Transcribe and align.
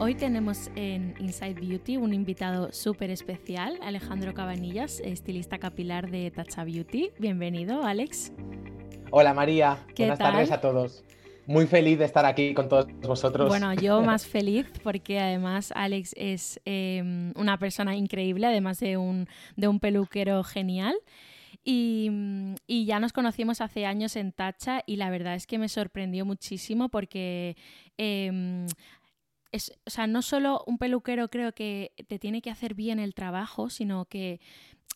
Hoy 0.00 0.16
tenemos 0.16 0.70
en 0.74 1.14
Inside 1.20 1.54
Beauty 1.54 1.96
un 1.96 2.12
invitado 2.12 2.72
súper 2.72 3.10
especial, 3.10 3.78
Alejandro 3.80 4.34
Cabanillas, 4.34 4.98
estilista 5.00 5.58
capilar 5.58 6.10
de 6.10 6.32
Tacha 6.32 6.64
Beauty. 6.64 7.10
Bienvenido, 7.20 7.84
Alex. 7.84 8.32
Hola 9.12 9.32
María, 9.32 9.78
¿Qué 9.94 10.02
buenas 10.02 10.18
tal? 10.18 10.32
tardes 10.32 10.50
a 10.50 10.60
todos. 10.60 11.04
Muy 11.46 11.66
feliz 11.66 11.98
de 12.00 12.06
estar 12.06 12.26
aquí 12.26 12.54
con 12.54 12.68
todos 12.68 12.88
vosotros. 13.02 13.48
Bueno, 13.48 13.72
yo 13.72 14.02
más 14.02 14.26
feliz 14.26 14.66
porque 14.82 15.20
además 15.20 15.72
Alex 15.76 16.12
es 16.16 16.60
eh, 16.64 17.32
una 17.36 17.58
persona 17.58 17.94
increíble, 17.94 18.46
además 18.48 18.80
de 18.80 18.96
un, 18.96 19.28
de 19.56 19.68
un 19.68 19.78
peluquero 19.78 20.42
genial. 20.42 20.96
Y, 21.62 22.10
y 22.66 22.84
ya 22.84 22.98
nos 22.98 23.12
conocimos 23.12 23.60
hace 23.60 23.86
años 23.86 24.16
en 24.16 24.32
Tacha 24.32 24.82
y 24.86 24.96
la 24.96 25.08
verdad 25.08 25.34
es 25.34 25.46
que 25.46 25.58
me 25.58 25.68
sorprendió 25.68 26.26
muchísimo 26.26 26.90
porque 26.90 27.56
em, 27.96 28.66
es, 29.54 29.72
o 29.86 29.90
sea, 29.90 30.06
no 30.06 30.20
solo 30.22 30.64
un 30.66 30.78
peluquero 30.78 31.28
creo 31.28 31.52
que 31.52 31.92
te 32.08 32.18
tiene 32.18 32.42
que 32.42 32.50
hacer 32.50 32.74
bien 32.74 32.98
el 32.98 33.14
trabajo, 33.14 33.70
sino 33.70 34.06
que 34.06 34.40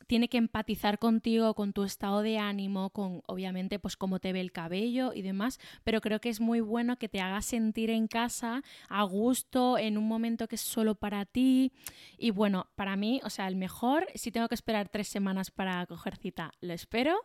tiene 0.07 0.29
que 0.29 0.39
empatizar 0.39 0.99
contigo, 0.99 1.55
con 1.55 1.73
tu 1.73 1.85
estado 1.85 2.23
de 2.23 2.39
ánimo, 2.39 2.91
con 2.91 3.23
obviamente 3.27 3.79
pues 3.79 3.97
cómo 3.97 4.21
te 4.21 4.33
ve 4.33 4.41
el 4.41 4.53
cabello 4.53 5.13
y 5.13 5.23
demás, 5.23 5.59
pero 5.85 6.01
creo 6.01 6.21
que 6.21 6.29
es 6.29 6.41
muy 6.41 6.61
bueno 6.61 6.97
que 6.97 7.09
te 7.09 7.21
haga 7.21 7.43
sentir 7.43 7.91
en 7.91 8.07
casa, 8.07 8.63
a 8.89 9.03
gusto, 9.03 9.77
en 9.79 9.99
un 9.99 10.07
momento 10.07 10.49
que 10.49 10.55
es 10.55 10.63
solo 10.63 10.95
para 10.95 11.25
ti. 11.25 11.73
Y 12.17 12.31
bueno, 12.31 12.69
para 12.75 12.97
mí, 12.97 13.21
o 13.25 13.31
sea, 13.31 13.49
el 13.49 13.57
mejor, 13.57 14.07
si 14.15 14.31
tengo 14.31 14.49
que 14.49 14.55
esperar 14.55 14.89
tres 14.89 15.09
semanas 15.09 15.51
para 15.51 15.85
coger 15.87 16.17
cita, 16.17 16.53
lo 16.61 16.73
espero. 16.73 17.17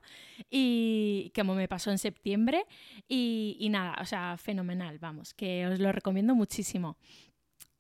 Y 0.50 1.32
como 1.36 1.56
me 1.56 1.68
pasó 1.68 1.92
en 1.92 1.98
septiembre. 1.98 2.66
Y, 3.08 3.56
y 3.60 3.70
nada, 3.70 3.96
o 4.02 4.06
sea, 4.06 4.38
fenomenal, 4.38 5.00
vamos, 5.00 5.34
que 5.34 5.68
os 5.68 5.80
lo 5.80 5.92
recomiendo 5.92 6.36
muchísimo. 6.36 6.98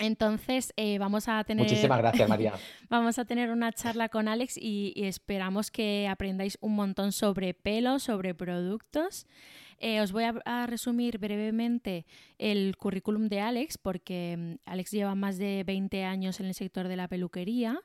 Entonces, 0.04 0.74
eh, 0.76 0.98
vamos 0.98 1.30
a 1.30 1.42
tener. 1.46 1.64
Muchísimas 1.64 1.98
gracias, 1.98 2.28
María. 2.28 2.54
Vamos 2.90 3.18
a 3.18 3.24
tener 3.24 3.52
una 3.52 3.72
charla 3.72 4.10
con 4.10 4.28
Alex 4.28 4.58
y, 4.58 4.92
y 4.98 5.06
esperamos 5.06 5.72
que 5.72 6.10
aprendáis 6.10 6.58
un 6.60 6.76
montón 6.76 7.14
sobre 7.14 7.54
pelo, 7.54 8.00
sobre 8.00 8.36
productos. 8.36 9.26
Eh, 9.80 10.02
os 10.02 10.12
voy 10.12 10.26
a, 10.26 10.36
a 10.46 10.68
resumir 10.68 11.20
brevemente 11.20 12.06
el 12.38 12.76
currículum 12.76 13.28
de 13.30 13.40
Alex, 13.40 13.78
porque 13.78 14.36
mm, 14.38 14.70
Alex 14.70 14.92
lleva 14.92 15.16
más 15.16 15.38
de 15.38 15.64
20 15.66 16.04
años 16.04 16.42
en 16.42 16.48
el 16.48 16.54
sector 16.54 16.90
de 16.90 16.98
la 16.98 17.08
peluquería 17.08 17.80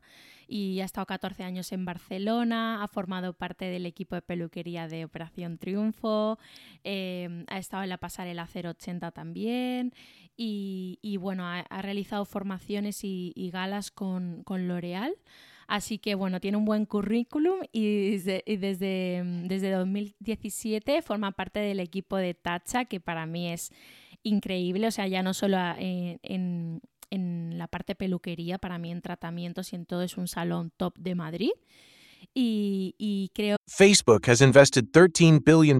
y 0.48 0.80
ha 0.80 0.84
estado 0.86 1.06
14 1.06 1.44
años 1.44 1.72
en 1.72 1.84
Barcelona, 1.84 2.82
ha 2.82 2.88
formado 2.88 3.34
parte 3.34 3.66
del 3.66 3.84
equipo 3.84 4.14
de 4.14 4.22
peluquería 4.22 4.88
de 4.88 5.04
Operación 5.04 5.58
Triunfo, 5.58 6.38
eh, 6.84 7.44
ha 7.48 7.58
estado 7.58 7.82
en 7.82 7.90
la 7.90 7.98
pasarela 7.98 8.48
080 8.52 9.10
también 9.10 9.92
y, 10.40 11.00
y 11.02 11.16
bueno, 11.16 11.44
ha, 11.46 11.82
realizado 11.82 12.24
formaciones 12.24 13.02
y, 13.02 13.32
y 13.34 13.50
galas 13.50 13.90
con, 13.90 14.44
con 14.44 14.68
L'Oreal. 14.68 15.14
Así 15.66 15.98
que 15.98 16.14
bueno, 16.14 16.40
tiene 16.40 16.56
un 16.56 16.64
buen 16.64 16.86
currículum 16.86 17.58
y 17.72 18.12
desde, 18.12 18.42
y 18.46 18.56
desde, 18.56 19.22
desde 19.44 19.72
2017 19.72 21.02
forma 21.02 21.32
parte 21.32 21.58
del 21.58 21.80
equipo 21.80 22.16
de 22.16 22.32
Tacha, 22.32 22.86
que 22.86 23.00
para 23.00 23.26
mí 23.26 23.52
es 23.52 23.72
increíble. 24.22 24.86
O 24.86 24.90
sea, 24.92 25.08
ya 25.08 25.22
no 25.22 25.34
solo 25.34 25.58
en, 25.76 26.20
en, 26.22 26.80
en 27.10 27.58
la 27.58 27.66
parte 27.66 27.96
peluquería, 27.96 28.58
para 28.58 28.78
mí 28.78 28.92
en 28.92 29.02
tratamientos 29.02 29.72
y 29.72 29.76
en 29.76 29.86
todo 29.86 30.02
es 30.02 30.16
un 30.16 30.28
salón 30.28 30.72
top 30.76 30.96
de 30.98 31.16
Madrid. 31.16 31.50
Y, 32.34 32.94
y 32.98 33.30
creo 33.34 33.56
Facebook 33.68 34.26
has 34.26 34.40
invested 34.40 34.92
$13 34.92 35.44
billion 35.44 35.78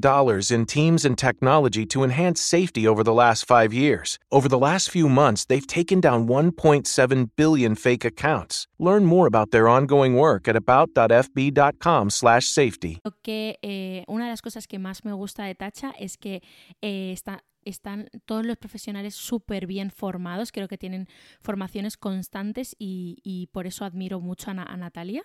in 0.50 0.66
teams 0.66 1.06
and 1.06 1.16
technology 1.16 1.86
to 1.86 2.04
enhance 2.04 2.42
safety 2.42 2.86
over 2.86 3.02
the 3.02 3.14
last 3.14 3.46
five 3.46 3.72
years. 3.72 4.18
Over 4.30 4.46
the 4.48 4.58
last 4.58 4.90
few 4.90 5.08
months, 5.08 5.46
they've 5.46 5.66
taken 5.66 6.00
down 6.00 6.28
1.7 6.28 7.30
billion 7.34 7.74
fake 7.74 8.04
accounts. 8.04 8.66
Learn 8.78 9.06
more 9.06 9.26
about 9.26 9.52
their 9.52 9.68
ongoing 9.68 10.16
work 10.16 10.48
at 10.48 10.54
about.fb.com/safety. 10.54 12.98
que 13.22 13.58
eh, 13.62 14.04
una 14.06 14.24
de 14.24 14.30
las 14.30 14.42
cosas 14.42 14.66
que 14.66 14.78
más 14.78 15.04
me 15.04 15.12
gusta 15.12 15.44
de 15.44 15.54
Tacha 15.54 15.92
es 15.98 16.18
que 16.18 16.42
eh, 16.82 17.12
está, 17.12 17.44
están 17.64 18.08
todos 18.26 18.44
los 18.44 18.56
profesionales 18.56 19.14
súper 19.14 19.66
bien 19.66 19.90
formados, 19.90 20.52
creo 20.52 20.68
que 20.68 20.78
tienen 20.78 21.08
formaciones 21.40 21.96
constantes 21.96 22.76
y, 22.78 23.18
y 23.22 23.48
por 23.48 23.66
eso 23.66 23.84
admiro 23.84 24.20
mucho 24.20 24.50
a, 24.50 24.62
a 24.62 24.76
Natalia, 24.76 25.24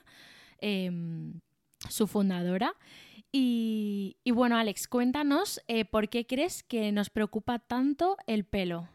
em, 0.59 1.39
su 1.89 2.07
fundadora. 2.07 2.75
Y, 3.31 4.17
y 4.23 4.31
bueno, 4.31 4.57
Alex, 4.57 4.87
cuéntanos 4.87 5.61
eh, 5.67 5.85
por 5.85 6.09
qué 6.09 6.27
crees 6.27 6.63
que 6.63 6.91
nos 6.91 7.09
preocupa 7.09 7.59
tanto 7.59 8.17
el 8.27 8.45
pelo. 8.45 8.87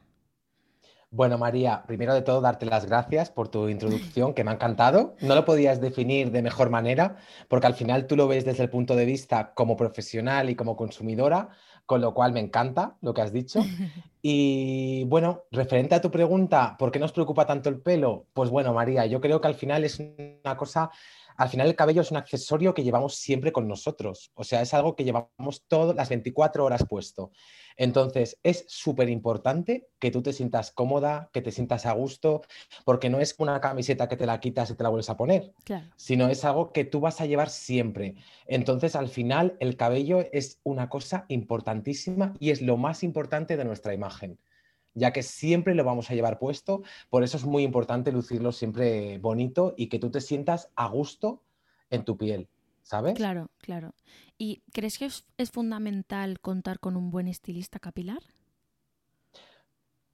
Bueno, 1.10 1.38
María, 1.38 1.84
primero 1.86 2.12
de 2.12 2.20
todo, 2.20 2.42
darte 2.42 2.66
las 2.66 2.84
gracias 2.84 3.30
por 3.30 3.48
tu 3.48 3.70
introducción, 3.70 4.34
que 4.34 4.44
me 4.44 4.50
ha 4.50 4.54
encantado. 4.54 5.16
No 5.22 5.34
lo 5.34 5.46
podías 5.46 5.80
definir 5.80 6.30
de 6.30 6.42
mejor 6.42 6.68
manera, 6.68 7.16
porque 7.48 7.66
al 7.66 7.72
final 7.74 8.06
tú 8.06 8.14
lo 8.14 8.28
ves 8.28 8.44
desde 8.44 8.64
el 8.64 8.68
punto 8.68 8.94
de 8.94 9.06
vista 9.06 9.54
como 9.54 9.74
profesional 9.74 10.50
y 10.50 10.54
como 10.54 10.76
consumidora, 10.76 11.48
con 11.86 12.02
lo 12.02 12.12
cual 12.12 12.32
me 12.34 12.40
encanta 12.40 12.98
lo 13.00 13.14
que 13.14 13.22
has 13.22 13.32
dicho. 13.32 13.60
Y 14.20 15.04
bueno, 15.04 15.44
referente 15.52 15.94
a 15.94 16.00
tu 16.00 16.10
pregunta, 16.10 16.74
¿por 16.76 16.90
qué 16.90 16.98
nos 16.98 17.12
preocupa 17.12 17.46
tanto 17.46 17.68
el 17.68 17.80
pelo? 17.80 18.26
Pues 18.34 18.50
bueno, 18.50 18.74
María, 18.74 19.06
yo 19.06 19.20
creo 19.20 19.40
que 19.40 19.46
al 19.46 19.54
final 19.54 19.84
es 19.84 20.00
una 20.00 20.56
cosa, 20.56 20.90
al 21.38 21.48
final 21.48 21.68
el 21.68 21.76
cabello 21.76 22.02
es 22.02 22.10
un 22.10 22.16
accesorio 22.16 22.74
que 22.74 22.82
llevamos 22.82 23.14
siempre 23.14 23.52
con 23.52 23.68
nosotros, 23.68 24.32
o 24.34 24.44
sea, 24.44 24.60
es 24.60 24.74
algo 24.74 24.96
que 24.96 25.04
llevamos 25.04 25.64
todas 25.68 25.94
las 25.96 26.08
24 26.08 26.64
horas 26.64 26.84
puesto. 26.86 27.30
Entonces, 27.76 28.40
es 28.42 28.64
súper 28.66 29.08
importante 29.08 29.86
que 30.00 30.10
tú 30.10 30.20
te 30.20 30.32
sientas 30.32 30.72
cómoda, 30.72 31.30
que 31.32 31.40
te 31.40 31.52
sientas 31.52 31.86
a 31.86 31.92
gusto, 31.92 32.42
porque 32.84 33.08
no 33.08 33.20
es 33.20 33.36
una 33.38 33.60
camiseta 33.60 34.08
que 34.08 34.16
te 34.16 34.26
la 34.26 34.40
quitas 34.40 34.68
y 34.70 34.74
te 34.74 34.82
la 34.82 34.88
vuelves 34.88 35.10
a 35.10 35.16
poner, 35.16 35.54
Claro. 35.62 35.86
sino 35.96 36.28
es 36.28 36.44
algo 36.44 36.72
que 36.72 36.84
tú 36.84 36.98
vas 36.98 37.20
a 37.20 37.26
llevar 37.26 37.50
siempre. 37.50 38.16
Entonces, 38.46 38.96
al 38.96 39.06
final, 39.08 39.56
el 39.60 39.76
cabello 39.76 40.26
es 40.32 40.60
una 40.64 40.88
cosa 40.88 41.24
importantísima 41.28 42.34
y 42.40 42.50
es 42.50 42.62
lo 42.62 42.76
más 42.76 43.04
importante 43.04 43.56
de 43.56 43.64
nuestra 43.64 43.94
imagen, 43.94 44.40
ya 44.98 45.12
que 45.12 45.22
siempre 45.22 45.74
lo 45.74 45.84
vamos 45.84 46.10
a 46.10 46.14
llevar 46.14 46.38
puesto. 46.38 46.82
Por 47.08 47.24
eso 47.24 47.36
es 47.36 47.44
muy 47.44 47.62
importante 47.62 48.12
lucirlo 48.12 48.52
siempre 48.52 49.18
bonito 49.18 49.74
y 49.76 49.88
que 49.88 49.98
tú 49.98 50.10
te 50.10 50.20
sientas 50.20 50.70
a 50.76 50.88
gusto 50.88 51.42
en 51.90 52.04
tu 52.04 52.16
piel. 52.16 52.48
¿sabes? 52.88 53.14
Claro, 53.14 53.50
claro. 53.58 53.94
¿Y 54.38 54.62
crees 54.72 54.96
que 54.98 55.04
es, 55.04 55.50
fundamental 55.50 56.40
contar 56.40 56.80
con 56.80 56.96
un 56.96 57.10
buen 57.10 57.28
estilista 57.28 57.78
capilar? 57.78 58.20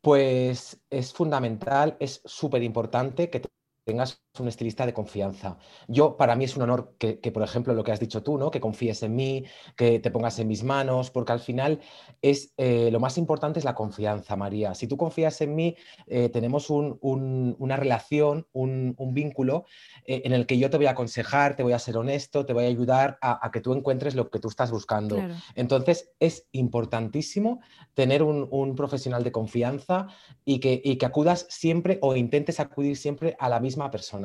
Pues 0.00 0.80
es 0.90 1.12
fundamental, 1.12 1.96
es 2.00 2.20
súper 2.24 2.64
importante 2.64 3.30
que 3.30 3.42
tengas 3.84 4.23
un 4.40 4.48
estilista 4.48 4.84
de 4.84 4.92
confianza. 4.92 5.58
Yo, 5.86 6.16
para 6.16 6.34
mí 6.34 6.44
es 6.44 6.56
un 6.56 6.62
honor 6.62 6.94
que, 6.98 7.16
por 7.32 7.42
ejemplo, 7.42 7.72
lo 7.74 7.84
que 7.84 7.92
has 7.92 8.00
dicho 8.00 8.22
tú, 8.22 8.36
¿no? 8.36 8.50
Que 8.50 8.60
confíes 8.60 9.02
en 9.02 9.14
mí, 9.14 9.44
que 9.76 10.00
te 10.00 10.10
pongas 10.10 10.38
en 10.38 10.48
mis 10.48 10.64
manos, 10.64 11.10
porque 11.10 11.32
al 11.32 11.40
final 11.40 11.80
es 12.20 12.52
eh, 12.56 12.90
lo 12.90 12.98
más 12.98 13.16
importante 13.16 13.60
es 13.60 13.64
la 13.64 13.74
confianza, 13.74 14.34
María. 14.34 14.74
Si 14.74 14.88
tú 14.88 14.96
confías 14.96 15.40
en 15.40 15.54
mí, 15.54 15.76
eh, 16.06 16.28
tenemos 16.30 16.68
una 16.70 17.76
relación, 17.76 18.46
un, 18.52 18.96
vínculo 19.14 19.66
eh, 20.06 20.22
en 20.24 20.32
el 20.32 20.46
que 20.46 20.58
yo 20.58 20.70
te 20.70 20.78
voy 20.78 20.86
a 20.86 20.90
aconsejar, 20.90 21.54
te 21.54 21.62
voy 21.62 21.72
a 21.72 21.78
ser 21.78 21.96
honesto, 21.96 22.44
te 22.44 22.52
voy 22.52 22.64
a 22.64 22.68
ayudar 22.68 23.18
a, 23.20 23.50
que 23.52 23.60
tú 23.60 23.72
encuentres 23.72 24.16
lo 24.16 24.30
que 24.30 24.40
tú 24.40 24.48
estás 24.48 24.72
buscando. 24.72 25.22
Entonces, 25.54 26.10
es 26.18 26.48
importantísimo 26.50 27.60
tener 27.94 28.22
un, 28.22 28.74
profesional 28.74 29.22
de 29.22 29.30
confianza 29.30 30.08
y 30.44 30.58
que, 30.58 30.80
y 30.82 30.96
que 30.96 31.06
acudas 31.06 31.46
siempre 31.48 31.98
o 32.02 32.16
intentes 32.16 32.58
acudir 32.58 32.96
siempre 32.96 33.36
a 33.38 33.48
la 33.48 33.60
misma 33.60 33.90
persona. 33.90 34.23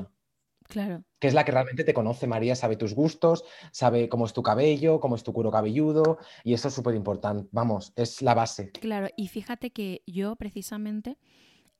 Claro. 0.69 1.03
Que 1.19 1.27
es 1.27 1.33
la 1.33 1.43
que 1.43 1.51
realmente 1.51 1.83
te 1.83 1.95
conoce, 1.95 2.27
María, 2.27 2.55
sabe 2.55 2.75
tus 2.75 2.93
gustos, 2.93 3.43
sabe 3.71 4.07
cómo 4.07 4.27
es 4.27 4.33
tu 4.33 4.43
cabello, 4.43 4.99
cómo 4.99 5.15
es 5.15 5.23
tu 5.23 5.33
cuero 5.33 5.49
cabelludo, 5.49 6.19
y 6.43 6.53
eso 6.53 6.67
es 6.67 6.75
súper 6.75 6.93
importante. 6.93 7.49
Vamos, 7.51 7.91
es 7.95 8.21
la 8.21 8.35
base. 8.35 8.71
Claro, 8.73 9.07
y 9.17 9.29
fíjate 9.29 9.71
que 9.71 10.03
yo 10.05 10.35
precisamente 10.35 11.17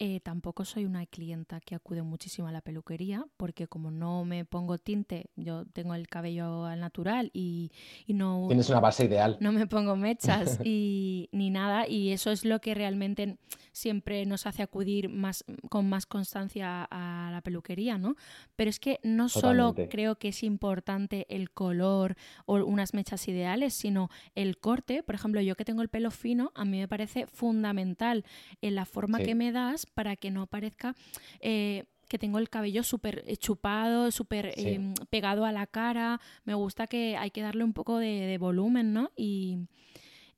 eh, 0.02 0.22
tampoco 0.22 0.64
soy 0.64 0.86
una 0.86 1.06
clienta 1.06 1.60
que 1.60 1.76
acude 1.76 2.04
muchísimo 2.04 2.48
a 2.48 2.54
la 2.54 2.62
peluquería 2.62 3.26
porque 3.36 3.68
como 3.68 3.92
no 3.92 4.24
me 4.24 4.46
pongo 4.46 4.78
tinte, 4.78 5.30
yo 5.36 5.66
tengo 5.66 5.94
el 5.94 6.08
cabello 6.08 6.64
al 6.64 6.80
natural 6.80 7.32
y, 7.34 7.72
no... 8.08 8.46
Tienes 8.48 8.70
una 8.70 8.80
base 8.80 9.04
ideal. 9.04 9.36
No 9.42 9.52
me 9.52 9.68
pongo 9.68 9.98
mechas 9.98 10.58
y, 10.64 11.28
ni 11.34 11.50
nada 11.50 11.86
y 11.86 12.12
eso 12.12 12.32
es 12.32 12.46
lo 12.46 12.62
que 12.62 12.76
realmente 12.76 13.38
siempre 13.74 14.26
nos 14.26 14.46
hace 14.46 14.64
acudir 14.64 15.10
más, 15.10 15.44
con 15.70 15.90
más 15.90 16.06
constancia 16.06 16.88
a 16.90 17.30
la 17.32 17.42
peluquería, 17.42 17.98
¿no? 17.98 18.16
Pero 18.56 18.70
es 18.70 18.80
que 18.80 19.02
no 19.04 19.28
solo 19.28 19.76
creo 19.90 20.16
que 20.16 20.30
es 20.30 20.44
importante 20.44 21.26
el 21.30 21.52
color 21.52 22.16
o 22.46 22.56
unas 22.64 22.94
mechas 22.94 23.28
ideales, 23.28 23.74
sino 23.74 24.10
el 24.36 24.60
corte. 24.60 25.04
Por 25.04 25.16
ejemplo, 25.16 25.42
yo 25.42 25.56
que 25.56 25.66
tengo 25.66 25.82
el 25.82 25.90
pelo 25.90 26.10
fino, 26.10 26.52
a 26.56 26.64
mí 26.64 26.80
me 26.80 26.88
parece 26.88 27.28
fundamental 27.28 28.24
en 28.62 28.76
la 28.76 28.86
forma 28.86 29.20
que 29.20 29.36
me 29.36 29.52
das 29.52 29.89
para 29.94 30.16
que 30.16 30.32
no 30.32 30.48
parezca... 30.48 30.96
Eh, 31.40 31.86
que 32.10 32.18
tengo 32.18 32.40
el 32.40 32.50
cabello 32.50 32.82
súper 32.82 33.24
eh, 33.28 33.38
chupado, 33.38 34.10
súper 34.10 34.52
em, 34.58 34.96
pegado 35.12 35.46
a 35.46 35.52
la 35.52 35.68
cara. 35.68 36.20
Me 36.44 36.56
gusta 36.56 36.88
que 36.88 37.16
hay 37.16 37.30
que 37.30 37.44
darle 37.44 37.64
un 37.64 37.74
poco 37.74 38.00
de, 38.00 38.36
volumen, 38.40 38.94
¿no? 38.94 39.12
Y, 39.16 39.68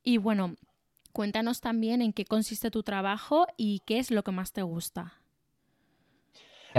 y, 0.04 0.18
bueno, 0.18 0.56
cuéntanos 1.14 1.62
también 1.62 2.02
en 2.02 2.12
qué 2.12 2.26
consiste 2.26 2.70
tu 2.70 2.82
trabajo 2.82 3.46
y 3.56 3.80
qué 3.86 3.98
es 3.98 4.10
lo 4.10 4.22
que 4.22 4.32
más 4.32 4.52
te 4.52 4.60
gusta 4.60 5.21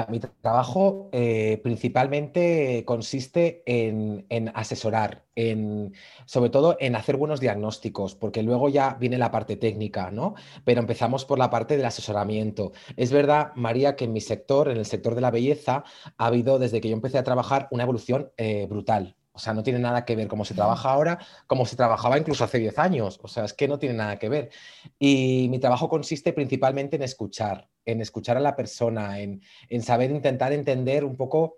mi 0.09 0.19
trabajo 0.19 1.09
eh, 1.11 1.59
principalmente 1.63 2.83
consiste 2.85 3.63
en, 3.65 4.51
asesorar, 4.55 5.25
en, 5.35 5.93
sobre 6.25 6.49
todo 6.49 6.77
en 6.79 6.95
hacer 6.95 7.17
buenos 7.17 7.39
diagnósticos, 7.39 8.15
porque 8.15 8.43
luego 8.43 8.69
ya 8.69 8.95
viene 8.99 9.17
la 9.17 9.31
parte 9.31 9.55
técnica, 9.55 10.11
¿no? 10.11 10.35
Pero 10.65 10.81
empezamos 10.81 11.25
por 11.25 11.39
la 11.39 11.49
parte 11.49 11.77
del 11.77 11.85
asesoramiento. 11.85 12.71
Es 12.97 13.11
verdad, 13.11 13.51
María, 13.55 13.95
que 13.95 14.05
en 14.05 14.13
mi 14.13 14.21
sector, 14.21 14.69
en 14.69 14.77
el 14.77 14.85
sector 14.85 15.15
de 15.15 15.21
la 15.21 15.31
belleza, 15.31 15.83
ha 16.17 16.25
habido 16.25 16.59
desde 16.59 16.81
que 16.81 16.89
yo 16.89 16.95
empecé 16.95 17.17
a 17.17 17.23
trabajar 17.23 17.67
una 17.71 17.83
evolución 17.83 18.31
eh, 18.37 18.67
brutal. 18.69 19.15
O 19.35 19.39
sea, 19.39 19.53
no 19.53 19.63
tiene 19.63 19.79
nada 19.79 20.05
que 20.05 20.15
ver 20.15 20.27
cómo 20.27 20.45
se 20.45 20.53
trabaja 20.53 20.91
ahora, 20.91 21.19
como 21.47 21.65
se 21.65 21.75
trabajaba 21.75 22.19
incluso 22.19 22.43
hace 22.43 22.59
10 22.59 22.77
años. 22.77 23.19
O 23.23 23.27
sea, 23.27 23.45
es 23.45 23.53
que 23.53 23.67
no 23.67 23.79
tiene 23.79 23.95
nada 23.95 24.19
que 24.19 24.29
ver. 24.29 24.51
Y 24.99 25.47
mi 25.49 25.57
trabajo 25.57 25.89
consiste 25.89 26.33
principalmente 26.33 26.97
en 26.97 27.01
escuchar, 27.01 27.67
en 27.83 28.01
escuchar 28.01 28.37
a 28.37 28.39
la 28.39 28.55
persona, 28.55 29.19
en, 29.19 29.41
saber 29.81 30.11
intentar 30.11 30.53
entender 30.53 31.03
un 31.03 31.17
poco 31.17 31.57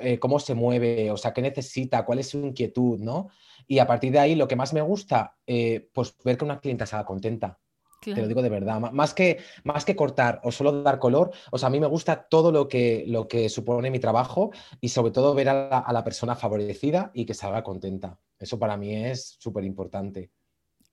eh, 0.00 0.18
cómo 0.18 0.40
se 0.40 0.54
mueve, 0.54 1.10
o 1.10 1.18
sea, 1.18 1.34
qué 1.34 1.42
necesita, 1.42 2.06
cuál 2.06 2.20
es 2.20 2.30
su 2.30 2.38
inquietud, 2.38 2.98
¿no? 2.98 3.28
Y 3.66 3.80
a 3.80 3.86
partir 3.86 4.12
de 4.12 4.18
ahí, 4.18 4.34
lo 4.34 4.48
que 4.48 4.56
más 4.56 4.72
me 4.72 4.80
gusta, 4.80 5.36
eh, 5.46 5.88
pues 5.92 6.14
ver 6.24 6.38
que 6.38 6.44
una 6.46 6.60
clienta 6.60 6.86
se 6.86 6.96
haga 6.96 7.04
contenta. 7.04 7.58
Te 8.00 8.20
lo 8.20 8.28
digo 8.28 8.42
de 8.42 8.48
verdad. 8.48 8.80
Más 8.80 9.14
que, 9.14 9.38
más 9.64 9.84
que 9.84 9.94
cortar 9.94 10.40
o 10.42 10.50
solo 10.50 10.82
dar 10.82 10.98
color, 10.98 11.32
o 11.50 11.58
sea, 11.58 11.66
a 11.66 11.70
mí 11.70 11.78
me 11.80 11.86
gusta 11.86 12.26
todo 12.28 12.50
lo 12.50 12.66
que, 12.66 13.04
lo 13.06 13.28
que 13.28 13.48
supone 13.48 13.90
mi 13.90 13.98
trabajo 13.98 14.50
y 14.80 14.88
sobre 14.88 15.12
todo 15.12 15.34
ver 15.34 15.50
a 15.50 15.92
la, 15.92 16.04
persona 16.04 16.34
favorecida 16.34 17.10
y 17.12 17.26
que 17.26 17.34
salga 17.34 17.62
contenta. 17.62 18.18
Eso 18.38 18.58
para 18.58 18.76
mí 18.76 18.94
es 18.94 19.36
súper 19.38 19.64
importante. 19.64 20.30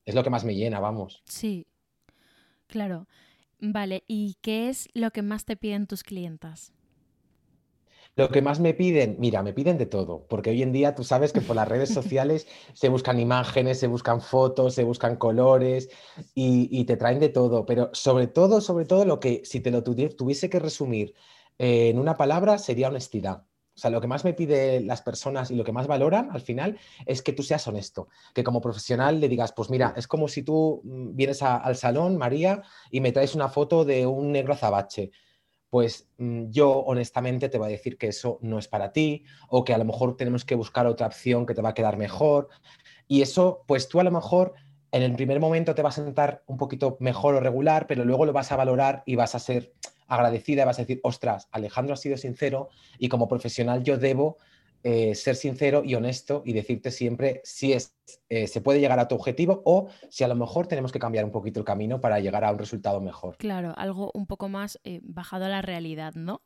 Es 0.04 0.14
lo 0.14 0.22
que 0.22 0.30
más 0.30 0.44
me 0.44 0.54
llena, 0.54 0.80
vamos. 0.80 1.22
Sí, 1.24 1.66
claro. 2.66 3.08
Vale, 3.58 4.04
¿y 4.06 4.36
qué 4.40 4.68
es 4.68 4.88
lo 4.94 5.10
que 5.10 5.22
más 5.22 5.44
te 5.44 5.56
piden 5.56 5.86
tus 5.86 6.02
clientas? 6.02 6.72
Lo 8.18 8.30
que 8.30 8.42
más 8.42 8.58
me 8.58 8.74
piden, 8.74 9.14
mira, 9.20 9.44
me 9.44 9.52
piden 9.52 9.78
de 9.78 9.86
todo, 9.86 10.26
porque 10.28 10.50
hoy 10.50 10.64
en 10.64 10.72
día 10.72 10.96
tú 10.96 11.04
sabes 11.04 11.32
que 11.32 11.40
por 11.40 11.54
las 11.54 11.68
redes 11.68 11.90
sociales 11.94 12.48
se 12.74 12.88
buscan 12.88 13.20
imágenes, 13.20 13.78
se 13.78 13.86
buscan 13.86 14.20
fotos, 14.20 14.74
se 14.74 14.82
buscan 14.82 15.14
colores 15.14 15.88
y, 16.34 16.84
te 16.84 16.96
traen 16.96 17.20
de 17.20 17.28
todo, 17.28 17.64
pero 17.64 17.90
sobre 17.92 18.26
todo, 18.26 18.60
sobre 18.60 18.86
todo 18.86 19.04
lo 19.04 19.20
que 19.20 19.42
si 19.44 19.60
te 19.60 19.70
lo 19.70 19.84
tuviese 19.84 20.50
que 20.50 20.58
resumir 20.58 21.14
en 21.58 21.96
una 21.96 22.16
palabra 22.16 22.58
sería 22.58 22.88
honestidad. 22.88 23.44
O 23.76 23.80
sea, 23.80 23.90
lo 23.90 24.00
que 24.00 24.08
más 24.08 24.24
me 24.24 24.34
pide 24.34 24.80
las 24.80 25.00
personas 25.02 25.52
y 25.52 25.54
lo 25.54 25.62
que 25.62 25.70
más 25.70 25.86
valoran 25.86 26.30
al 26.32 26.40
final 26.40 26.76
es 27.06 27.22
que 27.22 27.32
tú 27.32 27.44
seas 27.44 27.68
honesto, 27.68 28.08
que 28.34 28.42
como 28.42 28.60
profesional 28.60 29.20
le 29.20 29.28
digas, 29.28 29.52
pues 29.52 29.70
mira, 29.70 29.94
es 29.96 30.08
como 30.08 30.26
si 30.26 30.42
tú 30.42 30.80
mm, 30.82 31.14
vienes 31.14 31.40
al 31.44 31.76
salón, 31.76 32.18
María, 32.18 32.64
y 32.90 33.00
me 33.00 33.12
traes 33.12 33.36
una 33.36 33.48
foto 33.48 33.84
de 33.84 34.06
un 34.06 34.32
negro 34.32 34.54
azabache 34.54 35.12
pues 35.70 36.08
mm, 36.18 36.50
yo 36.50 36.70
honestamente 36.80 37.48
te 37.48 37.58
voy 37.58 37.68
a 37.68 37.70
decir 37.70 37.98
que 37.98 38.08
eso 38.08 38.38
no 38.42 38.58
es 38.58 38.68
para 38.68 38.92
ti 38.92 39.24
o 39.48 39.64
que 39.64 39.74
a 39.74 39.78
lo 39.78 39.84
mejor 39.84 40.16
tenemos 40.16 40.44
que 40.44 40.54
buscar 40.54 40.86
otra 40.86 41.06
opción 41.06 41.46
que 41.46 41.54
te 41.54 41.62
va 41.62 41.70
a 41.70 41.74
quedar 41.74 41.96
mejor. 41.96 42.48
Y 43.06 43.22
eso, 43.22 43.64
pues 43.66 43.88
tú 43.88 44.00
a 44.00 44.04
lo 44.04 44.10
mejor 44.10 44.54
en 44.92 45.02
el 45.02 45.14
primer 45.14 45.40
momento 45.40 45.74
te 45.74 45.82
va 45.82 45.90
a 45.90 45.92
sentar 45.92 46.42
un 46.46 46.56
poquito 46.56 46.96
mejor 47.00 47.34
o 47.34 47.40
regular, 47.40 47.86
pero 47.86 48.04
luego 48.04 48.24
lo 48.24 48.32
vas 48.32 48.52
a 48.52 48.56
valorar 48.56 49.02
y 49.06 49.16
vas 49.16 49.34
a 49.34 49.38
ser 49.38 49.72
agradecida 50.08 50.64
vas 50.64 50.78
a 50.78 50.82
decir, 50.82 51.00
ostras, 51.02 51.48
Alejandro 51.52 51.94
ha 51.94 51.96
sido 51.96 52.16
sincero 52.16 52.70
y 52.98 53.08
como 53.08 53.28
profesional 53.28 53.84
yo 53.84 53.98
debo 53.98 54.38
eh, 54.84 55.14
ser 55.16 55.34
sincero 55.34 55.82
y 55.84 55.96
honesto 55.96 56.42
y 56.46 56.52
decirte 56.52 56.92
siempre 56.92 57.40
si 57.42 57.72
es, 57.72 57.96
eh, 58.28 58.46
se 58.46 58.60
puede 58.60 58.78
llegar 58.78 59.00
a 59.00 59.08
tu 59.08 59.16
objetivo 59.16 59.60
o 59.64 59.88
si 60.08 60.22
a 60.22 60.28
lo 60.28 60.36
mejor 60.36 60.68
tenemos 60.68 60.92
que 60.92 61.00
cambiar 61.00 61.24
un 61.24 61.32
poquito 61.32 61.58
el 61.58 61.66
camino 61.66 62.00
para 62.00 62.20
llegar 62.20 62.44
a 62.44 62.52
un 62.52 62.58
resultado 62.58 63.00
mejor. 63.00 63.36
Claro, 63.38 63.74
algo 63.76 64.12
un 64.14 64.26
poco 64.26 64.48
más 64.48 64.78
eh, 64.84 65.00
bajado 65.02 65.46
a 65.46 65.48
la 65.48 65.62
realidad, 65.62 66.14
¿no? 66.14 66.42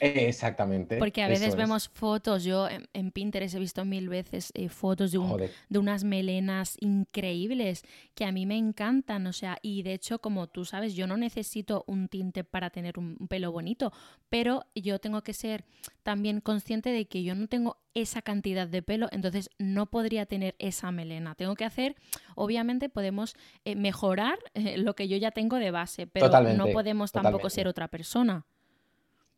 exactamente. 0.00 0.98
Porque 0.98 1.22
a 1.22 1.28
veces 1.28 1.54
vemos 1.54 1.88
fotos, 1.88 2.42
yo 2.42 2.68
en, 2.68 3.10
Pinterest 3.12 3.54
he 3.54 3.58
visto 3.60 3.84
mil 3.84 4.08
veces 4.08 4.52
fotos 4.68 5.12
de, 5.12 5.50
de 5.68 5.78
unas 5.78 6.04
melenas 6.04 6.76
increíbles 6.80 7.82
que 8.14 8.24
a 8.24 8.32
mí 8.32 8.46
me 8.46 8.56
encantan, 8.56 9.26
o 9.26 9.32
sea, 9.32 9.58
y 9.62 9.82
de 9.82 9.94
hecho, 9.94 10.20
como 10.20 10.48
tú 10.48 10.64
sabes, 10.64 10.94
yo 10.94 11.06
no 11.06 11.16
necesito 11.16 11.84
un 11.86 12.08
tinte 12.08 12.44
para 12.44 12.70
tener 12.70 12.98
un 12.98 13.16
pelo 13.28 13.52
bonito, 13.52 13.92
pero 14.28 14.64
yo 14.74 14.98
tengo 14.98 15.22
que 15.22 15.34
ser 15.34 15.64
también 16.02 16.40
consciente 16.40 16.90
de 16.90 17.06
que 17.06 17.22
yo 17.22 17.34
no 17.34 17.46
tengo 17.46 17.59
esa 17.94 18.22
cantidad 18.22 18.68
de 18.68 18.82
pelo, 18.82 19.08
entonces 19.10 19.50
no 19.58 19.86
podría 19.86 20.26
tener 20.26 20.54
esa 20.58 20.90
melena. 20.92 21.34
Tengo 21.34 21.54
que 21.54 21.64
hacer, 21.64 21.96
obviamente 22.34 22.88
podemos 22.88 23.34
eh, 23.64 23.74
mejorar 23.74 24.38
eh, 24.54 24.78
lo 24.78 24.94
que 24.94 25.08
yo 25.08 25.16
ya 25.16 25.30
tengo 25.30 25.56
de 25.56 25.70
base, 25.70 26.06
pero 26.06 26.28
no 26.54 26.66
podemos 26.68 27.12
tampoco 27.12 27.50
ser 27.50 27.66
otra 27.68 27.88
persona. 27.88 28.46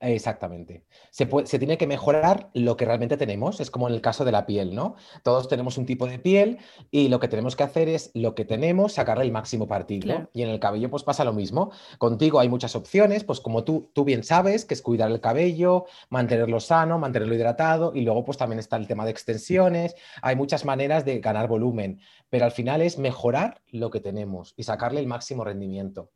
Exactamente. 0.03 0.85
Se, 1.11 1.29
se, 1.45 1.59
tiene 1.61 1.79
que 1.79 1.87
mejorar 1.87 2.51
lo 2.55 2.77
que 2.77 2.85
realmente 2.85 3.17
tenemos. 3.17 3.61
Es 3.61 3.71
como 3.71 3.89
en 3.89 3.95
el 3.95 4.01
caso 4.01 4.25
de 4.25 4.33
la 4.33 4.47
piel, 4.47 4.75
¿no? 4.75 4.97
Todos 5.23 5.49
tenemos 5.49 5.79
un 5.79 5.87
tipo 5.87 6.09
de 6.09 6.19
piel 6.19 6.59
y 6.91 7.07
lo 7.07 7.21
que 7.21 7.29
tenemos 7.29 7.55
que 7.55 7.63
hacer 7.63 7.89
es 7.89 8.11
lo 8.15 8.35
que 8.35 8.45
tenemos, 8.45 8.95
sacarle 8.95 9.25
el 9.25 9.31
máximo 9.31 9.69
partido. 9.69 10.29
Y 10.33 10.43
en 10.43 10.49
el 10.49 10.59
cabello 10.59 10.91
pues 10.91 11.05
pasa 11.05 11.25
lo 11.25 11.33
mismo. 11.33 11.71
Contigo 11.99 12.41
hay 12.41 12.49
muchas 12.49 12.75
opciones, 12.75 13.23
pues 13.23 13.39
como 13.39 13.63
tú, 13.63 13.91
tú 13.93 14.05
bien 14.05 14.25
sabes, 14.25 14.65
que 14.65 14.75
es 14.75 14.83
cuidar 14.83 15.09
el 15.09 15.21
cabello, 15.21 15.87
mantenerlo 16.11 16.59
sano, 16.59 16.99
mantenerlo 16.99 17.37
hidratado 17.37 17.93
y 17.95 18.01
luego 18.01 18.25
pues 18.25 18.39
también 18.39 18.59
está 18.59 18.77
el 18.77 18.89
tema 18.89 19.05
de 19.05 19.13
extensiones. 19.13 19.95
Hay 20.21 20.35
muchas 20.35 20.65
maneras 20.65 21.05
de 21.05 21.21
ganar 21.21 21.47
volumen, 21.47 22.01
pero 22.29 22.45
al 22.45 22.51
final 22.51 22.83
es 22.83 22.99
mejorar 22.99 23.63
lo 23.71 23.91
que 23.91 24.01
tenemos 24.01 24.53
y 24.57 24.65
sacarle 24.65 24.99
el 24.99 25.07
máximo 25.07 25.45
rendimiento. 25.45 26.11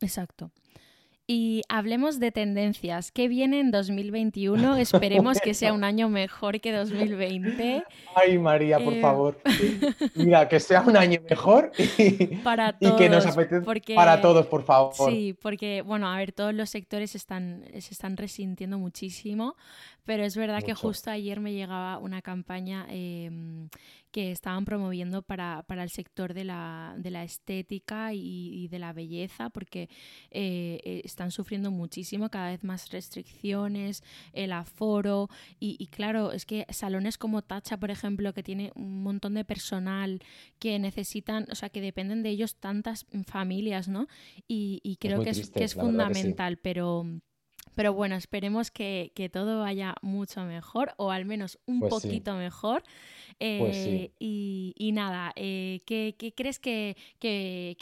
Exacto. 0.00 0.52
Y 1.32 1.62
hablemos 1.68 2.18
de 2.18 2.32
tendencias. 2.32 3.12
¿Qué 3.12 3.28
viene 3.28 3.60
en 3.60 3.70
2021? 3.70 4.76
Esperemos 4.78 5.40
que 5.40 5.54
sea 5.54 5.72
un 5.72 5.84
año 5.84 6.08
mejor 6.08 6.60
que 6.60 6.72
2020. 6.72 7.84
Ay, 8.16 8.36
María, 8.36 8.80
por 8.80 8.94
eh, 8.94 9.00
favor. 9.00 9.40
Mira, 10.16 10.48
que 10.48 10.58
sea 10.58 10.80
un 10.80 10.96
año 10.96 11.20
mejor 11.30 11.70
y, 11.76 12.38
para 12.38 12.76
todos, 12.76 12.98
que 12.98 13.08
nos 13.08 13.24
apetezca 13.26 13.94
para 13.94 14.20
todos, 14.20 14.44
por 14.48 14.64
favor. 14.64 14.92
Sí, 15.08 15.36
porque, 15.40 15.82
bueno, 15.82 16.08
a 16.08 16.16
ver, 16.16 16.32
todos 16.32 16.52
los 16.52 16.68
sectores 16.68 17.14
están, 17.14 17.62
se 17.78 17.94
están 17.94 18.16
resintiendo 18.16 18.76
muchísimo, 18.76 19.54
Pero 20.10 20.24
es 20.24 20.36
verdad 20.36 20.60
que 20.64 20.74
justo 20.74 21.08
ayer 21.08 21.38
me 21.38 21.52
llegaba 21.52 21.98
una 21.98 22.20
campaña 22.20 22.84
em, 22.88 23.68
que 24.10 24.32
estaban 24.32 24.64
promoviendo 24.64 25.22
para, 25.22 25.62
para 25.68 25.84
el 25.84 25.90
sector 25.90 26.34
de 26.34 26.42
la, 26.42 26.96
de 26.98 27.12
la 27.12 27.22
estética 27.22 28.12
y, 28.12 28.66
de 28.66 28.80
la 28.80 28.92
belleza, 28.92 29.50
porque 29.50 29.82
eh, 30.32 30.80
eh, 30.82 31.02
están 31.04 31.30
sufriendo 31.30 31.70
muchísimo, 31.70 32.28
cada 32.28 32.50
vez 32.50 32.64
más 32.64 32.90
restricciones, 32.90 34.02
el 34.32 34.50
aforo, 34.50 35.28
y, 35.60 35.86
claro, 35.92 36.32
es 36.32 36.44
que 36.44 36.66
salones 36.70 37.16
como 37.16 37.42
Tacha, 37.42 37.76
por 37.76 37.92
ejemplo, 37.92 38.34
que 38.34 38.42
tiene 38.42 38.72
un 38.74 39.04
montón 39.04 39.34
de 39.34 39.44
personal 39.44 40.20
que 40.58 40.76
necesitan, 40.80 41.46
o 41.52 41.54
sea, 41.54 41.68
que 41.68 41.80
dependen 41.80 42.24
de 42.24 42.30
ellos 42.30 42.56
tantas 42.56 43.06
familias, 43.28 43.86
¿no? 43.86 44.08
Y, 44.48 44.96
creo 44.98 45.22
que, 45.22 45.30
es, 45.30 45.50
que 45.50 45.62
es 45.62 45.74
fundamental, 45.74 46.56
pero 46.56 47.06
pero 47.74 47.92
bueno, 47.92 48.16
esperemos 48.16 48.70
que, 48.70 49.30
todo 49.32 49.60
vaya 49.60 49.94
mucho 50.02 50.44
mejor 50.44 50.92
o 50.96 51.10
al 51.10 51.24
menos 51.24 51.58
un 51.66 51.80
pues 51.80 51.90
poquito 51.90 52.34
mejor. 52.34 52.82
Pues 53.38 53.76
eh, 53.76 54.12
y, 54.18 54.90
nada, 54.92 55.32
eh, 55.34 55.80
¿qué, 55.86 56.14
crees 56.36 56.58
que, 56.58 56.96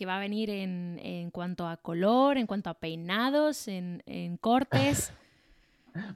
va 0.07 0.17
a 0.17 0.21
venir 0.21 0.51
en, 0.51 1.31
cuanto 1.33 1.67
a 1.67 1.77
color, 1.79 2.39
en 2.39 2.47
cuanto 2.47 2.71
a 2.71 2.75
peinados, 2.75 3.69
en, 3.69 4.39
cortes? 4.41 5.13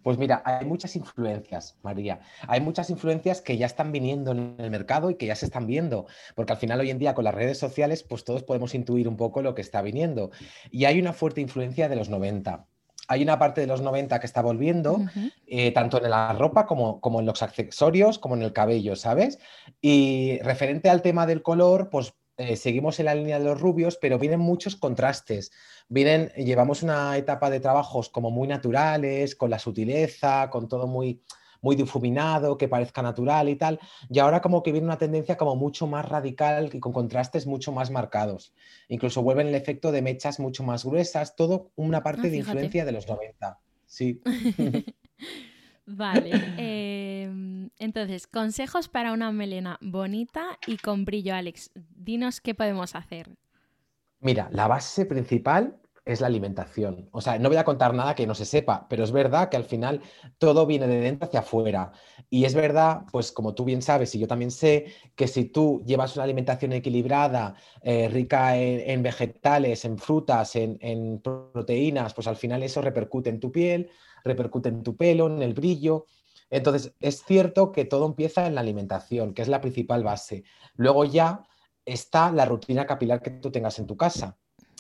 Pues 0.05 0.17
mira, 0.17 0.43
hay 0.45 0.65
muchas 0.65 0.95
influencias, 0.95 1.77
María. 1.83 2.21
Hay 2.47 2.61
muchas 2.61 2.89
influencias 2.89 3.41
que 3.41 3.57
ya 3.57 3.67
están 3.67 3.91
viniendo 3.91 4.31
en 4.31 4.55
el 4.59 4.71
mercado 4.71 5.11
y 5.11 5.17
que 5.17 5.27
ya 5.27 5.35
se 5.35 5.47
están 5.47 5.67
viendo, 5.67 6.07
porque 6.37 6.53
al 6.53 6.59
final 6.59 6.79
hoy 6.79 6.91
en 6.91 7.01
día 7.01 7.15
con 7.15 7.25
las 7.25 7.35
redes 7.35 7.59
sociales, 7.59 8.05
pues 8.05 8.23
todos 8.23 8.45
podemos 8.45 8.77
intuir 8.77 9.09
un 9.09 9.17
poco 9.17 9.43
lo 9.43 9.57
que 9.57 9.63
está 9.63 9.83
viniendo. 9.83 10.31
Y 10.71 10.85
hay 10.85 11.01
una 11.01 11.13
fuerte 11.13 11.41
influencia 11.41 11.89
de 11.89 11.97
los 11.97 12.11
90 12.11 12.65
hay 13.09 13.23
una 13.23 13.39
parte 13.39 13.61
de 13.61 13.67
los 13.67 13.81
90 13.81 14.21
que 14.21 14.27
está 14.27 14.43
volviendo, 14.43 15.01
eh, 15.47 15.73
tanto 15.73 16.03
en 16.03 16.11
la 16.11 16.33
ropa 16.33 16.67
como, 16.67 17.01
como, 17.01 17.21
en 17.21 17.27
los 17.27 17.43
accesorios, 17.43 18.19
como 18.19 18.37
en 18.37 18.43
el 18.43 18.53
cabello, 18.53 18.97
¿sabes? 18.97 19.39
Y 19.81 20.39
referente 20.43 20.89
al 20.89 21.03
tema 21.03 21.27
del 21.27 21.43
color, 21.43 21.91
pues 21.91 22.15
eh, 22.39 22.57
seguimos 22.57 22.99
en 22.99 23.07
la 23.07 23.15
línea 23.15 23.39
de 23.39 23.45
los 23.45 23.61
rubios, 23.61 23.99
pero 24.01 24.19
vienen 24.19 24.41
muchos 24.41 24.77
contrastes. 24.77 25.53
Vienen, 25.89 26.29
llevamos 26.37 26.83
una 26.83 27.17
etapa 27.17 27.51
de 27.51 27.61
trabajos 27.61 28.09
como 28.09 28.31
muy 28.31 28.49
naturales, 28.49 29.37
con 29.37 29.51
la 29.51 29.59
sutileza, 29.59 30.49
con 30.51 30.69
todo 30.69 30.87
muy 30.87 31.23
muy 31.63 31.77
difuminado, 31.77 32.59
que 32.59 32.69
parezca 32.69 33.01
natural 33.01 33.49
y 33.49 33.57
tal. 33.57 33.81
Y 34.11 34.19
ahora 34.19 34.43
como 34.43 34.63
que 34.63 34.73
viene 34.73 34.87
una 34.87 34.99
tendencia 34.99 35.39
como 35.39 35.57
mucho 35.57 35.87
más 35.87 36.07
radical 36.07 36.69
y 36.73 36.81
con 36.81 36.93
contrastes 36.93 37.47
mucho 37.47 37.73
más 37.73 37.91
marcados. 37.91 38.53
Incluso 38.89 39.23
vuelven 39.23 39.47
el 39.47 39.55
efecto 39.55 39.93
de 39.93 40.03
mechas 40.03 40.39
mucho 40.39 40.65
más 40.65 40.85
gruesas, 40.85 41.35
todo 41.37 41.71
una 41.77 42.03
parte 42.03 42.29
ah, 42.29 42.31
de 42.31 42.37
influencia 42.37 42.85
de 42.85 42.93
los 42.93 43.09
90. 43.09 43.59
Sí. 43.87 44.21
Vale, 45.87 46.31
em, 46.59 47.71
entonces, 47.79 48.27
consejos 48.27 48.89
para 48.89 49.13
una 49.13 49.33
melena 49.33 49.79
bonita 49.81 50.59
y 50.67 50.77
con 50.77 51.05
brillo, 51.05 51.35
Alex. 51.35 51.71
Dinos 51.75 52.41
qué 52.41 52.55
podemos 52.55 52.95
hacer. 52.95 53.31
Mira, 54.21 54.49
la 54.53 54.69
base 54.69 55.07
principal 55.07 55.82
es 56.05 56.21
la 56.21 56.27
alimentación. 56.27 57.09
O 57.13 57.21
sea, 57.21 57.39
no 57.39 57.49
voy 57.49 57.59
a 57.59 57.65
contar 57.65 57.95
nada 57.95 58.15
que 58.15 58.27
no 58.27 58.35
se 58.35 58.45
sepa, 58.45 58.87
pero 58.89 59.05
es 59.05 59.13
verdad 59.13 59.49
que 59.49 59.57
al 59.57 59.65
final 59.65 60.01
todo 60.39 60.67
viene 60.67 60.89
de 60.89 61.01
dentro 61.01 61.29
hacia 61.29 61.41
afuera. 61.41 61.93
Y 62.29 62.45
es 62.45 62.55
verdad, 62.55 63.03
pues 63.13 63.31
como 63.31 63.55
tú 63.55 63.65
bien 63.65 63.83
sabes 63.83 64.15
y 64.15 64.19
yo 64.19 64.27
también 64.27 64.51
sé, 64.51 64.87
que 65.15 65.29
si 65.29 65.45
tú 65.45 65.83
llevas 65.87 66.17
una 66.17 66.25
alimentación 66.25 66.73
equilibrada, 66.73 67.55
eh, 67.83 68.09
rica 68.09 68.57
en, 68.57 69.03
vegetales, 69.03 69.85
en 69.85 69.99
frutas, 69.99 70.57
en, 70.57 71.21
proteínas, 71.23 72.15
pues 72.15 72.27
al 72.27 72.37
final 72.37 72.63
eso 72.63 72.81
repercute 72.81 73.31
en 73.31 73.39
tu 73.39 73.53
piel, 73.53 73.91
repercute 74.25 74.71
en 74.71 74.83
tu 74.83 74.97
pelo, 74.97 75.29
en 75.29 75.43
el 75.43 75.55
brillo. 75.55 76.07
Entonces, 76.51 76.93
es 77.01 77.23
cierto 77.25 77.71
que 77.73 77.85
todo 77.85 78.07
empieza 78.07 78.47
en 78.47 78.57
la 78.57 78.61
alimentación, 78.61 79.35
que 79.35 79.43
es 79.43 79.49
la 79.49 79.61
principal 79.61 80.03
base. 80.03 80.45
Luego 80.75 81.05
ya 81.05 81.47
está 81.85 82.31
la 82.33 82.45
rutina 82.45 82.87
capilar 82.87 83.23
que 83.23 83.31
tú 83.31 83.51
tengas 83.51 83.79
en 83.79 83.87
tu 83.87 83.97
casa. 83.97 84.37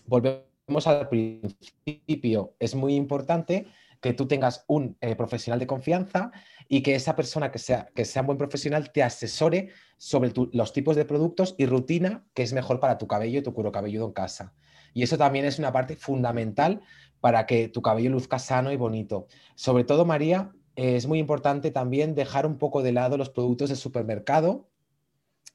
Volvemos 0.06 0.51
al 0.86 1.08
principio, 1.08 2.54
es 2.58 2.74
muy 2.74 2.94
importante 2.94 3.66
que 4.00 4.12
tú 4.12 4.26
tengas 4.26 4.64
un 4.66 4.96
eh, 5.00 5.14
profesional 5.14 5.60
de 5.60 5.66
confianza 5.66 6.32
y 6.68 6.82
que 6.82 6.94
esa 6.94 7.14
persona 7.14 7.52
que 7.52 7.58
sea, 7.58 7.88
que 7.94 8.04
sea 8.04 8.22
un 8.22 8.26
buen 8.26 8.38
profesional 8.38 8.90
te 8.90 9.02
asesore 9.02 9.70
sobre 9.96 10.32
los 10.52 10.72
tipos 10.72 10.96
de 10.96 11.04
productos 11.04 11.54
y 11.56 11.66
rutina 11.66 12.26
que 12.34 12.42
es 12.42 12.52
mejor 12.52 12.80
para 12.80 12.98
tu 12.98 13.06
cabello 13.06 13.38
y 13.38 13.42
tu 13.42 13.54
cuero 13.54 13.70
cabelludo 13.70 14.06
en 14.06 14.12
casa. 14.12 14.54
Y 14.92 15.04
eso 15.04 15.16
también 15.16 15.44
es 15.44 15.58
una 15.58 15.72
parte 15.72 15.96
fundamental 15.96 16.82
para 17.20 17.46
que 17.46 17.68
tu 17.68 17.80
cabello 17.80 18.10
luzca 18.10 18.40
sano 18.40 18.72
y 18.72 18.76
bonito. 18.76 19.28
Sobre 19.54 19.84
todo, 19.84 20.04
María, 20.04 20.52
es 20.74 21.06
muy 21.06 21.20
importante 21.20 21.70
también 21.70 22.14
dejar 22.14 22.46
un 22.46 22.58
poco 22.58 22.82
de 22.82 22.92
lado 22.92 23.16
los 23.16 23.30
productos 23.30 23.70
de 23.70 23.76
supermercado 23.76 24.68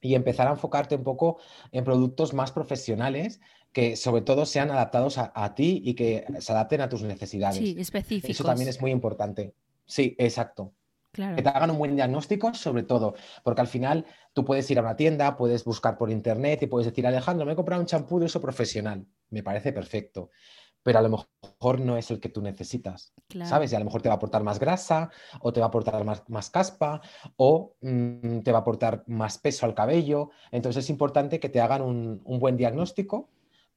y 0.00 0.14
empezar 0.14 0.46
a 0.46 0.52
enfocarte 0.52 0.94
un 0.94 1.02
poco 1.02 1.38
en 1.72 1.84
productos 1.84 2.32
más 2.32 2.52
profesionales 2.52 3.40
que 3.72 3.96
sobre 3.96 4.22
todo 4.22 4.46
sean 4.46 4.70
adaptados 4.70 5.18
a, 5.18 5.54
ti 5.54 5.82
y 5.84 5.94
que 5.94 6.24
se 6.40 6.52
adapten 6.52 6.80
a 6.80 6.88
tus 6.88 7.02
necesidades. 7.02 7.58
Sí, 7.58 7.76
específicos. 7.78 8.30
Eso 8.30 8.44
también 8.44 8.68
es 8.68 8.80
muy 8.80 8.90
importante. 8.90 9.54
Sí, 9.86 10.14
exacto. 10.18 10.72
Que 11.12 11.42
te 11.42 11.48
hagan 11.48 11.70
un 11.70 11.78
buen 11.78 11.96
diagnóstico, 11.96 12.54
sobre 12.54 12.82
todo, 12.82 13.14
porque 13.42 13.60
al 13.60 13.66
final 13.66 14.04
tú 14.34 14.44
puedes 14.44 14.70
ir 14.70 14.78
a 14.78 14.82
una 14.82 14.94
tienda, 14.94 15.36
puedes 15.36 15.64
buscar 15.64 15.98
por 15.98 16.10
internet 16.10 16.62
y 16.62 16.66
puedes 16.66 16.86
decir, 16.86 17.06
Alejandro, 17.06 17.46
me 17.46 17.52
he 17.52 17.56
comprado 17.56 17.80
un 17.80 17.86
champú 17.86 18.20
de 18.20 18.26
uso 18.26 18.40
profesional, 18.40 19.04
me 19.30 19.42
parece 19.42 19.72
perfecto, 19.72 20.30
pero 20.82 21.00
a 21.00 21.02
lo 21.02 21.08
mejor 21.08 21.80
no 21.80 21.96
es 21.96 22.10
el 22.10 22.20
que 22.20 22.28
tú 22.28 22.40
necesitas, 22.40 23.14
¿sabes? 23.44 23.72
Y 23.72 23.76
a 23.76 23.78
lo 23.78 23.86
mejor 23.86 24.02
te 24.02 24.08
va 24.08 24.14
a 24.14 24.16
aportar 24.16 24.44
más 24.44 24.60
grasa 24.60 25.10
o 25.40 25.52
te 25.52 25.60
va 25.60 25.66
a 25.66 25.68
aportar 25.68 26.04
más, 26.04 26.50
caspa 26.50 27.00
o 27.36 27.74
mm, 27.80 28.40
te 28.40 28.52
va 28.52 28.58
a 28.58 28.60
aportar 28.60 29.02
más 29.06 29.38
peso 29.38 29.66
al 29.66 29.74
cabello. 29.74 30.30
Entonces 30.52 30.84
es 30.84 30.90
importante 30.90 31.40
que 31.40 31.48
te 31.48 31.60
hagan 31.60 31.82
un, 31.82 32.20
un 32.24 32.38
buen 32.38 32.56
diagnóstico 32.56 33.28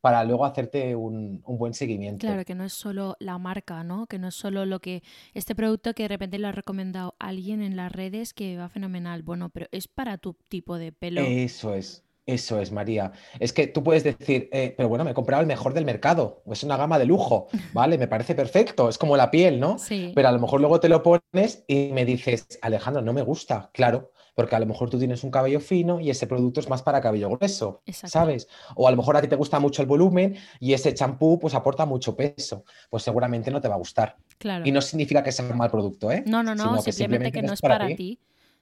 para 0.01 0.23
luego 0.23 0.45
hacerte 0.45 0.95
un, 0.95 1.43
buen 1.45 1.73
seguimiento. 1.73 2.25
Claro, 2.25 2.43
que 2.43 2.55
no 2.55 2.63
es 2.63 2.73
solo 2.73 3.15
la 3.19 3.37
marca, 3.37 3.83
¿no? 3.83 4.07
Que 4.07 4.19
no 4.19 4.29
es 4.29 4.35
solo 4.35 4.65
lo 4.65 4.79
que 4.79 5.03
este 5.33 5.55
producto 5.55 5.93
que 5.93 6.03
de 6.03 6.09
repente 6.09 6.39
lo 6.39 6.47
ha 6.47 6.51
recomendado 6.51 7.15
alguien 7.19 7.61
en 7.61 7.75
las 7.75 7.91
redes 7.91 8.33
que 8.33 8.57
va 8.57 8.67
fenomenal. 8.67 9.21
Bueno, 9.21 9.49
pero 9.49 9.67
es 9.71 9.87
para 9.87 10.17
tu 10.17 10.33
tipo 10.49 10.77
de 10.77 10.91
pelo. 10.91 11.21
Eso 11.21 11.75
es. 11.75 12.03
Eso 12.25 12.59
es, 12.61 12.71
María. 12.71 13.11
Es 13.39 13.51
que 13.51 13.67
tú 13.67 13.83
puedes 13.83 14.03
decir, 14.03 14.47
eh, 14.51 14.73
pero 14.77 14.87
bueno, 14.87 15.03
me 15.03 15.11
he 15.11 15.13
comprado 15.13 15.41
el 15.41 15.47
mejor 15.47 15.73
del 15.73 15.85
mercado, 15.85 16.43
es 16.49 16.63
una 16.63 16.77
gama 16.77 16.99
de 16.99 17.05
lujo, 17.05 17.47
¿vale? 17.73 17.97
Me 17.97 18.07
parece 18.07 18.35
perfecto, 18.35 18.89
es 18.89 18.97
como 18.97 19.17
la 19.17 19.31
piel, 19.31 19.59
¿no? 19.59 19.79
Sí. 19.79 20.11
Pero 20.13 20.29
a 20.29 20.31
lo 20.31 20.39
mejor 20.39 20.61
luego 20.61 20.79
te 20.79 20.87
lo 20.87 21.01
pones 21.01 21.63
y 21.67 21.89
me 21.91 22.05
dices, 22.05 22.47
Alejandro, 22.61 23.01
no 23.01 23.11
me 23.11 23.23
gusta. 23.23 23.71
Claro, 23.73 24.11
porque 24.33 24.55
a 24.55 24.59
lo 24.59 24.65
mejor 24.65 24.89
tú 24.89 24.97
tienes 24.97 25.23
un 25.23 25.31
cabello 25.31 25.59
fino 25.59 25.99
y 25.99 26.09
ese 26.09 26.27
producto 26.27 26.59
es 26.59 26.69
más 26.69 26.81
para 26.81 27.01
cabello 27.01 27.29
grueso, 27.29 27.81
¿sabes? 27.91 28.47
O 28.75 28.87
a 28.87 28.91
lo 28.91 28.97
mejor 28.97 29.17
a 29.17 29.21
ti 29.21 29.27
te 29.27 29.35
gusta 29.35 29.59
mucho 29.59 29.81
el 29.81 29.87
volumen 29.87 30.37
y 30.59 30.73
ese 30.73 30.93
champú 30.93 31.39
pues 31.39 31.53
aporta 31.53 31.85
mucho 31.85 32.15
peso, 32.15 32.63
pues 32.89 33.03
seguramente 33.03 33.51
no 33.51 33.59
te 33.59 33.67
va 33.67 33.75
a 33.75 33.77
gustar. 33.77 34.17
Claro. 34.37 34.65
Y 34.65 34.71
no 34.71 34.81
significa 34.81 35.23
que 35.23 35.31
sea 35.31 35.45
un 35.45 35.57
mal 35.57 35.69
producto, 35.69 36.11
¿eh? 36.11 36.23
No, 36.25 36.43
no, 36.43 36.55
no, 36.55 36.81
simplemente, 36.81 37.31
que 37.31 37.41
no 37.41 37.53
es 37.53 37.61
para, 37.61 37.93
ti. 37.95 38.19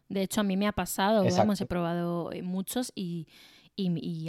De 0.10 0.24
hecho, 0.24 0.42
a 0.42 0.44
mí 0.44 0.58
me 0.58 0.68
ha 0.68 0.72
pasado, 0.72 1.24
vamos, 1.38 1.62
he 1.62 1.66
probado 1.66 2.32
eh, 2.32 2.42
muchos 2.42 2.92
y, 2.96 3.28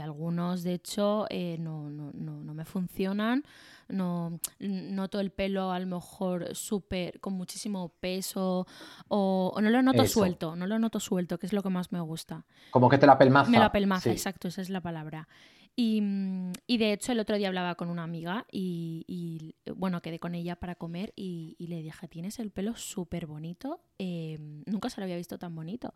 algunos, 0.00 0.62
de 0.62 0.74
hecho, 0.74 1.26
eh, 1.30 1.56
no, 1.58 1.90
no, 1.90 2.12
no, 2.14 2.44
no 2.44 2.54
me 2.54 2.64
funcionan 2.64 3.42
no 3.90 4.40
noto 4.58 5.20
el 5.20 5.30
pelo 5.30 5.70
a 5.72 5.78
lo 5.78 5.86
mejor 5.86 6.54
súper 6.54 7.20
con 7.20 7.34
muchísimo 7.34 7.88
peso 8.00 8.66
o, 9.08 9.58
no 9.60 9.70
lo 9.70 9.82
noto 9.82 10.06
suelto, 10.06 10.56
no 10.56 10.66
lo 10.66 10.78
noto 10.78 11.00
suelto, 11.00 11.38
que 11.38 11.46
es 11.46 11.52
lo 11.52 11.62
que 11.62 11.70
más 11.70 11.92
me 11.92 12.00
gusta. 12.00 12.46
Como 12.70 12.88
que 12.88 12.98
te 12.98 13.06
la 13.06 13.18
pelmaza. 13.18 13.50
Me 13.50 13.58
la 13.58 13.72
pelmaza, 13.72 14.10
exacto, 14.10 14.48
esa 14.48 14.62
es 14.62 14.70
la 14.70 14.80
palabra. 14.80 15.28
Y, 15.76 16.76
de 16.78 16.92
hecho 16.92 17.12
el 17.12 17.20
otro 17.20 17.36
día 17.36 17.48
hablaba 17.48 17.74
con 17.74 17.88
una 17.88 18.02
amiga 18.02 18.44
y, 18.50 19.54
bueno, 19.76 20.02
quedé 20.02 20.18
con 20.18 20.34
ella 20.34 20.56
para 20.56 20.74
comer 20.74 21.12
y, 21.16 21.56
le 21.58 21.82
dije, 21.82 22.08
tienes 22.08 22.38
el 22.38 22.50
pelo 22.50 22.76
súper 22.76 23.26
bonito, 23.26 23.80
em, 23.98 24.62
nunca 24.66 24.90
se 24.90 25.00
lo 25.00 25.04
había 25.04 25.16
visto 25.16 25.38
tan 25.38 25.54
bonito. 25.54 25.94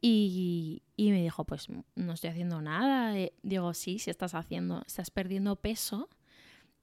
Y, 0.00 0.82
me 0.96 1.22
dijo, 1.22 1.44
pues 1.44 1.68
no 1.94 2.12
estoy 2.12 2.30
haciendo 2.30 2.62
nada. 2.62 3.18
Eh, 3.18 3.34
digo, 3.42 3.74
sí, 3.74 3.98
si 3.98 4.10
estás 4.10 4.34
haciendo, 4.34 4.82
estás 4.86 5.10
perdiendo 5.10 5.56
peso 5.56 6.08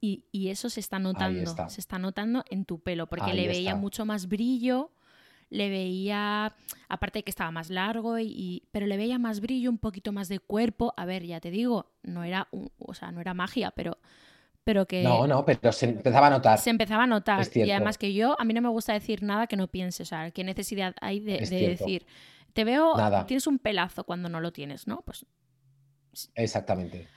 y, 0.00 0.48
eso 0.48 0.70
se 0.70 0.80
está 0.80 0.98
notando, 0.98 1.68
se 1.68 1.80
está 1.80 1.98
notando 1.98 2.44
en 2.50 2.64
tu 2.64 2.80
pelo, 2.80 3.06
porque 3.08 3.34
le 3.34 3.48
veía 3.48 3.74
mucho 3.74 4.04
más 4.04 4.28
brillo, 4.28 4.92
le 5.50 5.68
veía, 5.68 6.54
aparte 6.88 7.20
de 7.20 7.22
que 7.24 7.30
estaba 7.30 7.50
más 7.50 7.70
largo, 7.70 8.18
y, 8.18 8.64
pero 8.72 8.86
le 8.86 8.96
veía 8.96 9.18
más 9.18 9.40
brillo, 9.40 9.70
un 9.70 9.78
poquito 9.78 10.12
más 10.12 10.28
de 10.28 10.40
cuerpo. 10.40 10.92
A 10.96 11.04
ver, 11.04 11.24
ya 11.24 11.40
te 11.40 11.50
digo, 11.50 11.92
no 12.02 12.24
era, 12.24 12.48
o 12.78 12.94
sea, 12.94 13.12
no 13.12 13.20
era 13.20 13.34
magia, 13.34 13.70
pero, 13.70 13.98
pero 14.64 14.86
que... 14.86 15.02
No, 15.02 15.26
no, 15.26 15.44
pero 15.44 15.72
se 15.72 15.86
empezaba 15.86 16.26
a 16.26 16.30
notar. 16.30 16.58
Se 16.58 16.70
empezaba 16.70 17.04
a 17.04 17.06
notar. 17.06 17.46
Y 17.54 17.70
además 17.70 17.98
que 17.98 18.12
yo, 18.12 18.36
a 18.40 18.44
mí 18.44 18.54
no 18.54 18.60
me 18.60 18.68
gusta 18.68 18.92
decir 18.92 19.22
nada 19.22 19.46
que 19.46 19.56
no 19.56 19.68
piense, 19.68 20.02
o 20.02 20.06
sea, 20.06 20.30
qué 20.30 20.44
necesidad 20.44 20.94
hay 21.00 21.20
de, 21.20 21.38
decir, 21.38 22.06
te 22.52 22.64
veo, 22.64 22.94
tienes 23.26 23.46
un 23.46 23.58
pelazo 23.58 24.04
cuando 24.04 24.28
no 24.28 24.40
lo 24.40 24.52
tienes, 24.52 24.86
¿no? 24.86 25.02
Pues... 25.02 25.26
Exactamente. 26.34 27.08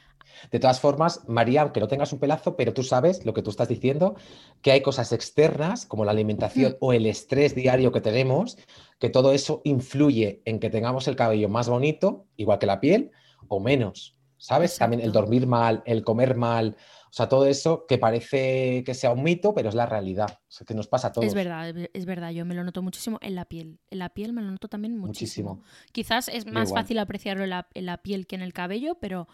De 0.51 0.59
todas 0.59 0.79
formas, 0.79 1.21
María, 1.27 1.61
aunque 1.61 1.79
no 1.79 1.87
tengas 1.87 2.13
un 2.13 2.19
pelazo, 2.19 2.55
pero 2.55 2.73
tú 2.73 2.83
sabes 2.83 3.25
lo 3.25 3.33
que 3.33 3.41
tú 3.41 3.49
estás 3.49 3.67
diciendo, 3.67 4.15
que 4.61 4.71
hay 4.71 4.81
cosas 4.81 5.11
externas 5.11 5.85
como 5.85 6.05
la 6.05 6.11
alimentación 6.11 6.77
o 6.79 6.93
el 6.93 7.05
estrés 7.05 7.55
diario 7.55 7.91
que 7.91 8.01
tenemos, 8.01 8.57
que 8.99 9.09
todo 9.09 9.31
eso 9.33 9.61
influye 9.63 10.41
en 10.45 10.59
que 10.59 10.69
tengamos 10.69 11.07
el 11.07 11.15
cabello 11.15 11.49
más 11.49 11.69
bonito, 11.69 12.25
igual 12.37 12.59
que 12.59 12.65
la 12.65 12.79
piel, 12.79 13.11
o 13.47 13.59
menos. 13.59 14.15
¿Sabes? 14.37 14.77
También 14.77 15.01
el 15.01 15.11
dormir 15.11 15.47
mal, 15.47 15.83
el 15.85 16.01
comer 16.01 16.37
mal, 16.37 16.77
o 17.09 17.13
sea, 17.13 17.27
todo 17.27 17.47
eso 17.47 17.85
que 17.87 17.97
parece 17.97 18.83
que 18.85 18.93
sea 18.93 19.11
un 19.11 19.23
mito, 19.23 19.55
pero 19.55 19.69
es 19.69 19.75
la 19.75 19.87
realidad. 19.87 20.39
O 20.41 20.51
sea, 20.51 20.65
que 20.65 20.75
nos 20.75 20.87
pasa 20.87 21.07
a 21.07 21.11
todos. 21.11 21.27
Es 21.27 21.33
verdad, 21.33 21.73
es 21.91 22.05
verdad. 22.05 22.29
Yo 22.29 22.45
me 22.45 22.53
lo 22.53 22.63
noto 22.63 22.83
muchísimo 22.83 23.17
en 23.21 23.33
la 23.33 23.45
piel. 23.45 23.79
En 23.89 23.97
la 23.97 24.09
piel 24.09 24.31
me 24.31 24.43
lo 24.43 24.51
noto 24.51 24.67
también 24.67 24.95
muchísimo. 24.95 25.63
Quizás 25.91 26.27
es 26.27 26.45
más 26.45 26.71
fácil 26.71 26.99
apreciarlo 26.99 27.43
en 27.43 27.85
la, 27.85 27.97
piel 27.97 28.27
que 28.27 28.35
en 28.35 28.43
el 28.43 28.53
cabello, 28.53 28.99
pero, 29.01 29.27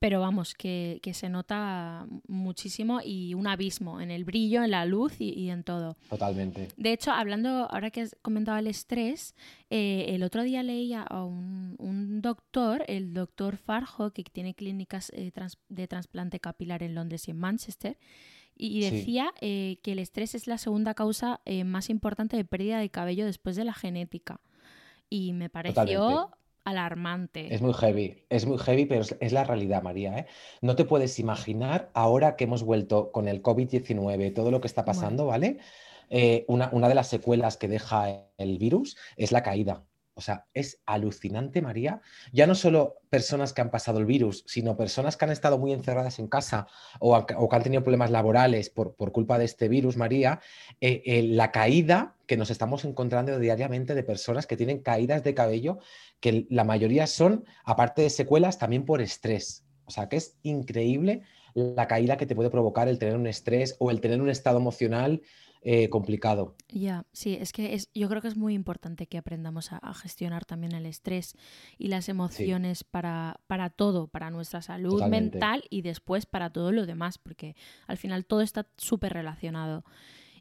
pero 0.00 0.18
vamos, 0.18 0.54
que, 0.54 0.98
se 1.12 1.28
nota 1.28 2.06
muchísimo 2.26 3.00
y 3.04 3.34
un 3.34 3.46
abismo 3.46 4.00
en 4.00 4.10
el 4.10 4.24
brillo, 4.24 4.64
en 4.64 4.70
la 4.70 4.86
luz 4.86 5.20
y, 5.20 5.50
en 5.50 5.62
todo. 5.62 5.98
Totalmente. 6.08 6.68
De 6.78 6.92
hecho, 6.94 7.10
hablando, 7.10 7.68
ahora 7.70 7.90
que 7.90 8.00
has 8.00 8.16
comentado 8.22 8.56
el 8.56 8.66
estrés, 8.66 9.34
eh, 9.68 10.06
el 10.08 10.22
otro 10.22 10.42
día 10.42 10.62
leía 10.62 11.02
a 11.02 11.22
un, 11.22 12.22
doctor, 12.22 12.82
el 12.88 13.12
doctor 13.12 13.58
Farjo, 13.58 14.10
que 14.12 14.24
tiene 14.24 14.54
clínicas 14.54 15.10
eh, 15.14 15.32
de 15.68 15.86
trasplante 15.86 16.40
capilar 16.40 16.82
en 16.82 16.94
Londres 16.94 17.28
y 17.28 17.32
en 17.32 17.36
Manchester, 17.36 17.98
y 18.56 18.80
decía 18.80 19.32
eh, 19.42 19.80
que 19.82 19.92
el 19.92 19.98
estrés 19.98 20.34
es 20.34 20.46
la 20.46 20.56
segunda 20.56 20.94
causa 20.94 21.40
más 21.66 21.90
importante 21.90 22.38
de 22.38 22.44
pérdida 22.46 22.78
de 22.78 22.88
cabello 22.88 23.26
después 23.26 23.54
de 23.54 23.64
la 23.64 23.74
genética. 23.74 24.40
Y 25.10 25.34
me 25.34 25.50
pareció 25.50 26.30
alarmante. 26.70 27.52
Es 27.54 27.60
muy 27.62 27.72
heavy, 27.74 28.24
es 28.28 28.46
muy 28.46 28.58
heavy, 28.58 28.86
pero 28.86 29.02
es, 29.02 29.32
la 29.32 29.44
realidad, 29.44 29.82
María. 29.82 30.18
¿eh? 30.18 30.26
No 30.60 30.76
te 30.76 30.84
puedes 30.84 31.18
imaginar 31.18 31.90
ahora 31.94 32.36
que 32.36 32.44
hemos 32.44 32.62
vuelto 32.62 33.12
con 33.12 33.28
el 33.28 33.42
COVID-19, 33.42 34.34
todo 34.34 34.50
lo 34.50 34.60
que 34.60 34.68
está 34.68 34.84
pasando, 34.84 35.26
¿vale? 35.26 35.58
Eh, 36.08 36.44
una, 36.48 36.70
una 36.72 36.88
de 36.88 36.94
las 36.94 37.08
secuelas 37.08 37.56
que 37.56 37.68
deja 37.68 38.26
el 38.36 38.58
virus 38.58 38.96
es 39.16 39.30
la 39.30 39.42
caída. 39.42 39.84
O 40.20 40.22
sea, 40.22 40.44
es 40.52 40.82
alucinante, 40.84 41.62
María. 41.62 42.02
Ya 42.30 42.46
no 42.46 42.54
solo 42.54 42.98
personas 43.08 43.54
que 43.54 43.62
han 43.62 43.70
pasado 43.70 43.98
el 43.98 44.04
virus, 44.04 44.44
sino 44.46 44.76
personas 44.76 45.16
que 45.16 45.24
han 45.24 45.30
estado 45.30 45.56
muy 45.56 45.72
encerradas 45.72 46.18
en 46.18 46.28
casa 46.28 46.66
o, 46.98 47.24
que 47.24 47.34
han 47.56 47.62
tenido 47.62 47.82
problemas 47.82 48.10
laborales 48.10 48.68
por, 48.68 48.94
culpa 49.12 49.38
de 49.38 49.46
este 49.46 49.70
virus, 49.70 49.96
María. 49.96 50.38
Eh, 50.82 51.00
eh, 51.06 51.22
la 51.22 51.52
caída 51.52 52.16
que 52.26 52.36
nos 52.36 52.50
estamos 52.50 52.84
encontrando 52.84 53.38
diariamente 53.38 53.94
de 53.94 54.02
personas 54.02 54.46
que 54.46 54.58
tienen 54.58 54.80
caídas 54.80 55.24
de 55.24 55.32
cabello, 55.32 55.78
que 56.20 56.46
la 56.50 56.64
mayoría 56.64 57.06
son, 57.06 57.46
aparte 57.64 58.02
de 58.02 58.10
secuelas, 58.10 58.58
también 58.58 58.84
por 58.84 59.00
estrés. 59.00 59.64
O 59.86 59.90
sea, 59.90 60.10
que 60.10 60.16
es 60.16 60.36
increíble 60.42 61.22
la 61.54 61.88
caída 61.88 62.18
que 62.18 62.26
te 62.26 62.34
puede 62.34 62.50
provocar 62.50 62.88
el 62.88 62.98
tener 62.98 63.16
un 63.16 63.26
estrés 63.26 63.74
o 63.78 63.90
el 63.90 64.02
tener 64.02 64.20
un 64.20 64.28
estado 64.28 64.58
emocional 64.58 65.22
eh, 65.62 65.90
complicado. 65.90 66.54
Ya, 66.70 67.04
sí, 67.12 67.36
es 67.38 67.52
que 67.52 67.74
es, 67.74 67.90
yo 67.94 68.08
creo 68.08 68.22
que 68.22 68.28
es 68.28 68.36
muy 68.36 68.54
importante 68.54 69.06
que 69.06 69.18
aprendamos 69.18 69.72
a, 69.72 69.92
gestionar 69.92 70.46
también 70.46 70.72
el 70.72 70.86
estrés 70.86 71.34
y 71.76 71.88
las 71.88 72.08
emociones 72.08 72.82
para, 72.82 73.40
para 73.46 73.68
todo, 73.68 74.06
para 74.06 74.30
nuestra 74.30 74.62
salud 74.62 75.04
mental 75.04 75.64
y 75.68 75.82
después 75.82 76.24
para 76.24 76.50
todo 76.50 76.72
lo 76.72 76.86
demás, 76.86 77.18
porque 77.18 77.56
al 77.86 77.98
final 77.98 78.24
todo 78.24 78.40
está 78.40 78.66
súper 78.78 79.12
relacionado. 79.12 79.84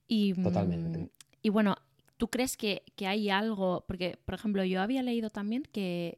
Y, 0.08 0.34
Totalmente. 0.36 1.00
Mm, 1.00 1.10
y 1.42 1.50
bueno, 1.50 1.76
¿tú 2.16 2.30
crees 2.30 2.56
que, 2.56 2.84
que 2.96 3.06
hay 3.06 3.30
algo? 3.30 3.84
Porque, 3.88 4.18
por 4.24 4.36
ejemplo, 4.36 4.64
yo 4.64 4.82
había 4.82 5.04
leído 5.04 5.30
también 5.30 5.64
que 5.64 6.18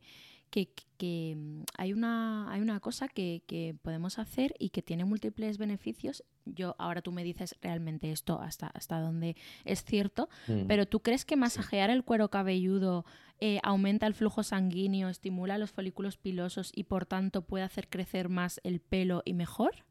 que, 0.51 0.67
mm, 1.01 1.63
hay, 1.77 1.93
una, 1.93 2.51
hay 2.51 2.62
una 2.62 2.79
cosa 2.79 3.08
que, 3.08 3.41
podemos 3.81 4.20
hacer 4.20 4.53
y 4.60 4.70
que 4.70 4.81
tiene 4.81 5.05
múltiples 5.05 5.58
beneficios. 5.58 6.24
Yo 6.46 6.75
ahora 6.77 7.01
tú 7.01 7.12
me 7.12 7.24
dices 7.24 7.55
realmente 7.62 8.12
esto 8.12 8.39
hasta, 8.39 8.67
hasta 8.67 9.00
dónde 9.00 9.36
es 9.65 9.84
cierto, 9.84 10.29
mm. 10.48 10.67
pero 10.67 10.86
¿tú 10.86 11.01
crees 11.01 11.25
que 11.25 11.36
masajear 11.36 11.89
el 11.89 12.03
cuero 12.03 12.29
cabelludo 12.29 13.05
eh, 13.39 13.60
aumenta 13.63 14.08
el 14.08 14.13
flujo 14.13 14.43
sanguíneo, 14.43 15.10
estimula 15.10 15.58
los 15.58 15.72
folículos 15.72 16.17
pilosos 16.17 16.72
y 16.75 16.84
por 16.84 17.05
tanto 17.05 17.41
puede 17.41 17.63
hacer 17.63 17.89
crecer 17.89 18.29
más 18.29 18.62
el 18.63 18.79
pelo 18.79 19.24
y 19.25 19.34
mejor? 19.34 19.86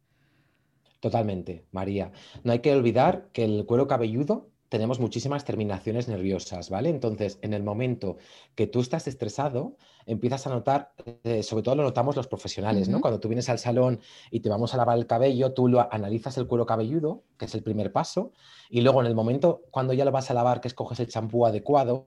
Totalmente, 1.00 1.64
María. 1.72 2.12
No 2.44 2.52
hay 2.52 2.60
que 2.60 2.72
olvidar 2.72 3.30
que 3.32 3.44
el 3.44 3.64
cuero 3.66 3.88
cabelludo 3.88 4.50
tenemos 4.70 5.00
muchísimas 5.00 5.44
terminaciones 5.44 6.06
nerviosas, 6.08 6.70
¿vale? 6.70 6.90
Entonces, 6.90 7.38
en 7.42 7.54
el 7.54 7.64
momento 7.64 8.18
que 8.54 8.68
tú 8.68 8.80
estás 8.80 9.08
estresado, 9.08 9.76
empiezas 10.06 10.46
a 10.46 10.50
notar, 10.50 10.92
eh, 11.24 11.42
sobre 11.42 11.62
todo 11.62 11.74
lo 11.76 11.82
notamos 11.82 12.16
los 12.16 12.26
profesionales, 12.26 12.88
¿no? 12.88 13.00
Cuando 13.00 13.20
tú 13.20 13.28
vienes 13.28 13.48
al 13.48 13.58
salón 13.58 14.00
y 14.30 14.40
te 14.40 14.48
vamos 14.48 14.74
a 14.74 14.76
lavar 14.76 14.98
el 14.98 15.06
cabello, 15.06 15.52
tú 15.52 15.68
lo 15.68 15.92
analizas 15.92 16.36
el 16.38 16.46
cuero 16.46 16.66
cabelludo, 16.66 17.22
que 17.38 17.46
es 17.46 17.54
el 17.54 17.62
primer 17.62 17.92
paso, 17.92 18.32
y 18.68 18.82
luego 18.82 19.00
en 19.00 19.06
el 19.06 19.14
momento 19.14 19.62
cuando 19.70 19.92
ya 19.92 20.04
lo 20.04 20.12
vas 20.12 20.30
a 20.30 20.34
lavar, 20.34 20.60
que 20.60 20.68
escoges 20.68 21.00
el 21.00 21.08
champú 21.08 21.46
adecuado, 21.46 22.06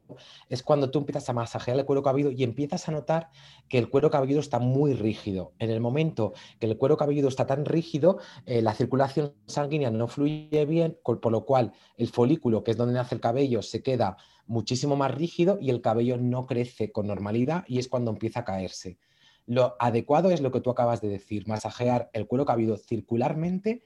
es 0.50 0.64
cuando 0.64 0.90
tú 0.90 1.00
empiezas 1.00 1.28
a 1.30 1.34
masajear 1.34 1.78
el 1.78 1.86
cuero 1.86 2.04
cabelludo 2.04 2.32
y 2.32 2.44
empiezas 2.44 2.88
a 2.88 2.92
notar 2.92 3.30
que 3.68 3.78
el 3.78 3.90
cuero 3.90 4.10
cabelludo 4.10 4.40
está 4.40 4.60
muy 4.60 4.94
rígido. 4.94 5.54
En 5.60 5.70
el 5.70 5.82
momento 5.82 6.34
que 6.60 6.68
el 6.68 6.78
cuero 6.78 6.98
cabelludo 6.98 7.28
está 7.28 7.46
tan 7.46 7.66
rígido, 7.66 8.20
eh, 8.46 8.62
la 8.62 8.74
circulación 8.74 9.34
sanguínea 9.48 9.92
no 9.92 10.08
fluye 10.08 10.66
bien, 10.66 10.98
por 11.04 11.32
lo 11.32 11.46
cual 11.46 11.74
el 11.98 12.08
folículo, 12.08 12.64
que 12.64 12.72
es 12.72 12.78
donde 12.78 12.94
nace 12.94 13.16
el 13.16 13.22
cabello, 13.22 13.62
se 13.62 13.82
queda 13.82 14.18
muchísimo 14.46 14.96
más 14.96 15.14
rígido 15.14 15.58
y 15.62 15.70
el 15.70 15.82
cabello 15.82 16.18
no 16.18 16.46
crece 16.46 16.92
con 16.92 17.08
normalidad 17.08 17.64
y 17.68 17.80
es 17.80 17.88
cuando 17.88 18.12
empieza 18.12 18.42
a 18.42 18.46
caerse. 18.46 18.98
Lo 19.46 19.76
adecuado 19.80 20.32
es 20.32 20.42
lo 20.42 20.52
que 20.52 20.62
tú 20.62 20.70
acabas 20.70 21.02
de 21.02 21.10
decir, 21.10 21.48
masajear 21.48 22.10
el 22.14 22.28
cuero 22.28 22.46
cabelludo 22.46 22.78
circularmente 22.78 23.84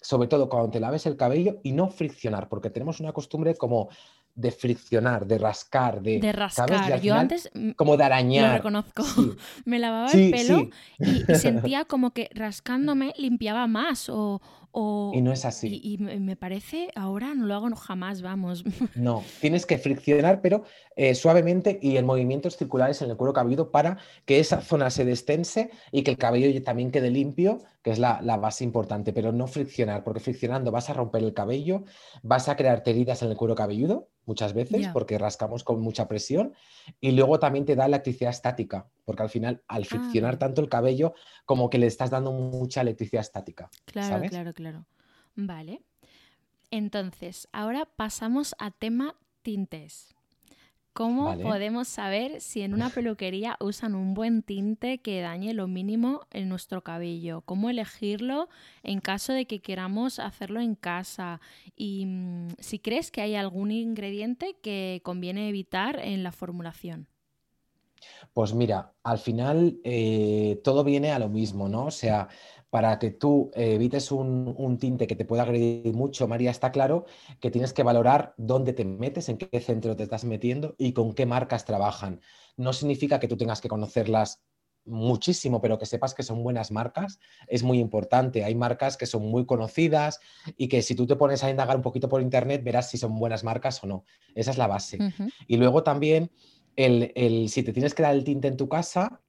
sobre 0.00 0.28
todo 0.28 0.48
cuando 0.48 0.70
te 0.70 0.80
laves 0.80 1.06
el 1.06 1.16
cabello 1.16 1.60
y 1.62 1.72
no 1.72 1.88
friccionar, 1.88 2.48
porque 2.48 2.70
tenemos 2.70 3.00
una 3.00 3.12
costumbre 3.12 3.54
como 3.54 3.90
de 4.34 4.50
friccionar, 4.50 5.26
de 5.26 5.38
rascar, 5.38 6.02
de, 6.02 6.18
de 6.18 6.32
rascar. 6.32 7.00
Yo 7.00 7.14
antes 7.14 7.50
como 7.76 7.96
de 7.96 8.04
arañar. 8.04 8.48
Lo 8.48 8.56
reconozco. 8.56 9.04
Me 9.64 9.78
lavaba 9.78 10.10
el 10.12 10.30
pelo 10.30 10.68
y, 10.98 11.34
sentía 11.34 11.84
como 11.86 12.12
que 12.12 12.30
rascándome 12.34 13.12
limpiaba 13.16 13.66
más 13.66 14.08
o, 14.08 14.40
y 14.72 15.20
no 15.20 15.32
es 15.32 15.44
así. 15.44 15.80
Y, 15.82 15.98
me 15.98 16.36
parece, 16.36 16.90
ahora 16.94 17.34
no 17.34 17.46
lo 17.46 17.54
hago 17.54 17.74
jamás, 17.74 18.22
vamos. 18.22 18.64
No, 18.94 19.24
tienes 19.40 19.66
que 19.66 19.78
friccionar, 19.78 20.40
pero 20.42 20.64
eh, 20.96 21.14
suavemente 21.14 21.78
y 21.82 21.96
en 21.96 22.06
movimientos 22.06 22.56
circulares 22.56 23.00
en 23.02 23.10
el 23.10 23.16
cuero 23.16 23.32
cabelludo 23.32 23.70
para 23.70 23.98
que 24.26 24.38
esa 24.40 24.60
zona 24.60 24.90
se 24.90 25.04
destense 25.04 25.70
y 25.90 26.02
que 26.02 26.12
el 26.12 26.18
cabello 26.18 26.62
también 26.62 26.90
quede 26.90 27.10
limpio, 27.10 27.58
que 27.82 27.90
es 27.90 27.98
la, 27.98 28.20
base 28.36 28.64
importante, 28.64 29.12
pero 29.12 29.32
no 29.32 29.46
friccionar, 29.46 30.04
porque 30.04 30.20
friccionando 30.20 30.70
vas 30.70 30.90
a 30.90 30.94
romper 30.94 31.22
el 31.24 31.34
cabello, 31.34 31.84
vas 32.22 32.48
a 32.48 32.56
crear 32.56 32.82
heridas 32.86 33.22
en 33.22 33.30
el 33.30 33.36
cuero 33.36 33.54
cabelludo 33.54 34.08
muchas 34.30 34.52
veces 34.52 34.86
porque 34.92 35.18
rascamos 35.18 35.64
con 35.64 35.80
mucha 35.80 36.06
presión 36.06 36.54
y 37.00 37.10
luego 37.10 37.40
también 37.40 37.64
te 37.64 37.74
da 37.74 37.86
electricidad 37.86 38.30
estática, 38.30 38.86
porque 39.04 39.24
al 39.24 39.28
final 39.28 39.60
al 39.66 39.84
friccionar 39.86 40.34
ah. 40.34 40.38
tanto 40.38 40.60
el 40.60 40.68
cabello 40.68 41.14
como 41.44 41.68
que 41.68 41.78
le 41.78 41.88
estás 41.88 42.10
dando 42.10 42.30
mucha 42.30 42.80
electricidad 42.82 43.22
estática. 43.22 43.68
Claro, 43.86 44.24
claro, 44.28 44.54
claro. 44.54 44.86
Vale. 45.34 45.82
Entonces, 46.70 47.48
ahora 47.50 47.86
pasamos 47.96 48.54
a 48.60 48.70
tema 48.70 49.16
tintes. 49.42 50.14
¿Cómo 50.92 51.38
podemos 51.38 51.86
saber 51.86 52.40
si 52.40 52.62
en 52.62 52.74
una 52.74 52.90
peluquería 52.90 53.56
usan 53.60 53.94
un 53.94 54.12
buen 54.12 54.42
tinte 54.42 54.98
que 54.98 55.20
dañe 55.20 55.54
lo 55.54 55.68
mínimo 55.68 56.26
en 56.32 56.48
nuestro 56.48 56.82
cabello? 56.82 57.42
¿Cómo 57.42 57.70
elegirlo 57.70 58.48
en 58.82 59.00
caso 59.00 59.32
de 59.32 59.46
que 59.46 59.60
queramos 59.60 60.18
hacerlo 60.18 60.60
en 60.60 60.74
casa? 60.74 61.40
Y 61.76 62.06
mm, 62.06 62.48
si 62.58 62.80
crees 62.80 63.12
que 63.12 63.20
hay 63.20 63.36
algún 63.36 63.70
ingrediente 63.70 64.56
que 64.62 65.00
conviene 65.04 65.48
evitar 65.48 66.00
en 66.00 66.24
la 66.24 66.32
formulación. 66.32 67.06
Pues 68.32 68.54
mira, 68.54 68.92
al 69.02 69.18
final 69.18 69.78
eh, 69.84 70.60
todo 70.64 70.84
viene 70.84 71.12
a 71.12 71.18
lo 71.18 71.28
mismo, 71.28 71.68
¿no? 71.68 71.86
O 71.86 71.90
sea, 71.90 72.28
para 72.70 72.98
que 72.98 73.10
tú 73.10 73.50
eh, 73.54 73.74
evites 73.74 74.12
un, 74.12 74.78
tinte 74.78 75.06
que 75.06 75.16
te 75.16 75.24
pueda 75.24 75.42
agredir 75.42 75.92
mucho, 75.92 76.28
María, 76.28 76.50
está 76.50 76.70
claro 76.70 77.04
que 77.40 77.50
tienes 77.50 77.72
que 77.72 77.82
valorar 77.82 78.34
dónde 78.36 78.72
te 78.72 78.84
metes, 78.84 79.28
en 79.28 79.38
qué 79.38 79.60
centro 79.60 79.96
te 79.96 80.04
estás 80.04 80.24
metiendo 80.24 80.76
y 80.78 80.92
con 80.92 81.12
qué 81.12 81.26
marcas 81.26 81.64
trabajan. 81.64 82.20
No 82.56 82.72
significa 82.72 83.18
que 83.18 83.28
tú 83.28 83.36
tengas 83.36 83.60
que 83.60 83.68
conocerlas 83.68 84.42
muchísimo, 84.84 85.60
pero 85.60 85.78
que 85.78 85.86
sepas 85.86 86.14
que 86.14 86.22
son 86.22 86.42
buenas 86.42 86.70
marcas 86.70 87.18
es 87.48 87.62
muy 87.62 87.78
importante. 87.78 88.44
Hay 88.44 88.54
marcas 88.54 88.96
que 88.96 89.06
son 89.06 89.22
muy 89.22 89.44
conocidas 89.46 90.20
y 90.56 90.68
que 90.68 90.82
si 90.82 90.94
tú 90.94 91.06
te 91.06 91.16
pones 91.16 91.44
a 91.44 91.50
indagar 91.50 91.76
un 91.76 91.82
poquito 91.82 92.08
por 92.08 92.22
internet 92.22 92.62
verás 92.64 92.90
si 92.90 92.98
son 92.98 93.18
buenas 93.18 93.44
marcas 93.44 93.82
o 93.84 93.86
no. 93.86 94.04
Esa 94.34 94.52
es 94.52 94.58
la 94.58 94.66
base. 94.66 94.98
Y 95.46 95.56
luego 95.56 95.82
también, 95.82 96.30
el, 96.76 97.48
si 97.48 97.62
te 97.62 97.72
tienes 97.72 97.94
que 97.94 98.02
dar 98.02 98.14
el 98.14 98.24
tinte 98.24 98.48
en 98.48 98.56
tu 98.56 98.68
casa, 98.68 99.20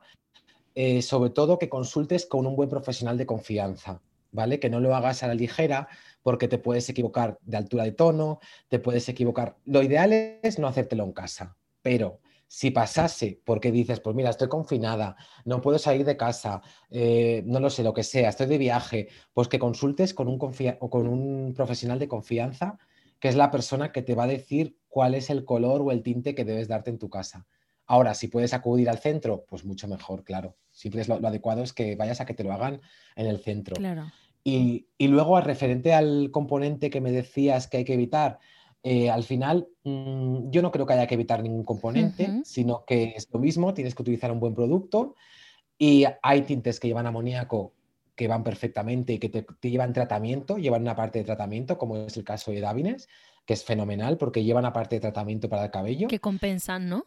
eh, 0.75 1.01
sobre 1.01 1.29
todo 1.31 1.59
que 1.59 1.69
consultes 1.69 2.25
con 2.25 2.45
un 2.45 2.55
buen 2.55 2.69
profesional 2.69 3.17
de 3.17 3.25
confianza, 3.25 4.01
¿vale? 4.31 4.59
Que 4.59 4.69
no 4.69 4.79
lo 4.79 4.95
hagas 4.95 5.23
a 5.23 5.27
la 5.27 5.35
ligera 5.35 5.87
porque 6.23 6.47
te 6.47 6.57
puedes 6.57 6.87
equivocar 6.89 7.37
de 7.43 7.57
altura 7.57 7.83
de 7.83 7.91
tono, 7.93 8.39
te 8.69 8.79
puedes 8.79 9.07
equivocar. 9.09 9.57
Lo 9.65 9.81
ideal 9.81 10.13
es 10.13 10.59
no 10.59 10.67
hacértelo 10.67 11.03
en 11.03 11.13
casa, 11.13 11.57
pero 11.81 12.19
Si 12.53 12.69
pasase 12.69 13.39
porque 13.45 13.71
dices, 13.71 14.01
pues 14.01 14.13
mira, 14.13 14.29
estoy 14.29 14.49
confinada, 14.49 15.15
no 15.45 15.61
puedo 15.61 15.79
salir 15.79 16.03
de 16.03 16.17
casa, 16.17 16.61
eh, 16.89 17.43
no 17.45 17.61
lo 17.61 17.69
sé, 17.69 17.81
lo 17.81 17.93
que 17.93 18.03
sea, 18.03 18.27
estoy 18.27 18.47
de 18.47 18.57
viaje, 18.57 19.07
pues 19.31 19.47
que 19.47 19.57
consultes 19.57 20.13
con 20.13 20.27
un, 20.27 20.37
con 20.37 21.07
un 21.07 21.53
profesional 21.55 21.97
de 21.97 22.09
confianza, 22.09 22.77
que 23.21 23.29
es 23.29 23.35
la 23.37 23.51
persona 23.51 23.93
que 23.93 24.01
te 24.01 24.15
va 24.15 24.25
a 24.25 24.27
decir 24.27 24.75
cuál 24.89 25.15
es 25.15 25.29
el 25.29 25.45
color 25.45 25.81
o 25.81 25.91
el 25.91 26.03
tinte 26.03 26.35
que 26.35 26.43
debes 26.43 26.67
darte 26.67 26.89
en 26.89 26.99
tu 26.99 27.09
casa. 27.09 27.47
Ahora, 27.91 28.13
si 28.13 28.29
puedes 28.29 28.53
acudir 28.53 28.89
al 28.89 28.99
centro, 28.99 29.43
pues 29.49 29.65
mucho 29.65 29.85
mejor, 29.89 30.23
claro. 30.23 30.55
Siempre 30.71 31.01
es 31.01 31.09
lo, 31.09 31.15
adecuado 31.15 31.61
es 31.61 31.73
que 31.73 31.97
vayas 31.97 32.21
a 32.21 32.25
que 32.25 32.33
te 32.33 32.45
lo 32.45 32.53
hagan 32.53 32.79
en 33.17 33.27
el 33.27 33.39
centro. 33.39 33.75
Claro. 33.75 34.05
Y, 34.45 34.87
y 34.97 35.09
luego, 35.09 35.41
referente 35.41 35.93
al 35.93 36.31
componente 36.31 36.89
que 36.89 37.01
me 37.01 37.11
decías 37.11 37.67
que 37.67 37.77
hay 37.77 37.83
que 37.83 37.95
evitar, 37.95 38.39
eh, 38.81 39.09
al 39.09 39.23
final, 39.23 39.67
mm, 39.83 40.51
yo 40.51 40.61
no 40.61 40.71
creo 40.71 40.85
que 40.85 40.93
haya 40.93 41.05
que 41.05 41.15
evitar 41.15 41.43
ningún 41.43 41.65
componente, 41.65 42.41
sino 42.45 42.85
que 42.85 43.13
es 43.17 43.27
lo 43.29 43.39
mismo, 43.39 43.73
tienes 43.73 43.93
que 43.93 44.03
utilizar 44.03 44.31
un 44.31 44.39
buen 44.39 44.55
producto 44.55 45.15
y 45.77 46.05
hay 46.23 46.43
tintes 46.43 46.79
que 46.79 46.87
llevan 46.87 47.07
amoníaco 47.07 47.73
que 48.15 48.29
van 48.29 48.45
perfectamente 48.45 49.11
y 49.11 49.19
que 49.19 49.27
te, 49.27 49.45
llevan 49.69 49.91
tratamiento, 49.91 50.57
llevan 50.57 50.83
una 50.83 50.95
parte 50.95 51.19
de 51.19 51.25
tratamiento, 51.25 51.77
como 51.77 51.97
es 51.97 52.15
el 52.15 52.23
caso 52.23 52.51
de 52.51 52.61
Davines, 52.61 53.09
que 53.45 53.53
es 53.53 53.65
fenomenal 53.65 54.17
porque 54.17 54.45
llevan 54.45 54.63
una 54.63 54.71
parte 54.71 54.95
de 54.95 55.01
tratamiento 55.01 55.49
para 55.49 55.65
el 55.65 55.71
cabello. 55.71 56.07
Que 56.07 56.19
compensan, 56.19 56.87
¿no? 56.87 57.05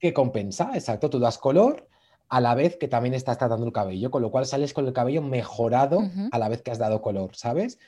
Que 0.00 0.12
compensa, 0.12 0.72
exacto. 0.74 1.10
Tú 1.10 1.20
das 1.20 1.38
color, 1.38 1.86
a 2.30 2.40
la 2.40 2.54
vez 2.54 2.76
que 2.76 2.88
también 2.88 3.14
estás 3.14 3.38
tratando 3.38 3.66
el 3.66 3.72
cabello, 3.72 4.10
con 4.10 4.22
lo 4.22 4.30
cual 4.30 4.46
sales 4.46 4.72
con 4.72 4.86
el 4.86 4.92
cabello 4.92 5.20
mejorado 5.20 6.00
a 6.30 6.38
la 6.38 6.48
vez 6.48 6.62
que 6.62 6.70
has 6.70 6.78
dado 6.78 7.02
color, 7.02 7.34
¿sabes? 7.34 7.78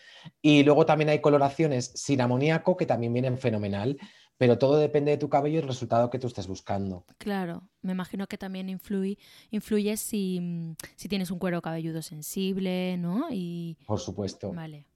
Y 0.42 0.64
luego 0.64 0.84
también 0.84 1.10
hay 1.10 1.20
coloraciones 1.20 1.92
sin 1.94 2.20
amoníaco 2.20 2.76
que 2.76 2.84
también 2.84 3.12
vienen 3.12 3.38
fenomenal, 3.38 3.98
pero 4.36 4.58
todo 4.58 4.78
depende 4.78 5.12
de 5.12 5.16
tu 5.16 5.28
cabello 5.28 5.56
y 5.56 5.62
el 5.62 5.68
resultado 5.68 6.10
que 6.10 6.18
tú 6.18 6.26
estés 6.26 6.48
buscando. 6.48 7.06
Claro, 7.18 7.68
me 7.82 7.92
imagino 7.92 8.26
que 8.26 8.36
también 8.36 8.68
influye, 8.68 9.16
influye 9.52 9.96
si, 9.96 10.74
si 10.96 11.08
tienes 11.08 11.30
un 11.30 11.38
cuero 11.38 11.62
cabelludo 11.62 12.02
sensible, 12.02 12.96
¿no? 12.98 13.28
Y... 13.30 13.78
Por 13.86 14.00
supuesto. 14.00 14.52
Vale. 14.52 14.86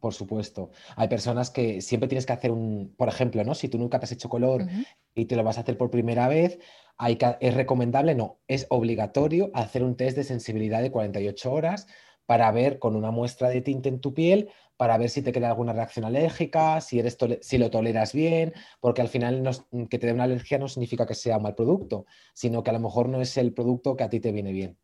Por 0.00 0.14
supuesto. 0.14 0.70
Hay 0.96 1.08
personas 1.08 1.50
que 1.50 1.80
siempre 1.80 2.08
tienes 2.08 2.26
que 2.26 2.32
hacer 2.32 2.50
un, 2.50 2.94
por 2.96 3.08
ejemplo, 3.08 3.42
¿no? 3.44 3.54
Si 3.54 3.68
tú 3.68 3.78
nunca 3.78 3.98
te 3.98 4.04
has 4.04 4.12
hecho 4.12 4.28
color 4.28 4.66
y 5.14 5.24
te 5.24 5.36
lo 5.36 5.44
vas 5.44 5.58
a 5.58 5.62
hacer 5.62 5.78
por 5.78 5.90
primera 5.90 6.28
vez, 6.28 6.58
hay 6.98 7.18
es 7.40 7.54
recomendable, 7.54 8.14
no, 8.14 8.40
es 8.46 8.66
obligatorio 8.70 9.50
hacer 9.54 9.82
un 9.82 9.96
test 9.96 10.16
de 10.16 10.24
sensibilidad 10.24 10.82
de 10.82 10.90
48 10.90 11.52
horas 11.52 11.86
para 12.26 12.50
ver 12.50 12.78
con 12.78 12.96
una 12.96 13.10
muestra 13.10 13.48
de 13.48 13.60
tinte 13.62 13.88
en 13.88 14.00
tu 14.00 14.12
piel, 14.12 14.50
para 14.76 14.98
ver 14.98 15.08
si 15.10 15.22
te 15.22 15.32
crea 15.32 15.50
alguna 15.50 15.72
reacción 15.72 16.04
alérgica, 16.04 16.80
si, 16.80 16.98
eres 16.98 17.16
si 17.40 17.58
lo 17.58 17.70
toleras 17.70 18.12
bien, 18.12 18.52
porque 18.80 19.00
al 19.00 19.08
final 19.08 19.42
que 19.88 19.98
te 19.98 20.06
dé 20.06 20.12
una 20.12 20.24
alergia 20.24 20.58
no 20.58 20.68
significa 20.68 21.06
que 21.06 21.14
sea 21.14 21.36
un 21.38 21.44
mal 21.44 21.54
producto, 21.54 22.06
sino 22.34 22.62
que 22.62 22.70
a 22.70 22.72
lo 22.74 22.80
mejor 22.80 23.08
no 23.08 23.20
es 23.20 23.36
el 23.36 23.54
producto 23.54 23.96
que 23.96 24.04
a 24.04 24.10
ti 24.10 24.20
te 24.20 24.32
viene 24.32 24.52
bien. 24.52 24.76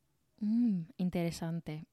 Mm, 0.42 0.86
interesante. 0.96 1.84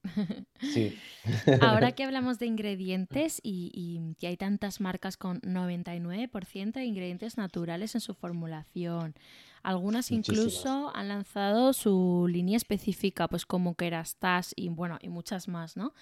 Sí. 0.60 0.98
Ahora 1.62 1.92
que 1.94 2.02
hablamos 2.02 2.40
de 2.40 2.46
ingredientes 2.46 3.40
y, 3.44 4.00
que 4.18 4.26
hay 4.26 4.36
tantas 4.36 4.80
marcas 4.80 5.16
con 5.16 5.40
99% 5.42 6.80
de 6.80 6.84
ingredientes 6.84 7.36
naturales 7.36 7.94
en 7.94 8.00
su 8.00 8.12
formulación, 8.14 9.14
algunas 9.62 10.10
incluso 10.10 10.90
han 10.96 11.08
lanzado 11.08 11.72
su 11.72 12.26
línea 12.28 12.56
específica, 12.56 13.28
pues 13.28 13.46
como 13.46 13.76
Kerastase 13.76 14.52
y 14.56 14.68
bueno, 14.68 14.98
y 15.00 15.10
muchas 15.10 15.46
más, 15.46 15.76
¿no? 15.76 15.94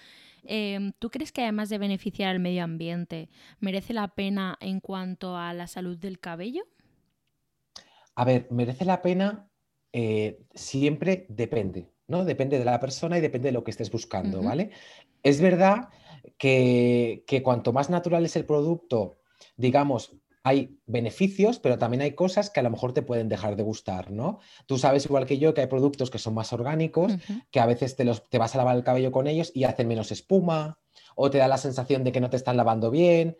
Em, 0.43 0.91
¿Tú 0.97 1.11
crees 1.11 1.31
que 1.31 1.43
además 1.43 1.69
de 1.69 1.77
beneficiar 1.77 2.31
al 2.31 2.39
medio 2.39 2.63
ambiente, 2.63 3.29
merece 3.59 3.93
la 3.93 4.07
pena 4.07 4.57
en 4.59 4.79
cuanto 4.79 5.37
a 5.37 5.53
la 5.53 5.67
salud 5.67 5.97
del 5.99 6.19
cabello? 6.19 6.63
A 8.15 8.25
ver, 8.25 8.47
merece 8.49 8.85
la 8.85 9.03
pena 9.03 9.51
eh, 9.93 10.39
siempre 10.55 11.27
depende. 11.29 11.91
¿No? 12.09 12.25
Depende 12.25 12.59
de 12.59 12.65
la 12.65 12.79
persona 12.79 13.17
y 13.17 13.21
depende 13.21 13.47
de 13.47 13.53
lo 13.53 13.63
que 13.63 13.71
estés 13.71 13.91
buscando, 13.91 14.41
¿vale? 14.41 14.71
Es 15.23 15.39
verdad 15.39 15.89
que, 16.37 17.23
cuanto 17.43 17.71
más 17.71 17.89
natural 17.89 18.25
es 18.25 18.35
el 18.35 18.45
producto, 18.45 19.19
digamos, 19.55 20.15
hay 20.43 20.77
beneficios, 20.85 21.59
pero 21.59 21.77
también 21.77 22.01
hay 22.01 22.13
cosas 22.13 22.49
que 22.49 22.59
a 22.59 22.63
lo 22.63 22.69
mejor 22.69 22.93
te 22.93 23.01
pueden 23.01 23.29
dejar 23.29 23.55
de 23.55 23.63
gustar, 23.63 24.09
¿no? 24.09 24.39
Tú 24.65 24.77
sabes 24.77 25.05
igual 25.05 25.25
que 25.25 25.37
yo 25.37 25.53
que 25.53 25.61
hay 25.61 25.67
productos 25.67 26.09
que 26.09 26.17
son 26.17 26.33
más 26.33 26.51
orgánicos, 26.51 27.13
que 27.51 27.59
a 27.59 27.65
veces 27.65 27.95
te, 27.95 28.05
los, 28.05 28.27
te 28.29 28.37
vas 28.37 28.55
a 28.55 28.57
lavar 28.57 28.75
el 28.75 28.83
cabello 28.83 29.11
con 29.11 29.27
ellos 29.27 29.51
y 29.53 29.65
hacen 29.65 29.87
menos 29.87 30.11
espuma, 30.11 30.79
o 31.15 31.29
te 31.29 31.37
da 31.37 31.47
la 31.47 31.57
sensación 31.57 32.03
de 32.03 32.11
que 32.11 32.21
no 32.21 32.29
te 32.29 32.37
están 32.37 32.57
lavando 32.57 32.89
bien. 32.89 33.37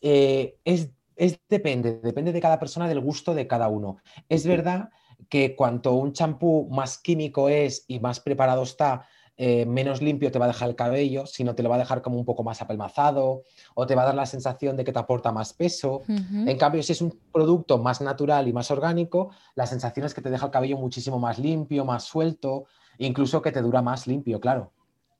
Eh, 0.00 0.56
es, 0.64 0.90
es, 1.16 1.40
depende, 1.48 1.98
depende 1.98 2.32
de 2.32 2.40
cada 2.40 2.58
persona, 2.58 2.88
del 2.88 3.00
gusto 3.00 3.34
de 3.34 3.46
cada 3.46 3.68
uno. 3.68 3.98
Es 4.28 4.46
verdad 4.46 4.90
que 5.28 5.56
cuanto 5.56 5.94
un 5.94 6.12
champú 6.12 6.68
más 6.70 6.98
químico 6.98 7.48
es 7.48 7.84
y 7.88 8.00
más 8.00 8.20
preparado 8.20 8.62
está, 8.62 9.06
eh, 9.40 9.66
menos 9.66 10.02
limpio 10.02 10.32
te 10.32 10.38
va 10.40 10.46
a 10.46 10.48
dejar 10.48 10.68
el 10.68 10.74
cabello, 10.74 11.24
sino 11.24 11.54
te 11.54 11.62
lo 11.62 11.68
va 11.68 11.76
a 11.76 11.78
dejar 11.78 12.02
como 12.02 12.18
un 12.18 12.24
poco 12.24 12.42
más 12.42 12.60
apelmazado 12.60 13.44
o 13.74 13.86
te 13.86 13.94
va 13.94 14.02
a 14.02 14.06
dar 14.06 14.16
la 14.16 14.26
sensación 14.26 14.76
de 14.76 14.84
que 14.84 14.92
te 14.92 14.98
aporta 14.98 15.30
más 15.30 15.52
peso. 15.52 16.02
En 16.08 16.58
cambio, 16.58 16.82
si 16.82 16.90
es 16.90 17.00
un 17.00 17.16
producto 17.32 17.78
más 17.78 18.00
natural 18.00 18.48
y 18.48 18.52
más 18.52 18.72
orgánico, 18.72 19.30
la 19.54 19.66
sensación 19.66 20.06
es 20.06 20.12
que 20.12 20.22
te 20.22 20.30
deja 20.30 20.46
el 20.46 20.50
cabello 20.52 20.76
muchísimo 20.76 21.20
más 21.20 21.38
limpio, 21.38 21.84
más 21.84 22.02
suelto, 22.02 22.64
incluso 22.98 23.40
que 23.40 23.52
te 23.52 23.62
dura 23.62 23.80
más 23.80 24.08
limpio, 24.08 24.40
claro. 24.40 24.72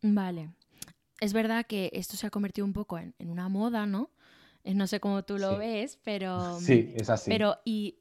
Vale. 0.02 0.50
Es 1.20 1.32
verdad 1.32 1.64
que 1.64 1.90
esto 1.92 2.16
se 2.16 2.26
ha 2.26 2.30
convertido 2.30 2.64
un 2.64 2.72
poco 2.72 2.98
en, 2.98 3.14
una 3.20 3.48
moda, 3.48 3.87
¿no? 3.87 4.11
Eh, 4.64 4.74
no 4.74 4.88
sé 4.88 4.98
cómo 4.98 5.22
tú 5.22 5.38
lo 5.38 5.58
ves, 5.58 6.00
pero... 6.02 6.58
Sí, 6.58 6.92
es 6.96 7.08
así. 7.08 7.30
Pero, 7.30 7.58
¿y 7.64 8.00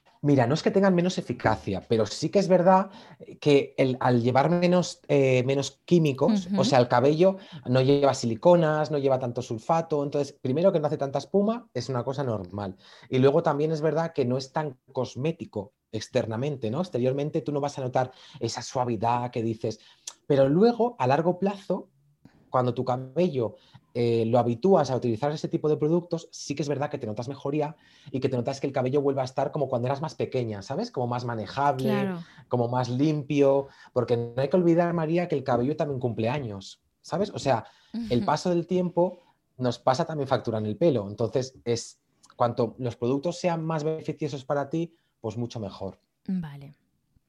Mira, 0.23 0.45
no 0.45 0.53
es 0.53 0.61
que 0.61 0.69
tengan 0.69 0.93
menos 0.93 1.17
eficacia, 1.17 1.83
pero 1.87 2.05
sí 2.05 2.29
que 2.29 2.37
es 2.37 2.47
verdad 2.47 2.91
que 3.39 3.75
al 3.99 4.21
llevar 4.21 4.51
menos, 4.51 5.01
eh, 5.07 5.43
menos 5.45 5.81
químicos, 5.83 6.47
o 6.55 6.63
sea, 6.63 6.77
el 6.77 6.87
cabello 6.87 7.37
no 7.65 7.81
lleva 7.81 8.13
siliconas, 8.13 8.91
no 8.91 8.99
lleva 8.99 9.17
tanto 9.17 9.41
sulfato, 9.41 10.03
entonces, 10.03 10.33
primero 10.39 10.71
que 10.71 10.79
no 10.79 10.85
hace 10.85 10.99
tanta 10.99 11.17
espuma, 11.17 11.67
es 11.73 11.89
una 11.89 12.03
cosa 12.03 12.23
normal. 12.23 12.77
Y 13.09 13.17
luego 13.17 13.41
también 13.41 13.71
es 13.71 13.81
verdad 13.81 14.13
que 14.13 14.23
no 14.23 14.37
es 14.37 14.51
tan 14.51 14.77
cosmético 14.91 15.73
externamente, 15.91 16.69
¿no? 16.69 16.81
Exteriormente 16.81 17.41
tú 17.41 17.51
no 17.51 17.59
vas 17.59 17.79
a 17.79 17.81
notar 17.81 18.11
esa 18.39 18.61
suavidad 18.61 19.31
que 19.31 19.41
dices, 19.41 19.79
pero 20.27 20.47
luego, 20.47 20.95
a 20.99 21.07
largo 21.07 21.39
plazo, 21.39 21.89
cuando 22.51 22.75
tu 22.75 22.85
cabello 22.85 23.55
eh, 23.93 24.25
lo 24.25 24.39
habitúas 24.39 24.89
a 24.89 24.95
utilizar 24.95 25.31
ese 25.31 25.47
tipo 25.47 25.67
de 25.67 25.77
productos, 25.77 26.29
sí 26.31 26.55
que 26.55 26.61
es 26.61 26.69
verdad 26.69 26.89
que 26.89 26.97
te 26.97 27.07
notas 27.07 27.27
mejoría 27.27 27.75
y 28.11 28.19
que 28.19 28.29
te 28.29 28.37
notas 28.37 28.61
que 28.61 28.67
el 28.67 28.73
cabello 28.73 29.01
vuelve 29.01 29.21
a 29.21 29.25
estar 29.25 29.51
como 29.51 29.67
cuando 29.67 29.87
eras 29.87 30.01
más 30.01 30.15
pequeña, 30.15 30.61
¿sabes? 30.61 30.91
Como 30.91 31.07
más 31.07 31.25
manejable, 31.25 32.13
como 32.47 32.67
más 32.69 32.89
limpio, 32.89 33.67
porque 33.93 34.15
no 34.15 34.33
hay 34.37 34.49
que 34.49 34.57
olvidar, 34.57 34.93
María, 34.93 35.27
que 35.27 35.35
el 35.35 35.43
cabello 35.43 35.75
también 35.75 35.99
cumple 35.99 36.29
años, 36.29 36.81
¿sabes? 37.01 37.31
O 37.31 37.39
sea, 37.39 37.65
el 38.09 38.23
paso 38.23 38.49
del 38.49 38.65
tiempo 38.65 39.19
nos 39.57 39.77
pasa 39.77 40.05
también 40.05 40.27
factura 40.27 40.57
en 40.57 40.65
el 40.65 40.77
pelo, 40.77 41.07
entonces 41.09 41.55
es 41.65 41.99
cuanto 42.37 42.75
los 42.79 42.95
productos 42.95 43.39
sean 43.39 43.63
más 43.63 43.83
beneficiosos 43.83 44.45
para 44.45 44.69
ti, 44.69 44.95
pues 45.19 45.37
mucho 45.37 45.59
mejor. 45.59 45.99
Vale. 46.27 46.73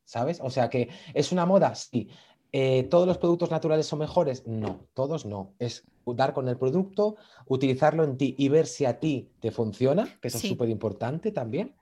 ¿Sabes? 0.04 0.40
O 0.42 0.50
sea 0.50 0.70
que 0.70 0.90
es 1.12 1.32
una 1.32 1.44
moda, 1.46 1.74
sí. 1.74 2.08
Eh, 2.52 2.84
¿Todos 2.84 3.06
los 3.06 3.18
productos 3.18 3.50
naturales 3.50 3.86
son 3.86 3.98
mejores? 3.98 4.46
No, 4.46 4.86
todos 4.94 5.24
no. 5.24 5.54
Es 5.58 5.84
dar 6.06 6.32
con 6.32 6.48
el 6.48 6.56
producto, 6.56 7.16
utilizarlo 7.46 8.04
en 8.04 8.16
ti 8.16 8.34
y 8.38 8.48
ver 8.48 8.66
si 8.66 8.84
a 8.84 9.00
ti 9.00 9.30
te 9.40 9.50
funciona, 9.50 10.08
que 10.20 10.28
eso 10.28 10.38
es 10.38 10.48
súper 10.48 10.68
importante 10.68 11.32
también, 11.32 11.74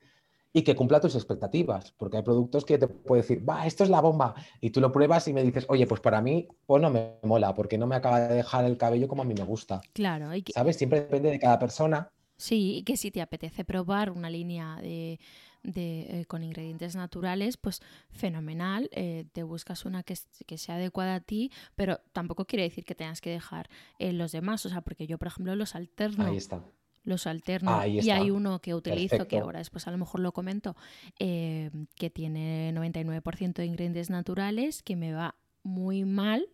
y 0.53 0.63
que 0.63 0.75
cumpla 0.75 1.01
tus 1.01 1.15
expectativas, 1.15 1.93
porque 1.93 2.17
hay 2.17 2.23
productos 2.25 2.65
que 2.65 2.77
te 2.77 2.89
puedo 2.89 3.23
decir, 3.23 3.49
va, 3.49 3.67
esto 3.67 3.85
es 3.85 3.91
la 3.91 4.01
bomba, 4.01 4.35
y 4.61 4.71
tú 4.71 4.81
lo 4.81 4.91
pruebas 4.91 5.29
y 5.29 5.33
me 5.33 5.45
dices, 5.45 5.65
oye, 5.69 5.87
pues 5.87 6.01
para 6.01 6.21
mí, 6.21 6.49
pues 6.67 6.83
no 6.83 6.91
me 6.91 7.19
mola, 7.23 7.55
porque 7.55 7.79
no 7.79 7.87
me 7.87 7.97
acaba 7.97 8.21
de 8.21 8.35
dejar 8.35 8.65
el 8.65 8.77
cabello 8.77 9.07
como 9.07 9.23
a 9.23 9.25
mí 9.25 9.35
me 9.35 9.45
gusta. 9.45 9.81
Claro. 9.93 10.31
¿Sabes? 10.53 10.77
Siempre 10.77 11.03
depende 11.03 11.31
de 11.31 11.39
cada 11.39 11.59
persona. 11.59 12.11
Sí, 12.37 12.79
y 12.79 12.83
que 12.85 12.97
si 12.97 13.11
te 13.11 13.21
apetece 13.21 13.65
probar 13.65 14.11
una 14.11 14.31
línea 14.31 14.77
de 14.81 15.21
de, 15.63 16.21
eh, 16.21 16.25
con 16.27 16.43
ingredientes 16.43 16.97
naturales, 16.97 17.57
pues 17.57 17.81
fenomenal, 18.11 18.89
eh, 18.93 19.27
te 19.33 19.43
buscas 19.43 19.85
una 19.85 20.03
que, 20.03 20.17
que, 20.47 20.59
sea 20.59 20.77
adecuada 20.77 21.17
a 21.17 21.21
ti, 21.21 21.51
pero 21.75 22.01
tampoco 22.13 22.47
quiere 22.47 22.65
decir 22.65 22.85
que 22.85 22.95
tengas 22.95 23.21
que 23.21 23.31
dejar 23.31 23.69
eh, 23.99 24.13
los 24.13 24.33
demás, 24.33 24.65
o 24.67 24.69
sea, 24.69 24.81
porque 24.81 25.07
yo, 25.07 25.19
por 25.19 25.29
ejemplo, 25.29 25.55
los 25.57 25.75
alterno. 25.75 26.27
Ahí 26.27 26.37
está. 26.37 26.63
Los 27.03 27.27
alterno 27.27 27.87
y 27.87 28.11
hay 28.11 28.31
uno 28.31 28.61
que 28.61 28.75
utilizo, 28.75 29.27
que 29.27 29.39
ahora 29.39 29.61
después 29.61 29.87
a 29.89 29.91
lo 29.91 29.97
mejor 29.97 30.21
lo 30.21 30.33
comento, 30.33 30.77
que 31.17 32.11
tiene 32.13 32.75
99% 32.75 33.55
de 33.55 33.65
ingredientes 33.65 34.11
naturales, 34.11 34.83
que 34.83 34.97
me 34.97 35.15
va 35.15 35.35
muy 35.63 36.05
mal 36.05 36.47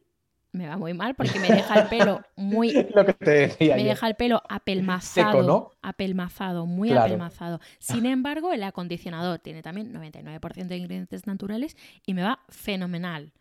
me 0.57 0.67
va 0.67 0.77
muy 0.77 0.95
mal 0.95 1.15
porque 1.15 1.39
me 1.39 1.49
deja 1.49 1.81
el 1.83 1.89
pelo 1.89 2.23
muy... 2.37 2.73
Lo 2.95 3.05
que 3.07 3.13
te 3.13 3.31
decía 3.31 3.77
me 3.77 3.85
deja 3.85 4.09
el 4.09 4.15
pelo 4.17 4.43
apelmazado, 4.49 5.43
¿no? 5.43 5.71
apelmazado, 5.83 6.67
muy 6.67 6.89
Claro. 6.89 7.05
apelmazado. 7.07 7.61
Sin 7.79 8.07
embargo, 8.07 8.53
el 8.53 8.63
acondicionador 8.63 9.39
tiene 9.39 9.63
también 9.63 9.93
99% 9.93 10.67
de 10.67 10.77
ingredientes 10.77 11.27
naturales 11.27 11.77
y 12.05 12.15
me 12.15 12.23
va 12.23 12.41
fenomenal. 12.49 13.33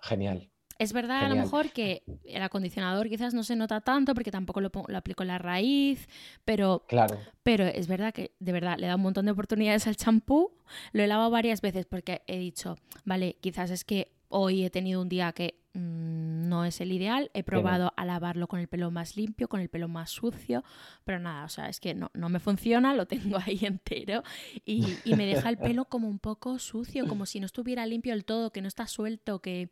Genial. 0.00 0.48
Es 0.78 0.92
verdad 0.92 1.24
a 1.26 1.28
lo 1.28 1.36
mejor 1.36 1.70
que 1.70 2.02
el 2.24 2.42
acondicionador 2.42 3.08
quizás 3.08 3.34
no 3.34 3.44
se 3.44 3.54
nota 3.54 3.80
tanto 3.82 4.14
porque 4.14 4.32
tampoco 4.32 4.60
lo 4.60 4.70
aplico 4.96 5.22
en 5.22 5.28
la 5.28 5.38
raíz, 5.38 6.08
pero, 6.44 6.84
Claro. 6.88 7.18
pero 7.44 7.64
es 7.66 7.86
verdad 7.86 8.12
que 8.12 8.32
de 8.40 8.50
verdad 8.52 8.78
le 8.78 8.88
da 8.88 8.96
un 8.96 9.02
montón 9.02 9.26
de 9.26 9.30
oportunidades 9.30 9.86
al 9.86 9.94
champú. 9.96 10.50
Lo 10.92 11.04
he 11.04 11.06
lavado 11.06 11.30
varias 11.30 11.60
veces 11.60 11.86
porque 11.86 12.22
he 12.26 12.36
dicho, 12.38 12.76
vale, 13.04 13.36
quizás 13.40 13.70
es 13.70 13.84
que 13.84 14.10
hoy 14.28 14.64
he 14.64 14.70
tenido 14.70 15.00
un 15.00 15.08
día 15.08 15.30
que 15.32 15.61
mm, 15.74 16.48
no 16.48 16.64
es 16.64 16.80
el 16.80 16.92
ideal. 16.92 17.30
He 17.34 17.42
probado 17.42 17.92
a 17.96 18.04
lavarlo 18.04 18.48
con 18.48 18.60
el 18.60 18.68
pelo 18.68 18.90
más 18.90 19.16
limpio, 19.16 19.48
con 19.48 19.60
el 19.60 19.68
pelo 19.68 19.88
más 19.88 20.10
sucio, 20.10 20.64
pero 21.04 21.18
nada, 21.18 21.44
o 21.44 21.48
sea, 21.48 21.68
es 21.68 21.80
que 21.80 21.94
no, 21.94 22.10
no 22.14 22.28
me 22.28 22.40
funciona, 22.40 22.94
lo 22.94 23.06
tengo 23.06 23.38
ahí 23.46 23.60
entero 23.62 24.22
y, 24.64 25.00
y 25.04 25.14
me 25.14 25.26
deja 25.26 25.48
el 25.48 25.58
pelo 25.58 25.86
como 25.86 26.08
un 26.08 26.18
poco 26.18 26.58
sucio, 26.58 27.06
como 27.06 27.26
si 27.26 27.40
no 27.40 27.46
estuviera 27.46 27.86
limpio 27.86 28.12
del 28.12 28.24
todo, 28.24 28.50
que 28.52 28.62
no 28.62 28.68
está 28.68 28.86
suelto, 28.86 29.40
que 29.40 29.70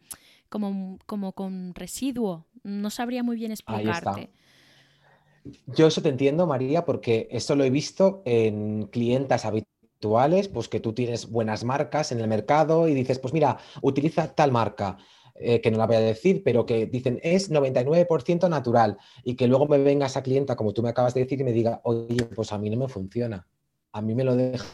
como, 0.49 0.99
como 1.07 1.33
con 1.33 1.75
residuo. 1.75 2.47
No 2.63 2.91
sabría 2.91 3.23
muy 3.23 3.37
bien 3.37 3.53
Ahí 3.65 3.89
está. 3.91 4.13
explicarte. 4.13 4.31
Yo 5.67 5.87
eso 5.87 6.03
te 6.03 6.09
entiendo, 6.11 6.47
María, 6.47 6.85
porque 6.85 7.29
eso 7.31 7.57
lo 7.57 7.65
he 7.65 7.71
visto 7.71 8.23
en 8.27 8.87
clientas 8.89 9.45
habituales, 9.45 10.49
pues 10.49 10.69
que 10.69 10.81
tú 10.81 10.93
tienes 10.93 11.31
buenas 11.31 11.65
marcas 11.65 12.13
en 12.13 12.21
el 12.21 12.29
mercado 12.29 12.89
y 12.89 12.95
dices, 12.95 13.19
pues 13.19 13.33
mira, 13.33 13.59
utiliza 13.83 14.35
tal 14.35 14.53
marca, 14.53 14.99
eh, 15.41 15.61
que 15.61 15.71
no 15.71 15.79
la 15.79 15.87
voy 15.87 15.97
a 15.97 16.01
decir, 16.01 16.43
pero 16.45 16.67
que 16.67 16.87
dicen 16.87 17.19
es 17.23 17.51
99% 17.51 18.49
natural 18.49 18.99
y 19.25 19.35
que 19.37 19.47
luego 19.49 19.67
me 19.67 19.79
venga 19.79 20.07
esa 20.07 20.23
clienta, 20.23 20.57
como 20.57 20.73
tú 20.73 20.83
me 20.83 20.91
acabas 20.91 21.15
de 21.15 21.21
decir, 21.23 21.41
y 21.41 21.45
me 21.45 21.53
diga, 21.53 21.81
oye, 21.85 22.25
pues 22.27 22.53
a 22.53 22.59
mí 22.59 22.71
no 22.71 22.77
me 22.77 22.89
funciona. 22.89 23.47
A 23.93 24.01
mí 24.03 24.15
me 24.15 24.25
lo 24.25 24.37
deja 24.37 24.65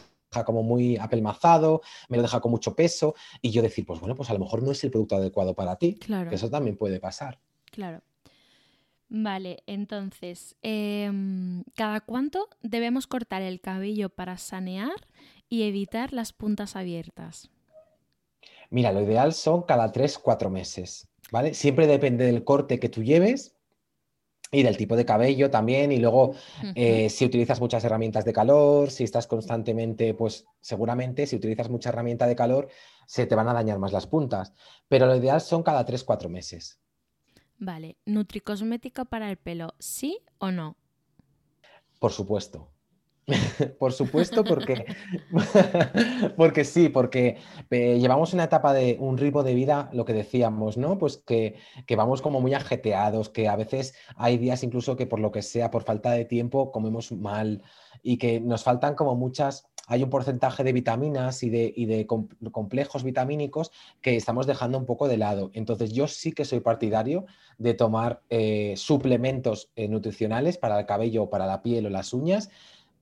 como 0.45 0.61
muy 0.63 0.97
apelmazado, 0.97 1.81
me 2.09 2.17
lo 2.17 2.23
deja 2.23 2.39
con 2.41 2.51
mucho 2.51 2.75
peso 2.75 3.15
y 3.41 3.51
yo 3.51 3.61
decir, 3.61 3.85
pues 3.85 3.99
bueno, 3.99 4.15
pues 4.15 4.29
a 4.29 4.33
lo 4.33 4.39
mejor 4.39 4.61
no 4.61 4.71
es 4.71 4.83
el 4.83 4.91
producto 4.91 5.15
adecuado 5.15 5.55
para 5.55 5.77
ti, 5.77 5.95
Claro. 5.95 6.29
que 6.29 6.35
eso 6.35 6.49
también 6.49 6.77
puede 6.77 6.99
pasar. 6.99 7.39
Claro. 7.71 8.01
Vale, 9.09 9.63
entonces, 9.67 10.57
em, 10.61 11.63
¿cada 11.75 12.01
cuánto 12.01 12.49
debemos 12.61 13.07
cortar 13.07 13.41
el 13.41 13.61
cabello 13.61 14.09
para 14.09 14.37
sanear 14.37 15.07
y 15.49 15.63
evitar 15.63 16.11
las 16.11 16.33
puntas 16.33 16.75
abiertas? 16.75 17.49
Mira, 18.69 18.91
lo 18.91 19.01
ideal 19.01 19.33
son 19.33 19.63
cada 19.63 19.91
3-4 19.91 20.49
meses, 20.49 21.07
¿vale? 21.31 21.53
Siempre 21.53 21.87
depende 21.87 22.25
del 22.25 22.43
corte 22.43 22.79
que 22.79 22.89
tú 22.89 23.03
lleves 23.03 23.55
y 24.51 24.63
del 24.63 24.77
tipo 24.77 24.95
de 24.95 25.05
cabello 25.05 25.49
también. 25.49 25.91
Y 25.91 25.97
luego, 25.97 26.33
eh, 26.75 27.09
si 27.09 27.25
utilizas 27.25 27.61
muchas 27.61 27.83
herramientas 27.83 28.25
de 28.25 28.33
calor, 28.33 28.91
si 28.91 29.03
estás 29.03 29.27
constantemente, 29.27 30.13
pues 30.13 30.45
seguramente 30.59 31.25
si 31.27 31.35
utilizas 31.35 31.69
mucha 31.69 31.89
herramienta 31.89 32.27
de 32.27 32.35
calor, 32.35 32.69
se 33.05 33.25
te 33.25 33.35
van 33.35 33.47
a 33.47 33.53
dañar 33.53 33.79
más 33.79 33.93
las 33.93 34.07
puntas. 34.07 34.53
Pero 34.87 35.05
lo 35.05 35.15
ideal 35.15 35.41
son 35.41 35.63
cada 35.63 35.85
3-4 35.85 36.29
meses. 36.29 36.79
Vale, 37.57 37.97
¿nutricosmético 38.05 39.05
para 39.05 39.29
el 39.29 39.37
pelo, 39.37 39.73
sí 39.79 40.19
o 40.37 40.51
no? 40.51 40.77
Por 41.99 42.11
supuesto. 42.11 42.69
Por 43.79 43.91
supuesto, 43.91 44.45
porque, 44.45 44.85
porque 46.37 46.63
sí, 46.63 46.87
porque 46.89 47.37
eh, 47.69 47.99
llevamos 47.99 48.33
una 48.33 48.45
etapa 48.45 48.73
de 48.73 48.95
un 48.99 49.17
ritmo 49.17 49.43
de 49.43 49.53
vida, 49.53 49.89
lo 49.91 50.05
que 50.05 50.13
decíamos, 50.13 50.77
¿no? 50.77 50.97
Pues 50.97 51.17
que, 51.17 51.55
que 51.85 51.95
vamos 51.97 52.21
como 52.21 52.39
muy 52.39 52.53
ajeteados, 52.53 53.29
que 53.29 53.49
a 53.49 53.57
veces 53.57 53.95
hay 54.15 54.37
días 54.37 54.63
incluso 54.63 54.95
que 54.95 55.07
por 55.07 55.19
lo 55.19 55.31
que 55.31 55.41
sea, 55.41 55.71
por 55.71 55.83
falta 55.83 56.11
de 56.11 56.23
tiempo, 56.23 56.71
comemos 56.71 57.11
mal 57.11 57.61
y 58.01 58.17
que 58.17 58.39
nos 58.39 58.63
faltan 58.63 58.95
como 58.95 59.15
muchas, 59.15 59.67
hay 59.87 60.03
un 60.03 60.09
porcentaje 60.09 60.63
de 60.63 60.73
vitaminas 60.73 61.43
y 61.43 61.49
de, 61.49 61.73
y 61.75 61.85
de 61.85 62.05
com- 62.07 62.27
complejos 62.51 63.03
vitamínicos 63.03 63.71
que 64.01 64.15
estamos 64.15 64.47
dejando 64.47 64.77
un 64.77 64.85
poco 64.85 65.07
de 65.07 65.17
lado. 65.17 65.49
Entonces 65.53 65.91
yo 65.91 66.07
sí 66.07 66.31
que 66.31 66.45
soy 66.45 66.59
partidario 66.61 67.25
de 67.57 67.73
tomar 67.73 68.21
eh, 68.29 68.73
suplementos 68.77 69.71
eh, 69.75 69.87
nutricionales 69.87 70.57
para 70.57 70.79
el 70.79 70.85
cabello 70.85 71.29
para 71.29 71.45
la 71.47 71.61
piel 71.61 71.85
o 71.87 71.89
las 71.89 72.13
uñas, 72.13 72.49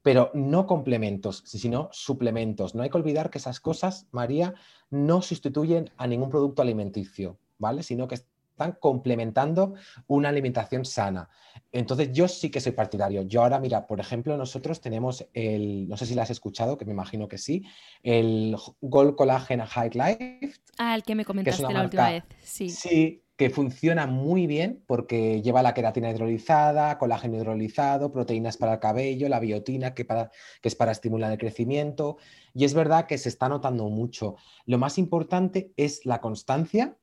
pero 0.05 0.29
no 0.35 0.67
complementos, 0.67 1.41
sino 1.47 1.89
suplementos. 1.91 2.75
No 2.75 2.83
hay 2.83 2.91
que 2.91 2.97
olvidar 2.97 3.31
que 3.31 3.39
esas 3.39 3.59
cosas, 3.59 4.05
María, 4.11 4.53
no 4.91 5.23
sustituyen 5.23 5.89
a 5.97 6.05
ningún 6.05 6.29
producto 6.29 6.61
alimenticio, 6.61 7.39
¿vale? 7.57 7.81
Sino 7.81 8.07
que 8.07 8.13
están 8.13 8.77
complementando 8.79 9.73
una 10.05 10.29
alimentación 10.29 10.85
sana. 10.85 11.27
Entonces 11.71 12.11
yo 12.13 12.27
sí 12.27 12.51
que 12.51 12.61
soy 12.61 12.73
partidario. 12.73 13.23
Yo 13.23 13.41
ahora, 13.41 13.59
mira, 13.59 13.87
por 13.87 13.99
ejemplo, 13.99 14.37
nosotros 14.37 14.79
tenemos 14.79 15.27
el, 15.33 15.89
no 15.89 15.97
sé 15.97 16.05
si 16.05 16.13
la 16.13 16.21
has 16.21 16.29
escuchado, 16.29 16.77
que 16.77 16.85
me 16.85 16.91
imagino 16.91 17.27
que 17.27 17.39
sí, 17.39 17.63
el 18.03 18.55
Gold 18.81 19.15
Collagen 19.15 19.61
High 19.61 19.89
Life, 19.95 20.59
Ah, 20.77 20.93
el 20.93 21.01
que 21.01 21.15
me 21.15 21.25
comentaste 21.25 21.63
la 21.63 21.81
última 21.81 22.11
vez, 22.11 22.23
sí. 22.43 22.69
Sí, 22.69 23.23
que 23.37 23.49
funciona 23.49 24.07
muy 24.07 24.47
bien 24.47 24.83
porque 24.87 25.41
lleva 25.41 25.61
la 25.61 25.73
queratina 25.73 26.09
hidrolizada, 26.09 26.97
colágeno 26.97 27.37
hidrolizado, 27.37 28.11
proteínas 28.11 28.55
para 28.55 28.73
el 28.73 28.79
cabello, 28.79 29.27
la 29.27 29.39
biotina 29.39 29.93
que, 29.93 30.05
para, 30.05 30.31
que 30.61 30.69
es 30.69 30.75
para 30.75 30.93
estimular 30.93 31.31
el 31.31 31.37
crecimiento. 31.37 32.17
Y 32.53 32.63
es 32.63 32.73
verdad 32.73 33.07
que 33.07 33.17
se 33.17 33.29
está 33.29 33.49
notando 33.49 33.89
mucho. 33.89 34.35
Lo 34.65 34.77
más 34.77 34.97
importante 34.97 35.73
es 35.75 36.05
la 36.05 36.21
constancia 36.21 36.97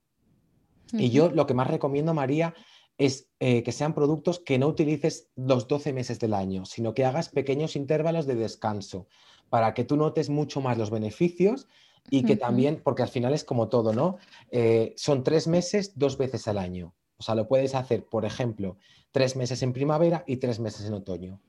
y 0.92 1.10
yo 1.10 1.30
lo 1.30 1.46
que 1.46 1.54
más 1.54 1.68
recomiendo, 1.68 2.14
María, 2.14 2.54
es 2.98 3.30
eh, 3.40 3.62
que 3.62 3.72
sean 3.72 3.94
productos 3.94 4.38
que 4.38 4.58
no 4.58 4.68
utilices 4.68 5.30
los 5.36 5.66
12 5.68 5.92
meses 5.92 6.18
del 6.18 6.34
año, 6.34 6.64
sino 6.64 6.94
que 6.94 7.04
hagas 7.04 7.28
pequeños 7.28 7.76
intervalos 7.76 8.26
de 8.26 8.36
descanso 8.36 9.06
para 9.48 9.74
que 9.74 9.84
tú 9.84 9.96
notes 9.96 10.30
mucho 10.30 10.60
más 10.60 10.78
los 10.78 10.90
beneficios 10.90 11.68
y 12.10 12.24
que 12.24 12.36
también, 12.36 12.80
porque 12.82 13.02
al 13.02 13.08
final 13.08 13.32
es 13.32 13.44
como 13.44 13.68
todo, 13.68 13.92
¿no? 13.92 14.18
Eh, 14.50 14.92
son 14.96 15.22
tres 15.24 15.46
meses 15.48 15.92
dos 15.96 16.18
veces 16.18 16.46
al 16.48 16.58
año. 16.58 16.94
O 17.16 17.22
sea, 17.22 17.34
lo 17.34 17.48
puedes 17.48 17.74
hacer, 17.74 18.04
por 18.04 18.24
ejemplo, 18.24 18.76
tres 19.12 19.36
meses 19.36 19.62
en 19.62 19.72
primavera 19.72 20.24
y 20.26 20.36
tres 20.38 20.58
meses 20.60 20.86
en 20.86 20.94
otoño. 20.94 21.40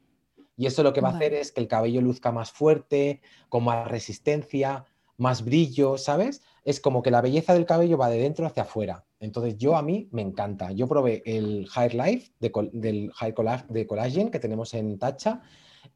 Y 0.56 0.68
eso 0.68 0.84
lo 0.84 0.94
que 0.94 1.02
va 1.02 1.10
a 1.10 1.12
hacer 1.16 1.34
es 1.34 1.52
que 1.52 1.62
el 1.62 1.68
cabello 1.68 2.00
luzca 2.02 2.32
más 2.32 2.52
fuerte, 2.52 3.22
con 3.50 3.64
más 3.64 3.88
resistencia, 3.88 4.86
más 5.18 5.44
brillo, 5.44 5.98
¿sabes? 5.98 6.42
Es 6.64 6.80
como 6.80 7.02
que 7.02 7.12
la 7.12 7.22
belleza 7.22 7.54
del 7.54 7.66
cabello 7.66 7.98
va 7.98 8.10
de 8.10 8.20
dentro 8.20 8.46
hacia 8.46 8.64
afuera. 8.64 9.06
Entonces, 9.20 9.58
yo 9.58 9.76
a 9.76 9.82
mí 9.82 10.10
me 10.12 10.22
encanta. 10.22 10.72
Yo 10.72 10.88
probé 10.88 11.24
el 11.26 11.68
Hair 11.76 11.96
Life 11.96 12.34
de 12.40 12.52
del 12.74 13.12
Hair 13.20 13.34
Colla- 13.34 13.66
de 13.68 13.88
Collagen 13.88 14.30
que 14.30 14.40
tenemos 14.40 14.74
en 14.76 15.00
Tacha 15.00 15.42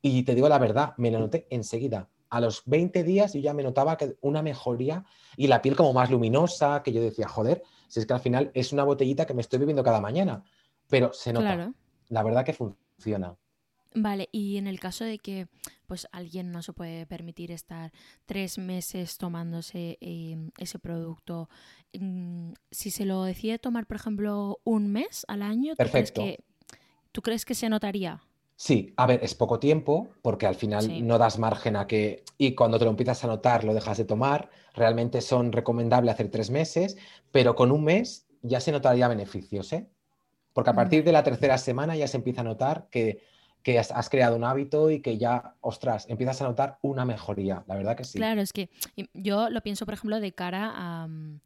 y 0.02 0.24
te 0.24 0.34
digo 0.34 0.50
la 0.50 0.58
verdad, 0.60 0.94
me 0.98 1.12
lo 1.12 1.20
noté 1.20 1.46
enseguida. 1.50 2.10
A 2.30 2.42
los 2.42 2.64
20 2.66 3.04
días 3.04 3.34
yo 3.34 3.40
ya 3.40 3.54
me 3.54 3.64
notaba 3.64 3.98
que 3.98 4.18
una 4.22 4.42
mejoría 4.42 5.06
y 5.36 5.48
la 5.48 5.62
piel 5.62 5.76
como 5.76 5.94
más 5.94 6.12
luminosa, 6.12 6.84
que 6.84 6.92
yo 6.92 7.02
decía, 7.02 7.28
joder, 7.28 7.64
si 7.88 8.00
es 8.00 8.06
que 8.06 8.14
al 8.14 8.20
final 8.20 8.52
es 8.54 8.74
una 8.74 8.84
botellita 8.84 9.26
que 9.26 9.34
me 9.34 9.42
estoy 9.42 9.60
bebiendo 9.60 9.84
cada 9.84 10.02
mañana, 10.02 10.44
pero 10.88 11.14
se 11.14 11.34
nota. 11.34 11.56
Claro. 11.56 11.74
La 12.10 12.24
verdad 12.24 12.46
que 12.46 12.54
funciona. 12.54 13.38
Vale, 13.94 14.30
y 14.32 14.58
en 14.58 14.68
el 14.68 14.80
caso 14.80 15.04
de 15.06 15.18
que 15.18 15.48
pues 15.88 16.08
alguien 16.12 16.52
no 16.52 16.62
se 16.62 16.74
puede 16.74 17.06
permitir 17.06 17.52
estar 17.52 17.92
tres 18.26 18.58
meses 18.58 19.18
tomándose 19.18 19.98
eh, 20.02 20.38
ese 20.58 20.78
producto, 20.78 21.50
mm, 21.94 22.52
si 22.70 22.92
se 22.92 23.06
lo 23.06 23.24
decide 23.24 23.58
tomar, 23.58 23.88
por 23.88 23.98
ejemplo, 23.98 24.60
un 24.64 24.92
mes 24.92 25.26
al 25.28 25.42
año, 25.42 25.76
¿tú 25.76 25.86
crees 25.90 26.12
que, 26.12 26.44
¿tú 27.12 27.22
crees 27.22 27.46
que 27.46 27.56
se 27.56 27.70
notaría? 27.70 28.22
Sí, 28.60 28.92
a 28.98 29.06
ver, 29.06 29.20
es 29.24 29.36
poco 29.36 29.60
tiempo 29.60 30.10
porque 30.24 30.48
al 30.48 30.56
final 30.56 30.82
Sí. 30.82 31.02
no 31.04 31.20
das 31.20 31.38
margen 31.38 31.76
a 31.76 31.86
que, 31.86 32.24
y 32.40 32.56
cuando 32.56 32.80
te 32.80 32.86
lo 32.86 32.92
empiezas 32.92 33.24
a 33.24 33.28
notar 33.28 33.64
lo 33.64 33.76
dejas 33.76 34.00
de 34.00 34.06
tomar, 34.06 34.50
realmente 34.74 35.22
son 35.22 35.52
recomendables 35.52 36.12
hacer 36.16 36.32
tres 36.32 36.50
meses, 36.50 36.98
pero 37.32 37.56
con 37.56 37.72
un 37.72 37.84
mes 37.84 38.26
ya 38.42 38.60
se 38.60 38.72
notaría 38.72 39.08
beneficios, 39.08 39.72
¿eh? 39.74 39.88
Porque 40.54 40.72
a 40.72 40.74
partir 40.74 41.04
de 41.04 41.12
la 41.12 41.24
tercera 41.24 41.60
semana 41.60 41.96
ya 41.96 42.08
se 42.08 42.18
empieza 42.18 42.42
a 42.42 42.46
notar 42.46 42.88
que, 42.90 43.22
que 43.62 43.78
has, 43.78 43.92
has 43.92 44.10
creado 44.10 44.36
un 44.36 44.44
hábito 44.44 44.90
y 44.90 45.02
que 45.02 45.20
ya, 45.20 45.54
ostras, 45.62 46.10
empiezas 46.10 46.42
a 46.42 46.46
notar 46.46 46.80
una 46.82 47.06
mejoría, 47.06 47.64
la 47.68 47.76
verdad 47.76 47.96
que 47.96 48.06
sí. 48.06 48.18
Claro, 48.18 48.42
es 48.42 48.54
que 48.54 48.72
yo 49.14 49.52
lo 49.52 49.62
pienso, 49.62 49.86
por 49.86 49.94
ejemplo, 49.94 50.20
de 50.20 50.32
cara 50.34 50.72
a, 50.74 51.08
mm, 51.08 51.42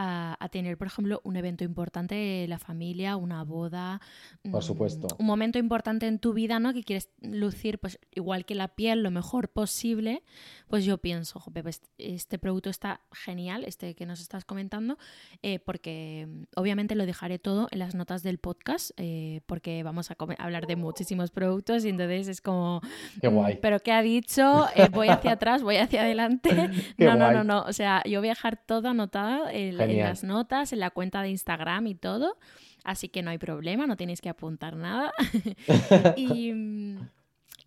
a- 0.00 0.36
a 0.38 0.48
tener, 0.48 0.78
por 0.78 0.86
ejemplo, 0.86 1.20
un 1.24 1.36
evento 1.36 1.64
importante 1.64 2.14
de 2.14 2.46
la 2.46 2.58
familia, 2.60 3.16
una 3.16 3.42
boda, 3.42 4.00
Por 4.48 4.60
mm, 4.62 4.64
supuesto. 4.64 5.08
un 5.18 5.26
momento 5.26 5.58
importante 5.58 6.06
en 6.06 6.20
tu 6.20 6.32
vida, 6.34 6.60
¿no? 6.60 6.72
Que 6.72 6.84
quieres 6.84 7.10
lucir, 7.20 7.80
pues 7.80 7.98
igual 8.14 8.44
que 8.44 8.54
la 8.54 8.68
piel, 8.68 9.02
lo 9.02 9.10
mejor 9.10 9.48
posible, 9.48 10.22
pues 10.68 10.84
yo 10.84 10.98
pienso, 10.98 11.40
"Jope, 11.40 11.62
pues, 11.64 11.82
este 11.98 12.38
producto 12.38 12.70
está 12.70 13.00
genial, 13.12 13.64
este 13.64 13.94
que 13.96 14.06
nos 14.06 14.20
estás 14.20 14.44
comentando, 14.44 14.98
eh, 15.42 15.58
porque 15.58 16.28
mm, 16.28 16.42
obviamente 16.54 16.94
lo 16.94 17.04
dejaré 17.04 17.40
todo 17.40 17.66
en 17.72 17.80
las 17.80 17.96
notas 17.96 18.22
del 18.22 18.38
podcast, 18.38 18.92
eh, 18.98 19.40
porque 19.46 19.82
vamos 19.82 20.10
a 20.12 20.16
hablar 20.38 20.66
de 20.68 20.76
muchísimos 20.76 21.30
productos 21.32 21.84
y 21.84 21.88
entonces 21.88 22.28
es 22.28 22.40
como, 22.40 22.80
Qué 23.20 23.28
Mm, 23.30 23.34
guay. 23.34 23.58
Pero 23.60 23.80
¿qué 23.80 23.90
ha 23.90 24.02
dicho? 24.02 24.66
Eh, 24.76 24.88
voy 24.92 25.08
hacia 25.08 25.32
atrás, 25.32 25.62
voy 25.64 25.76
hacia 25.78 26.02
adelante. 26.02 26.50
Qué 26.96 27.04
no, 27.04 27.16
no, 27.16 27.24
guay. 27.24 27.34
no, 27.36 27.42
no. 27.44 27.62
O 27.62 27.72
sea, 27.72 28.02
yo 28.04 28.20
voy 28.20 28.28
a 28.28 28.32
dejar 28.32 28.56
todo 28.64 28.88
anotado 28.88 29.48
en, 29.48 29.76
en 29.88 29.98
las 29.98 30.24
notas 30.24 30.72
en 30.72 30.80
la 30.80 30.90
cuenta 30.90 31.22
de 31.22 31.30
Instagram 31.30 31.86
y 31.86 31.94
todo, 31.94 32.38
así 32.84 33.08
que 33.08 33.22
no 33.22 33.30
hay 33.30 33.38
problema, 33.38 33.86
no 33.86 33.96
tenéis 33.96 34.20
que 34.20 34.28
apuntar 34.28 34.76
nada. 34.76 35.12
y, 36.16 36.52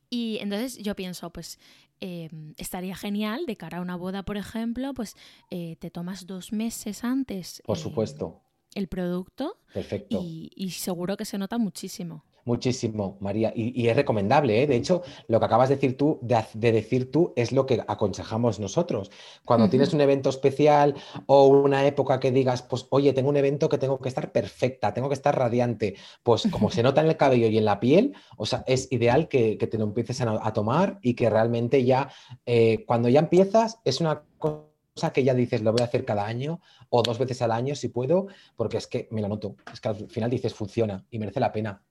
y 0.10 0.38
entonces 0.40 0.78
yo 0.78 0.96
pienso, 0.96 1.30
pues 1.32 1.60
em, 2.00 2.54
estaría 2.58 2.96
genial 2.96 3.46
de 3.46 3.58
cara 3.58 3.80
a 3.80 3.82
una 3.82 3.96
boda, 3.96 4.24
por 4.24 4.38
ejemplo, 4.38 4.94
pues 4.94 5.16
eh, 5.50 5.76
te 5.80 5.90
tomas 5.90 6.28
dos 6.28 6.52
meses 6.52 7.04
antes. 7.04 7.62
Por 7.66 7.78
supuesto. 7.78 8.42
el 8.76 8.88
producto. 8.88 9.58
Perfecto. 9.74 10.22
y 10.24 10.72
seguro 10.72 11.18
que 11.18 11.26
se 11.26 11.38
nota 11.38 11.58
muchísimo. 11.58 12.24
Muchísimo, 12.46 13.18
María. 13.20 13.54
Y, 13.56 13.88
es 13.88 13.96
recomendable, 13.96 14.64
¿eh? 14.64 14.68
De 14.68 14.76
hecho, 14.76 15.04
lo 15.28 15.40
que 15.40 15.46
acabas 15.46 15.70
de 15.70 15.76
decir 15.76 15.96
tú, 15.96 16.20
de, 16.22 16.72
decir 16.72 17.12
tú, 17.12 17.34
es 17.36 17.52
lo 17.52 17.66
que 17.66 17.84
aconsejamos 17.88 18.60
nosotros. 18.60 19.12
Cuando 19.46 19.70
tienes 19.70 19.94
un 19.94 20.02
evento 20.02 20.30
especial 20.30 20.96
o 21.28 21.48
una 21.48 21.86
época 21.86 22.20
que 22.20 22.32
digas, 22.32 22.64
pues, 22.64 22.88
oye, 22.90 23.14
tengo 23.14 23.30
un 23.30 23.38
evento 23.38 23.70
que 23.70 23.78
tengo 23.78 24.00
que 24.00 24.10
estar 24.10 24.32
perfecta, 24.32 24.94
tengo 24.94 25.08
que 25.08 25.14
estar 25.16 25.38
radiante, 25.38 25.96
pues 26.24 26.48
como 26.52 26.72
se 26.72 26.82
nota 26.82 27.02
en 27.02 27.08
el 27.08 27.18
cabello 27.18 27.48
y 27.48 27.58
en 27.58 27.66
la 27.66 27.80
piel, 27.80 28.14
o 28.38 28.46
sea, 28.46 28.64
es 28.68 28.92
ideal 28.92 29.28
que, 29.28 29.58
te 29.58 29.78
lo 29.78 29.86
empieces 29.86 30.22
a, 30.22 30.54
tomar 30.54 31.00
y 31.02 31.14
que 31.14 31.30
realmente 31.30 31.86
ya, 31.86 32.10
eh, 32.46 32.84
cuando 32.86 33.08
ya 33.10 33.20
empiezas, 33.20 33.80
es 33.86 34.02
una 34.02 34.24
cosa 34.38 35.14
que 35.14 35.24
ya 35.24 35.34
dices, 35.34 35.62
lo 35.62 35.72
voy 35.72 35.82
a 35.82 35.86
hacer 35.86 36.06
cada 36.06 36.26
año 36.26 36.60
o 36.90 37.02
dos 37.02 37.18
veces 37.18 37.42
al 37.42 37.52
año 37.52 37.76
si 37.76 37.90
puedo, 37.90 38.28
porque 38.56 38.78
es 38.78 38.88
que 38.88 39.08
me 39.12 39.22
lo 39.22 39.28
noto. 39.28 39.56
Es 39.72 39.80
que 39.80 39.90
al 39.90 40.10
final 40.10 40.30
dices, 40.30 40.54
funciona 40.54 41.06
y 41.10 41.20
merece 41.20 41.40
la 41.40 41.52
pena. 41.52 41.82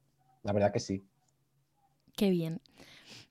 La 0.42 0.52
verdad 0.52 0.72
que 0.72 0.80
sí. 0.80 1.04
Qué 2.16 2.30
bien. 2.30 2.60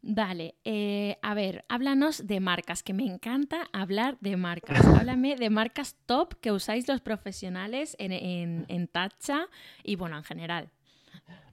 Vale, 0.02 0.56
eh, 0.64 1.18
a 1.22 1.34
ver, 1.34 1.66
háblanos 1.68 2.26
de 2.26 2.40
marcas, 2.40 2.84
que 2.84 2.94
me 2.94 3.06
encanta 3.06 3.68
hablar 3.74 4.18
de 4.22 4.38
marcas. 4.38 4.80
Háblame 5.04 5.36
de 5.36 5.50
marcas 5.50 5.96
top 6.06 6.36
que 6.40 6.52
usáis 6.52 6.88
los 6.88 7.02
profesionales 7.02 7.96
en, 8.00 8.14
en, 8.14 8.66
en 8.70 8.88
Tacha 8.88 9.48
y 9.84 9.96
bueno, 9.96 10.18
en 10.18 10.24
general. 10.24 10.70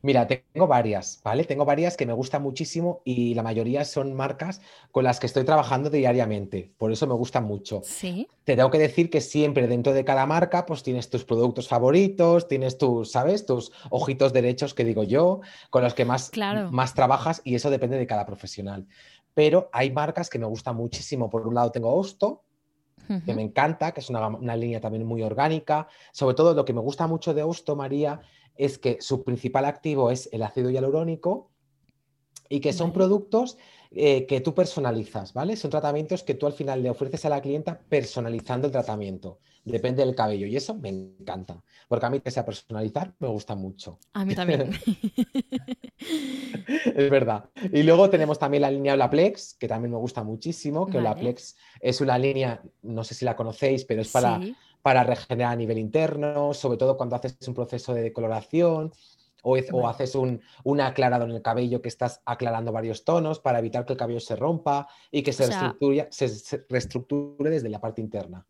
Mira, 0.07 0.29
tengo 0.29 0.69
varias, 0.69 1.21
¿vale? 1.25 1.43
Tengo 1.43 1.65
varias 1.65 1.97
que 1.97 2.07
me 2.07 2.13
gustan 2.13 2.41
muchísimo 2.41 3.01
y 3.05 3.35
la 3.35 3.43
mayoría 3.43 3.85
son 3.85 4.15
marcas 4.15 4.61
con 4.93 5.03
las 5.03 5.19
que 5.19 5.27
estoy 5.27 5.43
trabajando 5.43 5.91
diariamente, 5.91 6.71
por 6.79 6.93
eso 6.93 7.09
me 7.09 7.15
gustan 7.15 7.43
mucho. 7.43 7.81
Sí. 7.83 8.29
Te 8.45 8.55
tengo 8.55 8.71
que 8.71 8.79
decir 8.79 9.11
que 9.11 9.21
siempre 9.21 9.67
dentro 9.67 9.93
de 9.93 10.05
cada 10.05 10.25
marca 10.25 10.65
pues 10.65 10.85
tienes 10.85 11.11
tus 11.11 11.25
productos 11.25 11.67
favoritos, 11.67 12.47
tienes 12.47 12.79
tus, 12.79 13.11
¿sabes? 13.11 13.47
Tus 13.47 13.73
ojitos 13.91 14.33
derechos 14.33 14.75
que 14.75 14.85
digo 14.85 15.03
yo, 15.03 15.41
con 15.71 15.83
los 15.83 15.93
que 15.93 16.05
más, 16.05 16.31
más 16.71 16.95
trabajas 16.95 17.41
y 17.43 17.57
eso 17.57 17.69
depende 17.69 17.99
de 17.99 18.07
cada 18.07 18.27
profesional. 18.27 18.87
Pero 19.35 19.69
hay 19.73 19.91
marcas 19.91 20.31
que 20.31 20.39
me 20.39 20.47
gustan 20.47 20.77
muchísimo. 20.77 21.29
Por 21.29 21.49
un 21.49 21.57
lado 21.57 21.73
tengo 21.73 21.93
Osto, 21.93 22.45
que 23.25 23.35
me 23.35 23.43
encanta, 23.43 23.93
que 23.93 24.01
es 24.01 24.11
una, 24.11 24.29
una, 24.29 24.57
línea 24.57 24.81
también 24.81 25.05
muy 25.05 25.23
orgánica. 25.23 25.89
Sobre 26.13 26.35
todo 26.35 26.55
lo 26.55 26.65
que 26.65 26.73
me 26.73 26.81
gusta 26.81 27.07
mucho 27.07 27.35
de 27.35 27.43
Osto, 27.43 27.77
María, 27.77 28.21
es 28.57 28.79
que 28.79 28.99
su 29.01 29.25
principal 29.25 29.65
activo 29.65 30.11
es 30.11 30.29
el 30.33 30.43
ácido 30.43 30.71
hialurónico 30.71 31.51
y 32.49 32.61
que 32.61 32.73
son 32.73 32.93
productos 32.93 33.57
eh, 33.91 34.27
que 34.27 34.41
tú 34.41 34.55
personalizas, 34.55 35.33
¿vale? 35.33 35.57
Son 35.57 35.71
tratamientos 35.71 36.23
que 36.23 36.35
tú 36.35 36.47
al 36.47 36.53
final 36.53 36.83
le 36.83 36.91
ofreces 36.91 37.25
a 37.25 37.29
la 37.29 37.41
clienta 37.41 37.81
personalizando 37.89 38.67
el 38.67 38.73
tratamiento. 38.73 39.39
Depende 39.65 40.05
del 40.05 40.15
cabello 40.15 40.47
y 40.47 40.57
eso 40.57 40.75
me 40.75 40.91
encanta, 40.91 41.61
porque 41.89 42.07
a 42.07 42.11
mí 42.11 42.21
que 42.21 42.31
sea 42.31 42.45
personalizar 42.45 43.15
me 43.19 43.29
gusta 43.29 43.55
mucho. 43.57 43.99
A 44.13 44.25
mí 44.25 44.35
también. 44.35 44.71
es 46.69 47.11
verdad. 47.11 47.49
Y 47.73 47.83
luego 47.83 48.11
tenemos 48.11 48.39
también 48.39 48.63
la 48.63 48.71
línea 48.71 48.95
Olaplex, 48.95 49.55
que 49.55 49.69
también 49.69 49.93
me 49.93 49.99
gusta 49.99 50.23
muchísimo, 50.23 50.87
que 50.87 50.99
Olaplex 50.99 51.57
es 51.81 52.01
una 52.01 52.19
línea, 52.19 52.63
no 52.83 53.03
sé 53.03 53.15
si 53.15 53.25
la 53.25 53.35
conocéis, 53.35 53.85
pero 53.85 54.03
es 54.03 54.11
para 54.11 54.41
para 54.87 55.03
regenerar 55.03 55.53
a 55.53 55.57
nivel 55.57 55.79
interno, 55.79 56.55
sobre 56.55 56.79
todo 56.79 56.97
cuando 56.97 57.17
haces 57.17 57.37
un 57.49 57.55
proceso 57.55 57.93
de 57.93 58.03
decoloración 58.03 58.93
o, 59.43 59.59
o 59.73 59.89
haces 59.89 60.15
un, 60.15 60.41
aclarado 60.81 61.25
en 61.25 61.33
el 61.33 61.43
cabello 61.43 61.83
que 61.83 61.89
estás 61.89 62.23
aclarando 62.25 62.71
varios 62.71 63.05
tonos 63.05 63.41
para 63.41 63.59
evitar 63.59 63.85
que 63.85 63.95
el 63.95 63.99
cabello 63.99 64.21
se 64.21 64.37
rompa 64.37 64.87
y 65.11 65.25
que 65.25 65.33
se, 65.33 65.49
reestructure, 66.69 67.51
desde 67.51 67.69
la 67.69 67.81
parte 67.81 68.01
interna. 68.01 68.47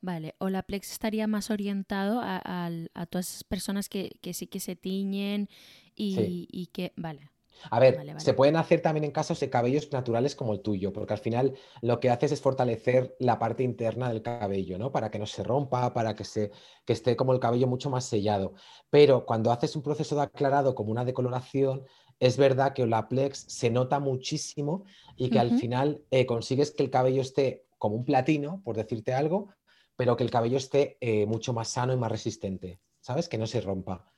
Vale, 0.00 0.34
o 0.38 0.50
la 0.50 0.64
Plex 0.64 0.90
estaría 0.90 1.28
más 1.28 1.52
orientado 1.52 2.18
a, 2.20 2.68
todas 3.08 3.28
esas 3.28 3.44
personas 3.44 3.88
que, 3.88 4.10
sí 4.32 4.48
que 4.48 4.58
se 4.58 4.74
tiñen 4.74 5.48
y, 5.94 6.48
y 6.50 6.66
que, 6.66 6.92
vale. 6.96 7.30
A 7.70 7.80
ver, 7.80 8.14
se 8.18 8.34
pueden 8.34 8.56
hacer 8.56 8.80
también 8.80 9.04
en 9.04 9.10
casos 9.10 9.40
de 9.40 9.50
cabellos 9.50 9.90
naturales 9.92 10.34
como 10.34 10.52
el 10.52 10.60
tuyo, 10.60 10.92
porque 10.92 11.14
al 11.14 11.18
final 11.18 11.54
lo 11.82 12.00
que 12.00 12.10
haces 12.10 12.32
es 12.32 12.40
fortalecer 12.40 13.16
la 13.18 13.38
parte 13.38 13.62
interna 13.62 14.08
del 14.08 14.22
cabello, 14.22 14.78
¿no? 14.78 14.92
Para 14.92 15.10
que 15.10 15.18
no 15.18 15.26
se 15.26 15.42
rompa, 15.42 15.92
para 15.92 16.14
que, 16.14 16.24
se, 16.24 16.50
que 16.84 16.92
esté 16.92 17.16
como 17.16 17.32
el 17.32 17.40
cabello 17.40 17.66
mucho 17.66 17.90
más 17.90 18.04
sellado. 18.04 18.54
Pero 18.90 19.26
cuando 19.26 19.52
haces 19.52 19.76
un 19.76 19.82
proceso 19.82 20.16
de 20.16 20.22
aclarado 20.22 20.74
como 20.74 20.90
una 20.90 21.04
decoloración, 21.04 21.84
es 22.20 22.36
verdad 22.36 22.72
que 22.72 22.86
la 22.86 23.08
plex 23.08 23.44
se 23.48 23.70
nota 23.70 23.98
muchísimo 23.98 24.84
y 25.16 25.30
que 25.30 25.38
al 25.38 25.58
final 25.58 26.04
eh, 26.10 26.26
consigues 26.26 26.70
que 26.70 26.82
el 26.82 26.90
cabello 26.90 27.22
esté 27.22 27.66
como 27.78 27.96
un 27.96 28.04
platino, 28.04 28.62
por 28.64 28.76
decirte 28.76 29.12
algo, 29.12 29.48
pero 29.96 30.16
que 30.16 30.24
el 30.24 30.30
cabello 30.30 30.56
esté 30.56 30.96
eh, 31.00 31.26
mucho 31.26 31.52
más 31.52 31.68
sano 31.68 31.92
y 31.92 31.96
más 31.96 32.10
resistente, 32.10 32.80
¿sabes? 33.00 33.28
Que 33.28 33.38
no 33.38 33.46
se 33.46 33.60
rompa. 33.60 34.13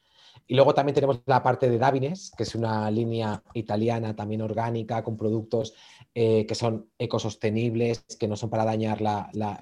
Y 0.46 0.54
luego 0.54 0.74
también 0.74 0.94
tenemos 0.94 1.20
la 1.26 1.42
parte 1.42 1.68
de 1.68 1.78
Davines, 1.78 2.30
que 2.36 2.44
es 2.44 2.54
una 2.54 2.90
línea 2.90 3.42
italiana 3.54 4.14
también 4.14 4.42
orgánica 4.42 5.02
con 5.02 5.16
productos 5.16 5.74
eh, 6.14 6.46
que 6.46 6.54
son 6.54 6.88
ecosostenibles, 6.98 8.04
que 8.18 8.28
no 8.28 8.36
son 8.36 8.48
para 8.50 8.64
dañar 8.64 9.00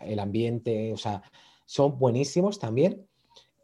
el 0.02 0.18
ambiente, 0.18 0.92
o 0.92 0.96
sea, 0.96 1.22
son 1.64 1.98
buenísimos 1.98 2.58
también. 2.58 3.06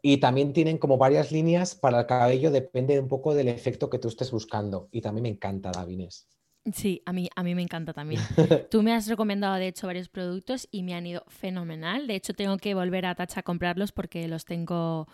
Y 0.01 0.17
también 0.17 0.51
tienen 0.51 0.79
como 0.79 0.97
varias 0.97 1.31
líneas 1.31 1.75
para 1.75 1.99
el 1.99 2.05
cabello, 2.07 2.49
depende 2.49 2.99
un 2.99 3.07
poco 3.07 3.35
del 3.35 3.49
efecto 3.49 3.89
que 3.89 3.99
tú 3.99 4.07
estés 4.07 4.31
buscando. 4.31 4.89
Y 4.91 5.01
también 5.01 5.23
me 5.23 5.29
encanta 5.29 5.71
Davines. 5.71 6.27
Sí, 6.73 7.01
a 7.05 7.13
mí, 7.13 7.27
a 7.35 7.43
mí 7.43 7.55
me 7.55 7.63
encanta 7.63 7.91
también. 7.91 8.21
Tú 8.69 8.83
me 8.83 8.93
has 8.93 9.07
recomendado, 9.07 9.55
de 9.55 9.67
hecho, 9.67 9.87
varios 9.87 10.09
productos 10.09 10.67
y 10.69 10.83
me 10.83 10.93
han 10.93 11.07
ido 11.07 11.23
fenomenal. 11.27 12.05
De 12.05 12.15
hecho, 12.15 12.33
tengo 12.33 12.57
que 12.57 12.75
volver 12.75 13.07
a 13.07 13.15
Tacha 13.15 13.39
a 13.39 13.43
comprarlos 13.43 13.91
porque 13.91 14.27
los 14.27 14.45
tengo 14.45 15.07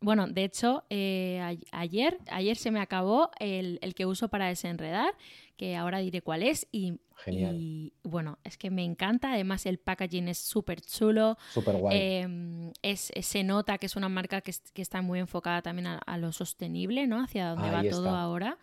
bueno, 0.00 0.26
de 0.26 0.44
hecho, 0.44 0.84
eh, 0.90 1.58
ayer, 1.72 2.18
ayer 2.30 2.56
se 2.56 2.70
me 2.70 2.80
acabó 2.80 3.30
el, 3.38 3.78
que 3.94 4.06
uso 4.06 4.28
para 4.28 4.46
desenredar, 4.48 5.14
que 5.56 5.76
ahora 5.76 5.98
diré 5.98 6.22
cuál 6.22 6.42
es. 6.42 6.66
Y, 6.70 7.00
y 7.26 7.92
bueno, 8.02 8.38
es 8.44 8.58
que 8.58 8.70
me 8.70 8.84
encanta. 8.84 9.32
Además, 9.32 9.66
el 9.66 9.78
packaging 9.78 10.28
es 10.28 10.38
súper 10.38 10.80
chulo. 10.80 11.38
Súper 11.52 11.76
guay. 11.76 11.98
Em, 11.98 12.72
es, 12.82 13.12
se 13.20 13.44
nota 13.44 13.78
que 13.78 13.86
es 13.86 13.96
una 13.96 14.08
marca 14.08 14.40
que, 14.40 14.52
está 14.74 15.02
muy 15.02 15.18
enfocada 15.18 15.62
también 15.62 15.86
a, 15.86 16.18
lo 16.18 16.32
sostenible, 16.32 17.06
¿no? 17.06 17.22
Hacia 17.22 17.50
donde 17.50 17.70
va 17.70 17.82
todo 17.88 18.10
ahora. 18.10 18.58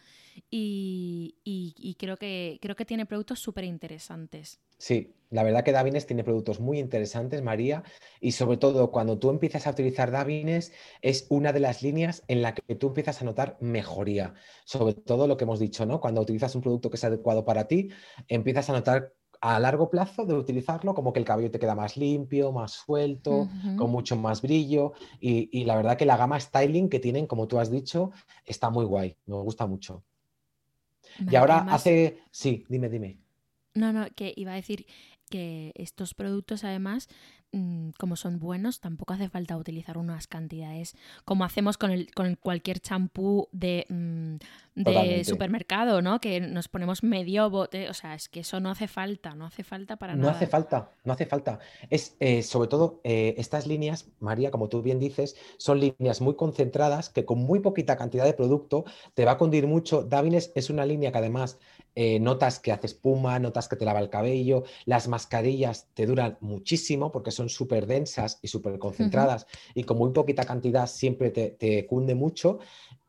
Y, 0.49 1.35
y, 1.43 1.95
creo, 1.95 2.17
que, 2.17 2.59
creo 2.61 2.75
que 2.75 2.85
tiene 2.85 3.05
productos 3.05 3.39
súper 3.39 3.63
interesantes. 3.63 4.59
Sí, 4.77 5.15
la 5.29 5.43
verdad 5.43 5.63
que 5.63 5.71
Davines 5.71 6.05
tiene 6.05 6.23
productos 6.23 6.59
muy 6.59 6.77
interesantes, 6.79 7.41
María, 7.41 7.83
y 8.19 8.33
sobre 8.33 8.57
todo 8.57 8.91
cuando 8.91 9.17
tú 9.17 9.29
empiezas 9.29 9.65
a 9.65 9.71
utilizar 9.71 10.11
Davines 10.11 10.73
es 11.01 11.25
una 11.29 11.53
de 11.53 11.59
las 11.59 11.81
líneas 11.81 12.23
en 12.27 12.41
la 12.41 12.53
que 12.53 12.75
tú 12.75 12.87
empiezas 12.87 13.21
a 13.21 13.25
notar 13.25 13.57
mejoría. 13.61 14.33
Sobre 14.65 14.93
todo 14.93 15.27
lo 15.27 15.37
que 15.37 15.45
hemos 15.45 15.59
dicho, 15.59 15.85
¿no? 15.85 16.01
Cuando 16.01 16.21
utilizas 16.21 16.53
un 16.55 16.61
producto 16.61 16.89
que 16.89 16.97
es 16.97 17.03
adecuado 17.03 17.45
para 17.45 17.67
ti, 17.67 17.89
empiezas 18.27 18.69
a 18.69 18.73
notar 18.73 19.13
a 19.41 19.59
largo 19.59 19.89
plazo 19.89 20.25
de 20.25 20.33
utilizarlo 20.33 20.93
como 20.93 21.11
que 21.11 21.19
el 21.19 21.25
cabello 21.25 21.51
te 21.51 21.59
queda 21.59 21.75
más 21.75 21.97
limpio, 21.97 22.51
más 22.51 22.71
suelto, 22.71 23.49
con 23.77 23.89
mucho 23.91 24.15
más 24.15 24.41
brillo. 24.41 24.93
Y, 25.19 25.49
y 25.51 25.65
la 25.65 25.75
verdad 25.75 25.97
que 25.97 26.05
la 26.05 26.17
gama 26.17 26.39
styling 26.39 26.89
que 26.89 26.99
tienen, 26.99 27.27
como 27.27 27.47
tú 27.47 27.59
has 27.59 27.71
dicho, 27.71 28.11
está 28.45 28.69
muy 28.69 28.85
guay, 28.85 29.17
me 29.25 29.35
gusta 29.35 29.65
mucho 29.65 30.03
y 31.19 31.35
ahora 31.35 31.65
hace... 31.69 32.19
Sí, 32.31 32.65
dime, 32.69 32.89
dime. 32.89 33.19
No, 33.75 33.91
no, 33.91 34.07
que 34.15 34.33
iba 34.35 34.51
a 34.51 34.55
decir 34.55 34.85
que 35.33 35.71
estos 35.75 36.13
productos 36.13 36.63
además 36.63 37.09
Mm, 37.55 37.91
como 37.99 38.15
son 38.15 38.39
buenos, 38.39 38.79
tampoco 38.79 39.13
hace 39.13 39.29
falta 39.29 39.55
utilizar 39.55 39.99
unas 39.99 40.25
cantidades 40.25 40.95
como 41.23 41.45
hacemos 41.45 41.77
con, 41.77 41.91
el, 41.91 42.11
con 42.11 42.33
cualquier 42.33 42.79
champú 42.79 43.47
de, 43.51 43.85
mm, 43.89 44.37
de 44.73 45.23
supermercado, 45.23 46.01
¿no? 46.01 46.19
Que 46.19 46.41
nos 46.41 46.67
ponemos 46.67 47.03
medio 47.03 47.51
bote, 47.51 47.91
o 47.91 47.93
sea, 47.93 48.15
es 48.15 48.27
que 48.27 48.39
eso 48.39 48.59
no 48.59 48.71
hace 48.71 48.87
falta, 48.87 49.35
no 49.35 49.45
hace 49.45 49.63
falta 49.63 49.97
para 49.97 50.15
nada. 50.15 50.31
No 50.31 50.35
hace 50.35 50.47
falta, 50.47 50.89
no 51.03 51.13
hace 51.13 51.27
falta. 51.27 51.59
Es 51.91 52.15
eh, 52.19 52.41
sobre 52.41 52.69
todo 52.69 53.01
eh, 53.03 53.35
estas 53.37 53.67
líneas, 53.67 54.07
María, 54.19 54.49
como 54.49 54.67
tú 54.67 54.81
bien 54.81 54.97
dices, 54.97 55.35
son 55.57 55.79
líneas 55.79 56.21
muy 56.21 56.33
concentradas 56.33 57.11
que 57.11 57.23
con 57.23 57.37
muy 57.37 57.59
poquita 57.59 57.97
cantidad 57.97 58.25
de 58.25 58.33
producto 58.33 58.83
te 59.13 59.25
va 59.25 59.33
a 59.33 59.37
cundir 59.37 59.67
mucho. 59.67 60.01
Davines 60.01 60.51
es 60.55 60.71
una 60.71 60.87
línea 60.87 61.11
que 61.11 61.19
además 61.19 61.59
eh, 61.95 62.19
notas 62.19 62.59
que 62.59 62.71
hace 62.71 62.87
espuma, 62.87 63.37
notas 63.37 63.67
que 63.67 63.75
te 63.75 63.85
lava 63.85 63.99
el 63.99 64.09
cabello, 64.09 64.63
las 64.85 65.07
mascarillas 65.07 65.89
te 65.93 66.05
duran 66.07 66.37
muchísimo 66.41 67.11
porque 67.11 67.31
son 67.31 67.49
súper 67.49 67.85
densas 67.85 68.39
y 68.41 68.47
súper 68.47 68.79
concentradas 68.79 69.45
y 69.75 69.83
con 69.83 69.97
muy 69.97 70.11
poquita 70.11 70.43
cantidad 70.45 70.87
siempre 70.87 71.29
te, 71.29 71.85
cunde 71.85 72.15
mucho. 72.15 72.59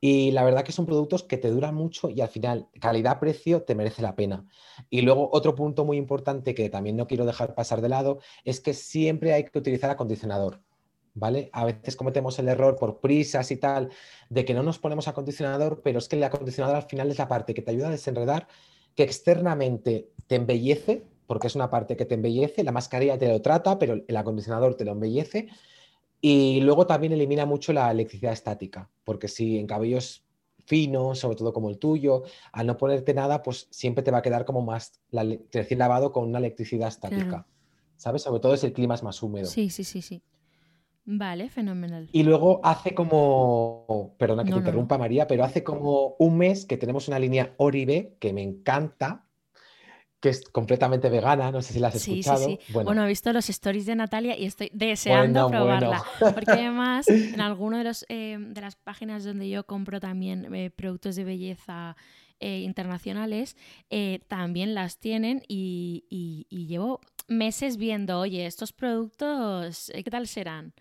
Y 0.00 0.32
la 0.32 0.44
verdad 0.44 0.64
que 0.64 0.72
son 0.72 0.84
productos 0.84 1.22
que 1.22 1.38
te 1.38 1.48
duran 1.48 1.74
mucho 1.74 2.10
y 2.10 2.20
al 2.20 2.28
final 2.28 2.68
calidad-precio 2.78 3.62
te 3.62 3.74
merece 3.74 4.02
la 4.02 4.16
pena. 4.16 4.46
Y 4.90 5.00
luego 5.00 5.30
otro 5.32 5.54
punto 5.54 5.86
muy 5.86 5.96
importante 5.96 6.54
que 6.54 6.68
también 6.68 6.96
no 6.96 7.06
quiero 7.06 7.24
dejar 7.24 7.54
pasar 7.54 7.80
de 7.80 7.88
lado 7.88 8.18
es 8.44 8.60
que 8.60 8.74
siempre 8.74 9.32
hay 9.32 9.44
que 9.44 9.58
utilizar 9.58 9.90
acondicionador. 9.90 10.60
¿vale? 11.14 11.48
A 11.52 11.64
veces 11.64 11.96
cometemos 11.96 12.38
el 12.38 12.48
error 12.48 12.76
por 12.76 13.00
prisas 13.00 13.50
y 13.50 13.56
tal, 13.56 13.90
de 14.28 14.44
que 14.44 14.52
no 14.52 14.62
nos 14.62 14.78
ponemos 14.78 15.08
acondicionador, 15.08 15.80
pero 15.82 15.98
es 15.98 16.08
que 16.08 16.16
el 16.16 16.24
acondicionador 16.24 16.76
al 16.76 16.82
final 16.82 17.10
es 17.10 17.18
la 17.18 17.28
parte 17.28 17.54
que 17.54 17.62
te 17.62 17.70
ayuda 17.70 17.88
a 17.88 17.92
desenredar, 17.92 18.48
que 18.94 19.02
externamente 19.02 20.08
te 20.26 20.36
embellece, 20.36 21.04
porque 21.26 21.46
es 21.46 21.54
una 21.54 21.70
parte 21.70 21.96
que 21.96 22.04
te 22.04 22.14
embellece, 22.14 22.64
la 22.64 22.72
mascarilla 22.72 23.18
te 23.18 23.28
lo 23.28 23.40
trata, 23.42 23.78
pero 23.78 24.02
el 24.06 24.16
acondicionador 24.16 24.74
te 24.74 24.84
lo 24.84 24.92
embellece, 24.92 25.48
y 26.20 26.60
luego 26.60 26.86
también 26.86 27.12
elimina 27.12 27.46
mucho 27.46 27.72
la 27.72 27.90
electricidad 27.90 28.32
estática, 28.32 28.90
porque 29.04 29.28
si 29.28 29.58
en 29.58 29.66
cabellos 29.66 30.24
finos, 30.66 31.18
sobre 31.18 31.36
todo 31.36 31.52
como 31.52 31.68
el 31.68 31.78
tuyo, 31.78 32.22
al 32.52 32.66
no 32.66 32.76
ponerte 32.76 33.12
nada, 33.12 33.42
pues 33.42 33.68
siempre 33.70 34.02
te 34.02 34.10
va 34.10 34.18
a 34.18 34.22
quedar 34.22 34.44
como 34.44 34.62
más 34.62 35.00
recién 35.52 35.78
lavado 35.78 36.12
con 36.12 36.24
una 36.28 36.38
electricidad 36.38 36.88
estática. 36.88 37.46
¿Sabes? 37.96 38.22
Sobre 38.22 38.40
todo 38.40 38.56
si 38.56 38.66
el 38.66 38.72
clima 38.72 38.94
es 38.94 39.02
más 39.02 39.22
húmedo. 39.22 39.46
Sí, 39.46 39.70
sí, 39.70 39.84
sí, 39.84 40.02
sí. 40.02 40.20
Vale, 41.06 41.50
fenomenal. 41.50 42.08
Y 42.12 42.22
luego 42.22 42.60
hace 42.64 42.94
como, 42.94 44.14
perdona 44.18 44.44
que 44.44 44.52
te 44.52 44.58
interrumpa 44.58 44.96
María, 44.96 45.26
pero 45.26 45.44
hace 45.44 45.62
como 45.62 46.16
un 46.18 46.38
mes 46.38 46.64
que 46.64 46.78
tenemos 46.78 47.08
una 47.08 47.18
línea 47.18 47.52
Oribe 47.58 48.16
que 48.18 48.32
me 48.32 48.42
encanta, 48.42 49.26
que 50.18 50.30
es 50.30 50.44
completamente 50.48 51.10
vegana, 51.10 51.50
no 51.50 51.60
sé 51.60 51.74
si 51.74 51.78
la 51.78 51.88
has 51.88 51.96
escuchado. 51.96 52.46
Sí, 52.46 52.58
sí. 52.66 52.72
Bueno. 52.72 53.04
he 53.04 53.08
visto 53.08 53.30
los 53.34 53.50
stories 53.50 53.84
de 53.84 53.96
Natalia 53.96 54.38
y 54.38 54.46
estoy 54.46 54.70
deseando 54.72 55.50
probarla. 55.50 56.02
Porque 56.18 56.52
además, 56.52 57.06
en 57.08 57.40
alguna 57.42 57.78
de, 57.78 57.84
los, 57.84 58.06
eh, 58.08 58.38
de 58.40 58.60
las 58.62 58.76
páginas 58.76 59.24
donde 59.24 59.50
yo 59.50 59.66
compro 59.66 60.00
también 60.00 60.54
eh, 60.54 60.70
productos 60.70 61.16
de 61.16 61.24
belleza 61.24 61.96
eh, 62.40 62.60
internacionales, 62.60 63.56
también 64.26 64.74
las 64.74 64.98
tienen 64.98 65.42
y, 65.48 66.06
y 66.08 66.66
llevo 66.66 67.02
meses 67.28 67.76
viendo, 67.76 68.20
oye, 68.20 68.46
estos 68.46 68.72
productos, 68.72 69.92
¿qué 69.94 70.10
tal 70.10 70.26
serán? 70.26 70.72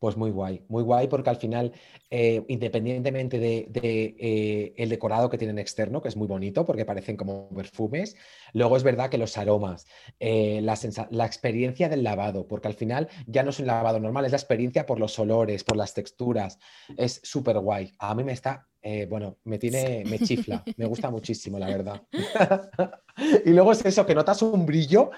Pues 0.00 0.16
muy 0.16 0.30
guay, 0.30 0.64
muy 0.68 0.82
guay 0.82 1.08
porque 1.08 1.28
al 1.28 1.36
final, 1.36 1.74
eh, 2.08 2.42
independientemente 2.48 3.38
de, 3.38 3.68
eh, 3.74 4.72
el 4.78 4.88
decorado 4.88 5.28
que 5.28 5.36
tienen 5.36 5.58
externo, 5.58 6.00
que 6.00 6.08
es 6.08 6.16
muy 6.16 6.26
bonito 6.26 6.64
porque 6.64 6.86
parecen 6.86 7.18
como 7.18 7.50
perfumes, 7.50 8.16
luego 8.54 8.78
es 8.78 8.82
verdad 8.82 9.10
que 9.10 9.18
los 9.18 9.36
aromas, 9.36 9.86
eh, 10.18 10.60
la, 10.62 10.78
la, 11.10 11.26
experiencia 11.26 11.90
del 11.90 12.02
lavado, 12.02 12.48
porque 12.48 12.68
al 12.68 12.74
final 12.74 13.08
ya 13.26 13.42
no 13.42 13.50
es 13.50 13.60
un 13.60 13.66
lavado 13.66 14.00
normal, 14.00 14.24
es 14.24 14.32
la 14.32 14.38
experiencia 14.38 14.86
por 14.86 14.98
los 14.98 15.18
olores, 15.18 15.64
por 15.64 15.76
las 15.76 15.92
texturas, 15.92 16.58
es 16.96 17.20
súper 17.22 17.58
guay. 17.58 17.92
A 17.98 18.14
mí 18.14 18.24
me 18.24 18.32
está, 18.32 18.68
bueno, 19.10 19.36
me 19.44 19.58
tiene, 19.58 20.02
me 20.06 20.18
chifla, 20.18 20.64
me 20.78 20.86
gusta 20.86 21.10
muchísimo, 21.10 21.58
la 21.58 21.66
verdad. 21.66 22.02
y 23.44 23.50
luego 23.50 23.72
es 23.72 23.84
eso, 23.84 24.06
que 24.06 24.14
notas 24.14 24.42
un 24.42 24.66
brillo 24.66 25.10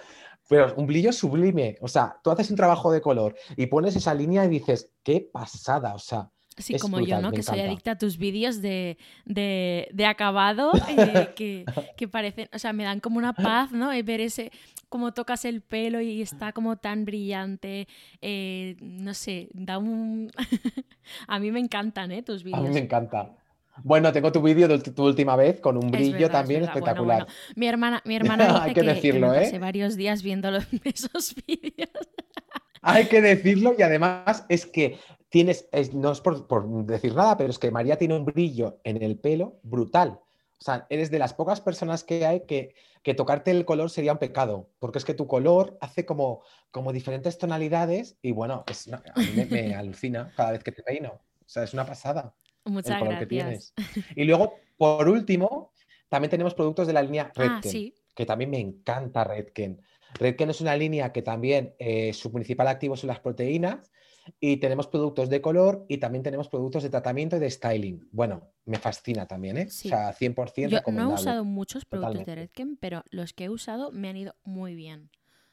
pero 0.48 0.74
un 0.76 0.86
brillo 0.86 1.12
sublime. 1.12 1.76
O 1.80 1.88
sea, 1.88 2.16
tú 2.22 2.30
haces 2.30 2.50
un 2.50 2.56
trabajo 2.56 2.92
de 2.92 3.00
color 3.00 3.34
y 3.56 3.66
pones 3.66 3.96
esa 3.96 4.14
línea 4.14 4.44
y 4.44 4.48
dices, 4.48 4.90
qué 5.02 5.20
pasada. 5.32 5.94
O 5.94 5.98
sea, 5.98 6.30
Así 6.56 6.78
como 6.78 7.00
yo, 7.00 7.20
¿no? 7.20 7.32
Que 7.32 7.42
soy 7.42 7.60
adicta 7.60 7.92
a 7.92 7.98
tus 7.98 8.18
vídeos 8.18 8.60
de, 8.60 8.98
de, 9.24 10.06
acabado 10.06 10.72
eh, 10.88 11.30
que, 11.34 11.64
que, 11.96 12.08
parecen, 12.08 12.48
o 12.52 12.58
sea, 12.58 12.72
me 12.72 12.84
dan 12.84 13.00
como 13.00 13.18
una 13.18 13.32
paz, 13.32 13.72
¿no? 13.72 13.88
ver 13.88 14.20
ese, 14.20 14.52
cómo 14.88 15.12
tocas 15.12 15.44
el 15.44 15.62
pelo 15.62 16.00
y 16.00 16.20
está 16.20 16.52
como 16.52 16.76
tan 16.76 17.04
brillante, 17.04 17.88
eh, 18.20 18.76
no 18.80 19.14
sé, 19.14 19.48
da 19.54 19.78
un... 19.78 20.30
a 21.28 21.38
mí 21.38 21.50
me 21.50 21.60
encantan, 21.60 22.12
¿eh? 22.12 22.22
Tus 22.22 22.42
vídeos. 22.42 22.60
A 22.60 22.62
mí 22.62 22.70
me 22.70 22.80
encanta. 22.80 23.34
Bueno, 23.82 24.12
tengo 24.12 24.30
tu 24.30 24.42
vídeo 24.42 24.68
de 24.68 24.78
tu 24.78 25.04
última 25.04 25.34
vez 25.36 25.60
con 25.60 25.76
un 25.76 25.90
brillo 25.90 26.30
también 26.30 26.64
espectacular. 26.64 27.26
Mi 27.56 27.66
hermana, 27.66 28.02
mi 28.04 28.16
hermana 28.16 28.62
Hay 28.62 28.74
que, 28.74 28.82
decirlo, 28.82 29.34
¿eh? 29.34 29.58
varios 29.58 29.96
días 29.96 30.22
viendo 30.22 30.50
esos 30.84 31.34
vídeos. 31.46 31.90
Hay 32.82 33.06
que 33.06 33.22
decirlo 33.22 33.74
y 33.78 33.82
además 33.82 34.44
es 34.48 34.66
que 34.66 34.98
tienes, 35.28 35.68
no 35.94 36.12
es 36.12 36.20
por, 36.20 36.84
decir 36.84 37.14
nada, 37.14 37.36
pero 37.36 37.50
es 37.50 37.58
que 37.58 37.70
María 37.70 37.96
tiene 37.96 38.16
un 38.16 38.24
brillo 38.24 38.80
en 38.84 39.02
el 39.02 39.18
pelo 39.18 39.60
brutal. 39.62 40.20
O 40.58 40.64
sea, 40.64 40.86
eres 40.90 41.10
de 41.10 41.18
las 41.18 41.34
pocas 41.34 41.60
personas 41.60 42.04
que 42.04 42.26
hay 42.26 42.40
que, 42.46 42.74
que 43.02 43.14
tocarte 43.14 43.50
el 43.50 43.64
color 43.64 43.90
sería 43.90 44.12
un 44.12 44.18
pecado, 44.18 44.68
porque 44.78 44.98
es 44.98 45.04
que 45.04 45.14
tu 45.14 45.26
color 45.26 45.76
hace 45.80 46.04
como, 46.04 46.42
como 46.70 46.92
diferentes 46.92 47.38
tonalidades 47.38 48.16
y 48.20 48.32
bueno, 48.32 48.64
a 48.92 49.20
mí 49.20 49.46
me 49.50 49.74
alucina 49.74 50.32
cada 50.36 50.52
vez 50.52 50.62
que 50.62 50.72
te 50.72 50.82
peino. 50.82 51.12
O 51.12 51.48
sea, 51.52 51.64
es 51.64 51.72
una 51.72 51.84
pasada. 51.84 52.34
Muchas 52.64 53.02
gracias. 53.02 53.74
Y 54.16 54.24
luego, 54.24 54.54
por 54.76 55.08
último, 55.08 55.72
también 56.08 56.30
tenemos 56.30 56.54
productos 56.54 56.86
de 56.86 56.92
la 56.92 57.02
línea 57.02 57.32
ah, 57.36 57.60
Redken, 57.62 57.94
que 58.14 58.26
también 58.26 58.50
me 58.50 58.60
encanta 58.60 59.24
Redken. 59.24 59.80
Redken 60.14 60.50
es 60.50 60.60
una 60.60 60.76
línea 60.76 61.12
que 61.12 61.22
también 61.22 61.74
eh, 61.78 62.12
su 62.12 62.30
principal 62.32 62.68
activo 62.68 62.96
son 62.96 63.08
las 63.08 63.20
proteínas 63.20 63.90
y 64.38 64.58
tenemos 64.58 64.86
productos 64.86 65.28
de 65.30 65.40
color 65.40 65.84
y 65.88 65.98
también 65.98 66.22
tenemos 66.22 66.48
productos 66.48 66.82
de 66.82 66.90
tratamiento 66.90 67.36
y 67.36 67.40
de 67.40 67.50
styling. 67.50 68.08
Bueno, 68.12 68.50
me 68.64 68.78
fascina 68.78 69.26
también, 69.26 69.56
¿eh? 69.56 69.66
O 69.66 69.70
sea, 69.70 70.12
100% 70.12 70.68
Yo 70.68 70.80
no 70.92 71.10
he 71.10 71.14
usado 71.14 71.44
muchos 71.44 71.84
productos 71.84 72.26
de 72.26 72.34
Redken, 72.34 72.76
pero 72.76 73.02
los 73.10 73.32
que 73.32 73.44
he 73.44 73.48
usado 73.48 73.90
me 73.90 74.08
han 74.08 74.16
ido 74.16 74.36
muy 74.44 74.74
bien. 74.74 75.10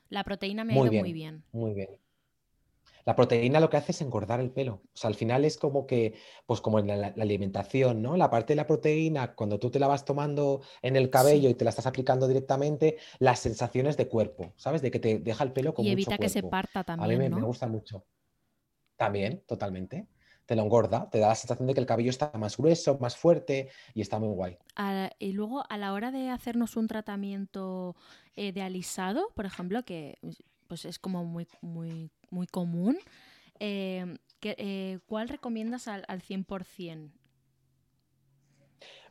La 0.10 0.24
proteína 0.24 0.64
me 0.64 0.74
ha 0.74 0.76
ido 0.76 0.92
muy 0.92 1.14
bien. 1.14 1.44
Muy 1.52 1.74
bien. 1.74 1.90
La 3.10 3.16
proteína 3.16 3.60
lo 3.60 3.72
que 3.72 3.78
hace 3.78 3.92
es 3.92 4.02
engordar 4.02 4.40
el 4.40 4.52
pelo. 4.52 4.84
O 4.86 4.92
sea, 4.94 5.08
al 5.08 5.16
final 5.16 5.44
es 5.44 5.58
como 5.58 5.88
que, 5.88 6.14
pues 6.46 6.62
como 6.62 6.78
en 6.78 6.86
la, 6.86 7.08
alimentación, 7.18 8.04
¿no? 8.04 8.16
La 8.16 8.30
parte 8.30 8.54
de 8.54 8.58
la 8.58 8.68
proteína, 8.68 9.34
cuando 9.34 9.58
tú 9.58 9.72
te 9.72 9.80
la 9.80 9.88
vas 9.88 10.06
tomando 10.06 10.62
en 10.84 10.96
el 10.96 11.10
cabello 11.10 11.50
y 11.50 11.56
te 11.56 11.64
la 11.64 11.72
estás 11.72 11.88
aplicando 11.88 12.28
directamente, 12.28 12.98
las 13.18 13.40
sensaciones 13.40 13.98
de 13.98 14.08
cuerpo, 14.08 14.54
¿sabes? 14.58 14.84
De 14.84 14.92
que 14.92 15.00
te 15.00 15.18
deja 15.18 15.44
el 15.44 15.54
pelo 15.54 15.74
como 15.74 15.88
Y 15.88 15.92
evita 15.92 16.20
que 16.20 16.30
se 16.30 16.44
parta 16.44 16.84
también. 16.84 17.20
A 17.20 17.24
mí 17.24 17.36
me, 17.36 17.42
gusta 17.42 17.66
mucho. 17.66 18.06
También, 18.96 19.42
totalmente 19.48 20.08
te 20.46 20.56
lo 20.56 20.64
engorda, 20.64 21.08
te 21.12 21.20
da 21.20 21.28
la 21.28 21.36
sensación 21.36 21.68
de 21.68 21.76
que 21.76 21.80
el 21.80 21.86
cabello 21.86 22.10
está 22.10 22.32
más 22.34 22.58
grueso, 22.58 22.98
más 22.98 23.16
fuerte 23.16 23.70
y 23.94 24.02
está 24.02 24.18
muy 24.18 24.30
guay. 24.30 24.58
y 25.20 25.32
luego 25.34 25.64
a 25.70 25.78
la 25.78 25.94
hora 25.94 26.10
de 26.10 26.32
hacernos 26.32 26.76
un 26.76 26.88
tratamiento 26.88 27.96
eh, 28.36 28.52
de 28.52 28.64
alisado, 28.64 29.30
por 29.36 29.46
ejemplo, 29.46 29.84
que 29.84 30.18
pues 30.70 30.86
es 30.86 31.00
como 31.00 31.26
muy, 31.26 31.48
muy, 31.62 32.12
muy 32.30 32.48
común. 32.48 32.98
Eh, 33.60 34.18
eh, 34.44 35.00
¿Cuál 35.08 35.28
recomiendas 35.28 35.90
al, 35.90 36.06
al 36.08 36.22
100%? 36.22 37.12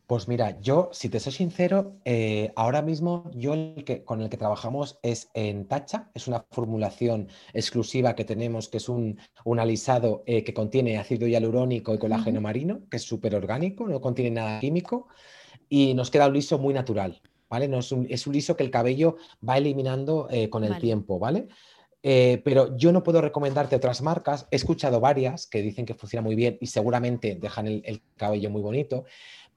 Pues 0.07 0.27
mira, 0.27 0.59
yo, 0.61 0.89
si 0.93 1.11
te 1.11 1.21
soy 1.21 1.33
sincero, 1.33 1.99
eh, 2.07 2.51
ahora 2.57 2.81
mismo 2.81 3.31
yo 3.35 3.53
el 3.53 3.85
que, 3.85 4.05
con 4.05 4.23
el 4.23 4.31
que 4.31 4.39
trabajamos 4.39 4.99
es 5.03 5.31
en 5.35 5.69
Tacha, 5.69 6.11
es 6.15 6.29
una 6.29 6.47
formulación 6.51 7.29
exclusiva 7.53 8.15
que 8.15 8.25
tenemos, 8.25 8.69
que 8.69 8.79
es 8.79 8.89
un, 8.89 9.19
alisado 9.59 10.23
que 10.25 10.55
contiene 10.55 10.97
ácido 10.97 11.27
hialurónico 11.27 11.93
y 11.93 11.99
colágeno 11.99 12.41
marino, 12.41 12.81
que 12.91 12.97
es 12.97 13.03
súper 13.03 13.35
orgánico, 13.35 13.87
no 13.87 14.01
contiene 14.01 14.31
nada 14.31 14.61
químico 14.61 15.09
y 15.69 15.93
nos 15.93 16.11
queda 16.11 16.29
un 16.29 16.35
liso 16.35 16.59
muy 16.59 16.73
natural. 16.73 17.21
¿Vale? 17.49 17.69
No 17.69 17.79
es, 17.79 17.93
un, 17.93 18.07
es 18.09 18.27
un 18.27 18.33
liso 18.33 18.57
que 18.57 18.63
el 18.63 18.71
cabello 18.71 19.17
va 19.47 19.59
eliminando 19.59 20.29
eh, 20.31 20.49
con 20.51 20.65
el 20.65 20.79
tiempo, 20.79 21.19
¿vale? 21.19 21.49
Eh, 22.03 22.41
pero 22.45 22.77
yo 22.77 22.93
no 22.93 23.03
puedo 23.03 23.21
recomendarte 23.21 23.77
otras 23.77 24.03
marcas. 24.03 24.47
He 24.51 24.57
escuchado 24.57 25.01
varias 25.01 25.47
que 25.47 25.63
dicen 25.63 25.87
que 25.87 25.95
funciona 25.95 26.23
muy 26.23 26.35
bien 26.35 26.59
y 26.61 26.67
seguramente 26.67 27.35
dejan 27.35 27.67
el, 27.67 28.03
cabello 28.17 28.51
muy 28.51 28.63
bonito. 28.63 29.05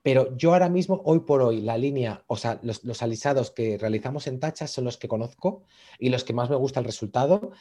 Pero 0.03 0.35
yo 0.35 0.53
ahora 0.53 0.69
mismo, 0.69 1.01
hoy 1.05 1.19
por 1.19 1.43
hoy, 1.43 1.61
la 1.61 1.77
línea, 1.77 2.23
o 2.25 2.35
sea, 2.35 2.59
los, 2.63 3.03
alisados 3.03 3.51
que 3.51 3.77
realizamos 3.77 4.25
en 4.25 4.39
tachas 4.39 4.71
son 4.71 4.85
los 4.85 4.97
que 4.97 5.07
conozco 5.07 5.63
y 5.99 6.09
los 6.09 6.23
que 6.23 6.33
más 6.33 6.49
me 6.49 6.55
gusta 6.55 6.79
el 6.79 6.87
resultado. 6.87 7.51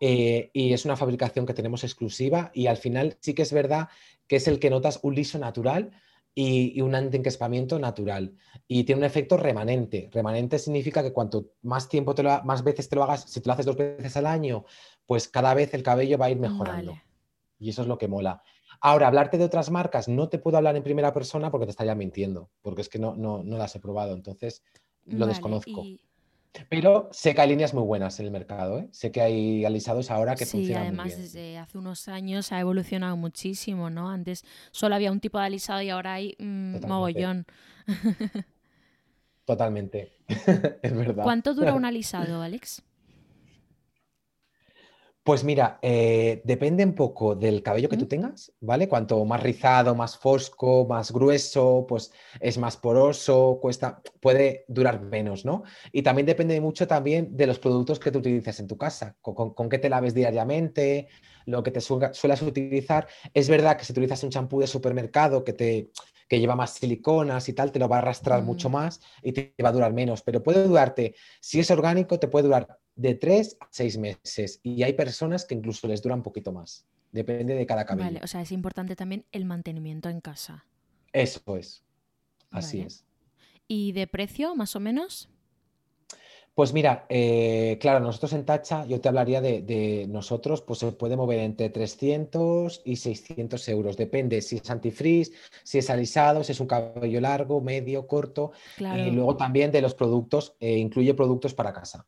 Eh, 0.00 0.50
y 0.52 0.72
es 0.72 0.84
una 0.84 0.96
fabricación 0.96 1.46
que 1.46 1.54
tenemos 1.54 1.84
exclusiva 1.84 2.50
y 2.52 2.66
al 2.66 2.76
final 2.76 3.16
sí 3.20 3.32
que 3.32 3.42
es 3.42 3.52
verdad 3.52 3.88
que 4.26 4.36
es 4.36 4.48
el 4.48 4.58
que 4.58 4.68
notas 4.68 4.98
un 5.02 5.14
liso 5.14 5.38
natural 5.38 5.92
y, 6.34 6.80
un 6.80 6.94
anti-encrespamiento 6.94 7.78
natural. 7.78 8.34
Y 8.66 8.84
tiene 8.84 9.00
un 9.00 9.04
efecto 9.04 9.36
remanente. 9.36 10.08
Remanente 10.12 10.58
significa 10.58 11.02
que 11.02 11.12
cuanto 11.12 11.52
más 11.62 11.88
tiempo, 11.88 12.14
te 12.14 12.22
lo, 12.22 12.42
más 12.44 12.64
veces 12.64 12.88
te 12.88 12.96
lo 12.96 13.04
hagas, 13.04 13.24
si 13.24 13.40
te 13.40 13.48
lo 13.48 13.52
haces 13.52 13.66
dos 13.66 13.76
veces 13.76 14.16
al 14.16 14.26
año, 14.26 14.64
pues 15.06 15.28
cada 15.28 15.54
vez 15.54 15.74
el 15.74 15.82
cabello 15.82 16.18
va 16.18 16.26
a 16.26 16.30
ir 16.30 16.38
mejorando. 16.38 16.94
Y 17.58 17.70
eso 17.70 17.82
es 17.82 17.88
lo 17.88 17.98
que 17.98 18.08
mola. 18.08 18.42
Ahora, 18.80 19.06
hablarte 19.06 19.38
de 19.38 19.44
otras 19.44 19.70
marcas, 19.70 20.08
no 20.08 20.28
te 20.28 20.38
puedo 20.38 20.56
hablar 20.56 20.76
en 20.76 20.82
primera 20.82 21.12
persona 21.12 21.50
porque 21.50 21.66
te 21.66 21.70
estaría 21.70 21.94
mintiendo, 21.94 22.50
porque 22.60 22.82
es 22.82 22.88
que 22.88 22.98
no, 22.98 23.14
no, 23.14 23.42
no 23.42 23.56
las 23.56 23.74
he 23.76 23.80
probado, 23.80 24.14
entonces 24.14 24.62
lo 25.06 25.26
desconozco. 25.26 25.84
Pero 26.68 27.08
sé 27.12 27.34
que 27.34 27.40
hay 27.40 27.48
líneas 27.48 27.74
muy 27.74 27.82
buenas 27.82 28.18
en 28.20 28.26
el 28.26 28.32
mercado, 28.32 28.78
¿eh? 28.78 28.88
Sé 28.92 29.10
que 29.10 29.20
hay 29.20 29.64
alisados 29.64 30.10
ahora 30.10 30.36
que 30.36 30.46
funcionan 30.46 30.94
muy 30.94 31.06
bien. 31.06 31.20
desde 31.20 31.58
hace 31.58 31.78
unos 31.78 32.06
años 32.08 32.52
ha 32.52 32.60
evolucionado 32.60 33.16
muchísimo, 33.16 33.90
¿no? 33.90 34.08
Antes 34.08 34.44
solo 34.70 34.94
había 34.94 35.10
un 35.10 35.20
tipo 35.20 35.38
de 35.38 35.46
alisado 35.46 35.82
y 35.82 35.90
ahora 35.90 36.14
hay 36.14 36.36
mm, 36.38 36.86
mogollón. 36.86 37.46
Totalmente, 39.44 40.12
es 40.28 40.96
verdad. 40.96 41.24
¿Cuánto 41.24 41.54
dura 41.54 41.74
un 41.74 41.84
alisado, 41.84 42.40
Alex? 42.40 42.82
Pues 45.24 45.42
mira, 45.42 45.78
eh, 45.80 46.42
depende 46.44 46.84
un 46.84 46.94
poco 46.94 47.34
del 47.34 47.62
cabello 47.62 47.88
que 47.88 47.96
tú 47.96 48.04
tengas, 48.06 48.52
¿vale? 48.60 48.90
Cuanto 48.90 49.24
más 49.24 49.42
rizado, 49.42 49.94
más 49.94 50.18
fosco, 50.18 50.86
más 50.86 51.12
grueso, 51.12 51.86
pues 51.88 52.12
es 52.40 52.58
más 52.58 52.76
poroso, 52.76 53.58
cuesta, 53.58 54.02
puede 54.20 54.66
durar 54.68 55.00
menos, 55.00 55.46
¿no? 55.46 55.62
Y 55.92 56.02
también 56.02 56.26
depende 56.26 56.60
mucho 56.60 56.86
también 56.86 57.34
de 57.34 57.46
los 57.46 57.58
productos 57.58 57.98
que 57.98 58.10
tú 58.10 58.18
utilices 58.18 58.60
en 58.60 58.66
tu 58.66 58.76
casa, 58.76 59.16
con, 59.22 59.70
qué 59.70 59.78
te 59.78 59.88
laves 59.88 60.12
diariamente, 60.12 61.08
lo 61.46 61.62
que 61.62 61.70
te 61.70 61.80
suelas 61.80 62.42
utilizar. 62.42 63.08
Es 63.32 63.48
verdad 63.48 63.78
que 63.78 63.86
si 63.86 63.92
utilizas 63.92 64.22
un 64.24 64.30
champú 64.30 64.60
de 64.60 64.66
supermercado 64.66 65.42
que 65.42 65.54
te 65.54 65.90
que 66.34 66.40
lleva 66.40 66.56
más 66.56 66.72
siliconas 66.72 67.48
y 67.48 67.52
tal, 67.52 67.70
te 67.70 67.78
lo 67.78 67.88
va 67.88 67.96
a 67.96 67.98
arrastrar 68.00 68.42
mucho 68.42 68.68
más 68.68 69.00
y 69.22 69.30
te 69.30 69.54
va 69.62 69.68
a 69.68 69.72
durar 69.72 69.92
menos, 69.92 70.20
pero 70.22 70.42
puede 70.42 70.66
durarte, 70.66 71.14
si 71.40 71.60
es 71.60 71.70
orgánico, 71.70 72.18
te 72.18 72.26
puede 72.26 72.46
durar 72.46 72.80
de 72.96 73.14
tres 73.14 73.56
a 73.60 73.68
seis 73.70 73.96
meses 73.96 74.58
y 74.64 74.82
hay 74.82 74.94
personas 74.94 75.44
que 75.44 75.54
incluso 75.54 75.86
les 75.86 76.02
dura 76.02 76.16
un 76.16 76.24
poquito 76.24 76.50
más. 76.50 76.86
Depende 77.12 77.54
de 77.54 77.64
cada 77.66 77.84
cabello. 77.84 78.06
Vale, 78.06 78.20
o 78.24 78.26
sea, 78.26 78.40
es 78.40 78.50
importante 78.50 78.96
también 78.96 79.24
el 79.30 79.44
mantenimiento 79.44 80.08
en 80.08 80.20
casa. 80.20 80.66
Eso 81.12 81.56
es. 81.56 81.84
Así 82.50 82.80
es. 82.80 83.04
¿Y 83.68 83.92
de 83.92 84.08
precio, 84.08 84.56
más 84.56 84.74
o 84.74 84.80
menos? 84.80 85.28
Pues 86.54 86.72
mira, 86.72 87.04
eh, 87.08 87.78
claro, 87.80 87.98
nosotros 87.98 88.32
en 88.32 88.44
Tacha, 88.44 88.86
yo 88.86 89.00
te 89.00 89.08
hablaría 89.08 89.40
de, 89.40 90.06
nosotros, 90.08 90.62
pues 90.62 90.78
se 90.78 90.92
puede 90.92 91.16
mover 91.16 91.40
entre 91.40 91.68
300 91.68 92.82
y 92.84 92.96
600 92.96 93.68
euros. 93.68 93.96
Depende 93.96 94.40
si 94.40 94.56
es 94.56 94.70
antifreeze, 94.70 95.32
si 95.64 95.78
es 95.78 95.90
alisado, 95.90 96.44
si 96.44 96.52
es 96.52 96.60
un 96.60 96.68
cabello 96.68 97.20
largo, 97.20 97.60
medio, 97.60 98.06
corto. 98.06 98.52
Y 98.78 99.10
luego 99.10 99.36
también 99.36 99.72
de 99.72 99.82
los 99.82 99.94
productos, 99.94 100.54
eh, 100.60 100.78
incluye 100.78 101.12
productos 101.14 101.54
para 101.54 101.72
casa 101.72 102.06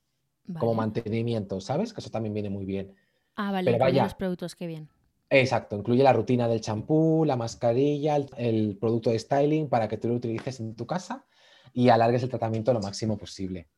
como 0.59 0.75
mantenimiento, 0.75 1.61
¿sabes? 1.61 1.93
Que 1.93 2.01
eso 2.01 2.11
también 2.11 2.33
viene 2.33 2.51
muy 2.51 2.65
bien. 2.65 2.95
Ah, 3.35 3.53
vale, 3.53 3.73
Pero 3.73 3.85
vaya, 3.85 4.05
los 4.05 4.15
productos 4.15 4.55
que 4.55 4.67
bien. 4.67 4.89
Exacto, 5.29 5.77
incluye 5.77 6.05
la 6.05 6.13
rutina 6.13 6.47
del 6.47 6.61
champú, 6.61 7.25
la 7.25 7.37
mascarilla, 7.37 8.17
el, 8.37 8.79
producto 8.79 9.11
de 9.11 9.19
styling 9.19 9.69
para 9.69 9.89
que 9.89 9.97
tú 9.97 10.09
lo 10.09 10.15
utilices 10.15 10.61
en 10.61 10.77
tu 10.77 10.87
casa 10.87 11.27
y 11.73 11.89
alargues 11.89 12.23
el 12.23 12.29
tratamiento 12.29 12.73
lo 12.73 12.81
máximo 12.81 13.19
posible. 13.19 13.69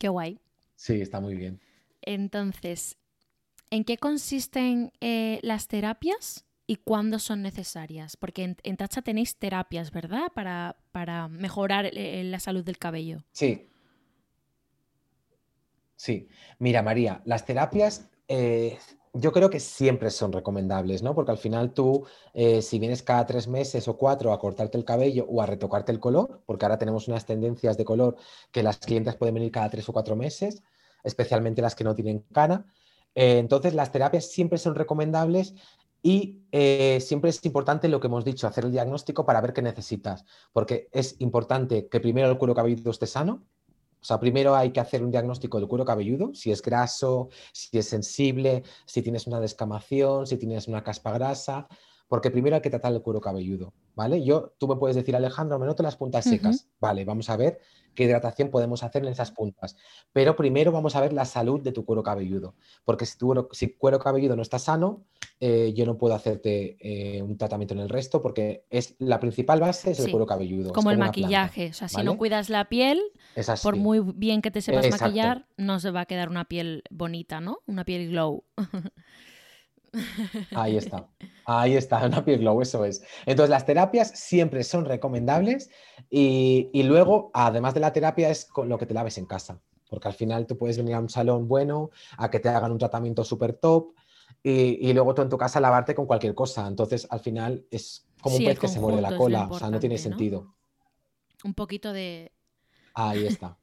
Qué 0.00 0.08
guay. 0.08 0.40
Sí, 0.76 1.00
está 1.00 1.20
muy 1.20 1.36
bien. 1.36 1.60
Entonces, 2.00 2.96
¿en 3.70 3.84
qué 3.84 3.98
consisten 3.98 4.92
eh, 5.00 5.38
las 5.42 5.68
terapias 5.68 6.46
y 6.66 6.76
cuándo 6.76 7.18
son 7.18 7.42
necesarias? 7.42 8.16
Porque 8.16 8.56
en, 8.62 8.76
Tacha 8.78 9.02
tenéis 9.02 9.36
terapias, 9.36 9.92
¿verdad? 9.92 10.32
Para, 10.34 10.78
para 10.90 11.28
mejorar 11.28 11.90
eh, 11.92 12.24
la 12.24 12.40
salud 12.40 12.64
del 12.64 12.78
cabello. 12.78 13.24
Sí, 13.32 13.70
Sí, 16.00 16.28
mira 16.58 16.80
María, 16.82 17.20
las 17.26 17.44
terapias 17.44 18.08
eh, 18.26 18.78
yo 19.12 19.32
creo 19.32 19.50
que 19.50 19.60
siempre 19.60 20.10
son 20.10 20.32
recomendables, 20.32 21.02
¿no? 21.02 21.14
Porque 21.14 21.32
al 21.32 21.38
final 21.38 21.72
tú, 21.72 22.06
eh, 22.32 22.62
si 22.62 22.78
vienes 22.78 23.02
cada 23.02 23.26
tres 23.26 23.48
meses 23.48 23.88
o 23.88 23.96
cuatro 23.96 24.32
a 24.32 24.38
cortarte 24.38 24.78
el 24.78 24.84
cabello 24.84 25.26
o 25.28 25.42
a 25.42 25.46
retocarte 25.46 25.90
el 25.92 25.98
color, 25.98 26.42
porque 26.46 26.64
ahora 26.64 26.78
tenemos 26.78 27.08
unas 27.08 27.26
tendencias 27.26 27.76
de 27.76 27.84
color 27.84 28.16
que 28.52 28.62
las 28.62 28.78
clientes 28.78 29.16
pueden 29.16 29.34
venir 29.34 29.50
cada 29.50 29.68
tres 29.68 29.88
o 29.88 29.92
cuatro 29.92 30.14
meses, 30.16 30.62
especialmente 31.02 31.62
las 31.62 31.74
que 31.74 31.84
no 31.84 31.94
tienen 31.94 32.20
cana. 32.32 32.72
Eh, 33.14 33.38
entonces, 33.38 33.74
las 33.74 33.90
terapias 33.90 34.26
siempre 34.26 34.58
son 34.58 34.74
recomendables 34.76 35.54
y 36.02 36.44
siempre 37.00 37.28
es 37.28 37.44
importante 37.44 37.88
lo 37.88 38.00
que 38.00 38.06
hemos 38.06 38.24
dicho, 38.24 38.46
hacer 38.46 38.64
el 38.64 38.72
diagnóstico 38.72 39.26
para 39.26 39.42
ver 39.42 39.52
qué 39.52 39.60
necesitas, 39.60 40.24
porque 40.52 40.88
es 40.92 41.16
importante 41.20 41.88
que 41.88 42.00
primero 42.00 42.30
el 42.30 42.38
cuero 42.38 42.54
cabelludo 42.54 42.90
esté 42.90 43.06
sano, 43.06 43.44
o 44.00 44.04
sea, 44.04 44.18
primero 44.18 44.54
hay 44.54 44.70
que 44.70 44.80
hacer 44.80 45.04
un 45.04 45.10
diagnóstico 45.10 45.58
del 45.58 45.68
cuero 45.68 45.84
cabelludo, 45.84 46.30
si 46.34 46.50
es 46.50 46.62
graso, 46.62 47.28
si 47.52 47.78
es 47.78 47.88
sensible, 47.88 48.62
si 48.86 49.02
tienes 49.02 49.26
una 49.26 49.40
descamación, 49.40 50.26
si 50.26 50.36
tienes 50.36 50.68
una 50.68 50.82
caspa 50.82 51.12
grasa, 51.12 51.68
porque 52.08 52.30
primero 52.30 52.56
hay 52.56 52.62
que 52.62 52.70
tratar 52.70 52.92
el 52.92 53.02
cuero 53.02 53.20
cabelludo, 53.20 53.72
¿vale? 53.94 54.24
Yo, 54.24 54.54
tú 54.58 54.66
me 54.66 54.76
puedes 54.76 54.96
decir, 54.96 55.14
Alejandro, 55.14 55.58
me 55.58 55.66
noto 55.66 55.82
las 55.82 55.96
puntas 55.96 56.24
secas. 56.24 56.68
Vale, 56.80 57.04
vamos 57.04 57.30
a 57.30 57.36
ver 57.36 57.60
qué 57.94 58.04
hidratación 58.04 58.50
podemos 58.50 58.82
hacer 58.82 59.02
en 59.02 59.08
esas 59.08 59.30
puntas. 59.30 59.76
Pero 60.12 60.36
primero 60.36 60.72
vamos 60.72 60.96
a 60.96 61.00
ver 61.00 61.12
la 61.12 61.24
salud 61.24 61.60
de 61.60 61.72
tu 61.72 61.84
cuero 61.84 62.02
cabelludo, 62.02 62.54
porque 62.84 63.06
si 63.06 63.18
tu 63.18 63.48
si 63.52 63.74
cuero 63.74 63.98
cabelludo 63.98 64.36
no 64.36 64.42
está 64.42 64.58
sano, 64.58 65.04
eh, 65.40 65.72
yo 65.74 65.86
no 65.86 65.96
puedo 65.96 66.14
hacerte 66.14 66.76
eh, 66.80 67.22
un 67.22 67.38
tratamiento 67.38 67.74
en 67.74 67.80
el 67.80 67.88
resto, 67.88 68.20
porque 68.20 68.66
es 68.68 68.96
la 68.98 69.20
principal 69.20 69.60
base 69.60 69.92
es 69.92 70.00
el 70.00 70.10
cuero 70.10 70.26
cabelludo. 70.26 70.72
Como, 70.72 70.90
el 70.90 70.98
maquillaje, 70.98 71.70
o 71.70 71.72
sea, 71.72 71.88
si 71.88 72.02
no 72.02 72.18
cuidas 72.18 72.50
la 72.50 72.68
piel, 72.68 73.00
por 73.62 73.76
muy 73.76 74.00
bien 74.00 74.42
que 74.42 74.50
te 74.50 74.60
sepas 74.60 74.90
maquillar, 74.90 75.46
no 75.56 75.80
se 75.80 75.90
va 75.90 76.02
a 76.02 76.06
quedar 76.06 76.28
una 76.28 76.44
piel 76.44 76.82
bonita, 76.90 77.40
¿no? 77.40 77.60
Una 77.66 77.84
piel 77.84 78.10
glow. 78.10 78.44
Ahí 80.54 80.76
está, 80.76 81.08
ahí 81.46 81.76
está, 81.76 81.98
una 82.06 82.24
piel 82.24 82.40
glow, 82.40 82.60
eso 82.60 82.84
es. 82.84 83.02
Entonces, 83.26 83.50
las 83.50 83.66
terapias 83.66 84.10
siempre 84.10 84.64
son 84.64 84.84
recomendables 84.84 85.70
y, 86.08 86.70
luego, 86.82 87.30
además 87.34 87.74
de 87.74 87.80
la 87.80 87.92
terapia, 87.92 88.30
es 88.30 88.44
con 88.44 88.68
lo 88.68 88.78
que 88.78 88.86
te 88.86 88.94
laves 88.94 89.18
en 89.18 89.26
casa, 89.26 89.60
porque 89.88 90.08
al 90.08 90.14
final 90.14 90.46
tú 90.46 90.56
puedes 90.56 90.76
venir 90.76 90.94
a 90.94 91.00
un 91.00 91.08
salón 91.08 91.48
bueno, 91.48 91.90
a 92.16 92.30
que 92.30 92.40
te 92.40 92.48
hagan 92.48 92.72
un 92.72 92.78
tratamiento 92.78 93.24
súper 93.24 93.54
top 93.54 93.94
y, 94.42 94.92
luego 94.92 95.14
tú 95.14 95.22
en 95.22 95.28
tu 95.28 95.38
casa 95.38 95.60
lavarte 95.60 95.94
con 95.94 96.06
cualquier 96.06 96.34
cosa. 96.34 96.66
Entonces, 96.66 97.06
al 97.10 97.20
final 97.20 97.66
es 97.70 98.06
como 98.20 98.36
un 98.36 98.44
pez 98.44 98.58
que 98.58 98.68
se 98.68 98.80
muerde 98.80 99.00
la 99.00 99.16
cola, 99.16 99.48
o 99.50 99.58
sea, 99.58 99.70
no 99.70 99.80
tiene 99.80 99.98
sentido. 99.98 100.54
Un 101.42 101.54
poquito 101.54 101.92
de... 101.92 102.32
Ahí 102.94 103.26
está. 103.26 103.59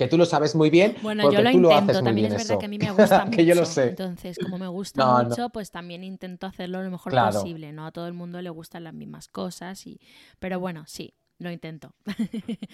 Que 0.00 0.08
tú 0.08 0.16
lo 0.16 0.24
sabes 0.24 0.54
muy 0.54 0.70
bien. 0.70 0.96
Bueno, 1.02 1.24
porque 1.24 1.36
yo 1.36 1.42
lo 1.42 1.50
tú 1.50 1.56
intento. 1.58 1.68
lo 1.68 1.76
haces 1.76 2.02
también 2.02 2.28
muy 2.28 2.36
es 2.36 2.48
verdad 2.48 2.58
que 2.58 2.64
a 2.64 2.68
mí 2.70 2.78
me 2.78 2.90
gusta 2.90 3.24
mucho. 3.26 3.36
que 3.36 3.44
yo 3.44 3.54
lo 3.54 3.66
sé. 3.66 3.88
Entonces, 3.90 4.38
como 4.38 4.56
me 4.56 4.66
gusta 4.66 5.22
mucho, 5.24 5.50
pues 5.50 5.70
también 5.70 6.04
intento 6.04 6.46
hacerlo 6.46 6.82
lo 6.82 6.90
mejor 6.90 7.12
posible. 7.12 7.70
No 7.72 7.84
a 7.84 7.92
todo 7.92 8.06
el 8.06 8.14
mundo 8.14 8.40
le 8.40 8.48
gustan 8.48 8.84
las 8.84 8.94
mismas 8.94 9.28
cosas. 9.28 9.86
Y... 9.86 10.00
Pero 10.38 10.58
bueno, 10.58 10.84
sí, 10.86 11.12
lo 11.38 11.50
intento. 11.50 11.92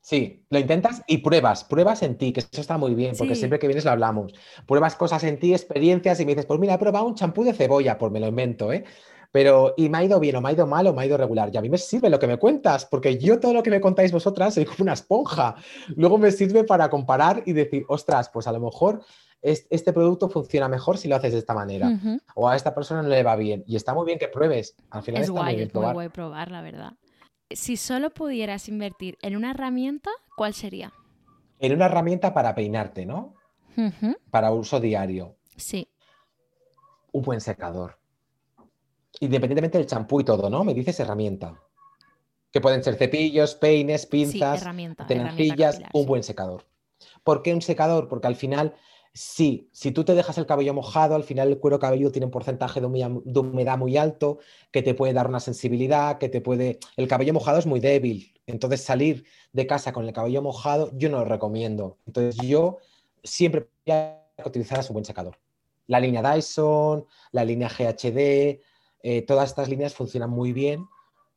Sí, 0.00 0.44
lo 0.50 0.60
intentas 0.60 1.02
y 1.08 1.18
pruebas, 1.18 1.64
pruebas 1.64 2.00
en 2.04 2.16
ti, 2.16 2.32
que 2.32 2.38
eso 2.38 2.60
está 2.60 2.78
muy 2.78 2.94
bien, 2.94 3.16
porque 3.18 3.34
siempre 3.34 3.58
que 3.58 3.66
vienes 3.66 3.84
lo 3.84 3.90
hablamos. 3.90 4.32
Pruebas 4.64 4.94
cosas 4.94 5.24
en 5.24 5.40
ti, 5.40 5.52
experiencias 5.52 6.20
y 6.20 6.24
me 6.24 6.30
dices, 6.30 6.46
pues 6.46 6.60
mira, 6.60 6.74
he 6.74 6.78
probado 6.78 7.06
un 7.06 7.16
champú 7.16 7.42
de 7.42 7.52
cebolla, 7.52 7.98
pues 7.98 8.12
me 8.12 8.20
lo 8.20 8.28
invento, 8.28 8.72
¿eh? 8.72 8.84
Pero, 9.32 9.74
y 9.76 9.88
me 9.88 9.98
ha 9.98 10.04
ido 10.04 10.20
bien, 10.20 10.36
o 10.36 10.40
me 10.40 10.48
ha 10.48 10.52
ido 10.52 10.66
mal, 10.66 10.86
o 10.86 10.94
me 10.94 11.02
ha 11.02 11.06
ido 11.06 11.16
regular. 11.16 11.50
Y 11.52 11.56
a 11.56 11.60
mí 11.60 11.68
me 11.68 11.78
sirve 11.78 12.10
lo 12.10 12.18
que 12.18 12.26
me 12.26 12.38
cuentas, 12.38 12.86
porque 12.86 13.18
yo 13.18 13.38
todo 13.40 13.52
lo 13.52 13.62
que 13.62 13.70
me 13.70 13.80
contáis 13.80 14.12
vosotras 14.12 14.54
soy 14.54 14.64
como 14.64 14.78
una 14.80 14.94
esponja. 14.94 15.56
Luego 15.96 16.18
me 16.18 16.30
sirve 16.30 16.64
para 16.64 16.88
comparar 16.88 17.42
y 17.46 17.52
decir, 17.52 17.84
ostras, 17.88 18.28
pues 18.28 18.46
a 18.46 18.52
lo 18.52 18.60
mejor 18.60 19.02
este 19.42 19.92
producto 19.92 20.28
funciona 20.28 20.68
mejor 20.68 20.98
si 20.98 21.08
lo 21.08 21.16
haces 21.16 21.32
de 21.32 21.38
esta 21.38 21.54
manera. 21.54 21.90
O 22.34 22.48
a 22.48 22.56
esta 22.56 22.74
persona 22.74 23.02
no 23.02 23.08
le 23.08 23.22
va 23.22 23.36
bien. 23.36 23.62
Y 23.66 23.76
está 23.76 23.94
muy 23.94 24.06
bien 24.06 24.18
que 24.18 24.28
pruebes. 24.28 24.74
Al 24.90 25.02
final 25.02 25.22
es 25.22 25.28
está 25.28 25.40
guay, 25.40 25.44
muy 25.44 25.56
bien 25.56 25.68
es 25.68 25.74
muy 25.74 25.92
guay 25.92 26.08
probar, 26.08 26.50
la 26.50 26.62
verdad. 26.62 26.92
Si 27.50 27.76
solo 27.76 28.10
pudieras 28.10 28.68
invertir 28.68 29.18
en 29.22 29.36
una 29.36 29.52
herramienta, 29.52 30.10
¿cuál 30.36 30.52
sería? 30.52 30.92
En 31.60 31.72
una 31.72 31.86
herramienta 31.86 32.34
para 32.34 32.54
peinarte, 32.54 33.06
¿no? 33.06 33.34
Para 34.30 34.52
uso 34.52 34.80
diario. 34.80 35.36
Sí. 35.56 35.88
Un 37.12 37.22
buen 37.22 37.40
secador 37.40 37.98
independientemente 39.20 39.78
del 39.78 39.86
champú 39.86 40.20
y 40.20 40.24
todo, 40.24 40.50
¿no? 40.50 40.64
Me 40.64 40.74
dices 40.74 40.98
herramienta. 41.00 41.60
Que 42.52 42.60
pueden 42.60 42.82
ser 42.82 42.94
cepillos, 42.96 43.54
peines, 43.54 44.06
pinzas, 44.06 44.64
tenacillas, 45.06 45.80
un 45.92 46.06
buen 46.06 46.22
secador. 46.22 46.64
¿Por 47.22 47.42
qué 47.42 47.52
un 47.52 47.60
secador? 47.60 48.08
Porque 48.08 48.28
al 48.28 48.36
final, 48.36 48.74
sí, 49.12 49.68
si 49.72 49.90
tú 49.90 50.04
te 50.04 50.14
dejas 50.14 50.38
el 50.38 50.46
cabello 50.46 50.72
mojado, 50.72 51.14
al 51.14 51.24
final 51.24 51.48
el 51.48 51.58
cuero 51.58 51.78
cabelludo 51.78 52.12
tiene 52.12 52.26
un 52.26 52.30
porcentaje 52.30 52.80
de 52.80 52.86
humedad 52.86 53.78
muy 53.78 53.96
alto 53.96 54.38
que 54.70 54.82
te 54.82 54.94
puede 54.94 55.12
dar 55.12 55.28
una 55.28 55.40
sensibilidad, 55.40 56.18
que 56.18 56.28
te 56.28 56.40
puede... 56.40 56.78
El 56.96 57.08
cabello 57.08 57.34
mojado 57.34 57.58
es 57.58 57.66
muy 57.66 57.80
débil, 57.80 58.32
entonces 58.46 58.80
salir 58.82 59.26
de 59.52 59.66
casa 59.66 59.92
con 59.92 60.06
el 60.06 60.12
cabello 60.12 60.40
mojado 60.40 60.90
yo 60.94 61.10
no 61.10 61.18
lo 61.18 61.24
recomiendo. 61.24 61.98
Entonces 62.06 62.36
yo 62.46 62.78
siempre 63.22 63.68
que 63.84 64.16
utilizaras 64.44 64.88
un 64.88 64.94
buen 64.94 65.04
secador. 65.04 65.36
La 65.88 66.00
línea 66.00 66.22
Dyson, 66.22 67.06
la 67.32 67.44
línea 67.44 67.68
GHD, 67.68 68.60
eh, 69.02 69.22
todas 69.22 69.50
estas 69.50 69.68
líneas 69.68 69.94
funcionan 69.94 70.30
muy 70.30 70.52
bien 70.52 70.86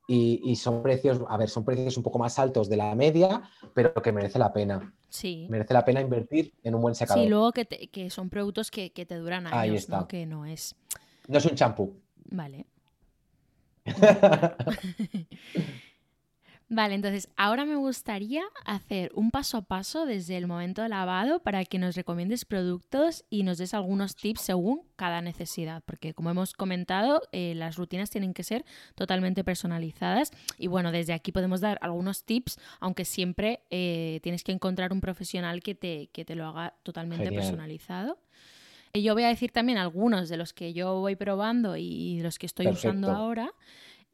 y, 0.08 0.56
son 0.56 0.82
precios, 0.82 1.22
a 1.30 1.38
ver, 1.38 1.50
son 1.50 1.64
precios 1.64 1.96
un 1.96 2.02
poco 2.02 2.18
más 2.18 2.40
altos 2.40 2.68
de 2.68 2.78
la 2.78 2.96
media, 2.96 3.44
pero 3.76 3.94
que 3.94 4.12
merece 4.12 4.40
la 4.40 4.52
pena. 4.52 4.92
Sí. 5.08 5.46
Merece 5.52 5.76
la 5.76 5.86
pena 5.86 6.02
invertir 6.02 6.52
en 6.64 6.74
un 6.74 6.82
buen 6.82 6.96
secador. 6.96 7.24
Sí, 7.24 7.30
luego 7.30 7.52
que, 7.52 8.10
son 8.10 8.32
productos 8.32 8.72
que, 8.72 8.90
te 8.90 9.16
duran 9.16 9.46
años, 9.46 9.60
Ahí 9.60 9.76
está. 9.76 10.08
Que 10.08 10.26
no 10.26 10.48
es... 10.48 10.76
No 11.28 11.38
es 11.38 11.46
un 11.46 11.56
champú. 11.56 11.94
Vale. 12.32 12.66
Vale, 16.72 16.94
entonces 16.94 17.30
ahora 17.36 17.66
me 17.66 17.76
gustaría 17.76 18.44
hacer 18.64 19.12
un 19.16 19.32
paso 19.32 19.58
a 19.58 19.62
paso 19.64 20.06
desde 20.06 20.38
el 20.38 20.46
momento 20.46 20.84
de 20.84 20.90
lavado 20.90 21.40
para 21.42 21.66
que 21.66 21.80
nos 21.80 21.96
recomiendes 21.96 22.46
productos 22.46 23.26
y 23.32 23.42
nos 23.42 23.58
des 23.58 23.74
algunos 23.74 24.16
tips 24.16 24.42
según 24.42 24.84
cada 24.96 25.22
necesidad, 25.24 25.82
porque 25.88 26.14
como 26.14 26.30
hemos 26.30 26.54
comentado, 26.54 27.24
eh, 27.32 27.54
las 27.56 27.76
rutinas 27.76 28.12
tienen 28.12 28.36
que 28.36 28.44
ser 28.44 28.66
totalmente 28.94 29.44
personalizadas 29.44 30.30
y 30.60 30.68
bueno, 30.68 30.92
desde 30.92 31.14
aquí 31.14 31.32
podemos 31.32 31.60
dar 31.60 31.80
algunos 31.82 32.24
tips, 32.24 32.60
aunque 32.80 33.04
siempre 33.04 33.62
eh, 33.72 34.20
tienes 34.22 34.44
que 34.44 34.52
encontrar 34.52 34.94
un 34.94 35.02
profesional 35.02 35.64
que 35.64 35.74
te, 35.74 36.10
que 36.14 36.24
te 36.24 36.36
lo 36.36 36.46
haga 36.46 36.76
totalmente 36.84 37.32
personalizado. 37.32 38.20
Y 38.94 39.04
yo 39.04 39.14
voy 39.14 39.24
a 39.24 39.28
decir 39.28 39.52
también 39.52 39.78
algunos 39.78 40.30
de 40.30 40.38
los 40.38 40.54
que 40.54 40.74
yo 40.74 41.00
voy 41.00 41.16
probando 41.16 41.78
y 41.78 42.22
los 42.22 42.40
que 42.40 42.48
estoy 42.48 42.68
usando 42.68 43.12
ahora, 43.12 43.54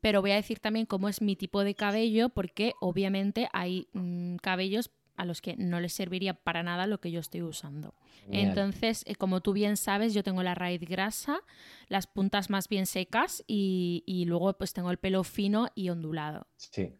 pero 0.05 0.21
voy 0.21 0.33
a 0.33 0.35
decir 0.35 0.59
también 0.59 0.85
cómo 0.85 1.09
es 1.09 1.19
mi 1.19 1.35
tipo 1.35 1.63
de 1.63 1.73
cabello, 1.73 2.29
porque 2.29 2.73
obviamente 2.79 3.49
hay 3.53 3.87
mm, 3.93 4.35
cabellos 4.35 4.91
a 5.15 5.25
los 5.25 5.41
que 5.41 5.55
no 5.57 5.79
les 5.79 5.93
serviría 5.93 6.35
para 6.35 6.61
nada 6.61 6.85
lo 6.85 6.99
que 6.99 7.09
yo 7.09 7.19
estoy 7.19 7.41
usando. 7.41 7.95
Genial. 8.27 8.49
Entonces, 8.49 9.01
eh, 9.07 9.15
como 9.15 9.41
tú 9.41 9.51
bien 9.51 9.77
sabes, 9.77 10.13
yo 10.13 10.21
tengo 10.21 10.43
la 10.43 10.53
raíz 10.53 10.81
grasa, 10.81 11.39
las 11.87 12.05
puntas 12.05 12.51
más 12.51 12.69
bien 12.69 12.85
secas 12.85 13.43
y, 13.47 14.03
y 14.05 14.25
luego 14.25 14.53
pues 14.53 14.73
tengo 14.73 14.91
el 14.91 14.97
pelo 14.97 15.23
fino 15.23 15.69
y 15.73 15.89
ondulado. 15.89 16.45
Sí, 16.57 16.93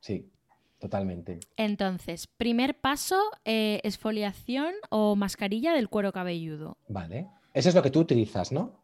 sí, 0.00 0.32
totalmente. 0.78 1.38
Entonces, 1.58 2.28
primer 2.28 2.80
paso, 2.80 3.20
eh, 3.44 3.82
esfoliación 3.84 4.72
o 4.88 5.16
mascarilla 5.16 5.74
del 5.74 5.90
cuero 5.90 6.12
cabelludo. 6.12 6.78
Vale. 6.88 7.28
Eso 7.52 7.68
es 7.68 7.74
lo 7.74 7.82
que 7.82 7.90
tú 7.90 8.00
utilizas, 8.00 8.52
¿no? 8.52 8.80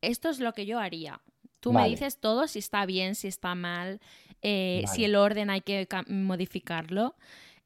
Esto 0.00 0.30
es 0.30 0.40
lo 0.40 0.54
que 0.54 0.64
yo 0.64 0.78
haría. 0.78 1.20
Tú 1.64 1.72
me 1.72 1.86
dices 1.88 2.18
todo, 2.18 2.46
si 2.46 2.58
está 2.58 2.84
bien, 2.86 3.14
si 3.14 3.28
está 3.28 3.54
mal, 3.54 4.00
eh, 4.42 4.84
si 4.86 5.04
el 5.04 5.16
orden 5.16 5.48
hay 5.50 5.62
que 5.62 5.86
ca- 5.86 6.04
modificarlo. 6.08 7.14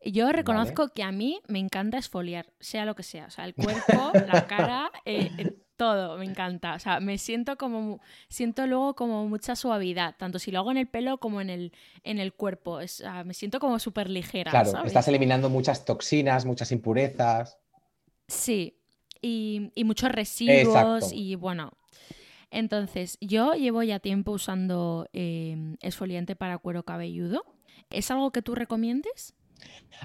Yo 0.05 0.31
reconozco 0.31 0.89
que 0.91 1.03
a 1.03 1.11
mí 1.11 1.41
me 1.49 1.59
encanta 1.59 1.99
esfoliar, 1.99 2.47
sea 2.61 2.85
lo 2.85 2.95
que 2.95 3.03
sea. 3.03 3.27
O 3.27 3.31
sea, 3.31 3.45
el 3.45 3.55
cuerpo, 3.57 4.13
la 4.23 4.43
cara, 4.47 4.93
eh, 5.05 5.33
eh, 5.37 5.47
todo, 5.77 6.17
me 6.17 6.25
encanta. 6.25 6.75
O 6.75 6.79
sea, 6.79 7.01
me 7.01 7.19
siento 7.19 7.57
como, 7.59 8.01
siento 8.29 8.67
luego 8.69 8.95
como 8.95 9.27
mucha 9.27 9.57
suavidad, 9.57 10.15
tanto 10.17 10.39
si 10.39 10.53
lo 10.53 10.61
hago 10.61 10.71
en 10.71 10.77
el 10.79 10.87
pelo 10.87 11.19
como 11.19 11.41
en 11.41 11.51
el, 11.51 11.73
en 12.05 12.19
el 12.21 12.33
cuerpo. 12.33 12.79
Es, 12.81 13.03
me 13.25 13.35
siento 13.35 13.59
como 13.59 13.81
súper 13.81 14.09
ligera, 14.09 14.51
Claro, 14.53 14.71
¿sabes? 14.71 14.89
estás 14.89 15.09
eliminando 15.09 15.49
muchas 15.51 15.85
toxinas, 15.85 16.45
muchas 16.45 16.71
impurezas. 16.71 17.59
Sí, 18.29 18.77
y, 19.21 19.73
y 19.75 19.85
muchos 19.85 20.11
residuos 20.13 21.03
Exacto. 21.03 21.17
y 21.17 21.35
bueno. 21.35 21.73
Entonces, 22.51 23.19
yo 23.21 23.55
llevo 23.55 23.83
ya 23.83 24.01
tiempo 24.01 24.33
usando 24.33 25.09
eh, 25.13 25.77
esfoliante 25.81 26.37
para 26.37 26.59
cuero 26.59 26.85
cabelludo. 26.85 27.45
¿Es 27.91 28.11
algo 28.11 28.33
que 28.33 28.43
tú 28.43 28.55
recomiendes? 28.55 29.35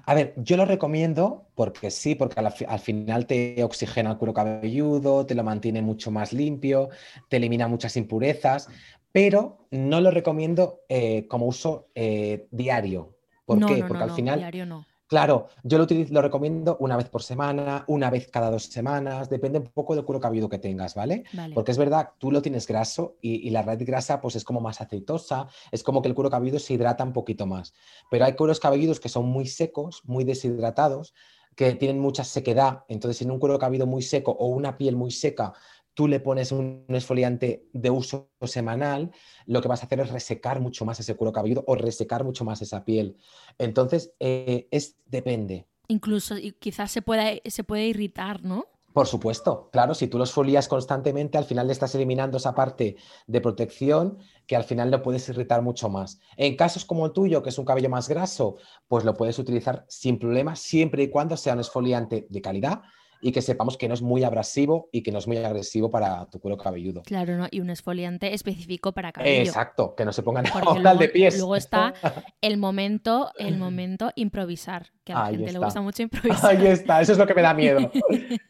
A 0.06 0.14
ver, 0.16 0.34
yo 0.38 0.58
lo 0.58 0.66
recomiendo 0.66 1.48
porque 1.56 1.92
sí, 1.92 2.16
porque 2.16 2.40
al, 2.40 2.52
fi- 2.52 2.66
al 2.68 2.80
final 2.80 3.26
te 3.28 3.64
oxigena 3.64 4.12
el 4.12 4.18
cuero 4.18 4.34
cabelludo, 4.34 5.26
te 5.26 5.36
lo 5.36 5.44
mantiene 5.44 5.82
mucho 5.82 6.12
más 6.12 6.34
limpio, 6.34 6.90
te 7.30 7.38
elimina 7.38 7.68
muchas 7.68 7.96
impurezas, 7.98 8.70
pero 9.12 9.68
no 9.72 10.02
lo 10.02 10.12
recomiendo 10.12 10.82
eh, 10.90 11.28
como 11.28 11.46
uso 11.48 11.90
eh, 11.96 12.48
diario. 12.52 13.16
¿Por 13.46 13.64
no, 13.64 13.66
qué? 13.66 13.84
no, 13.84 13.88
Porque 13.88 14.04
no, 14.04 14.04
al 14.04 14.12
no, 14.12 14.12
final, 14.12 14.50
diario 14.50 14.66
no. 14.66 14.86
Claro, 15.14 15.50
yo 15.62 15.78
lo, 15.78 15.84
utilizo, 15.84 16.12
lo 16.12 16.24
recomiendo 16.24 16.76
una 16.80 16.98
vez 16.98 17.08
por 17.08 17.22
semana, 17.22 17.86
una 17.88 18.10
vez 18.10 18.32
cada 18.32 18.50
dos 18.50 18.64
semanas, 18.64 19.30
depende 19.30 19.60
un 19.60 19.68
poco 19.68 19.94
del 19.94 20.06
cuero 20.06 20.20
cabelludo 20.20 20.50
que 20.50 20.58
tengas, 20.58 20.96
¿vale? 20.96 21.24
Vale. 21.34 21.54
Porque 21.54 21.72
es 21.72 21.78
verdad, 21.78 22.14
tú 22.18 22.32
lo 22.32 22.42
tienes 22.42 22.66
graso 22.66 23.18
y, 23.22 23.48
y 23.48 23.52
la 23.52 23.62
raíz 23.62 23.86
grasa 23.86 24.20
pues 24.20 24.36
es 24.36 24.44
como 24.44 24.60
más 24.60 24.82
aceitosa, 24.82 25.48
es 25.72 25.84
como 25.84 26.02
que 26.02 26.08
el 26.08 26.16
cuero 26.16 26.32
cabelludo 26.32 26.58
se 26.58 26.74
hidrata 26.74 27.04
un 27.04 27.14
poquito 27.14 27.46
más. 27.46 27.76
Pero 28.10 28.26
hay 28.26 28.34
cueros 28.34 28.60
cabelludos 28.60 29.00
que 29.00 29.08
son 29.08 29.26
muy 29.26 29.46
secos, 29.46 30.02
muy 30.06 30.24
deshidratados, 30.24 31.14
que 31.56 31.76
tienen 31.76 32.00
mucha 32.00 32.24
sequedad. 32.24 32.84
Entonces, 32.88 33.22
en 33.22 33.30
un 33.30 33.38
cuero 33.38 33.60
cabelludo 33.60 33.86
muy 33.86 34.02
seco 34.02 34.32
o 34.32 34.48
una 34.48 34.80
piel 34.80 34.96
muy 34.96 35.12
seca, 35.12 35.54
tú 35.94 36.08
le 36.08 36.20
pones 36.20 36.52
un, 36.52 36.86
esfoliante 36.90 37.68
de 37.74 37.90
uso 37.90 38.32
semanal, 38.42 39.12
lo 39.46 39.62
que 39.62 39.68
vas 39.68 39.84
a 39.84 39.86
hacer 39.86 40.00
es 40.00 40.12
resecar 40.12 40.60
mucho 40.60 40.86
más 40.86 41.00
ese 41.00 41.16
cuero 41.16 41.32
cabelludo 41.32 41.64
o 41.68 41.76
resecar 41.76 42.24
mucho 42.24 42.46
más 42.46 42.62
esa 42.62 42.84
piel. 42.86 43.18
Entonces, 43.58 44.14
eh, 44.20 44.68
es 44.72 44.98
depende. 45.06 45.68
Incluso 45.88 46.38
y 46.38 46.54
quizás 46.54 46.92
se 46.92 47.02
pueda, 47.02 47.32
se 47.46 47.64
puede 47.64 47.88
irritar, 47.88 48.44
¿no? 48.44 48.66
Por 48.94 49.08
supuesto, 49.08 49.70
claro, 49.72 49.96
si 49.96 50.08
tú 50.08 50.20
los 50.20 50.32
folías 50.32 50.68
constantemente, 50.68 51.40
al 51.40 51.46
final 51.46 51.66
le 51.66 51.74
estás 51.74 51.96
eliminando 51.96 52.38
esa 52.38 52.54
parte 52.54 52.96
de 53.26 53.42
protección 53.42 54.20
que 54.46 54.56
al 54.56 54.64
final 54.64 54.92
lo 54.92 55.02
puedes 55.02 55.28
irritar 55.30 55.64
mucho 55.64 55.90
más. 55.90 56.20
En 56.38 56.56
casos 56.56 56.86
como 56.86 57.08
el 57.08 57.12
tuyo, 57.12 57.42
que 57.42 57.50
es 57.50 57.58
un 57.58 57.66
cabello 57.66 57.90
más 57.90 58.08
graso, 58.08 58.58
pues 58.88 59.04
lo 59.04 59.16
puedes 59.16 59.40
utilizar 59.40 59.84
sin 59.90 60.20
problema, 60.20 60.56
siempre 60.56 61.02
y 61.02 61.10
cuando 61.10 61.38
sea 61.38 61.54
un 61.54 61.62
esfoliante 61.62 62.28
de 62.30 62.42
calidad 62.42 62.84
y 63.24 63.32
que 63.32 63.42
sepamos 63.42 63.78
que 63.78 63.88
no 63.88 63.94
es 63.94 64.02
muy 64.02 64.24
abrasivo 64.24 64.90
y 64.92 65.02
que 65.02 65.12
no 65.12 65.20
es 65.20 65.28
muy 65.28 65.38
agresivo 65.38 65.90
para 65.90 66.26
tu 66.30 66.40
cuero 66.40 66.58
cabelludo. 66.58 67.04
Claro, 67.04 67.38
¿no? 67.38 67.48
Y 67.50 67.62
un 67.62 67.70
esfoliante 67.70 68.34
específico 68.34 68.92
para 68.92 69.14
cabello. 69.14 69.42
Exacto, 69.42 69.96
que 69.96 70.04
no 70.04 70.12
se 70.12 70.24
pongan 70.24 70.44
luego, 70.84 71.00
de 71.00 71.08
pies. 71.08 71.38
luego 71.38 71.56
está 71.56 71.94
el 72.42 72.58
momento, 72.58 73.32
el 73.38 73.58
momento 73.58 74.12
improvisar, 74.16 74.92
que 75.06 75.14
a 75.14 75.16
la 75.16 75.26
Ahí 75.26 75.38
gente 75.38 75.54
le 75.54 75.60
gusta 75.60 75.82
mucho 75.82 76.04
improvisar. 76.04 76.52
Ahí 76.58 76.68
está, 76.68 77.02
eso 77.02 77.14
es 77.14 77.18
lo 77.18 77.26
que 77.26 77.34
me 77.34 77.42
da 77.42 77.54
miedo. 77.54 77.92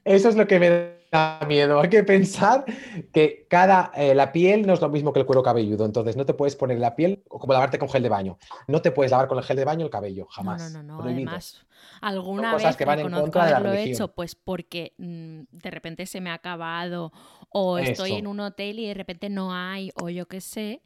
Eso 0.04 0.30
es 0.30 0.36
lo 0.36 0.48
que 0.48 0.60
me 0.60 0.70
da 1.12 1.40
miedo. 1.48 1.80
Hay 1.80 1.90
que 1.90 2.04
pensar 2.04 2.66
que 3.14 3.46
cada, 3.48 3.92
eh, 3.96 4.16
la 4.16 4.32
piel 4.32 4.66
no 4.66 4.74
es 4.74 4.82
lo 4.82 4.90
mismo 4.90 5.14
que 5.14 5.20
el 5.20 5.28
cuero 5.28 5.44
cabelludo, 5.44 5.86
entonces 5.86 6.18
no 6.18 6.26
te 6.26 6.34
puedes 6.34 6.56
poner 6.56 6.80
la 6.80 6.96
piel 6.96 7.24
como 7.28 7.54
lavarte 7.54 7.78
con 7.78 7.90
gel 7.90 8.02
de 8.02 8.10
baño. 8.10 8.40
No 8.68 8.82
te 8.82 8.90
puedes 8.92 9.12
lavar 9.12 9.28
con 9.28 9.38
el 9.38 9.44
gel 9.44 9.58
de 9.58 9.66
baño 9.66 9.86
el 9.86 9.92
cabello, 9.92 10.24
No, 10.24 10.30
jamás. 10.32 10.74
no, 10.74 10.82
no, 10.82 10.94
no. 10.94 10.98
Prohibido. 11.04 11.30
Además, 11.30 11.64
alguna 12.08 12.52
cosas 12.52 12.70
vez 12.70 12.78
que 12.78 12.86
van 12.86 13.00
en 13.00 13.10
contra 13.12 13.46
de 13.46 13.52
la 13.52 13.60
religión. 13.60 13.90
hecho, 13.94 14.08
pues 14.14 14.36
porque 14.36 14.94
mm, 14.98 15.42
de 15.52 15.72
repente 15.72 16.06
se 16.06 16.22
me 16.22 16.30
ha 16.30 16.36
acabado, 16.36 17.12
o 17.50 17.78
estoy 17.78 18.14
en 18.14 18.28
un 18.28 18.40
hotel 18.40 18.80
y 18.80 18.88
de 18.88 18.94
repente 18.94 19.30
no 19.30 19.54
hay, 19.54 19.92
o 19.96 20.10
yo 20.10 20.28
qué 20.28 20.42
sé, 20.42 20.82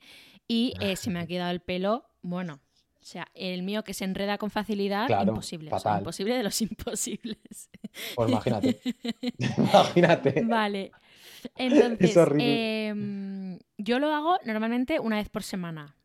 y 0.48 0.74
eh, 0.82 0.96
se 0.96 1.10
me 1.10 1.20
ha 1.20 1.26
quedado 1.28 1.52
el 1.52 1.60
pelo, 1.62 2.06
bueno. 2.22 2.60
O 3.00 3.10
sea, 3.10 3.26
el 3.36 3.64
mío 3.64 3.86
que 3.86 3.94
se 3.94 4.04
enreda 4.04 4.38
con 4.38 4.50
facilidad, 4.50 5.08
Claro, 5.08 5.30
imposible. 5.30 5.70
o 5.72 5.80
sea, 5.80 5.98
imposible 6.00 6.36
de 6.36 6.44
los 6.44 6.62
imposibles. 6.62 7.70
Pues 8.16 8.30
imagínate. 8.30 8.82
imagínate. 9.58 10.42
Vale. 10.44 10.92
Entonces, 11.56 12.18
horrible. 12.18 12.88
em, 12.88 13.60
yo 13.78 14.00
lo 14.00 14.14
hago 14.14 14.38
normalmente 14.44 15.00
una 15.00 15.16
vez 15.18 15.30
por 15.30 15.44
semana. 15.44 15.96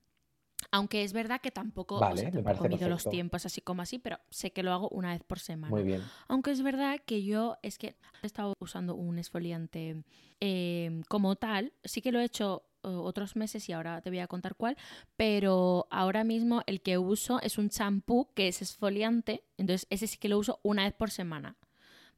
Aunque 0.73 1.05
es 1.05 1.13
verdad 1.13 1.41
que 1.41 1.51
tampoco, 1.51 1.97
o 1.97 2.01
Vale, 2.01 2.23
sea, 2.23 2.31
me 2.31 2.43
tampoco 2.43 2.65
parece 2.65 2.77
mido 2.77 2.89
los 2.89 3.09
tiempos 3.09 3.47
así 3.47 3.61
como 3.61 3.83
así, 3.83 3.99
pero 3.99 4.19
sé 4.31 4.53
que 4.53 4.63
lo 4.63 4.73
hago 4.73 4.89
una 4.89 5.13
vez 5.13 5.23
por 5.23 5.39
semana. 5.39 5.71
Muy 5.71 5.83
bien. 5.83 6.03
Aunque 6.29 6.51
es 6.51 6.63
verdad 6.63 6.99
que 7.05 7.23
yo 7.23 7.59
es 7.63 7.77
que 7.77 7.95
he 8.23 8.27
estado 8.27 8.55
usando 8.59 8.95
un 8.95 9.19
esfoliante 9.19 10.03
eh, 10.41 11.03
como 11.09 11.37
tal, 11.37 11.75
sí 11.85 12.01
que 12.01 12.11
lo 12.11 12.21
he 12.21 12.25
hecho 12.25 12.65
eh, 12.85 12.89
otros 12.89 13.37
meses 13.37 13.69
y 13.69 13.73
ahora 13.73 14.01
te 14.01 14.11
voy 14.11 14.21
a 14.21 14.27
contar 14.27 14.57
cuál, 14.57 14.77
pero 15.15 15.87
ahora 15.91 16.25
mismo 16.25 16.63
el 16.67 16.81
que 16.81 16.99
uso 16.99 17.41
es 17.43 17.59
un 17.59 17.69
champú 17.69 18.31
que 18.35 18.49
es 18.49 18.63
esfoliante, 18.63 19.45
entonces 19.59 19.87
ese 19.91 20.07
sí 20.07 20.17
que 20.17 20.29
lo 20.29 20.39
uso 20.39 20.59
una 20.63 20.85
vez 20.85 20.95
por 20.95 21.11
semana. 21.11 21.57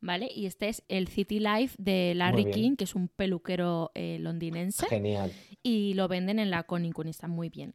¿Vale? 0.05 0.29
Y 0.35 0.45
este 0.45 0.69
es 0.69 0.83
el 0.89 1.09
City 1.09 1.41
Life 1.41 1.77
de 1.79 2.13
Larry. 2.15 2.51
King, 2.51 2.77
que 2.77 2.85
es 2.85 2.95
un 2.95 3.09
peluquero 3.09 3.91
eh, 3.95 4.19
londinense 4.21 4.87
Genial. 4.87 5.33
y 5.63 5.95
lo 5.95 6.09
venden 6.09 6.39
en 6.39 6.51
la 6.51 6.65
Conning, 6.65 6.93
está 7.07 7.27
muy 7.27 7.49
bien. 7.49 7.75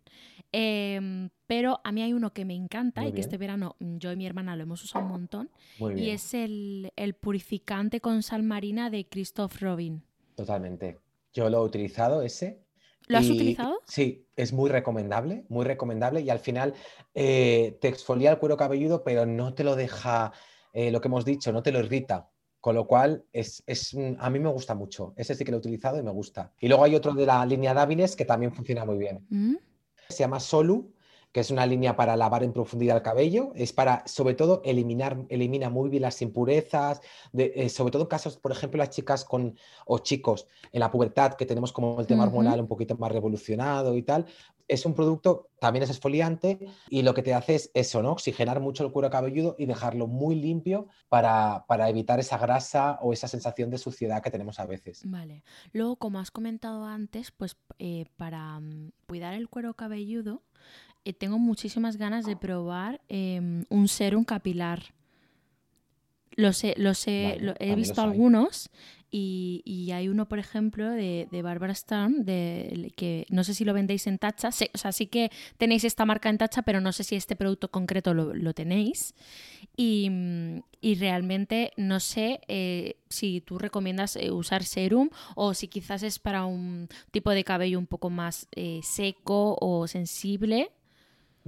Em, 0.51 1.29
pero 1.47 1.79
a 1.83 1.91
mí 1.91 2.01
hay 2.03 2.13
uno 2.13 2.31
que 2.33 2.45
me 2.45 2.55
encanta 2.55 3.01
Muy 3.01 3.09
y 3.09 3.13
que 3.13 3.21
este 3.21 3.37
verano 3.37 3.75
mm, 3.79 3.97
yo 3.97 4.11
y 4.11 4.15
mi 4.15 4.25
hermana 4.25 4.55
lo 4.55 4.63
hemos 4.63 4.83
usado 4.83 5.05
un 5.05 5.11
montón 5.11 5.49
Muy 5.79 5.93
bien. 5.95 6.05
y 6.07 6.09
es 6.11 6.33
el, 6.33 6.91
el 6.95 7.13
purificante 7.15 7.99
con 8.01 8.21
sal 8.23 8.43
marina 8.43 8.89
de 8.89 9.07
Christoph 9.07 9.61
Robin. 9.61 10.03
Totalmente. 10.35 10.99
Yo 11.33 11.49
lo 11.49 11.63
he 11.63 11.65
utilizado 11.65 12.21
ese. 12.21 12.61
¿Lo 13.07 13.17
has 13.17 13.25
y- 13.25 13.31
utilizado? 13.31 13.79
Sí, 13.87 14.27
es 14.35 14.53
muy 14.53 14.69
recomendable, 14.69 15.45
muy 15.49 15.65
recomendable 15.65 16.21
y 16.21 16.29
al 16.29 16.39
final 16.39 16.73
eh, 17.15 17.77
te 17.81 17.87
exfolia 17.87 18.31
el 18.31 18.37
cuero 18.37 18.55
cabelludo, 18.57 19.03
pero 19.03 19.25
no 19.25 19.53
te 19.55 19.63
lo 19.63 19.75
deja, 19.75 20.31
eh, 20.73 20.91
lo 20.91 21.01
que 21.01 21.07
hemos 21.07 21.25
dicho, 21.25 21.51
no 21.51 21.63
te 21.63 21.71
lo 21.71 21.79
irrita. 21.79 22.29
Con 22.61 22.75
lo 22.75 22.87
cual, 22.87 23.23
es, 23.31 23.63
es 23.65 23.95
a 24.17 24.29
mí 24.29 24.39
me 24.39 24.49
gusta 24.49 24.75
mucho. 24.75 25.13
Ese 25.15 25.33
sí 25.33 25.45
que 25.45 25.51
lo 25.51 25.57
he 25.57 25.59
utilizado 25.59 25.97
y 25.97 26.03
me 26.03 26.11
gusta. 26.11 26.53
Y 26.59 26.67
luego 26.67 26.83
hay 26.83 26.93
otro 26.93 27.13
de 27.13 27.25
la 27.25 27.45
línea 27.45 27.73
Davines 27.73 28.17
que 28.17 28.25
también 28.25 28.51
funciona 28.51 28.83
muy 28.83 28.97
bien. 28.97 29.25
¿Mm? 29.29 29.55
Se 30.09 30.19
llama 30.19 30.41
Solu, 30.41 30.93
que 31.31 31.41
es 31.41 31.51
una 31.51 31.65
línea 31.65 31.95
para 31.95 32.15
lavar 32.17 32.43
en 32.43 32.53
profundidad 32.53 32.97
el 32.97 33.03
cabello. 33.03 33.51
Es 33.55 33.71
para, 33.71 34.03
sobre 34.07 34.33
todo, 34.33 34.61
eliminar, 34.65 35.25
elimina 35.29 35.69
muy 35.69 35.89
bien 35.89 36.01
las 36.03 36.21
impurezas, 36.21 37.01
de- 37.31 37.53
eh, 37.55 37.69
sobre 37.69 37.91
todo 37.91 38.03
en 38.03 38.07
casos, 38.07 38.37
por 38.37 38.51
ejemplo, 38.51 38.77
las 38.79 38.89
chicas 38.89 39.25
con, 39.25 39.55
o 39.85 39.99
chicos 39.99 40.47
en 40.71 40.79
la 40.79 40.89
pubertad, 40.91 41.33
que 41.35 41.45
tenemos 41.45 41.71
como 41.71 41.99
el 41.99 42.07
tema 42.07 42.23
hormonal 42.23 42.59
un 42.59 42.67
poquito 42.67 42.97
más 42.97 43.11
revolucionado 43.11 43.95
y 43.95 44.01
tal. 44.03 44.25
Es 44.67 44.85
un 44.85 44.93
producto, 44.93 45.49
también 45.59 45.81
es 45.81 45.89
exfoliante 45.89 46.59
y 46.89 47.01
lo 47.01 47.15
que 47.15 47.23
te 47.23 47.33
hace 47.33 47.55
es 47.55 47.71
eso, 47.73 48.03
¿no? 48.03 48.11
Oxigenar 48.11 48.59
mucho 48.59 48.85
el 48.85 48.91
cuero 48.91 49.09
cabelludo 49.09 49.55
y 49.57 49.65
dejarlo 49.65 50.05
muy 50.05 50.35
limpio 50.35 50.87
para, 51.09 51.65
para 51.67 51.89
evitar 51.89 52.19
esa 52.19 52.37
grasa 52.37 52.99
o 53.01 53.11
esa 53.11 53.27
sensación 53.27 53.71
de 53.71 53.79
suciedad 53.79 54.21
que 54.21 54.29
tenemos 54.29 54.59
a 54.59 54.67
veces. 54.67 55.01
Vale. 55.05 55.43
Luego, 55.73 55.95
como 55.95 56.19
has 56.19 56.29
comentado 56.29 56.85
antes, 56.85 57.31
pues 57.31 57.57
eh, 57.79 58.05
para 58.15 58.59
mm, 58.59 58.91
cuidar 59.07 59.33
el 59.33 59.49
cuero 59.49 59.73
cabelludo, 59.73 60.43
eh, 61.05 61.13
tengo 61.13 61.37
muchísimas 61.39 61.97
ganas 61.97 62.25
de 62.25 62.35
probar 62.35 63.01
em, 63.09 63.65
un 63.69 63.87
serum 63.87 64.23
capilar. 64.23 64.93
He, 66.71 66.73
he, 67.11 67.31
Vale, 67.33 67.41
lo- 67.41 67.51
he 67.53 67.55
también 67.57 67.75
visto 67.77 68.01
algunos 68.01 68.69
y, 69.11 69.61
y 69.65 69.91
hay 69.91 70.07
uno, 70.07 70.29
por 70.29 70.39
ejemplo, 70.39 70.87
de, 70.89 71.27
de 71.31 71.41
Barbara 71.41 71.73
Sturm, 71.75 72.23
de, 72.23 72.93
que 72.95 73.25
no 73.29 73.43
sé 73.43 73.53
si 73.55 73.65
lo 73.65 73.73
vendéis 73.73 74.07
en 74.07 74.19
tacha. 74.19 74.51
sé- 74.51 74.69
o 74.73 74.77
sea, 74.77 74.91
sí 74.93 75.07
que 75.07 75.31
tenéis 75.57 75.83
esta 75.83 76.05
marca 76.05 76.29
en 76.29 76.37
tacha, 76.37 76.61
pero 76.61 76.79
no 76.79 76.93
sé 76.93 77.03
si 77.03 77.15
este 77.15 77.35
producto 77.35 77.71
concreto 77.71 78.13
lo, 78.13 78.33
lo 78.33 78.53
tenéis. 78.53 79.15
Y, 79.75 80.09
mm, 80.09 80.59
y 80.79 80.95
realmente 80.95 81.73
no 81.75 81.99
sé 81.99 82.39
eh, 82.47 82.97
si 83.09 83.41
tú 83.41 83.57
recomiendas 83.57 84.15
eh, 84.15 84.31
usar 84.31 84.63
serum 84.63 85.09
o 85.35 85.53
si 85.53 85.67
quizás 85.67 86.03
es 86.03 86.19
para 86.19 86.45
un 86.45 86.87
tipo 87.11 87.31
de 87.31 87.43
cabello 87.43 87.79
un 87.79 87.87
poco 87.87 88.09
más 88.09 88.47
eh, 88.55 88.79
seco 88.83 89.57
o 89.59 89.87
sensible. 89.87 90.71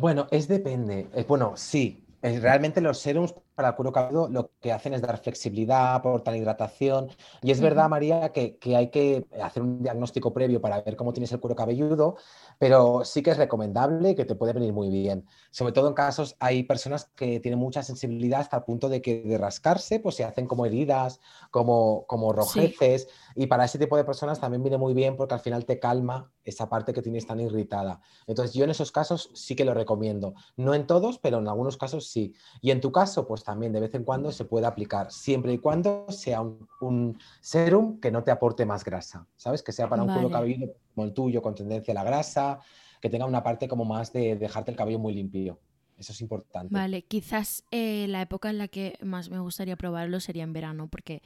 Bueno, 0.02 0.28
es 0.32 0.48
depende. 0.48 1.10
Eh, 1.14 1.26
bueno, 1.28 1.54
sí. 1.56 2.08
Realmente 2.24 2.82
los 2.82 3.00
serums 3.00 3.36
para 3.56 3.70
el 3.70 3.76
cuero 3.76 3.92
cabelludo 3.92 4.30
lo 4.30 4.52
que 4.60 4.72
hacen 4.72 4.94
es 4.94 5.02
dar 5.02 5.18
flexibilidad, 5.18 5.96
aportar 5.96 6.36
hidratación. 6.36 7.10
Y 7.42 7.52
es 7.52 7.62
verdad, 7.62 7.90
María, 7.90 8.32
que, 8.32 8.58
que 8.58 8.76
hay 8.76 8.90
que 8.90 9.26
hacer 9.42 9.64
un 9.64 9.82
diagnóstico 9.82 10.34
previo 10.34 10.62
para 10.62 10.82
ver 10.82 10.96
cómo 10.96 11.14
tienes 11.14 11.32
el 11.32 11.40
cuero 11.40 11.56
cabelludo, 11.56 12.16
pero 12.60 13.04
sí 13.04 13.22
que 13.22 13.32
es 13.32 13.38
recomendable 13.38 14.12
y 14.12 14.16
que 14.16 14.26
te 14.26 14.36
puede 14.36 14.54
venir 14.54 14.74
muy 14.74 14.90
bien. 14.90 15.26
Sobre 15.52 15.74
todo 15.74 15.88
en 15.88 15.94
casos, 15.94 16.36
hay 16.40 16.64
personas 16.64 17.10
que 17.16 17.40
tienen 17.40 17.60
mucha 17.60 17.84
sensibilidad 17.84 18.42
hasta 18.42 18.58
el 18.58 18.64
punto 18.64 18.90
de 18.90 19.02
que 19.02 19.22
de 19.22 19.38
rascarse, 19.38 20.00
pues 20.00 20.16
se 20.16 20.24
hacen 20.24 20.48
como 20.48 20.66
heridas, 20.66 21.20
como, 21.50 22.06
como 22.08 22.34
rojeces. 22.34 23.08
Y 23.36 23.48
para 23.48 23.66
ese 23.66 23.80
tipo 23.80 23.98
de 23.98 24.04
personas 24.04 24.40
también 24.40 24.64
viene 24.64 24.78
muy 24.78 24.94
bien 24.94 25.18
porque 25.18 25.34
al 25.34 25.40
final 25.40 25.66
te 25.66 25.80
calma 25.80 26.32
esa 26.44 26.70
parte 26.70 26.94
que 26.94 27.02
tienes 27.02 27.28
tan 27.28 27.40
irritada. 27.40 28.02
Entonces 28.28 28.56
yo 28.56 28.64
en 28.64 28.72
esos 28.72 28.92
casos 28.92 29.30
sí 29.34 29.56
que 29.56 29.66
lo 29.66 29.74
recomiendo. 29.74 30.34
No 30.58 30.74
en 30.74 30.88
todos, 30.88 31.20
pero 31.20 31.40
en 31.40 31.48
algunos 31.48 31.78
casos 31.78 32.08
sí. 32.08 32.34
Y 32.62 32.72
en 32.72 32.82
tu 32.82 32.92
caso, 32.92 33.28
pues 33.28 33.41
también 33.44 33.74
de 33.74 33.80
vez 33.80 33.94
en 33.96 34.04
cuando 34.04 34.32
se 34.32 34.46
puede 34.46 34.66
aplicar, 34.66 35.12
siempre 35.12 35.54
y 35.54 35.58
cuando 35.58 36.06
sea 36.10 36.42
un, 36.42 36.68
un 36.82 37.18
serum 37.40 38.00
que 38.00 38.12
no 38.12 38.24
te 38.24 38.32
aporte 38.32 38.66
más 38.66 38.84
grasa, 38.84 39.28
¿sabes? 39.36 39.64
Que 39.64 39.72
sea 39.72 39.90
para 39.90 40.04
un 40.04 40.14
cuero 40.14 40.30
cabelludo 40.30 40.74
como 40.94 41.08
el 41.08 41.14
tuyo, 41.14 41.42
con 41.42 41.56
tendencia 41.56 41.92
a 41.94 41.96
la 41.96 42.04
grasa, 42.04 42.60
que 43.02 43.10
tenga 43.10 43.26
una 43.26 43.44
parte 43.44 43.68
como 43.68 43.86
más 43.86 44.14
de 44.14 44.36
dejarte 44.36 44.72
el 44.72 44.78
cabello 44.78 45.00
muy 45.00 45.14
limpio. 45.14 45.60
Eso 45.98 46.14
es 46.14 46.22
importante. 46.22 46.74
Vale, 46.74 47.04
quizás 47.04 47.64
eh, 47.70 48.08
la 48.08 48.22
época 48.24 48.50
en 48.50 48.58
la 48.58 48.68
que 48.68 48.98
más 49.04 49.30
me 49.30 49.40
gustaría 49.40 49.76
probarlo 49.76 50.20
sería 50.20 50.44
en 50.44 50.52
verano, 50.52 50.88
porque 50.88 51.22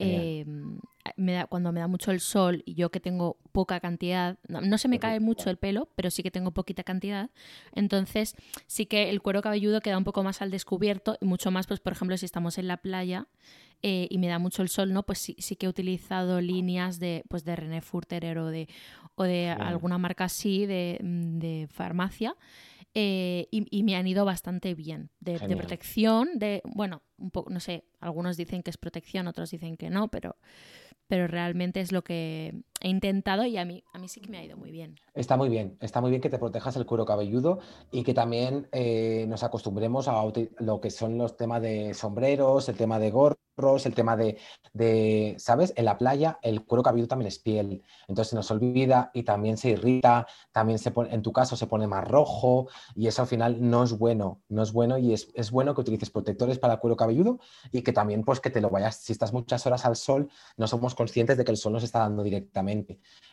eh, 0.00 0.44
me 1.16 1.32
da, 1.32 1.46
cuando 1.46 1.72
me 1.72 1.80
da 1.80 1.86
mucho 1.88 2.10
el 2.10 2.20
sol 2.20 2.62
y 2.66 2.74
yo 2.74 2.90
que 2.90 3.00
tengo 3.00 3.38
poca 3.52 3.80
cantidad, 3.80 4.38
no, 4.48 4.60
no 4.60 4.78
se 4.78 4.88
me 4.88 4.98
cae 4.98 5.20
mucho 5.20 5.50
el 5.50 5.56
pelo, 5.56 5.88
pero 5.96 6.10
sí 6.10 6.22
que 6.22 6.30
tengo 6.30 6.52
poquita 6.52 6.82
cantidad, 6.84 7.30
entonces 7.72 8.34
sí 8.66 8.86
que 8.86 9.10
el 9.10 9.20
cuero 9.22 9.42
cabelludo 9.42 9.80
queda 9.80 9.98
un 9.98 10.04
poco 10.04 10.22
más 10.22 10.42
al 10.42 10.50
descubierto 10.50 11.16
y 11.20 11.26
mucho 11.26 11.50
más, 11.50 11.66
pues 11.66 11.80
por 11.80 11.92
ejemplo, 11.92 12.16
si 12.16 12.26
estamos 12.26 12.58
en 12.58 12.68
la 12.68 12.78
playa 12.78 13.28
eh, 13.82 14.06
y 14.10 14.18
me 14.18 14.26
da 14.28 14.38
mucho 14.38 14.62
el 14.62 14.68
sol, 14.68 14.92
¿no? 14.92 15.02
Pues 15.04 15.18
sí, 15.18 15.36
sí 15.38 15.56
que 15.56 15.66
he 15.66 15.68
utilizado 15.68 16.40
líneas 16.40 16.98
de, 16.98 17.24
pues 17.28 17.44
de 17.44 17.56
René 17.56 17.82
Furterer 17.82 18.38
o 18.38 18.46
de, 18.46 18.68
o 19.16 19.24
de 19.24 19.52
Bueno. 19.54 19.64
alguna 19.66 19.98
marca 19.98 20.24
así 20.24 20.64
de, 20.66 20.98
de 21.02 21.68
farmacia. 21.70 22.36
eh, 22.98 23.46
y, 23.50 23.66
y 23.70 23.82
me 23.82 23.94
han 23.94 24.06
ido 24.06 24.24
bastante 24.24 24.74
bien. 24.74 25.10
De, 25.20 25.38
de 25.38 25.54
protección, 25.58 26.38
de, 26.38 26.62
bueno, 26.64 27.02
un 27.18 27.30
poco, 27.30 27.50
no 27.50 27.60
sé, 27.60 27.84
algunos 28.00 28.38
dicen 28.38 28.62
que 28.62 28.70
es 28.70 28.78
protección, 28.78 29.26
otros 29.26 29.50
dicen 29.50 29.76
que 29.76 29.90
no, 29.90 30.08
pero, 30.08 30.36
pero 31.06 31.26
realmente 31.26 31.80
es 31.80 31.92
lo 31.92 32.02
que 32.02 32.54
he 32.80 32.88
intentado 32.88 33.44
y 33.44 33.56
a 33.56 33.64
mí, 33.64 33.82
a 33.92 33.98
mí 33.98 34.08
sí 34.08 34.20
que 34.20 34.30
me 34.30 34.38
ha 34.38 34.44
ido 34.44 34.56
muy 34.56 34.70
bien. 34.70 34.96
Está 35.14 35.36
muy 35.36 35.48
bien, 35.48 35.76
está 35.80 36.00
muy 36.00 36.10
bien 36.10 36.20
que 36.20 36.30
te 36.30 36.38
protejas 36.38 36.76
el 36.76 36.86
cuero 36.86 37.06
cabelludo 37.06 37.58
y 37.90 38.02
que 38.02 38.14
también 38.14 38.68
eh, 38.72 39.24
nos 39.28 39.42
acostumbremos 39.42 40.08
a 40.08 40.22
lo 40.58 40.80
que 40.80 40.90
son 40.90 41.16
los 41.16 41.36
temas 41.36 41.62
de 41.62 41.94
sombreros, 41.94 42.68
el 42.68 42.76
tema 42.76 42.98
de 42.98 43.10
gorros, 43.10 43.86
el 43.86 43.94
tema 43.94 44.16
de, 44.16 44.36
de, 44.74 45.34
¿sabes? 45.38 45.72
En 45.76 45.86
la 45.86 45.96
playa 45.96 46.38
el 46.42 46.64
cuero 46.66 46.82
cabelludo 46.82 47.08
también 47.08 47.28
es 47.28 47.38
piel, 47.38 47.82
entonces 48.06 48.30
se 48.30 48.36
nos 48.36 48.50
olvida 48.50 49.10
y 49.14 49.22
también 49.22 49.56
se 49.56 49.70
irrita, 49.70 50.26
también 50.52 50.78
se 50.78 50.90
pone, 50.90 51.14
en 51.14 51.22
tu 51.22 51.32
caso 51.32 51.56
se 51.56 51.66
pone 51.66 51.86
más 51.86 52.06
rojo 52.06 52.68
y 52.94 53.06
eso 53.06 53.22
al 53.22 53.28
final 53.28 53.56
no 53.58 53.84
es 53.84 53.96
bueno, 53.96 54.42
no 54.48 54.62
es 54.62 54.72
bueno 54.72 54.98
y 54.98 55.14
es, 55.14 55.30
es 55.34 55.50
bueno 55.50 55.74
que 55.74 55.80
utilices 55.80 56.10
protectores 56.10 56.58
para 56.58 56.74
el 56.74 56.80
cuero 56.80 56.96
cabelludo 56.96 57.40
y 57.72 57.80
que 57.80 57.92
también 57.92 58.22
pues 58.22 58.40
que 58.40 58.50
te 58.50 58.60
lo 58.60 58.68
vayas, 58.68 58.96
si 58.96 59.12
estás 59.12 59.32
muchas 59.32 59.66
horas 59.66 59.86
al 59.86 59.96
sol, 59.96 60.28
no 60.58 60.66
somos 60.66 60.94
conscientes 60.94 61.38
de 61.38 61.44
que 61.44 61.52
el 61.52 61.56
sol 61.56 61.72
nos 61.72 61.82
está 61.82 62.00
dando 62.00 62.22
directamente. 62.22 62.65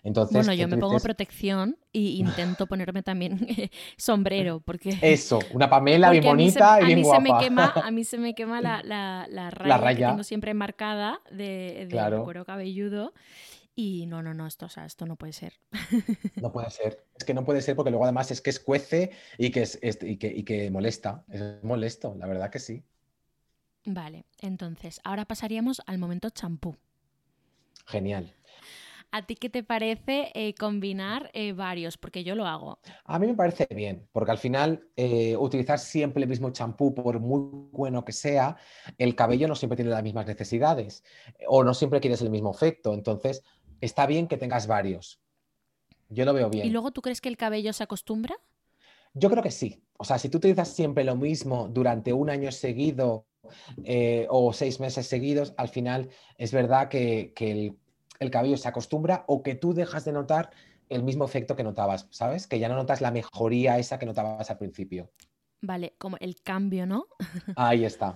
Entonces, 0.03 0.35
Bueno, 0.35 0.51
que 0.51 0.57
yo 0.57 0.67
me 0.67 0.77
pongo 0.77 0.99
protección 0.99 1.77
y 1.91 2.19
intento 2.19 2.67
ponerme 2.67 3.03
también 3.03 3.39
sombrero, 3.97 4.59
porque... 4.59 4.97
Eso, 5.01 5.39
una 5.53 5.69
Pamela 5.69 6.09
bien 6.11 6.23
se- 6.23 6.29
bonita 6.29 6.81
y 6.81 6.85
bien 6.85 7.01
guapa. 7.03 7.17
se 7.17 7.21
me 7.33 7.39
quema, 7.39 7.73
a 7.75 7.91
mí 7.91 8.03
se 8.03 8.17
me 8.17 8.35
quema 8.35 8.61
la, 8.61 8.81
la- 8.83 9.27
la 9.29 9.49
raya, 9.49 9.77
que 9.77 9.83
raya. 9.83 10.09
tengo 10.09 10.23
siempre 10.23 10.53
marcada 10.53 11.19
de, 11.31 11.87
Claro. 11.89 12.23
cuero 12.23 12.45
cabelludo. 12.45 13.13
Y 13.75 14.05
no, 14.05 14.21
no, 14.21 14.35
no, 14.35 14.45
esto, 14.45 14.67
o 14.67 14.69
sea, 14.69 14.85
esto 14.85 15.07
no 15.07 15.15
puede 15.15 15.33
ser. 15.33 15.53
No 16.35 16.51
puede 16.51 16.69
ser. 16.69 17.03
Es 17.17 17.23
que 17.25 17.33
no 17.33 17.43
puede 17.43 17.61
ser 17.61 17.75
porque 17.75 17.89
luego 17.89 18.03
además 18.03 18.29
es 18.29 18.39
que 18.39 18.51
escuece 18.51 19.09
y 19.39 19.49
que, 19.49 19.63
es, 19.63 19.79
es- 19.81 19.97
y 20.03 20.17
que, 20.17 20.27
y 20.27 20.43
que 20.43 20.69
molesta. 20.69 21.23
Es 21.29 21.41
molesto, 21.63 22.15
la 22.19 22.27
verdad 22.27 22.51
que 22.51 22.59
sí. 22.59 22.83
Vale, 23.85 24.25
entonces, 24.39 25.01
ahora 25.03 25.25
pasaríamos 25.25 25.81
al 25.87 25.97
momento 25.97 26.29
champú. 26.29 26.77
Genial. 27.87 28.31
¿A 29.15 29.21
ti 29.27 29.35
qué 29.35 29.47
te 29.47 29.61
parece 29.61 30.31
eh, 30.33 30.55
combinar 30.55 31.29
eh, 31.35 31.53
varios? 31.53 31.97
Porque 31.97 32.23
yo 32.23 32.33
lo 32.33 32.47
hago. 32.47 32.79
A 33.05 33.19
mí 33.19 33.27
me 33.27 33.35
parece 33.35 33.67
bien, 33.69 34.09
porque 34.11 34.31
al 34.31 34.39
final 34.39 34.87
eh, 34.95 35.37
utilizar 35.37 35.77
siempre 35.77 36.23
el 36.23 36.29
mismo 36.29 36.49
champú, 36.49 36.95
por 36.95 37.19
muy 37.19 37.69
bueno 37.71 38.03
que 38.03 38.11
sea, 38.11 38.57
el 38.97 39.15
cabello 39.15 39.47
no 39.47 39.53
siempre 39.53 39.75
tiene 39.75 39.91
las 39.91 40.01
mismas 40.01 40.25
necesidades 40.25 41.03
o 41.47 41.63
no 41.63 41.75
siempre 41.75 41.99
quieres 41.99 42.23
el 42.23 42.31
mismo 42.31 42.49
efecto. 42.49 42.91
Entonces, 42.95 43.43
está 43.81 44.07
bien 44.07 44.27
que 44.27 44.37
tengas 44.37 44.65
varios. 44.65 45.21
Yo 46.09 46.25
lo 46.25 46.33
veo 46.33 46.49
bien. 46.49 46.65
¿Y 46.65 46.71
luego 46.71 46.89
tú 46.89 47.03
crees 47.03 47.21
que 47.21 47.29
el 47.29 47.37
cabello 47.37 47.71
se 47.71 47.83
acostumbra? 47.83 48.35
Yo 49.13 49.29
creo 49.29 49.43
que 49.43 49.51
sí. 49.51 49.83
O 49.99 50.05
sea, 50.05 50.17
si 50.17 50.27
tú 50.27 50.39
utilizas 50.39 50.69
siempre 50.69 51.03
lo 51.03 51.15
mismo 51.15 51.67
durante 51.67 52.13
un 52.13 52.31
año 52.31 52.51
seguido 52.51 53.27
eh, 53.83 54.25
o 54.31 54.53
seis 54.53 54.79
meses 54.79 55.05
seguidos, 55.05 55.53
al 55.57 55.69
final 55.69 56.09
es 56.39 56.51
verdad 56.51 56.89
que, 56.89 57.31
que 57.35 57.51
el, 57.51 57.77
el 58.19 58.31
cabello 58.31 58.57
se 58.57 58.67
acostumbra 58.67 59.23
o 59.27 59.43
que 59.43 59.55
tú 59.55 59.73
dejas 59.73 60.05
de 60.05 60.11
notar 60.11 60.51
el 60.89 61.03
mismo 61.03 61.25
efecto 61.25 61.55
que 61.55 61.63
notabas, 61.63 62.07
¿sabes? 62.11 62.47
Que 62.47 62.59
ya 62.59 62.69
no 62.69 62.75
notas 62.75 63.01
la 63.01 63.11
mejoría 63.11 63.79
esa 63.79 63.99
que 63.99 64.05
notabas 64.05 64.49
al 64.49 64.57
principio. 64.57 65.11
Vale, 65.61 65.95
como 65.97 66.17
el 66.19 66.41
cambio, 66.41 66.85
¿no? 66.85 67.07
Ahí 67.55 67.85
está. 67.85 68.13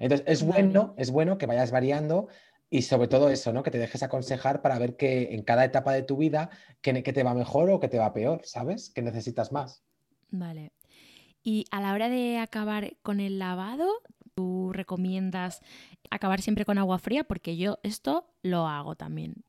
Entonces, 0.00 0.26
es 0.26 0.46
Vale. 0.46 0.62
bueno, 0.62 0.94
es 0.98 1.10
bueno 1.10 1.38
que 1.38 1.46
vayas 1.46 1.70
variando 1.70 2.28
y 2.68 2.82
sobre 2.82 3.08
todo 3.08 3.30
eso, 3.30 3.52
¿no? 3.52 3.62
Que 3.62 3.70
te 3.70 3.78
dejes 3.78 4.02
aconsejar 4.02 4.60
para 4.60 4.78
ver 4.78 4.96
que 4.96 5.34
en 5.34 5.42
cada 5.42 5.64
etapa 5.64 5.92
de 5.92 6.02
tu 6.02 6.16
vida, 6.16 6.50
que, 6.80 7.02
que 7.02 7.12
te 7.12 7.22
va 7.22 7.34
mejor 7.34 7.70
o 7.70 7.78
que 7.78 7.88
te 7.88 7.98
va 7.98 8.12
peor, 8.12 8.40
¿sabes? 8.44 8.90
Que 8.90 9.02
necesitas 9.02 9.52
más. 9.52 9.84
Vale. 10.30 10.72
Y 11.42 11.66
a 11.70 11.80
la 11.80 11.92
hora 11.92 12.08
de 12.08 12.38
acabar 12.38 12.96
con 13.02 13.20
el 13.20 13.38
lavado, 13.38 13.88
¿tú 14.34 14.72
recomiendas 14.72 15.60
acabar 16.10 16.40
siempre 16.42 16.64
con 16.64 16.78
agua 16.78 16.98
fría? 16.98 17.24
Porque 17.24 17.56
yo 17.56 17.78
esto 17.82 18.26
lo 18.42 18.66
hago 18.66 18.94
también. 18.96 19.44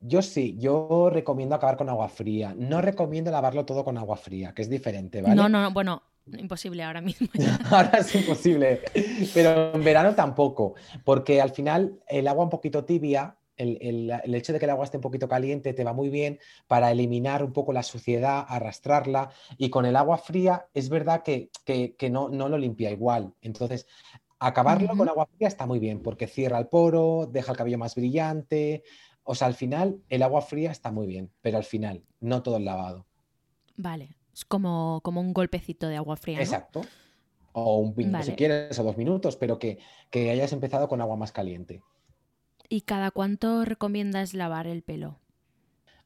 Yo 0.00 0.22
sí, 0.22 0.56
yo 0.58 1.08
recomiendo 1.10 1.54
acabar 1.54 1.76
con 1.76 1.88
agua 1.88 2.08
fría. 2.08 2.54
No 2.56 2.80
recomiendo 2.82 3.30
lavarlo 3.30 3.64
todo 3.64 3.84
con 3.84 3.96
agua 3.98 4.16
fría, 4.16 4.52
que 4.54 4.62
es 4.62 4.68
diferente, 4.70 5.22
¿vale? 5.22 5.36
No, 5.36 5.48
no, 5.48 5.62
no, 5.62 5.70
bueno, 5.72 6.02
imposible 6.36 6.82
ahora 6.82 7.00
mismo. 7.00 7.28
Ahora 7.70 7.98
es 7.98 8.14
imposible, 8.14 8.82
pero 9.32 9.74
en 9.74 9.82
verano 9.84 10.14
tampoco, 10.14 10.74
porque 11.04 11.40
al 11.40 11.50
final 11.50 12.00
el 12.08 12.28
agua 12.28 12.44
un 12.44 12.50
poquito 12.50 12.84
tibia, 12.84 13.36
el, 13.56 13.78
el- 13.80 14.10
el 14.24 14.34
hecho 14.34 14.52
de 14.52 14.58
que 14.58 14.64
el 14.66 14.70
agua 14.70 14.84
esté 14.84 14.96
un 14.98 15.00
poquito 15.02 15.28
caliente 15.28 15.72
te 15.74 15.84
va 15.84 15.92
muy 15.92 16.10
bien 16.10 16.38
para 16.66 16.90
eliminar 16.90 17.42
un 17.44 17.52
poco 17.52 17.72
la 17.72 17.82
suciedad, 17.82 18.44
arrastrarla, 18.48 19.30
y 19.58 19.70
con 19.70 19.84
el 19.86 19.96
agua 19.96 20.18
fría 20.18 20.66
es 20.74 20.88
verdad 20.88 21.22
que, 21.22 21.50
que- 21.64 21.94
que 21.96 22.10
no, 22.10 22.28
no 22.28 22.48
lo 22.48 22.58
limpia 22.58 22.90
igual. 22.90 23.32
Entonces, 23.42 23.86
acabarlo 24.38 24.96
con 24.96 25.08
agua 25.08 25.26
fría 25.26 25.48
está 25.48 25.66
muy 25.66 25.78
bien, 25.78 26.00
porque 26.00 26.26
cierra 26.26 26.58
el 26.58 26.68
poro, 26.68 27.26
deja 27.30 27.52
el 27.52 27.58
cabello 27.58 27.78
más 27.78 27.94
brillante. 27.94 28.82
O 29.22 29.34
sea, 29.34 29.46
al 29.46 29.54
final 29.54 30.02
el 30.08 30.22
agua 30.22 30.42
fría 30.42 30.70
está 30.70 30.90
muy 30.90 31.06
bien, 31.06 31.30
pero 31.40 31.56
al 31.56 31.64
final, 31.64 32.04
no 32.20 32.42
todo 32.42 32.58
el 32.58 32.64
lavado. 32.64 33.06
Vale, 33.76 34.16
es 34.32 34.44
como, 34.44 35.00
como 35.02 35.20
un 35.20 35.32
golpecito 35.32 35.88
de 35.88 35.96
agua 35.96 36.16
fría, 36.16 36.42
¿no? 36.42 36.42
Exacto. 36.42 36.82
O 37.52 37.78
un 37.78 37.94
minuto 37.96 38.22
si 38.22 38.32
Vale. 38.32 38.36
quieres, 38.36 38.78
o 38.78 38.82
dos 38.82 38.96
minutos, 38.96 39.36
pero 39.36 39.58
que, 39.58 39.78
que 40.10 40.30
hayas 40.30 40.52
empezado 40.52 40.88
con 40.88 41.00
agua 41.00 41.16
más 41.16 41.32
caliente. 41.32 41.82
¿Y 42.68 42.82
cada 42.82 43.10
cuánto 43.10 43.64
recomiendas 43.64 44.34
lavar 44.34 44.66
el 44.66 44.82
pelo? 44.82 45.20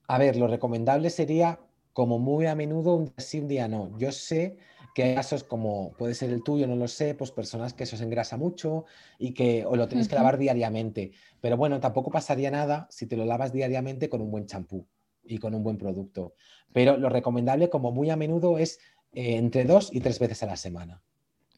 A 0.07 0.19
ver, 0.19 0.37
lo 0.37 0.47
recomendable 0.47 1.11
sería 1.11 1.61
como 1.93 2.19
muy 2.19 2.47
a 2.47 2.55
menudo, 2.55 2.95
un 2.95 3.07
día 3.07 3.15
sí, 3.19 3.41
un 3.41 3.49
día 3.49 3.69
no. 3.69 3.99
Yo 3.99 4.13
sé 4.13 4.59
que 4.99 5.05
hay 5.05 5.15
casos 5.15 5.45
como 5.45 5.93
puede 5.93 6.13
ser 6.13 6.31
el 6.31 6.43
tuyo, 6.43 6.67
no 6.67 6.75
lo 6.75 6.89
sé, 6.89 7.15
pues 7.15 7.31
personas 7.31 7.73
que 7.73 7.85
eso 7.85 7.97
se 7.97 8.03
engrasa 8.03 8.37
mucho 8.37 8.85
y 9.17 9.33
que 9.33 9.65
o 9.65 9.77
lo 9.77 9.87
tenéis 9.87 10.09
que 10.09 10.17
lavar 10.17 10.39
diariamente. 10.39 11.13
Pero 11.41 11.57
bueno, 11.57 11.79
tampoco 11.79 12.11
pasaría 12.11 12.51
nada 12.51 12.89
si 12.91 13.07
te 13.07 13.17
lo 13.17 13.25
lavas 13.25 13.53
diariamente 13.53 14.09
con 14.09 14.21
un 14.21 14.33
buen 14.33 14.47
champú 14.47 14.89
y 15.23 15.39
con 15.39 15.55
un 15.55 15.63
buen 15.63 15.79
producto. 15.79 16.35
Pero 16.73 16.97
lo 16.97 17.11
recomendable 17.11 17.71
como 17.71 17.93
muy 17.93 18.11
a 18.11 18.17
menudo 18.17 18.59
es 18.59 18.81
eh, 19.13 19.37
entre 19.37 19.63
dos 19.67 19.91
y 19.93 20.01
tres 20.01 20.19
veces 20.19 20.43
a 20.43 20.47
la 20.47 20.57
semana. 20.57 21.01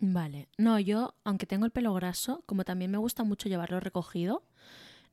Vale. 0.01 0.51
No, 0.59 0.79
yo, 0.79 1.15
aunque 1.25 1.47
tengo 1.47 1.65
el 1.65 1.73
pelo 1.73 1.95
graso, 1.95 2.43
como 2.45 2.65
también 2.65 2.91
me 2.91 2.99
gusta 2.99 3.25
mucho 3.25 3.49
llevarlo 3.49 3.81
recogido, 3.81 4.43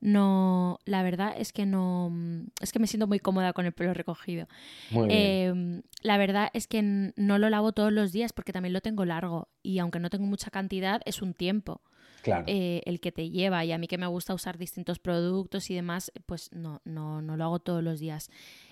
no, 0.00 0.78
la 0.84 1.02
verdad 1.02 1.34
es 1.36 1.52
que 1.52 1.66
no, 1.66 2.12
es 2.60 2.72
que 2.72 2.78
me 2.78 2.86
siento 2.86 3.06
muy 3.06 3.18
cómoda 3.18 3.52
con 3.52 3.66
el 3.66 3.72
pelo 3.72 3.94
recogido. 3.94 4.46
Muy 4.90 5.08
Eh, 5.10 5.82
la 6.02 6.18
verdad 6.18 6.50
es 6.52 6.66
que 6.68 6.82
no 6.82 7.38
lo 7.38 7.50
lavo 7.50 7.72
todos 7.72 7.92
los 7.92 8.12
días 8.12 8.32
porque 8.32 8.52
también 8.52 8.72
lo 8.72 8.80
tengo 8.80 9.04
largo 9.04 9.48
y 9.62 9.78
aunque 9.80 9.98
no 9.98 10.10
tengo 10.10 10.26
mucha 10.26 10.50
cantidad, 10.50 11.00
es 11.04 11.20
un 11.22 11.34
tiempo 11.34 11.82
Claro. 12.22 12.44
eh, 12.46 12.82
el 12.84 13.00
que 13.00 13.12
te 13.12 13.30
lleva 13.30 13.64
y 13.64 13.72
a 13.72 13.78
mí 13.78 13.86
que 13.88 13.98
me 13.98 14.06
gusta 14.06 14.34
usar 14.34 14.58
distintos 14.58 14.98
productos 14.98 15.70
y 15.70 15.74
demás, 15.74 16.12
pues 16.26 16.50
no, 16.52 16.80
no, 16.84 17.22
no 17.22 17.36
lo 17.36 17.44
hago 17.44 17.58
todos 17.58 17.82
los 17.82 18.00
días. 18.00 18.30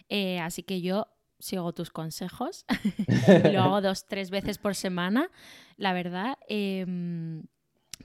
Eh, 0.08 0.38
así 0.40 0.62
que 0.62 0.80
yo 0.80 1.08
sigo 1.38 1.72
tus 1.72 1.90
consejos, 1.90 2.64
lo 3.52 3.62
hago 3.62 3.80
dos, 3.82 4.06
tres 4.06 4.30
veces 4.30 4.58
por 4.58 4.74
semana, 4.74 5.30
la 5.76 5.92
verdad. 5.92 6.38
em, 6.48 7.44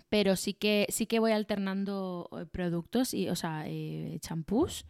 pero 0.10 0.36
sí 0.36 0.54
que, 0.54 0.88
sí 0.89 1.06
que 1.06 1.20
voy 1.20 1.32
alternando 1.32 2.30
eh, 2.39 2.46
productos, 2.46 3.14
y, 3.14 3.30
o 3.30 3.36
sea, 3.36 3.64
eh, 3.68 4.18
champús. 4.22 4.86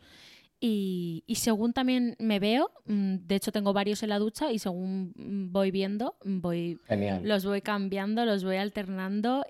Y, 0.63 1.23
y 1.25 1.35
según 1.35 1.73
también 1.73 2.15
me 2.19 2.39
veo, 2.39 2.69
mm, 2.85 3.15
de 3.25 3.35
hecho 3.35 3.51
tengo 3.51 3.73
varios 3.73 4.03
en 4.03 4.09
la 4.09 4.19
ducha 4.19 4.51
y 4.51 4.59
según 4.59 5.11
mm, 5.15 5.51
voy 5.51 5.71
viendo, 5.71 6.15
mm, 6.23 6.39
voy, 6.39 6.79
Genial. 6.87 7.21
los 7.27 7.45
voy 7.45 7.61
cambiando, 7.61 8.25
los 8.25 8.43
voy 8.43 8.57
alternando. 8.57 9.43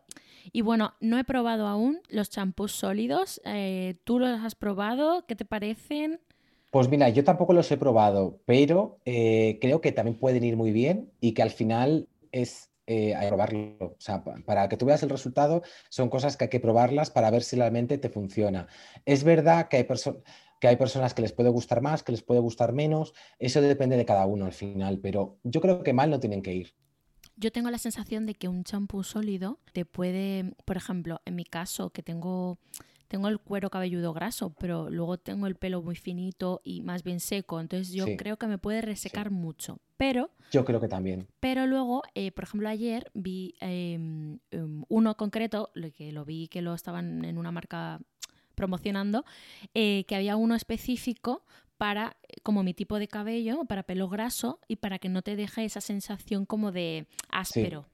Y 0.53 0.61
bueno, 0.61 0.93
no 1.01 1.19
he 1.19 1.23
probado 1.25 1.67
aún 1.67 1.99
los 2.09 2.29
champús 2.29 2.71
sólidos. 2.71 3.41
Eh, 3.45 3.95
¿Tú 4.05 4.19
los 4.19 4.39
has 4.39 4.55
probado? 4.55 5.25
¿Qué 5.27 5.35
te 5.35 5.45
parecen? 5.45 6.21
Pues 6.71 6.87
mira, 6.89 7.09
yo 7.09 7.25
tampoco 7.25 7.51
los 7.51 7.69
he 7.71 7.77
probado, 7.77 8.39
pero 8.45 8.97
eh, 9.03 9.59
creo 9.59 9.81
que 9.81 9.91
también 9.91 10.17
pueden 10.17 10.45
ir 10.45 10.55
muy 10.55 10.71
bien 10.71 11.11
y 11.19 11.33
que 11.33 11.41
al 11.43 11.51
final 11.51 12.07
es 12.31 12.70
eh, 12.87 13.15
hay 13.15 13.21
que 13.23 13.27
probarlo. 13.29 13.77
O 13.81 13.95
sea, 13.99 14.23
pa- 14.23 14.35
para 14.45 14.67
que 14.69 14.77
tú 14.77 14.85
veas 14.85 15.03
el 15.03 15.09
resultado, 15.09 15.61
son 15.89 16.09
cosas 16.09 16.37
que 16.37 16.45
hay 16.45 16.49
que 16.49 16.59
probarlas 16.59 17.09
para 17.11 17.29
ver 17.31 17.43
si 17.43 17.55
realmente 17.55 17.97
te 17.97 18.09
funciona. 18.09 18.67
Es 19.05 19.23
verdad 19.23 19.67
que 19.69 19.77
hay, 19.77 19.83
perso- 19.83 20.21
que 20.59 20.67
hay 20.67 20.75
personas 20.77 21.13
que 21.13 21.21
les 21.21 21.33
puede 21.33 21.49
gustar 21.49 21.81
más, 21.81 22.03
que 22.03 22.11
les 22.11 22.23
puede 22.23 22.39
gustar 22.41 22.73
menos, 22.73 23.13
eso 23.39 23.61
depende 23.61 23.97
de 23.97 24.05
cada 24.05 24.25
uno 24.25 24.45
al 24.45 24.53
final, 24.53 24.99
pero 24.99 25.37
yo 25.43 25.61
creo 25.61 25.83
que 25.83 25.93
mal 25.93 26.09
no 26.09 26.19
tienen 26.19 26.41
que 26.41 26.53
ir. 26.53 26.75
Yo 27.37 27.51
tengo 27.51 27.71
la 27.71 27.77
sensación 27.79 28.25
de 28.25 28.35
que 28.35 28.47
un 28.47 28.63
champú 28.63 29.03
sólido 29.03 29.59
te 29.73 29.85
puede, 29.85 30.53
por 30.65 30.77
ejemplo, 30.77 31.21
en 31.25 31.35
mi 31.35 31.45
caso, 31.45 31.89
que 31.89 32.03
tengo, 32.03 32.59
tengo 33.11 33.27
el 33.27 33.39
cuero 33.39 33.69
cabelludo 33.69 34.13
graso, 34.13 34.55
pero 34.57 34.89
luego 34.89 35.17
tengo 35.17 35.45
el 35.45 35.55
pelo 35.55 35.81
muy 35.81 35.95
finito 35.97 36.61
y 36.63 36.81
más 36.81 37.03
bien 37.03 37.19
seco, 37.19 37.59
entonces 37.59 37.91
yo 37.93 38.05
Sí. 38.05 38.15
creo 38.15 38.37
que 38.37 38.47
me 38.47 38.57
puede 38.57 38.79
resecar 38.81 39.31
mucho. 39.31 39.79
Pero, 39.97 40.29
Yo 40.49 40.63
creo 40.63 40.79
que 40.79 40.87
también. 40.87 41.27
pero 41.41 41.67
luego, 41.67 42.03
eh, 42.15 42.31
por 42.31 42.45
ejemplo, 42.45 42.69
ayer 42.69 43.11
vi 43.13 43.53
eh, 43.59 43.99
uno 44.87 45.17
concreto, 45.17 45.69
lo 45.73 45.91
que 45.91 46.13
lo 46.13 46.23
vi 46.23 46.47
que 46.47 46.61
lo 46.61 46.73
estaban 46.73 47.25
en 47.25 47.37
una 47.37 47.51
marca 47.51 47.99
promocionando, 48.55 49.25
eh, 49.73 50.05
que 50.07 50.15
había 50.15 50.37
uno 50.37 50.55
específico 50.55 51.43
para, 51.77 52.15
como 52.43 52.63
mi 52.63 52.73
tipo 52.73 52.97
de 52.97 53.07
cabello, 53.07 53.65
para 53.65 53.83
pelo 53.83 54.07
graso 54.07 54.59
y 54.67 54.77
para 54.77 54.99
que 54.99 55.09
no 55.09 55.21
te 55.21 55.35
deje 55.35 55.65
esa 55.65 55.81
sensación 55.81 56.45
como 56.45 56.71
de 56.71 57.07
áspero. 57.29 57.85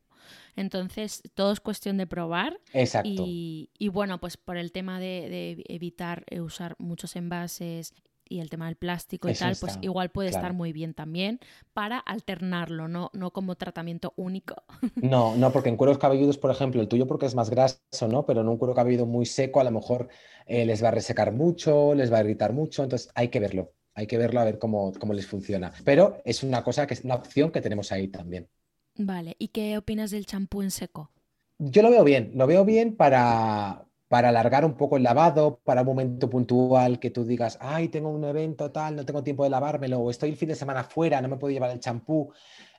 Entonces, 0.58 1.22
todo 1.36 1.53
es 1.53 1.62
cuestión 1.62 1.97
de 1.97 2.08
probar. 2.08 2.60
Exacto. 2.74 3.10
Y, 3.10 3.70
y 3.78 3.88
bueno, 3.88 4.20
pues 4.20 4.36
por 4.36 4.58
el 4.58 4.74
tema 4.74 4.99
de, 4.99 5.30
de 5.30 5.64
evitar 5.70 6.26
eh, 6.30 6.41
usar 6.41 6.76
muchos 6.80 7.16
envases 7.16 7.93
y 8.30 8.41
el 8.41 8.49
tema 8.49 8.66
del 8.66 8.76
plástico 8.76 9.30
y 9.30 9.32
Eso 9.32 9.45
tal, 9.45 9.55
pues 9.55 9.78
igual 9.82 10.10
puede 10.12 10.30
estar 10.30 10.51
muy 10.53 10.74
bien 10.74 10.93
también 10.93 11.39
para 11.74 11.97
alternarlo, 11.99 12.89
no, 12.89 13.10
no 13.14 13.32
como 13.32 13.55
tratamiento 13.55 14.14
único. 14.18 14.55
No, 14.99 15.36
no, 15.36 15.51
porque 15.51 15.70
en 15.70 15.78
cueros 15.78 15.99
cabelludos, 15.99 16.38
por 16.39 16.49
ejemplo, 16.49 16.82
el 16.82 16.88
tuyo 16.88 17.05
porque 17.08 17.28
es 17.28 17.36
más 17.36 17.49
graso, 17.51 17.78
¿no? 18.10 18.26
Pero 18.26 18.41
en 18.41 18.47
un 18.47 18.58
cuero 18.58 18.74
cabelludo 18.74 19.05
muy 19.05 19.26
seco 19.28 19.60
a 19.60 19.64
lo 19.64 19.72
mejor 19.72 20.10
eh, 20.47 20.66
les 20.66 20.84
va 20.84 20.88
a 20.89 20.91
resecar 20.91 21.32
mucho, 21.32 21.93
les 21.93 22.12
va 22.12 22.18
a 22.18 22.22
irritar 22.22 22.51
mucho, 22.51 22.84
entonces 22.84 23.12
hay 23.14 23.30
que 23.30 23.39
verlo, 23.39 23.74
hay 23.93 24.08
que 24.08 24.18
verlo 24.18 24.39
a 24.39 24.43
ver 24.45 24.58
cómo, 24.58 24.91
cómo 24.99 25.14
les 25.14 25.28
funciona. 25.28 25.72
Pero 25.86 26.18
es 26.26 26.41
una 26.43 26.64
cosa 26.64 26.88
que 26.88 26.95
es 26.95 27.03
una 27.03 27.16
opción 27.16 27.51
que 27.51 27.62
tenemos 27.62 27.91
ahí 27.91 28.08
también. 28.08 28.49
Vale, 28.98 29.36
¿y 29.39 29.48
qué 29.48 29.78
opinas 29.78 30.12
del 30.12 30.26
champú 30.26 30.62
en 30.62 30.72
seco? 30.72 31.12
Yo 31.60 31.82
lo 31.82 31.89
veo 31.89 32.04
bien, 32.04 32.32
lo 32.36 32.45
veo 32.48 32.66
bien 32.66 32.95
para, 32.95 33.88
para 34.08 34.30
alargar 34.30 34.64
un 34.64 34.78
poco 34.78 34.98
el 34.98 35.04
lavado, 35.04 35.60
para 35.64 35.82
un 35.82 35.88
momento 35.88 36.30
puntual 36.30 37.00
que 37.00 37.10
tú 37.10 37.26
digas, 37.26 37.58
ay, 37.62 37.89
tengo 37.89 38.10
un 38.10 38.24
evento 38.26 38.72
tal, 38.72 38.95
no 38.95 39.06
tengo 39.06 39.24
tiempo 39.24 39.43
de 39.43 39.50
lavármelo, 39.50 40.00
o 40.00 40.12
estoy 40.12 40.30
el 40.30 40.38
fin 40.38 40.50
de 40.50 40.56
semana 40.56 40.84
fuera, 40.84 41.20
no 41.22 41.30
me 41.30 41.38
puedo 41.38 41.52
llevar 41.52 41.72
el 41.72 41.80
champú. 41.80 42.32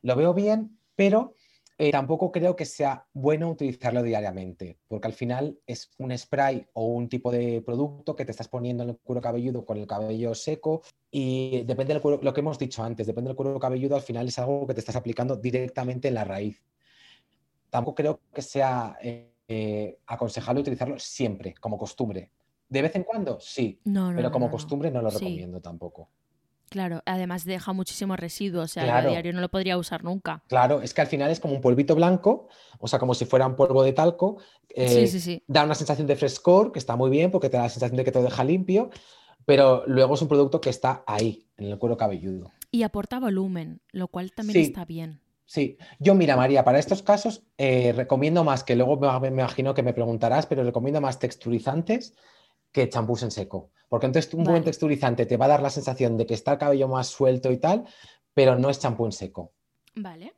Lo 0.02 0.14
veo 0.14 0.32
bien, 0.32 0.78
pero 0.94 1.34
eh, 1.78 1.92
tampoco 1.92 2.32
creo 2.32 2.56
que 2.56 2.64
sea 2.64 3.06
bueno 3.14 3.48
utilizarlo 3.50 4.02
diariamente, 4.02 4.78
porque 4.88 5.06
al 5.06 5.12
final 5.14 5.58
es 5.66 5.90
un 5.98 6.16
spray 6.16 6.66
o 6.72 6.86
un 6.86 7.08
tipo 7.08 7.30
de 7.30 7.62
producto 7.62 8.16
que 8.16 8.24
te 8.24 8.32
estás 8.32 8.48
poniendo 8.48 8.82
en 8.82 8.90
el 8.90 8.98
cuero 8.98 9.20
cabelludo 9.22 9.64
con 9.64 9.78
el 9.78 9.86
cabello 9.86 10.34
seco 10.34 10.82
y 11.10 11.62
depende 11.64 11.94
del 11.94 12.02
cuero, 12.02 12.20
lo 12.22 12.34
que 12.34 12.40
hemos 12.40 12.58
dicho 12.58 12.82
antes, 12.82 13.06
depende 13.06 13.28
del 13.28 13.36
cuero 13.36 13.58
cabelludo, 13.60 13.94
al 13.96 14.02
final 14.02 14.26
es 14.28 14.38
algo 14.38 14.66
que 14.66 14.74
te 14.74 14.80
estás 14.80 14.96
aplicando 14.96 15.36
directamente 15.36 16.08
en 16.08 16.14
la 16.14 16.24
raíz 16.24 16.62
tampoco 17.70 17.96
creo 17.96 18.20
que 18.32 18.42
sea 18.42 18.96
eh, 19.02 19.34
eh, 19.46 19.98
aconsejable 20.06 20.60
utilizarlo 20.60 20.98
siempre, 20.98 21.54
como 21.60 21.78
costumbre. 21.78 22.30
¿De 22.68 22.82
vez 22.82 22.94
en 22.96 23.04
cuando? 23.04 23.40
Sí, 23.40 23.80
No, 23.84 24.10
no, 24.10 24.16
pero 24.16 24.30
como 24.30 24.46
no. 24.46 24.52
costumbre 24.52 24.90
no 24.90 25.02
lo 25.02 25.10
Sí. 25.10 25.18
recomiendo 25.18 25.60
tampoco. 25.60 26.10
Claro, 26.70 27.02
además 27.06 27.44
deja 27.44 27.72
muchísimo 27.72 28.16
residuo, 28.16 28.62
o 28.62 28.68
sea, 28.68 28.84
Claro. 28.84 29.08
a 29.08 29.10
diario 29.10 29.32
no 29.32 29.40
lo 29.40 29.48
podría 29.48 29.78
usar 29.78 30.04
nunca. 30.04 30.42
Claro, 30.48 30.82
es 30.82 30.92
que 30.94 31.00
al 31.00 31.06
final 31.06 31.30
es 31.30 31.40
como 31.40 31.54
un 31.54 31.60
polvito 31.60 31.94
blanco, 31.94 32.48
o 32.78 32.88
sea, 32.88 32.98
como 32.98 33.14
si 33.14 33.24
fuera 33.24 33.46
un 33.46 33.56
polvo 33.56 33.82
de 33.82 33.92
talco. 33.92 34.38
eh, 34.74 34.88
sí, 34.88 35.08
sí, 35.08 35.20
sí. 35.20 35.42
Da 35.46 35.64
una 35.64 35.74
sensación 35.74 36.06
de 36.06 36.14
frescor, 36.14 36.72
que 36.72 36.78
está 36.78 36.94
muy 36.94 37.10
bien 37.10 37.30
porque 37.30 37.48
te 37.48 37.56
da 37.56 37.64
la 37.64 37.68
sensación 37.70 37.96
de 37.96 38.04
que 38.04 38.12
te 38.12 38.22
deja 38.22 38.44
limpio, 38.44 38.90
pero 39.46 39.82
luego 39.86 40.14
es 40.14 40.22
un 40.22 40.28
producto 40.28 40.60
que 40.60 40.68
está 40.70 41.02
ahí, 41.06 41.46
en 41.56 41.66
el 41.66 41.78
cuero 41.78 41.96
cabelludo. 41.96 42.50
Y 42.70 42.82
aporta 42.82 43.18
volumen, 43.18 43.80
lo 43.92 44.08
cual 44.08 44.30
también 44.32 44.62
Sí. 44.62 44.68
está 44.68 44.84
bien. 44.84 45.20
Sí, 45.46 45.78
yo 45.98 46.14
mira, 46.14 46.36
María, 46.36 46.62
para 46.64 46.78
estos 46.78 47.02
casos 47.02 47.42
eh, 47.56 47.94
recomiendo 47.96 48.44
más, 48.44 48.62
que 48.62 48.76
luego 48.76 48.98
me, 48.98 49.30
me 49.30 49.40
imagino 49.40 49.72
que 49.72 49.82
me 49.82 49.94
preguntarás, 49.94 50.44
pero 50.46 50.62
recomiendo 50.62 51.00
más 51.00 51.18
texturizantes 51.18 52.12
que 52.72 52.88
champús 52.88 53.22
en 53.22 53.30
seco. 53.30 53.70
Porque 53.88 54.06
entonces 54.06 54.32
un 54.34 54.44
buen 54.44 54.64
texturizante 54.64 55.24
te 55.24 55.36
va 55.36 55.46
a 55.46 55.48
dar 55.48 55.62
la 55.62 55.70
sensación 55.70 56.16
de 56.16 56.26
que 56.26 56.34
está 56.34 56.52
el 56.52 56.58
cabello 56.58 56.88
más 56.88 57.08
suelto 57.08 57.50
y 57.50 57.56
tal, 57.56 57.86
pero 58.34 58.58
no 58.58 58.68
es 58.68 58.78
champú 58.78 59.06
en 59.06 59.12
seco. 59.12 59.52
Vale. 59.94 60.34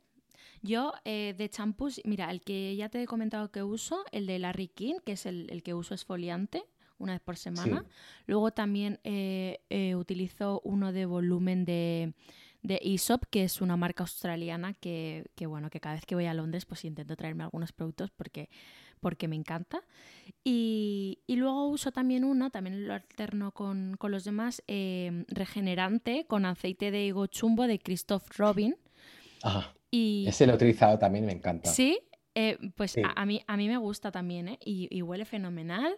Yo 0.61 0.93
eh, 1.05 1.33
de 1.37 1.49
champús, 1.49 2.01
mira, 2.05 2.31
el 2.31 2.41
que 2.41 2.75
ya 2.75 2.89
te 2.89 3.01
he 3.01 3.07
comentado 3.07 3.51
que 3.51 3.63
uso, 3.63 4.05
el 4.11 4.25
de 4.25 4.39
Larry 4.39 4.67
King, 4.67 4.95
que 5.03 5.13
es 5.13 5.25
el, 5.25 5.49
el 5.49 5.63
que 5.63 5.73
uso 5.73 5.93
esfoliante 5.93 6.63
una 7.01 7.13
vez 7.13 7.21
por 7.21 7.35
semana. 7.35 7.85
Luego 8.27 8.51
también 8.51 8.99
eh, 9.03 9.59
eh, 9.69 9.95
utilizo 9.95 10.61
uno 10.63 10.93
de 10.93 11.05
volumen 11.05 11.65
de, 11.65 12.13
de 12.61 12.75
Aesop, 12.75 13.23
que 13.29 13.43
es 13.43 13.59
una 13.59 13.75
marca 13.75 14.03
australiana 14.03 14.73
que, 14.75 15.25
que, 15.35 15.47
bueno, 15.47 15.69
que 15.69 15.79
cada 15.79 15.95
vez 15.95 16.05
que 16.05 16.15
voy 16.15 16.25
a 16.25 16.33
Londres 16.33 16.65
pues 16.65 16.85
intento 16.85 17.15
traerme 17.15 17.43
algunos 17.43 17.71
productos 17.71 18.11
porque, 18.11 18.49
porque 19.01 19.27
me 19.27 19.35
encanta. 19.35 19.83
Y, 20.43 21.19
y 21.27 21.35
luego 21.35 21.67
uso 21.67 21.91
también 21.91 22.23
uno, 22.23 22.49
también 22.49 22.87
lo 22.87 22.93
alterno 22.93 23.51
con, 23.51 23.97
con 23.97 24.11
los 24.11 24.23
demás, 24.23 24.63
eh, 24.67 25.25
regenerante 25.27 26.25
con 26.27 26.45
aceite 26.45 26.91
de 26.91 27.05
higo 27.05 27.27
chumbo 27.27 27.67
de 27.67 27.79
Christoph 27.79 28.23
Robin. 28.37 28.75
Ajá. 29.43 29.73
Y, 29.91 30.25
Ese 30.27 30.45
lo 30.47 30.53
he 30.53 30.55
utilizado 30.55 30.97
también, 30.97 31.25
me 31.25 31.33
encanta. 31.33 31.69
Sí, 31.69 31.99
eh, 32.33 32.57
pues 32.75 32.91
Sí. 32.91 33.01
A, 33.03 33.21
a 33.21 33.25
mí, 33.25 33.43
a 33.45 33.57
mí 33.57 33.67
me 33.67 33.77
gusta 33.77 34.11
también, 34.11 34.47
¿eh? 34.47 34.59
Y, 34.63 34.87
y 34.89 35.01
huele 35.01 35.25
fenomenal. 35.25 35.97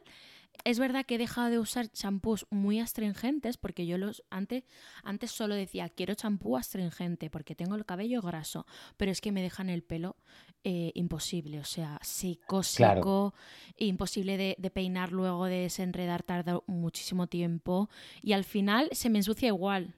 Es 0.66 0.80
verdad 0.80 1.06
que 1.06 1.16
he 1.16 1.18
dejado 1.18 1.50
de 1.50 1.60
usar 1.60 1.90
champús 1.90 2.46
muy 2.50 2.80
astringentes 2.80 3.58
porque 3.58 3.86
yo 3.86 3.98
los 3.98 4.24
antes, 4.30 4.64
antes 5.04 5.32
solo 5.32 5.56
decía 5.56 5.90
quiero 5.90 6.14
champú 6.14 6.58
astringente 6.58 7.30
porque 7.30 7.56
tengo 7.56 7.76
el 7.76 7.86
cabello 7.86 8.22
graso, 8.22 8.66
pero 8.96 9.12
es 9.12 9.20
que 9.20 9.32
me 9.32 9.42
dejan 9.42 9.70
el 9.70 9.82
pelo 9.84 10.16
eh, 10.64 10.92
imposible, 10.96 11.60
o 11.60 11.64
sea, 11.66 12.00
Claro. 12.48 12.64
seco, 12.64 13.34
imposible 13.78 14.38
de, 14.38 14.56
de 14.58 14.70
peinar 14.70 15.12
luego, 15.12 15.46
de 15.46 15.58
desenredar, 15.60 16.24
tarda 16.24 16.62
muchísimo 16.68 17.28
tiempo 17.28 17.90
y 18.22 18.34
al 18.34 18.44
final 18.44 18.90
se 18.92 19.10
me 19.10 19.20
ensucia 19.20 19.48
igual. 19.48 19.94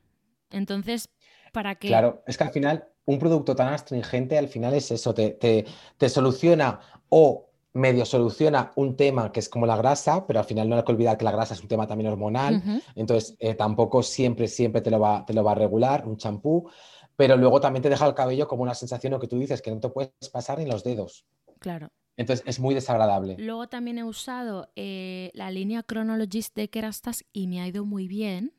Entonces, 0.52 1.10
¿para 1.54 1.76
qué? 1.76 1.88
Claro, 1.90 2.24
es 2.28 2.38
que 2.38 2.44
al 2.44 2.52
final 2.52 2.88
un 3.06 3.20
producto 3.20 3.56
tan 3.56 3.74
astringente 3.74 4.38
al 4.38 4.48
final 4.48 4.74
es 4.74 4.92
eso, 4.92 5.14
te, 5.14 5.32
te- 5.32 5.66
te 5.98 6.10
soluciona 6.10 6.80
o 7.10 7.50
medio 7.74 8.06
soluciona 8.06 8.72
un 8.78 8.96
tema 8.96 9.32
que 9.34 9.42
es 9.42 9.50
como 9.50 9.66
la 9.66 9.76
grasa, 9.76 10.26
pero 10.26 10.40
al 10.40 10.46
final 10.46 10.70
no 10.70 10.78
hay 10.78 10.84
que 10.84 10.92
olvidar 10.94 11.18
que 11.18 11.26
la 11.26 11.32
grasa 11.32 11.54
es 11.54 11.62
un 11.62 11.68
tema 11.68 11.86
también 11.86 12.10
hormonal, 12.10 12.64
entonces 12.96 13.36
eh, 13.40 13.54
tampoco 13.54 14.02
siempre, 14.02 14.48
siempre 14.48 14.82
te 14.82 14.90
lo 14.90 15.00
va, 15.00 15.26
te 15.26 15.34
lo 15.34 15.44
va 15.44 15.52
a 15.52 15.56
regular 15.56 16.08
un 16.08 16.16
champú, 16.18 16.70
pero 17.16 17.38
luego 17.38 17.60
también 17.62 17.84
te 17.84 17.90
deja 17.90 18.08
el 18.08 18.14
cabello 18.14 18.48
como 18.48 18.64
una 18.64 18.76
sensación, 18.76 19.12
lo 19.12 19.20
que 19.20 19.28
tú 19.28 19.38
dices, 19.38 19.62
que 19.62 19.72
no 19.72 19.80
te 19.80 19.90
puedes 19.90 20.12
pasar 20.32 20.60
ni 20.60 20.66
los 20.66 20.84
dedos. 20.84 21.26
Claro. 21.60 21.92
Entonces 22.18 22.46
es 22.48 22.60
muy 22.60 22.74
desagradable. 22.74 23.36
Luego 23.40 23.68
también 23.68 23.98
he 23.98 24.04
usado 24.04 24.70
eh, 24.76 25.32
la 25.34 25.52
línea 25.52 25.84
Chronologist 25.84 26.56
de 26.56 26.70
Kerastase 26.70 27.26
y 27.34 27.48
me 27.48 27.62
ha 27.62 27.68
ido 27.68 27.86
muy 27.86 28.08
bien. 28.08 28.54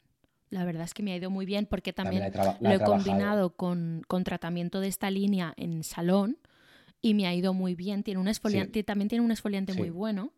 La 0.51 0.65
verdad 0.65 0.85
es 0.85 0.95
que 0.95 1.03
me 1.03 1.13
ha 1.13 1.17
ido 1.17 1.31
muy 1.31 1.47
bien 1.47 1.67
porque 1.67 1.93
también, 1.93 2.23
he 2.23 2.27
lo 2.27 2.29
he 2.29 2.33
trabajado. 2.33 2.85
combinado 2.85 3.57
con, 3.57 4.03
con 4.07 4.25
tratamiento 4.25 4.81
de 4.81 4.89
esta 4.89 5.11
línea 5.11 5.55
en 5.57 5.83
salón 5.85 6.39
y 7.01 7.15
me 7.15 7.27
ha 7.27 7.35
ido 7.35 7.55
muy 7.55 7.75
bien. 7.75 8.03
Tiene 8.03 8.21
un 8.21 8.29
esfoliante, 8.29 8.83
también 8.83 9.09
tiene 9.09 9.25
un 9.25 9.33
esfoliante 9.33 9.73
muy 9.73 9.91
bueno. 9.91 10.33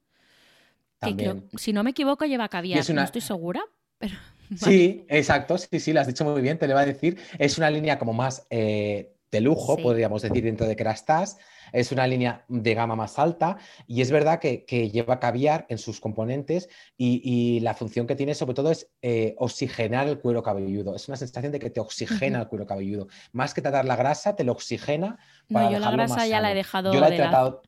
Que 1.00 1.14
creo, 1.14 1.44
si 1.56 1.72
no 1.72 1.84
me 1.84 1.90
equivoco, 1.90 2.24
lleva 2.24 2.48
caviar. 2.48 2.84
No 2.92 3.02
estoy 3.02 3.20
segura, 3.20 3.62
pero. 3.98 4.14
Sí, 4.56 5.04
exacto. 5.10 5.58
Sí, 5.58 5.78
sí, 5.78 5.92
lo 5.92 6.00
has 6.00 6.06
dicho 6.06 6.24
muy 6.24 6.40
bien. 6.40 6.58
Te 6.58 6.66
lo 6.66 6.72
iba 6.72 6.80
a 6.80 6.86
decir. 6.86 7.18
Es 7.38 7.58
una 7.58 7.70
línea 7.70 7.98
como 7.98 8.14
más 8.14 8.46
eh, 8.48 9.12
de 9.30 9.40
lujo, 9.42 9.76
podríamos 9.76 10.22
decir, 10.22 10.42
dentro 10.42 10.66
de 10.66 10.74
Kerastase 10.74 11.36
es 11.72 11.92
una 11.92 12.06
línea 12.06 12.44
de 12.48 12.74
gama 12.74 12.96
más 12.96 13.18
alta 13.18 13.58
y 13.86 14.00
es 14.00 14.10
verdad 14.10 14.38
que, 14.40 14.64
lleva 14.90 15.20
caviar 15.20 15.66
en 15.68 15.78
sus 15.78 16.00
componentes 16.00 16.68
y, 16.96 17.60
la 17.60 17.74
función 17.74 18.06
que 18.06 18.14
tiene 18.14 18.34
sobre 18.34 18.54
todo 18.54 18.70
es 18.70 18.90
eh, 19.02 19.34
oxigenar 19.38 20.06
el 20.08 20.20
cuero 20.20 20.42
cabelludo. 20.42 20.94
Es 20.94 21.08
una 21.08 21.16
sensación 21.16 21.52
de 21.52 21.58
que 21.58 21.70
te 21.70 21.80
oxigena 21.80 22.40
el 22.40 22.48
cuero 22.48 22.66
cabelludo. 22.66 23.08
Más 23.32 23.52
que 23.52 23.60
tratar 23.60 23.84
la 23.84 23.96
grasa, 23.96 24.36
te 24.36 24.44
lo 24.44 24.52
oxigena. 24.52 25.18
No, 25.48 25.70
yo 25.70 25.78
la 25.78 25.90
grasa 25.90 26.26
ya 26.26 26.40
la 26.40 26.52
he 26.52 26.54
dejado. 26.54 26.92
Yo 26.92 27.00
la 27.00 27.08
he 27.08 27.16
tratado. 27.16 27.62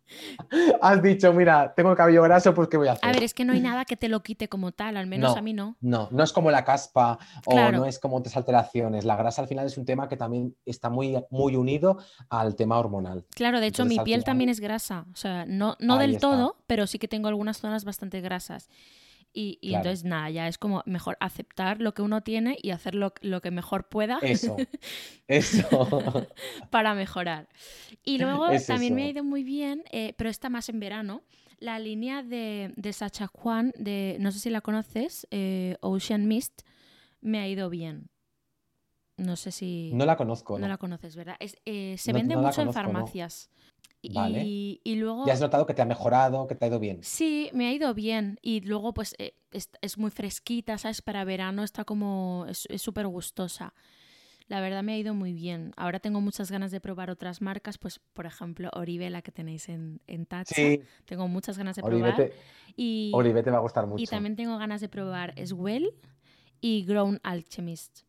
Has 0.82 1.02
dicho, 1.02 1.32
mira, 1.32 1.72
tengo 1.74 1.90
el 1.90 1.96
cabello 1.96 2.22
graso, 2.22 2.54
pues 2.54 2.68
¿qué 2.68 2.76
voy 2.76 2.88
a 2.88 2.92
hacer? 2.92 3.08
A 3.08 3.12
ver, 3.12 3.22
es 3.22 3.32
que 3.32 3.44
no 3.44 3.52
hay 3.52 3.60
nada 3.60 3.84
que 3.84 3.96
te 3.96 4.08
lo 4.08 4.22
quite 4.22 4.48
como 4.48 4.72
tal, 4.72 4.96
al 4.96 5.06
menos 5.06 5.36
a 5.36 5.42
mí 5.42 5.52
no. 5.52 5.76
No, 5.80 6.08
no 6.10 6.22
es 6.22 6.32
como 6.32 6.50
la 6.50 6.64
caspa 6.64 7.18
o 7.46 7.70
no 7.70 7.86
es 7.86 7.98
como 7.98 8.16
otras 8.16 8.36
alteraciones. 8.36 9.04
La 9.04 9.16
grasa 9.16 9.42
al 9.42 9.48
final 9.48 9.66
es 9.66 9.78
un 9.78 9.84
tema 9.84 10.08
que 10.08 10.16
también 10.16 10.54
está 10.66 10.90
muy, 10.90 11.22
muy 11.30 11.56
unido 11.56 11.98
al 12.28 12.56
tema 12.56 12.78
hormonal. 12.78 13.24
Claro, 13.34 13.60
de 13.60 13.68
hecho, 13.68 13.84
mi 13.84 13.98
piel 14.00 14.24
también 14.24 14.50
es 14.50 14.60
grasa. 14.60 15.06
O 15.12 15.16
sea, 15.16 15.46
no, 15.46 15.76
no 15.80 15.98
del 15.98 16.18
todo, 16.18 16.56
pero 16.66 16.86
sí 16.86 16.98
que 16.98 17.08
tengo 17.08 17.28
algunas 17.28 17.58
zonas 17.58 17.84
bastante 17.84 18.20
grasas. 18.20 18.68
Y, 19.32 19.58
entonces, 19.62 20.04
nada, 20.04 20.28
ya 20.30 20.48
es 20.48 20.58
como 20.58 20.82
mejor 20.86 21.16
aceptar 21.20 21.80
lo 21.80 21.94
que 21.94 22.02
uno 22.02 22.22
tiene 22.22 22.58
y 22.60 22.70
hacer 22.70 22.94
lo, 22.94 23.12
que 23.12 23.50
mejor 23.50 23.88
pueda. 23.88 24.18
Eso, 24.22 24.56
eso. 25.28 26.26
para 26.70 26.94
mejorar. 26.94 27.48
Y 28.04 28.18
luego 28.18 28.46
también 28.66 28.94
me 28.94 29.04
ha 29.04 29.08
ido 29.08 29.22
muy 29.22 29.44
bien, 29.44 29.84
eh, 29.92 30.14
pero 30.18 30.30
está 30.30 30.48
más 30.48 30.68
en 30.68 30.80
verano, 30.80 31.22
la 31.60 31.78
línea 31.78 32.22
de, 32.22 32.72
de 32.76 32.92
Sacha 32.92 33.28
Juan, 33.28 33.72
de, 33.76 34.16
no 34.18 34.32
sé 34.32 34.40
si 34.40 34.50
la 34.50 34.62
conoces, 34.62 35.28
eh, 35.30 35.76
Ocean 35.80 36.26
Mist, 36.26 36.62
me 37.20 37.38
ha 37.38 37.46
ido 37.46 37.70
bien. 37.70 38.10
No 39.16 39.36
sé 39.36 39.52
si... 39.52 39.92
No 39.94 40.06
la 40.06 40.16
conozco. 40.16 40.58
No, 40.58 40.66
la 40.66 40.78
conoces, 40.78 41.14
¿verdad? 41.14 41.36
Eh, 41.66 41.96
se 41.98 42.12
vende 42.12 42.36
mucho 42.36 42.62
en 42.62 42.72
farmacias. 42.72 43.50
Vale. 44.14 44.42
Y, 44.44 44.94
luego... 44.96 45.26
¿Ya 45.26 45.34
has 45.34 45.40
notado 45.40 45.66
que 45.66 45.74
te 45.74 45.82
ha 45.82 45.86
mejorado, 45.86 46.46
que 46.46 46.54
te 46.54 46.64
ha 46.64 46.68
ido 46.68 46.78
bien? 46.78 47.00
Sí, 47.02 47.50
me 47.52 47.68
ha 47.68 47.72
ido 47.72 47.92
bien. 47.94 48.38
Y 48.42 48.60
luego, 48.60 48.94
pues, 48.94 49.14
eh, 49.18 49.34
es, 49.50 49.98
muy 49.98 50.10
fresquita, 50.10 50.78
¿sabes? 50.78 51.02
Para 51.02 51.24
verano 51.24 51.62
está 51.62 51.84
como... 51.84 52.46
es 52.48 52.82
súper 52.82 53.06
gustosa. 53.06 53.74
La 54.50 54.60
verdad 54.60 54.82
me 54.82 54.94
ha 54.94 54.98
ido 54.98 55.14
muy 55.14 55.32
bien. 55.32 55.72
Ahora 55.76 56.00
tengo 56.00 56.20
muchas 56.20 56.50
ganas 56.50 56.72
de 56.72 56.80
probar 56.80 57.08
otras 57.08 57.40
marcas, 57.40 57.78
pues, 57.78 58.00
por 58.12 58.26
ejemplo, 58.26 58.68
Oribe, 58.74 59.08
la 59.08 59.22
que 59.22 59.30
tenéis 59.30 59.68
en, 59.68 60.00
en 60.08 60.26
Tacha. 60.26 60.56
Sí. 60.56 60.82
Tengo 61.04 61.28
muchas 61.28 61.56
ganas 61.56 61.76
de 61.76 61.82
probar. 61.82 62.32
y, 62.76 63.12
Oribe 63.14 63.44
te 63.44 63.50
va 63.52 63.58
a 63.58 63.60
gustar 63.60 63.86
mucho. 63.86 64.02
Y 64.02 64.08
también 64.08 64.34
tengo 64.34 64.58
ganas 64.58 64.80
de 64.80 64.88
probar 64.88 65.34
Swell 65.46 65.94
y 66.60 66.84
Grown 66.84 67.20
Alchemist. 67.22 68.00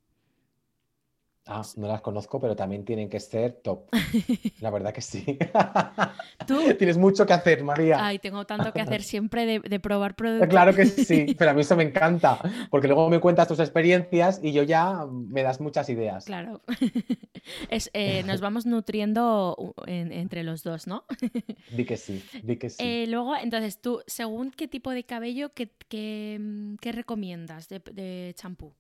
Ah, 1.54 1.64
no 1.76 1.88
las 1.90 2.00
conozco, 2.00 2.40
pero 2.40 2.56
también 2.56 2.86
tienen 2.86 3.10
que 3.10 3.20
ser 3.20 3.52
top. 3.62 3.90
La 4.62 4.70
verdad 4.70 4.94
que 4.94 5.02
sí. 5.02 5.38
¿Tú? 6.48 6.62
Tienes 6.78 6.98
mucho 6.98 7.26
que 7.26 7.34
hacer, 7.34 7.62
María. 7.62 7.98
Ay, 8.00 8.20
tengo 8.20 8.46
tanto 8.46 8.72
que 8.72 8.80
hacer 8.80 9.04
siempre 9.04 9.60
de, 9.60 9.80
probar 9.82 10.16
productos. 10.16 10.48
Claro 10.48 10.74
que 10.74 10.86
sí, 10.86 11.36
pero 11.38 11.52
a 11.52 11.54
mí 11.54 11.60
eso 11.62 11.76
me 11.76 11.84
encanta, 11.84 12.40
porque 12.70 12.88
luego 12.88 13.10
me 13.10 13.20
cuentas 13.20 13.50
tus 13.50 13.60
experiencias 13.60 14.40
y 14.42 14.54
yo 14.54 14.64
ya 14.64 15.06
me 15.06 15.44
das 15.44 15.60
muchas 15.60 15.90
ideas. 15.90 16.24
Claro. 16.24 16.62
Eh, 17.94 18.24
nos 18.24 18.40
vamos 18.40 18.66
nutriendo 18.66 19.74
entre 19.88 20.44
los 20.44 20.64
dos, 20.64 20.88
¿no? 20.88 21.04
Di 21.72 21.84
que 21.84 21.98
sí, 21.98 22.24
di 22.44 22.56
que 22.56 22.70
sí. 22.70 22.78
Eh, 22.80 23.08
luego, 23.08 23.36
entonces, 23.36 23.82
tú, 23.82 24.02
según 24.08 24.52
qué 24.52 24.68
tipo 24.68 24.92
de 24.92 25.04
cabello, 25.04 25.52
¿qué, 25.54 26.38
mm, 26.40 26.76
recomiendas 26.82 27.68
de 27.68 28.34
champú? 28.38 28.74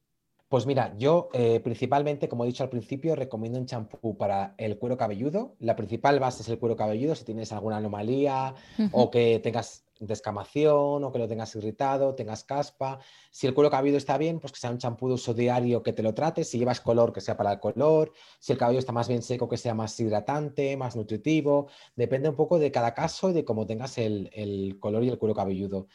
Pues 0.51 0.65
mira, 0.65 0.93
yo 0.97 1.29
eh, 1.31 1.61
principalmente, 1.61 2.27
como 2.27 2.43
he 2.43 2.47
dicho 2.47 2.61
al 2.61 2.69
principio, 2.69 3.15
recomiendo 3.15 3.57
un 3.57 3.67
champú 3.67 4.17
para 4.17 4.53
el 4.57 4.77
cuero 4.77 4.97
cabelludo. 4.97 5.55
La 5.59 5.77
principal 5.77 6.19
base 6.19 6.41
es 6.43 6.49
el 6.49 6.59
cuero 6.59 6.75
cabelludo, 6.75 7.15
si 7.15 7.23
tienes 7.23 7.53
alguna 7.53 7.77
anomalía 7.77 8.53
o 8.91 9.09
que 9.09 9.39
tengas 9.39 9.85
descamación 10.01 11.05
o 11.05 11.11
que 11.13 11.19
lo 11.19 11.29
tengas 11.29 11.55
irritado, 11.55 12.15
tengas 12.15 12.43
caspa. 12.43 12.99
Si 13.31 13.47
el 13.47 13.53
cuero 13.53 13.69
cabelludo 13.69 13.97
está 13.97 14.17
bien, 14.17 14.41
pues 14.41 14.51
que 14.51 14.59
sea 14.59 14.71
un 14.71 14.77
champú 14.77 15.07
de 15.07 15.13
uso 15.13 15.33
diario 15.33 15.83
que 15.83 15.93
te 15.93 16.03
lo 16.03 16.13
trates. 16.13 16.49
Si 16.49 16.59
llevas 16.59 16.81
color, 16.81 17.13
que 17.13 17.21
sea 17.21 17.37
para 17.37 17.53
el 17.53 17.59
color. 17.61 18.11
Si 18.37 18.51
el 18.51 18.57
cabello 18.57 18.79
está 18.79 18.91
más 18.91 19.07
bien 19.07 19.21
seco, 19.21 19.47
que 19.47 19.55
sea 19.55 19.73
más 19.73 19.97
hidratante, 20.01 20.75
más 20.75 20.97
nutritivo. 20.97 21.69
Depende 21.95 22.27
un 22.27 22.35
poco 22.35 22.59
de 22.59 22.73
cada 22.73 22.93
caso 22.93 23.29
y 23.29 23.33
de 23.33 23.45
cómo 23.45 23.65
tengas 23.65 23.97
el, 23.97 24.29
el 24.33 24.77
color 24.81 25.05
y 25.05 25.07
el 25.07 25.17
cuero 25.17 25.33
cabelludo. 25.33 25.87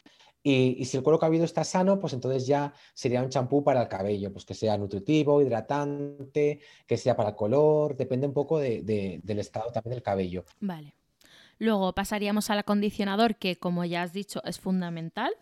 Y, 0.49 0.84
si 0.84 0.97
el 0.97 1.03
cuero 1.03 1.18
cabelludo 1.18 1.44
está 1.44 1.64
sano, 1.64 1.99
pues 1.99 2.12
entonces 2.12 2.47
ya 2.47 2.72
sería 2.94 3.20
un 3.20 3.30
champú 3.30 3.64
para 3.64 3.82
el 3.82 3.88
cabello, 3.88 4.32
pues 4.32 4.44
que 4.44 4.55
sea 4.55 4.78
nutritivo, 4.78 5.42
hidratante, 5.42 6.61
que 6.86 6.97
sea 6.97 7.16
para 7.16 7.30
el 7.30 7.34
color, 7.34 7.97
depende 7.97 8.28
un 8.28 8.32
poco 8.32 8.61
del 8.61 9.38
estado 9.40 9.72
también 9.72 9.94
del 9.94 10.05
cabello. 10.05 10.44
Vale. 10.61 10.94
Luego 11.59 11.92
pasaríamos 11.94 12.49
al 12.51 12.61
acondicionador, 12.61 13.34
que 13.34 13.57
como 13.57 13.84
ya 13.84 14.03
has 14.03 14.12
dicho 14.12 14.40
es 14.44 14.61
fundamental. 14.61 15.32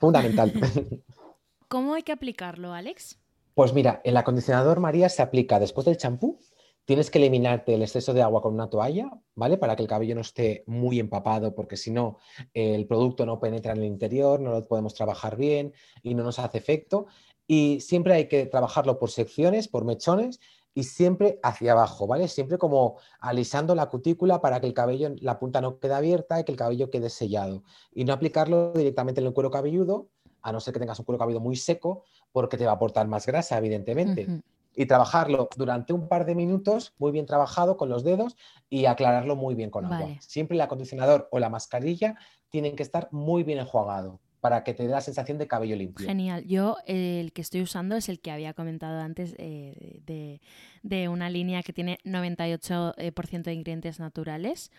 Fundamental. 0.00 0.52
¿Cómo 1.68 1.94
hay 1.94 2.02
que 2.02 2.10
aplicarlo, 2.10 2.72
Alex? 2.72 3.16
Pues 3.54 3.72
mira, 3.72 4.00
el 4.02 4.16
acondicionador 4.16 4.80
María 4.80 5.08
se 5.08 5.22
aplica 5.22 5.60
después 5.60 5.84
del 5.84 5.98
champú 5.98 6.40
Tienes 6.88 7.10
que 7.10 7.18
eliminarte 7.18 7.74
el 7.74 7.82
exceso 7.82 8.14
de 8.14 8.22
agua 8.22 8.40
con 8.40 8.54
una 8.54 8.70
toalla, 8.70 9.10
¿vale? 9.34 9.58
Para 9.58 9.76
que 9.76 9.82
el 9.82 9.88
cabello 9.88 10.14
no 10.14 10.22
esté 10.22 10.64
muy 10.66 10.98
empapado, 10.98 11.54
porque 11.54 11.76
si 11.76 11.90
no, 11.90 12.16
el 12.54 12.86
producto 12.86 13.26
no 13.26 13.38
penetra 13.38 13.72
en 13.72 13.80
el 13.80 13.84
interior, 13.84 14.40
no 14.40 14.52
lo 14.52 14.66
podemos 14.66 14.94
trabajar 14.94 15.36
bien 15.36 15.74
y 16.02 16.14
no 16.14 16.24
nos 16.24 16.38
hace 16.38 16.56
efecto. 16.56 17.04
Y 17.46 17.80
siempre 17.80 18.14
hay 18.14 18.26
que 18.26 18.46
trabajarlo 18.46 18.98
por 18.98 19.10
secciones, 19.10 19.68
por 19.68 19.84
mechones 19.84 20.40
y 20.72 20.84
siempre 20.84 21.38
hacia 21.42 21.72
abajo, 21.72 22.06
¿vale? 22.06 22.26
Siempre 22.26 22.56
como 22.56 22.96
alisando 23.20 23.74
la 23.74 23.90
cutícula 23.90 24.40
para 24.40 24.58
que 24.58 24.66
el 24.66 24.72
cabello, 24.72 25.14
la 25.20 25.38
punta 25.38 25.60
no 25.60 25.78
quede 25.78 25.92
abierta 25.92 26.40
y 26.40 26.44
que 26.44 26.52
el 26.52 26.58
cabello 26.58 26.88
quede 26.88 27.10
sellado. 27.10 27.64
Y 27.92 28.06
no 28.06 28.14
aplicarlo 28.14 28.72
directamente 28.72 29.20
en 29.20 29.26
el 29.26 29.34
cuero 29.34 29.50
cabelludo, 29.50 30.08
a 30.40 30.52
no 30.52 30.60
ser 30.60 30.72
que 30.72 30.80
tengas 30.80 30.98
un 30.98 31.04
cuero 31.04 31.18
cabelludo 31.18 31.42
muy 31.42 31.56
seco, 31.56 32.04
porque 32.32 32.56
te 32.56 32.64
va 32.64 32.70
a 32.70 32.76
aportar 32.76 33.06
más 33.08 33.26
grasa, 33.26 33.58
evidentemente 33.58 34.40
y 34.78 34.86
trabajarlo 34.86 35.48
durante 35.56 35.92
un 35.92 36.06
par 36.06 36.24
de 36.24 36.36
minutos, 36.36 36.94
muy 36.98 37.10
bien 37.10 37.26
trabajado 37.26 37.76
con 37.76 37.88
los 37.88 38.04
dedos 38.04 38.36
y 38.70 38.86
aclararlo 38.86 39.34
muy 39.34 39.56
bien 39.56 39.70
con 39.70 39.84
agua. 39.84 40.08
Siempre 40.20 40.54
el 40.54 40.60
acondicionador 40.60 41.28
o 41.32 41.40
la 41.40 41.50
mascarilla 41.50 42.14
tienen 42.48 42.76
que 42.76 42.84
estar 42.84 43.08
muy 43.10 43.42
bien 43.42 43.58
enjuagado 43.58 44.20
para 44.38 44.62
que 44.62 44.74
te 44.74 44.84
dé 44.84 44.90
la 44.90 45.00
sensación 45.00 45.36
de 45.36 45.48
cabello 45.48 45.74
limpio. 45.74 46.06
Genial. 46.06 46.44
Yo 46.46 46.76
el 46.86 47.32
que 47.32 47.42
estoy 47.42 47.62
usando 47.62 47.96
es 47.96 48.08
el 48.08 48.20
que 48.20 48.30
había 48.30 48.54
comentado 48.54 49.00
antes 49.00 49.34
eh, 49.38 50.38
de, 50.84 51.08
una 51.08 51.28
línea 51.28 51.64
que 51.64 51.72
tiene 51.72 51.98
98% 52.04 52.94
eh, 52.98 53.42
de 53.42 53.52
ingredientes 53.52 53.98
naturales. 53.98 54.70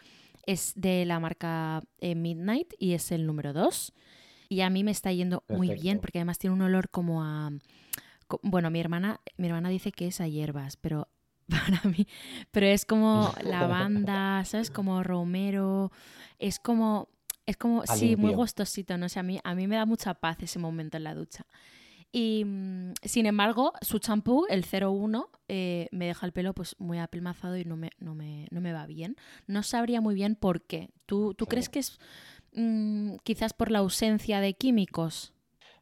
Es 0.45 0.71
de 0.77 1.03
la 1.03 1.19
marca 1.19 1.81
eh, 1.99 2.15
Midnight 2.15 2.73
y 2.79 2.93
es 2.93 3.11
el 3.11 3.27
número 3.27 3.51
2. 3.51 3.91
Y 4.47 4.61
a 4.61 4.69
mí 4.69 4.85
me 4.85 4.91
está 4.91 5.11
yendo 5.11 5.43
muy 5.49 5.73
bien 5.73 5.99
porque 5.99 6.19
además 6.19 6.39
tiene 6.39 6.55
un 6.55 6.61
olor 6.61 6.89
como 6.89 7.21
a 7.21 7.51
bueno, 8.43 8.69
mi 8.69 8.80
hermana, 8.80 9.21
mi 9.38 9.47
hermana 9.47 9.69
dice 9.69 9.91
que 9.91 10.07
es 10.07 10.21
a 10.21 10.27
hierbas, 10.27 10.77
pero 10.77 11.07
para 11.47 11.82
mí, 11.89 12.07
pero 12.51 12.67
es 12.67 12.86
como 12.86 13.34
lavanda, 13.43 14.43
¿sabes? 14.45 14.71
Como 14.71 15.03
romero, 15.03 15.91
es 16.38 16.59
como, 16.59 17.09
es 17.45 17.57
como, 17.57 17.86
sí, 17.88 18.15
muy 18.15 18.34
gustosito, 18.34 18.97
no 18.97 19.09
sé, 19.09 19.19
a 19.19 19.23
mí, 19.23 19.39
a 19.43 19.55
mí 19.55 19.67
me 19.67 19.75
da 19.75 19.86
mucha 19.86 20.13
paz 20.13 20.38
ese 20.41 20.59
momento 20.59 20.97
en 20.97 21.03
la 21.03 21.15
ducha. 21.15 21.45
Y 22.11 22.43
mm, 22.45 22.93
sin 23.03 23.25
embargo, 23.25 23.73
su 23.82 23.99
champú, 23.99 24.45
el 24.49 24.65
01, 24.65 25.30
eh, 25.47 25.88
me 25.91 26.07
deja 26.07 26.25
el 26.25 26.32
pelo 26.32 26.53
pues 26.53 26.75
muy 26.80 26.97
apelmazado 26.97 27.57
y 27.57 27.65
no 27.65 27.75
me, 27.77 27.91
no 27.99 28.15
me, 28.15 28.47
no 28.51 28.61
me 28.61 28.73
va 28.73 28.86
bien. 28.88 29.15
No 29.47 29.61
sabría 29.63 30.01
muy 30.01 30.15
bien 30.15 30.36
por 30.36 30.63
qué. 30.63 30.89
¿Tú, 31.05 31.34
tú 31.36 31.45
crees 31.45 31.69
que 31.69 31.80
es 31.80 31.99
mm, 32.53 33.17
quizás 33.23 33.53
por 33.53 33.69
la 33.69 33.80
ausencia 33.80 34.41
de 34.41 34.53
químicos? 34.53 35.34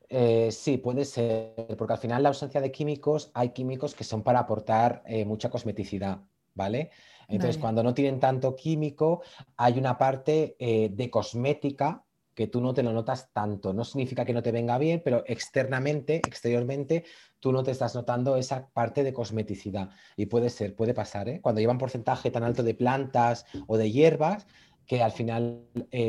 Eh, 0.09 0.51
sí, 0.51 0.77
puede 0.77 1.03
ser, 1.03 1.75
porque 1.77 1.93
al 1.93 1.99
final 1.99 2.23
la 2.23 2.29
ausencia 2.29 2.61
de 2.61 2.71
químicos, 2.71 3.29
hay 3.33 3.49
químicos 3.49 3.93
que 3.93 4.03
son 4.03 4.23
para 4.23 4.39
aportar 4.39 5.03
eh, 5.05 5.25
mucha 5.25 5.49
cosmeticidad, 5.49 6.21
¿vale? 6.53 6.91
Entonces, 7.27 7.57
cuando 7.57 7.83
no 7.83 7.93
tienen 7.93 8.21
tanto 8.21 8.55
químico, 8.55 9.21
hay 9.57 9.77
una 9.77 9.97
parte 9.97 10.55
eh, 10.59 10.89
de 10.89 11.09
cosmética 11.09 12.05
que 12.33 12.47
tú 12.47 12.61
no 12.61 12.73
te 12.73 12.83
lo 12.83 12.93
notas 12.93 13.33
tanto. 13.33 13.73
No 13.73 13.83
significa 13.83 14.23
que 14.23 14.31
no 14.31 14.41
te 14.41 14.53
venga 14.53 14.77
bien, 14.77 15.01
pero 15.03 15.23
externamente, 15.27 16.17
exteriormente, 16.25 17.03
tú 17.41 17.51
no 17.51 17.63
te 17.63 17.71
estás 17.71 17.95
notando 17.95 18.37
esa 18.37 18.69
parte 18.69 19.03
de 19.03 19.11
cosmeticidad. 19.11 19.89
Y 20.15 20.27
puede 20.27 20.49
ser, 20.49 20.73
puede 20.73 20.93
pasar, 20.93 21.27
¿eh? 21.27 21.41
Cuando 21.41 21.59
llevan 21.59 21.77
porcentaje 21.77 22.31
tan 22.31 22.43
alto 22.43 22.63
de 22.63 22.75
plantas 22.75 23.45
o 23.65 23.75
de 23.75 23.91
hierbas, 23.91 24.47
que 24.85 25.03
al 25.03 25.11
final 25.11 25.65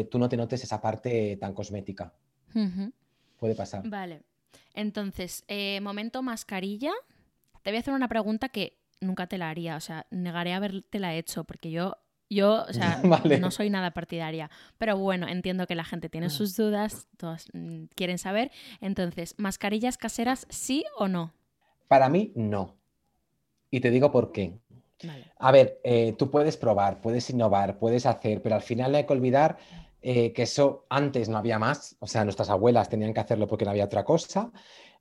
tú 0.09 0.21
no 0.21 0.29
te 0.29 0.37
notes 0.37 0.63
esa 0.63 0.81
parte 0.81 1.37
tan 1.41 1.53
cosmética 1.53 2.15
puede 3.39 3.55
pasar. 3.55 3.89
Vale. 3.89 4.23
Entonces, 4.75 5.45
eh, 5.49 5.81
momento 5.81 6.23
mascarilla. 6.23 6.93
Te 7.63 7.71
voy 7.71 7.79
a 7.79 7.81
hacer 7.81 7.95
una 7.95 8.09
pregunta 8.09 8.49
que 8.49 8.79
nunca 9.01 9.27
te 9.27 9.39
la 9.39 9.51
haría, 9.51 9.77
o 9.77 9.81
sea, 9.81 10.07
negaré 10.11 10.53
haberte 10.55 10.99
la 10.99 11.15
hecho, 11.15 11.45
porque 11.45 11.71
yo 11.71 11.97
Yo, 12.31 12.67
o 12.69 12.73
sea, 12.75 13.01
no 13.41 13.51
soy 13.51 13.71
nada 13.71 13.93
partidaria. 13.93 14.51
Pero 14.77 14.99
bueno, 14.99 15.27
entiendo 15.29 15.67
que 15.67 15.75
la 15.75 15.85
gente 15.85 16.11
tiene 16.11 16.29
sus 16.29 16.55
dudas, 16.57 17.07
todas 17.17 17.47
mm, 17.55 17.85
quieren 17.95 18.19
saber. 18.19 18.51
Entonces, 18.83 19.35
¿mascarillas 19.39 19.97
caseras 19.97 20.47
sí 20.51 20.85
o 20.99 21.09
no? 21.09 21.33
Para 21.89 22.11
mí, 22.11 22.33
no. 22.35 22.77
Y 23.71 23.81
te 23.81 23.91
digo 23.91 24.13
por 24.13 24.31
qué. 24.31 24.59
A 25.39 25.53
ver, 25.53 25.81
eh, 25.85 26.15
tú 26.19 26.31
puedes 26.31 26.57
probar, 26.57 27.01
puedes 27.01 27.31
innovar, 27.31 27.79
puedes 27.79 28.05
hacer, 28.05 28.43
pero 28.43 28.57
al 28.57 28.63
final 28.63 28.95
hay 28.95 29.07
que 29.07 29.13
olvidar 29.13 29.57
eh, 30.01 30.33
que 30.33 30.43
eso 30.43 30.87
antes 30.91 31.29
no 31.29 31.39
había 31.39 31.59
más. 31.59 31.97
O 32.01 32.07
sea, 32.07 32.25
nuestras 32.25 32.51
abuelas 32.51 32.89
tenían 32.89 33.15
que 33.15 33.21
hacerlo 33.21 33.47
porque 33.47 33.65
no 33.65 33.73
había 33.73 33.85
otra 33.85 34.05
cosa. 34.05 34.53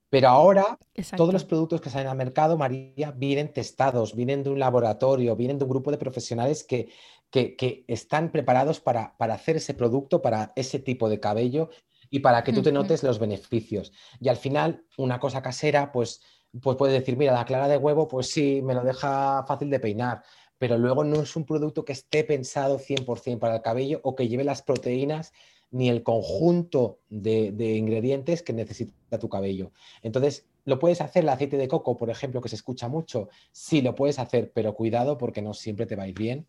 Pero 0.09 0.29
ahora 0.29 0.79
todos 1.17 1.33
los 1.33 1.43
productos 1.43 1.81
que 1.81 1.89
salen 1.89 2.07
al 2.07 2.17
mercado, 2.17 2.57
María, 2.57 3.11
vienen 3.11 3.51
testados, 3.51 4.15
vienen 4.15 4.41
de 4.43 4.49
un 4.49 4.59
laboratorio, 4.59 5.35
vienen 5.35 5.57
de 5.57 5.65
un 5.65 5.69
grupo 5.69 5.91
de 5.91 5.97
profesionales 5.97 6.63
que, 6.63 6.89
que, 7.29 7.83
están 7.87 8.31
preparados 8.31 8.79
para, 8.79 9.15
hacer 9.19 9.57
ese 9.57 9.73
producto, 9.73 10.21
para 10.21 10.53
ese 10.55 10.79
tipo 10.79 11.09
de 11.09 11.19
cabello 11.19 11.69
y 12.09 12.19
para 12.19 12.43
que 12.43 12.53
tú 12.53 12.61
te 12.61 12.71
notes 12.71 13.03
los 13.03 13.19
beneficios. 13.19 13.91
Y 14.21 14.29
al 14.29 14.37
final, 14.37 14.85
una 14.97 15.19
cosa 15.19 15.41
casera, 15.41 15.91
pues, 15.91 16.21
pues 16.61 16.77
puedes 16.77 16.97
decir, 16.97 17.17
mira, 17.17 17.33
la 17.33 17.43
clara 17.43 17.67
de 17.67 17.77
huevo, 17.77 18.07
pues 18.07 18.31
sí, 18.31 18.61
me 18.61 18.73
lo 18.73 18.83
deja 18.83 19.43
fácil 19.45 19.69
de 19.69 19.81
peinar, 19.81 20.23
pero 20.57 20.77
luego 20.77 21.03
no 21.03 21.21
es 21.21 21.35
un 21.35 21.45
producto 21.45 21.85
que 21.85 21.93
esté 21.93 22.23
pensado 22.23 22.79
100% 22.79 23.39
para 23.39 23.55
el 23.55 23.61
cabello 23.61 23.99
o 24.03 24.15
que 24.15 24.27
lleve 24.27 24.43
las 24.43 24.61
proteínas 24.61 25.33
ni 25.71 25.89
el 25.89 26.03
conjunto 26.03 26.99
de, 27.09 27.75
ingredientes 27.75 28.41
que 28.41 28.53
necesita 28.53 29.19
tu 29.19 29.29
cabello. 29.29 29.71
Entonces, 30.01 30.45
¿lo 30.65 30.79
puedes 30.79 31.01
hacer 31.01 31.23
el 31.23 31.29
aceite 31.29 31.57
de 31.57 31.67
coco, 31.67 31.97
por 31.97 32.09
ejemplo, 32.09 32.41
que 32.41 32.49
se 32.49 32.55
escucha 32.55 32.87
mucho? 32.87 33.29
Sí, 33.51 33.81
lo 33.81 33.93
puedes 33.93 34.19
hacer, 34.19 34.51
pero 34.53 34.73
cuidado 34.73 35.17
porque 35.17 35.41
no 35.41 35.53
siempre 35.53 35.85
te 35.85 35.95
va 35.95 36.03
a 36.03 36.07
ir 36.07 36.17
bien 36.17 36.47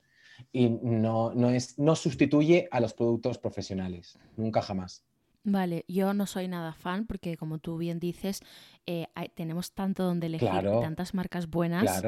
y 0.52 0.68
no, 0.68 1.34
no, 1.34 1.50
es, 1.50 1.78
no 1.78 1.96
sustituye 1.96 2.68
a 2.70 2.80
los 2.80 2.94
productos 2.94 3.38
profesionales, 3.38 4.18
nunca 4.36 4.62
jamás. 4.62 5.04
Vale, 5.44 5.84
yo 5.88 6.12
no 6.14 6.26
soy 6.26 6.48
nada 6.48 6.74
fan 6.74 7.06
porque 7.06 7.36
como 7.36 7.58
tú 7.58 7.78
bien 7.78 8.00
dices, 8.00 8.40
eh, 8.86 9.06
tenemos 9.34 9.72
tanto 9.72 10.04
donde 10.04 10.26
elegir, 10.26 10.50
tantas 10.80 11.14
marcas 11.14 11.48
buenas 11.48 12.02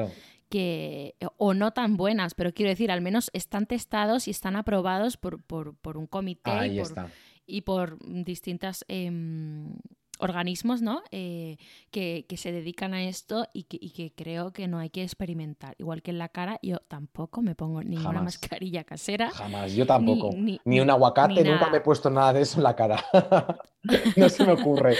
que, 0.49 1.15
o 1.37 1.53
no 1.53 1.71
tan 1.71 1.97
buenas, 1.97 2.33
pero 2.35 2.53
quiero 2.53 2.69
decir, 2.69 2.91
al 2.91 3.01
menos 3.01 3.31
están 3.33 3.65
testados 3.65 4.27
y 4.27 4.31
están 4.31 4.55
aprobados 4.55 5.17
por, 5.17 5.41
por, 5.43 5.97
un 5.97 6.07
comité 6.07 6.67
y 6.67 6.79
por, 6.79 7.09
y 7.47 7.61
por, 7.61 7.97
distintas 8.23 8.85
em, 8.87 9.73
organismos 10.21 10.81
¿no? 10.81 11.01
Eh, 11.11 11.57
que, 11.91 12.25
se 12.37 12.51
dedican 12.51 12.93
a 12.93 13.03
esto 13.03 13.47
y 13.53 13.63
que, 13.63 14.13
creo 14.15 14.51
que 14.53 14.67
no 14.67 14.79
hay 14.79 14.89
que 14.89 15.03
experimentar. 15.03 15.75
Igual 15.77 16.01
que 16.01 16.11
en 16.11 16.17
la 16.17 16.29
cara, 16.29 16.59
yo 16.61 16.77
tampoco 16.87 17.41
me 17.41 17.55
pongo 17.55 17.83
ninguna 17.83 18.21
mascarilla 18.21 18.83
casera. 18.83 19.31
Jamás, 19.31 19.73
yo 19.73 19.85
tampoco. 19.85 20.31
Ni, 20.35 20.79
un 20.79 20.89
aguacate, 20.89 21.43
nunca 21.43 21.69
me 21.69 21.77
he 21.77 21.81
puesto 21.81 22.09
nada 22.09 22.33
de 22.33 22.41
eso 22.41 22.57
en 22.57 22.63
la 22.63 22.75
cara. 22.75 23.03
no 24.15 24.29
se 24.29 24.45
me 24.45 24.53
ocurre. 24.53 24.95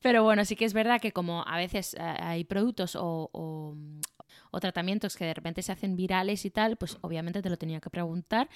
Pero 0.00 0.22
bueno, 0.22 0.44
sí 0.44 0.54
que 0.54 0.64
es 0.64 0.74
verdad 0.74 1.00
que 1.00 1.12
como 1.12 1.42
a 1.46 1.56
veces 1.56 1.94
eh, 1.94 2.00
hay 2.00 2.44
productos 2.44 2.94
o, 2.94 3.30
o 3.32 3.76
tratamientos 4.60 5.16
que 5.16 5.24
de 5.24 5.34
repente 5.34 5.62
se 5.62 5.72
hacen 5.72 5.96
virales 5.96 6.44
y 6.44 6.50
tal, 6.50 6.76
pues 6.76 6.98
obviamente 7.00 7.42
te 7.42 7.50
lo 7.50 7.56
tenía 7.56 7.80
que 7.80 7.90
preguntar, 7.90 8.48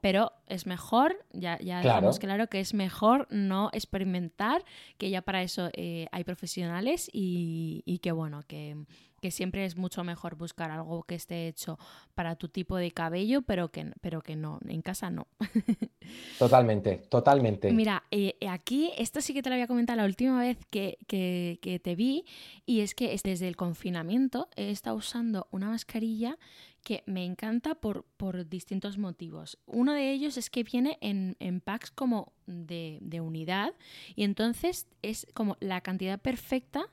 pero 0.00 0.32
es 0.46 0.66
mejor, 0.66 1.16
ya, 1.32 1.58
ya 1.58 1.80
claro. 1.82 2.10
claro 2.12 2.46
que 2.48 2.60
es 2.60 2.74
mejor 2.74 3.26
no 3.30 3.70
experimentar, 3.72 4.64
que 4.98 5.10
ya 5.10 5.22
para 5.22 5.42
eso 5.42 5.70
eh, 5.72 6.06
hay 6.12 6.24
profesionales 6.24 7.10
y, 7.12 7.82
y 7.84 7.98
que 7.98 8.12
bueno, 8.12 8.42
que 8.46 8.76
que 9.20 9.30
siempre 9.30 9.64
es 9.64 9.76
mucho 9.76 10.04
mejor 10.04 10.36
buscar 10.36 10.70
algo 10.70 11.02
que 11.02 11.14
esté 11.14 11.48
hecho 11.48 11.78
para 12.14 12.36
tu 12.36 12.48
tipo 12.48 12.76
de 12.76 12.90
cabello, 12.90 13.42
pero 13.42 13.70
que, 13.70 13.92
pero 14.00 14.22
que 14.22 14.36
no, 14.36 14.58
en 14.66 14.82
casa 14.82 15.10
no. 15.10 15.26
Totalmente, 16.38 16.96
totalmente. 17.08 17.72
Mira, 17.72 18.02
eh, 18.10 18.34
aquí, 18.48 18.90
esto 18.98 19.20
sí 19.20 19.32
que 19.34 19.42
te 19.42 19.50
lo 19.50 19.54
había 19.54 19.66
comentado 19.66 19.98
la 19.98 20.04
última 20.04 20.40
vez 20.40 20.58
que, 20.70 20.98
que, 21.06 21.80
te 21.82 21.94
vi, 21.94 22.24
y 22.66 22.80
es 22.80 22.94
que 22.94 23.16
desde 23.22 23.46
el 23.46 23.56
confinamiento 23.56 24.48
he 24.56 24.70
estado 24.70 24.96
usando 24.96 25.46
una 25.50 25.68
mascarilla 25.68 26.38
que 26.82 27.02
me 27.06 27.24
encanta 27.24 27.74
por, 27.74 28.04
por 28.16 28.48
distintos 28.48 28.98
motivos. 28.98 29.58
Uno 29.66 29.92
de 29.92 30.10
ellos 30.12 30.36
es 30.36 30.50
que 30.50 30.64
viene 30.64 30.98
en, 31.00 31.36
en 31.38 31.60
packs 31.60 31.90
como 31.90 32.32
de, 32.46 32.98
de, 33.02 33.20
unidad 33.20 33.74
y 34.16 34.24
entonces 34.24 34.86
es 35.02 35.26
como 35.34 35.56
la 35.60 35.82
cantidad 35.82 36.18
perfecta 36.20 36.86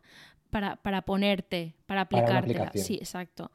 para, 0.50 1.02
ponerte, 1.04 1.76
para 1.86 2.02
aplicártela. 2.02 2.72
sí, 2.74 2.96
exacto. 2.96 3.52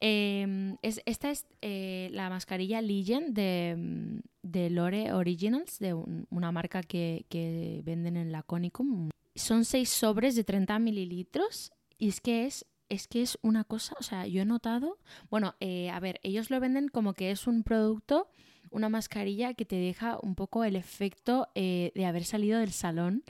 Em, 0.00 0.78
es, 0.80 1.02
esta 1.04 1.30
es 1.30 1.46
eh, 1.60 2.08
la 2.12 2.30
mascarilla 2.30 2.80
Legend 2.80 3.34
de, 3.34 4.22
de 4.42 4.70
Lore 4.70 5.12
Originals, 5.12 5.78
de 5.78 5.92
una 5.94 6.52
marca 6.52 6.82
que, 6.82 7.26
que, 7.28 7.82
venden 7.84 8.16
en 8.16 8.32
la 8.32 8.42
Conicum. 8.42 9.10
Son 9.34 9.64
seis 9.66 9.90
sobres 9.90 10.34
de 10.34 10.44
30 10.44 10.78
mililitros 10.78 11.72
y 11.98 12.08
es 12.08 12.22
que 12.22 12.46
es, 12.46 12.64
es 12.88 13.08
que 13.08 13.20
es 13.20 13.38
una 13.42 13.64
cosa, 13.64 13.94
o 14.00 14.02
sea, 14.02 14.26
yo 14.26 14.40
he 14.40 14.46
notado, 14.46 14.98
bueno, 15.28 15.54
eh, 15.60 15.90
a 15.90 16.00
ver, 16.00 16.18
ellos 16.22 16.50
lo 16.50 16.58
venden 16.60 16.88
como 16.88 17.12
que 17.12 17.30
es 17.30 17.46
un 17.46 17.62
producto, 17.62 18.30
una 18.70 18.88
mascarilla 18.88 19.52
que 19.52 19.66
te 19.66 19.76
deja 19.76 20.18
un 20.22 20.34
poco 20.34 20.64
el 20.64 20.76
efecto 20.76 21.48
eh, 21.54 21.92
de 21.94 22.06
haber 22.06 22.24
salido 22.24 22.58
del 22.58 22.72
salón 22.72 23.22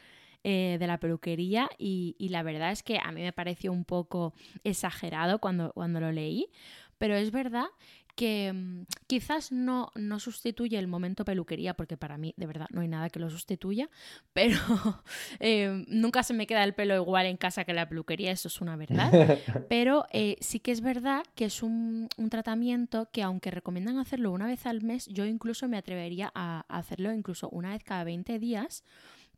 eh, 0.45 0.76
de 0.80 0.86
la 0.86 0.99
peluquería 0.99 1.68
y, 1.78 2.16
la 2.30 2.43
verdad 2.43 2.72
es 2.72 2.82
que 2.82 2.99
a 2.99 3.12
mí 3.12 3.22
me 3.22 3.32
pareció 3.32 3.72
un 3.72 3.84
poco 3.84 4.32
exagerado 4.64 5.38
cuando, 5.38 5.72
cuando 5.72 6.01
lo 6.01 6.12
leí, 6.12 6.49
pero 6.99 7.14
es 7.14 7.30
verdad 7.30 7.66
que 8.20 8.53
mm, 8.53 8.82
quizás 9.07 9.51
no, 9.53 9.91
no 9.95 10.20
sustituye 10.20 10.78
el 10.78 10.88
momento 10.88 11.24
peluquería, 11.24 11.74
porque 11.74 11.97
para 11.97 12.18
mí 12.18 12.34
de 12.36 12.47
verdad 12.47 12.66
no 12.70 12.82
hay 12.82 12.88
nada 12.88 13.09
que 13.09 13.18
lo 13.18 13.30
sustituya, 13.30 13.88
pero 14.32 14.59
eh, 15.41 15.84
nunca 15.88 16.22
se 16.22 16.34
me 16.34 16.47
queda 16.47 16.64
el 16.64 16.74
pelo 16.74 16.95
igual 16.97 17.26
en 17.26 17.36
casa 17.36 17.64
que 17.64 17.72
en 17.72 17.76
la 17.76 17.88
peluquería, 17.88 18.30
eso 18.30 18.49
es 18.49 18.61
una 18.61 18.76
verdad. 18.76 19.11
Pero 19.68 20.07
eh, 20.12 20.36
sí 20.41 20.61
que 20.61 20.72
es 20.72 20.80
verdad 20.80 21.22
que 21.34 21.47
es 21.47 21.62
un, 21.62 22.09
un, 22.16 22.30
tratamiento 22.30 23.09
que 23.12 23.22
aunque 23.22 23.51
recomiendan 23.51 23.99
hacerlo 23.99 24.32
una 24.32 24.47
vez 24.47 24.66
al 24.66 24.82
mes, 24.82 25.07
yo 25.07 25.24
incluso 25.24 25.68
me 25.68 25.76
atrevería 25.76 26.30
a 26.34 26.64
hacerlo 26.68 27.12
incluso 27.12 27.49
una 27.49 27.70
vez 27.70 27.82
cada 27.84 28.05
20 28.05 28.38
días, 28.38 28.84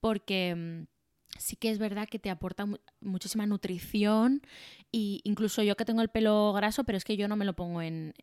porque 0.01 0.55
mm, 0.57 0.92
sí 1.39 1.57
que 1.57 1.71
es 1.71 1.79
verdad 1.79 2.09
que 2.09 2.19
te 2.19 2.31
aporta 2.31 2.67
muchísima 3.01 3.47
nutrición 3.47 4.43
y 4.91 5.21
incluso 5.25 5.63
yo 5.63 5.77
que 5.77 5.85
tengo 5.85 6.03
el 6.03 6.09
pelo 6.09 6.53
graso, 6.53 6.85
pero 6.85 6.99
es 6.99 7.05
que 7.05 7.17
yo 7.17 7.27
no 7.27 7.37
me 7.37 7.45
lo 7.45 7.55
pongo 7.55 7.81
en, 7.81 8.15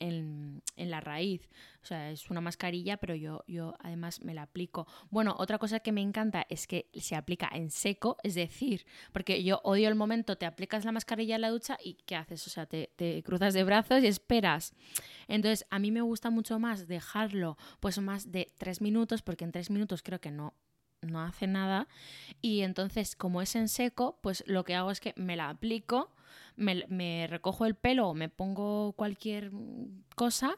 la 0.76 1.01
raíz. 1.01 1.49
O 1.82 1.86
sea, 1.86 2.12
es 2.12 2.30
una 2.30 2.41
mascarilla, 2.41 2.97
pero 2.97 3.16
yo, 3.16 3.43
yo 3.47 3.74
además 3.80 4.22
me 4.22 4.34
la 4.34 4.43
aplico. 4.43 4.88
Bueno, 5.10 5.36
otra 5.39 5.57
cosa 5.57 5.80
que 5.80 5.91
me 5.91 6.01
encanta 6.01 6.45
es 6.49 6.68
que 6.68 6.89
se 6.93 7.16
aplica 7.16 7.49
en 7.51 7.72
seco, 7.72 8.18
es 8.24 8.36
decir, 8.36 8.86
porque 9.12 9.43
yo 9.43 9.62
odio 9.64 9.88
el 9.88 9.95
momento, 9.95 10.38
te 10.38 10.45
aplicas 10.45 10.86
la 10.86 10.91
mascarilla 10.91 11.36
en 11.36 11.41
la 11.41 11.49
ducha 11.49 11.78
y 11.84 11.95
¿qué 12.05 12.16
haces? 12.16 12.45
O 12.45 12.49
sea, 12.49 12.66
te, 12.66 12.91
te 12.95 13.24
cruzas 13.24 13.53
de 13.53 13.64
brazos 13.64 14.03
y 14.03 14.07
esperas. 14.07 14.74
Entonces, 15.28 15.66
a 15.70 15.80
mí 15.80 15.91
me 15.91 16.01
gusta 16.01 16.30
mucho 16.30 16.60
más 16.60 16.88
dejarlo 16.88 17.57
pues 17.80 17.99
más 17.99 18.32
de 18.32 18.51
tres 18.57 18.82
minutos, 18.82 19.22
porque 19.22 19.45
en 19.45 19.51
tres 19.51 19.70
minutos 19.70 20.03
creo 20.03 20.22
que 20.22 20.32
no 20.32 20.53
no 21.02 21.22
hace 21.22 21.47
nada. 21.47 21.88
Y 22.41 22.62
entonces, 22.62 23.16
como 23.16 23.41
es 23.41 23.56
en 23.56 23.68
seco, 23.68 24.18
pues 24.22 24.43
lo 24.47 24.64
que 24.64 24.76
hago 24.76 24.91
es 24.91 25.00
que 25.00 25.14
me 25.16 25.36
la 25.36 25.50
aplico, 25.50 26.12
me, 26.56 27.28
recojo 27.28 27.66
el 27.66 27.76
pelo 27.76 28.10
o 28.10 28.14
me 28.14 28.30
pongo 28.30 28.93
cualquier 28.93 29.52
cosa, 30.16 30.58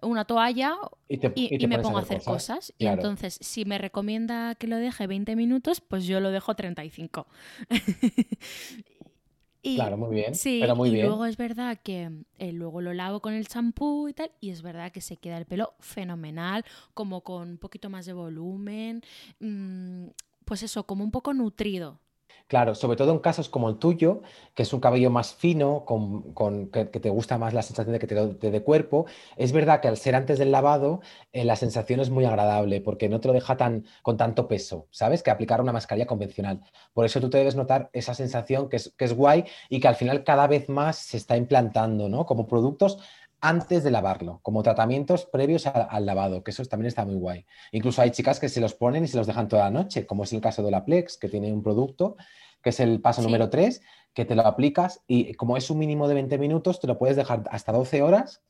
una 0.00 0.24
toalla 0.24 0.76
y, 1.08 1.66
me 1.66 1.78
pongo 1.78 1.98
a 1.98 2.02
hacer 2.02 2.22
cosas. 2.22 2.72
Y 2.78 2.86
entonces, 2.86 3.38
si 3.40 3.64
me 3.64 3.78
recomienda 3.78 4.54
que 4.54 4.66
lo 4.66 4.76
deje 4.76 5.06
20 5.06 5.36
minutos, 5.36 5.80
pues 5.80 6.06
yo 6.06 6.20
lo 6.20 6.30
dejo 6.30 6.54
35. 6.54 7.26
Claro, 9.62 9.96
muy 9.96 10.14
bien. 10.14 10.34
Sí, 10.34 10.58
pero 10.60 10.76
muy 10.76 10.90
y 10.90 11.02
luego 11.02 11.24
es 11.26 11.36
verdad 11.36 11.78
que 11.82 12.10
eh, 12.38 12.52
luego 12.52 12.80
lo 12.80 12.92
lavo 12.92 13.20
con 13.20 13.32
el 13.32 13.46
champú 13.46 14.08
y 14.08 14.12
tal, 14.12 14.30
y 14.40 14.50
es 14.50 14.62
verdad 14.62 14.92
que 14.92 15.00
se 15.00 15.16
queda 15.16 15.38
el 15.38 15.46
pelo 15.46 15.74
fenomenal, 15.80 16.64
como 16.94 17.22
con 17.22 17.50
un 17.50 17.58
poquito 17.58 17.88
más 17.90 18.06
de 18.06 18.12
volumen, 18.12 19.02
mm, 19.40 20.06
pues 20.44 20.62
eso, 20.62 20.84
como 20.84 21.04
un 21.04 21.10
poco 21.10 21.32
nutrido. 21.32 21.98
Claro, 22.52 22.74
sobre 22.74 22.98
todo 22.98 23.12
en 23.12 23.18
casos 23.18 23.48
como 23.48 23.70
el 23.70 23.78
tuyo, 23.78 24.20
que 24.54 24.64
es 24.64 24.72
un 24.74 24.80
cabello 24.80 25.10
más 25.10 25.34
fino, 25.34 25.86
con, 25.86 26.70
que, 26.70 26.84
te 26.84 27.08
gusta 27.08 27.38
más 27.38 27.54
la 27.54 27.62
sensación 27.62 27.94
de 27.94 27.98
que 27.98 28.06
te, 28.06 28.50
dé 28.50 28.62
cuerpo, 28.62 29.06
es 29.36 29.52
verdad 29.52 29.80
que 29.80 29.88
al 29.88 29.96
ser 29.96 30.14
antes 30.14 30.38
del 30.38 30.52
lavado, 30.52 31.00
eh, 31.32 31.46
la 31.46 31.56
sensación 31.56 32.00
es 32.00 32.10
muy 32.10 32.26
agradable 32.26 32.82
porque 32.82 33.08
no 33.08 33.20
te 33.20 33.28
lo 33.28 33.34
deja 33.34 33.56
tan, 33.56 33.86
con 34.02 34.18
tanto 34.18 34.48
peso, 34.48 34.86
¿sabes? 34.90 35.22
Que 35.22 35.30
aplicar 35.30 35.62
una 35.62 35.72
mascarilla 35.72 36.06
convencional. 36.06 36.60
Por 36.92 37.06
eso 37.06 37.22
tú 37.22 37.30
te 37.30 37.38
debes 37.38 37.56
notar 37.56 37.88
esa 37.94 38.12
sensación 38.14 38.68
que 38.68 38.76
es, 38.76 38.92
que 38.98 39.06
es 39.06 39.14
guay 39.14 39.46
y 39.70 39.80
que 39.80 39.88
al 39.88 39.96
final 39.96 40.22
cada 40.22 40.46
vez 40.46 40.68
más 40.68 40.96
se 40.98 41.16
está 41.16 41.38
implantando, 41.38 42.10
¿no? 42.10 42.26
Como 42.26 42.46
productos 42.46 42.98
antes 43.42 43.82
de 43.82 43.90
lavarlo, 43.90 44.38
como 44.42 44.62
tratamientos 44.62 45.26
previos 45.26 45.66
al 45.66 46.06
lavado, 46.06 46.44
que 46.44 46.52
eso 46.52 46.64
también 46.64 46.86
está 46.86 47.04
muy 47.04 47.16
guay. 47.16 47.44
Incluso 47.72 48.00
hay 48.00 48.12
chicas 48.12 48.38
que 48.38 48.48
se 48.48 48.60
los 48.60 48.72
ponen 48.74 49.04
y 49.04 49.08
se 49.08 49.16
los 49.16 49.26
dejan 49.26 49.48
toda 49.48 49.64
la 49.64 49.70
noche, 49.70 50.06
como 50.06 50.22
es 50.22 50.32
el 50.32 50.40
caso 50.40 50.62
de 50.62 50.70
la 50.70 50.84
Plex, 50.84 51.18
que 51.18 51.28
tiene 51.28 51.52
un 51.52 51.60
producto, 51.60 52.16
que 52.62 52.70
es 52.70 52.78
el 52.78 53.00
paso 53.00 53.20
número 53.20 53.50
3, 53.50 53.82
que 54.14 54.24
te 54.24 54.36
lo 54.36 54.46
aplicas 54.46 55.02
y 55.08 55.34
como 55.34 55.56
es 55.56 55.68
un 55.70 55.78
mínimo 55.80 56.06
de 56.06 56.14
20 56.14 56.38
minutos, 56.38 56.78
te 56.78 56.86
lo 56.86 56.98
puedes 56.98 57.16
dejar 57.16 57.42
hasta 57.50 57.72
12 57.72 58.00
horas 58.02 58.42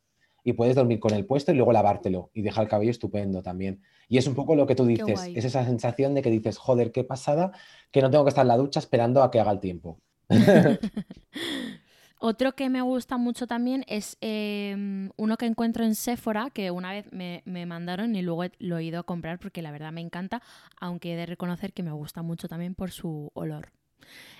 y 0.44 0.52
puedes 0.52 0.76
dormir 0.76 1.00
con 1.00 1.14
el 1.14 1.24
puesto 1.24 1.52
y 1.52 1.54
luego 1.54 1.72
lavártelo 1.72 2.30
y 2.34 2.42
deja 2.42 2.60
el 2.60 2.68
cabello 2.68 2.90
estupendo 2.90 3.42
también. 3.42 3.80
Y 4.08 4.18
es 4.18 4.26
un 4.26 4.34
poco 4.34 4.54
lo 4.56 4.66
que 4.66 4.74
tú 4.74 4.84
dices, 4.84 5.22
es 5.34 5.46
esa 5.46 5.64
sensación 5.64 6.14
de 6.14 6.20
que 6.20 6.30
dices, 6.30 6.58
joder, 6.58 6.92
qué 6.92 7.02
pasada, 7.02 7.52
que 7.90 8.02
no 8.02 8.10
tengo 8.10 8.24
que 8.24 8.28
estar 8.28 8.44
en 8.44 8.48
la 8.48 8.58
ducha 8.58 8.78
esperando 8.78 9.22
a 9.22 9.30
que 9.30 9.40
haga 9.40 9.52
el 9.52 9.60
tiempo. 9.60 10.00
Otro 12.24 12.52
que 12.54 12.70
me 12.70 12.82
gusta 12.82 13.16
mucho 13.16 13.48
también 13.48 13.84
es 13.88 14.16
eh, 14.20 15.10
uno 15.16 15.36
que 15.36 15.46
encuentro 15.46 15.84
en 15.84 15.96
Sephora, 15.96 16.50
que 16.50 16.70
una 16.70 16.92
vez 16.92 17.12
me, 17.12 17.42
me 17.46 17.66
mandaron 17.66 18.14
y 18.14 18.22
luego 18.22 18.44
lo 18.60 18.78
he 18.78 18.84
ido 18.84 19.00
a 19.00 19.02
comprar 19.02 19.40
porque 19.40 19.60
la 19.60 19.72
verdad 19.72 19.90
me 19.90 20.02
encanta, 20.02 20.40
aunque 20.80 21.14
he 21.14 21.16
de 21.16 21.26
reconocer 21.26 21.72
que 21.72 21.82
me 21.82 21.90
gusta 21.90 22.22
mucho 22.22 22.46
también 22.46 22.76
por 22.76 22.92
su 22.92 23.32
olor. 23.34 23.72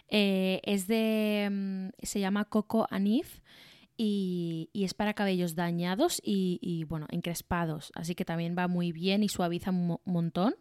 Eh, 0.08 0.60
es 0.62 0.86
de. 0.86 1.48
mm, 1.50 1.88
se 2.06 2.20
llama 2.20 2.44
Coco 2.44 2.86
Anif 2.88 3.40
y, 3.96 4.70
y 4.72 4.84
es 4.84 4.94
para 4.94 5.14
cabellos 5.14 5.54
dañados 5.56 6.20
y, 6.24 6.58
y, 6.62 6.84
bueno, 6.84 7.06
encrespados. 7.10 7.90
Así 7.96 8.14
que 8.14 8.24
también 8.24 8.54
va 8.56 8.68
muy 8.68 8.92
bien 8.92 9.22
y 9.24 9.28
suaviza 9.28 9.70
un 9.70 9.86
mo- 9.88 10.00
montón. 10.04 10.54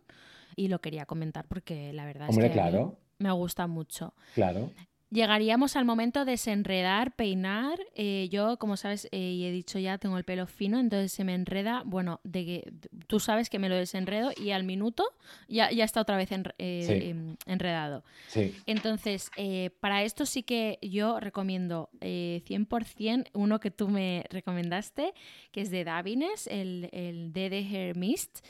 Y 0.55 0.69
lo 0.69 0.81
quería 0.81 1.05
comentar 1.05 1.47
porque 1.47 1.93
la 1.93 2.05
verdad 2.05 2.29
Hombre, 2.29 2.47
es 2.47 2.51
que 2.51 2.57
claro. 2.57 2.97
me 3.19 3.31
gusta 3.31 3.67
mucho. 3.67 4.13
Claro. 4.33 4.71
Llegaríamos 5.11 5.75
al 5.75 5.83
momento 5.83 6.23
de 6.23 6.31
desenredar, 6.31 7.13
peinar. 7.17 7.77
Eh, 7.95 8.29
yo, 8.31 8.57
como 8.57 8.77
sabes, 8.77 9.09
eh, 9.11 9.17
y 9.19 9.43
he 9.43 9.51
dicho 9.51 9.77
ya, 9.77 9.97
tengo 9.97 10.17
el 10.17 10.23
pelo 10.23 10.47
fino, 10.47 10.79
entonces 10.79 11.11
se 11.11 11.25
me 11.25 11.35
enreda. 11.35 11.83
Bueno, 11.85 12.21
de 12.23 12.45
que 12.45 12.73
tú 13.07 13.19
sabes 13.19 13.49
que 13.49 13.59
me 13.59 13.67
lo 13.67 13.75
desenredo 13.75 14.31
y 14.41 14.51
al 14.51 14.63
minuto 14.63 15.03
ya, 15.49 15.69
ya 15.69 15.83
está 15.83 15.99
otra 15.99 16.15
vez 16.15 16.31
enre- 16.31 16.55
eh, 16.59 16.83
Sí. 16.87 17.09
em, 17.09 17.35
enredado. 17.45 18.05
Sí. 18.29 18.55
Entonces, 18.65 19.29
para 19.81 20.03
esto 20.03 20.25
sí 20.25 20.43
que 20.43 20.79
yo 20.81 21.19
recomiendo 21.19 21.89
eh, 21.99 22.41
100% 22.47 23.25
uno 23.33 23.59
que 23.59 23.69
tú 23.69 23.89
me 23.89 24.23
recomendaste, 24.29 25.13
que 25.51 25.59
es 25.61 25.69
de 25.71 25.83
Davines, 25.83 26.47
el, 26.47 26.87
el 26.93 27.33
DD 27.33 27.67
Hair 27.69 27.97
Mist. 27.97 28.45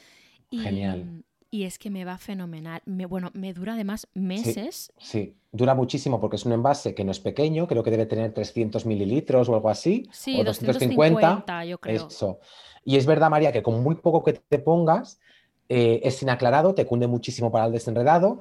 Y, 0.52 0.60
Genial. 0.60 1.24
Y 1.54 1.66
es 1.66 1.78
que 1.78 1.90
me 1.90 2.06
va 2.06 2.18
fenomenal. 2.18 2.82
Me, 2.86 3.06
bueno, 3.06 3.30
me 3.34 3.54
dura 3.54 3.74
además 3.74 4.08
meses. 4.14 4.94
Sí, 4.98 5.36
dura 5.52 5.76
muchísimo 5.76 6.22
porque 6.22 6.38
es 6.38 6.46
un 6.46 6.54
envase 6.54 6.96
que 6.96 7.04
no 7.04 7.12
es 7.12 7.20
pequeño, 7.20 7.68
creo 7.68 7.84
que 7.84 7.92
debe 7.92 8.06
tener 8.06 8.34
300 8.34 8.86
mililitros 8.86 9.50
o 9.50 9.56
algo 9.56 9.70
así, 9.70 10.08
Sí, 10.14 10.40
o 10.40 10.46
250, 10.46 11.66
yo 11.66 11.78
creo. 11.78 12.08
Eso. 12.08 12.40
Y 12.86 12.96
es 12.96 13.06
verdad, 13.06 13.30
María, 13.30 13.52
que 13.52 13.62
con 13.62 13.84
muy 13.84 13.96
poco 13.96 14.24
que 14.24 14.32
te 14.32 14.60
pongas, 14.60 15.20
eh, 15.68 16.00
es 16.04 16.16
sin 16.16 16.30
aclarado, 16.30 16.74
te 16.74 16.86
cunde 16.86 17.08
muchísimo 17.08 17.52
para 17.52 17.66
el 17.66 17.74
desenredado. 17.74 18.40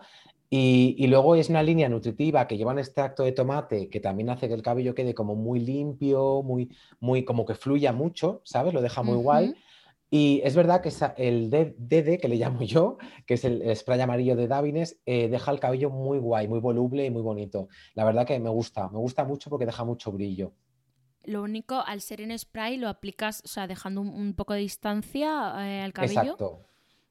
Y, 0.48 0.94
y 0.96 1.08
luego 1.08 1.34
es 1.34 1.48
una 1.48 1.64
línea 1.64 1.88
nutritiva 1.88 2.46
que 2.46 2.56
lleva 2.56 2.72
un 2.72 2.78
extracto 2.78 3.24
de 3.24 3.32
tomate 3.32 3.88
que 3.88 4.00
también 4.00 4.30
hace 4.30 4.46
que 4.46 4.54
el 4.54 4.62
cabello 4.62 4.94
quede 4.94 5.14
como 5.14 5.34
muy 5.34 5.58
limpio, 5.60 6.42
muy, 6.44 6.70
muy, 7.00 7.24
como 7.24 7.44
que 7.44 7.54
fluya 7.54 7.92
mucho, 7.92 8.40
¿sabes? 8.44 8.72
Lo 8.72 8.82
deja 8.82 9.02
muy 9.02 9.16
guay. 9.16 9.54
Y 10.10 10.40
es 10.44 10.56
verdad 10.56 10.80
que 10.80 10.88
esa- 10.88 11.14
el 11.16 11.50
DD, 11.50 12.18
que 12.18 12.28
le 12.28 12.36
llamo 12.36 12.62
yo, 12.62 12.98
que 13.26 13.34
es 13.34 13.44
el, 13.44 13.62
el 13.62 13.76
spray 13.76 14.00
amarillo 14.00 14.34
de 14.34 14.48
Davines, 14.48 14.98
eh, 15.06 15.28
deja 15.28 15.52
el 15.52 15.60
cabello 15.60 15.90
muy 15.90 16.18
guay, 16.18 16.48
muy 16.48 16.58
voluble 16.60 17.04
y 17.06 17.10
muy 17.10 17.22
bonito. 17.22 17.68
La 17.94 18.04
verdad 18.04 18.26
que 18.26 18.38
me 18.40 18.50
gusta, 18.50 18.88
me 18.88 18.98
gusta 18.98 19.24
mucho 19.24 19.50
porque 19.50 19.66
deja 19.66 19.84
mucho 19.84 20.10
brillo. 20.10 20.52
Lo 21.24 21.42
único, 21.42 21.76
al 21.86 22.00
ser 22.00 22.22
en 22.22 22.36
spray, 22.36 22.76
lo 22.78 22.88
aplicas, 22.88 23.42
o 23.44 23.48
sea, 23.48 23.66
dejando 23.66 24.00
un, 24.00 24.08
un 24.08 24.34
poco 24.34 24.54
de 24.54 24.60
distancia 24.60 25.54
eh, 25.58 25.82
al 25.82 25.92
cabello. 25.92 26.20
Exacto. 26.22 26.60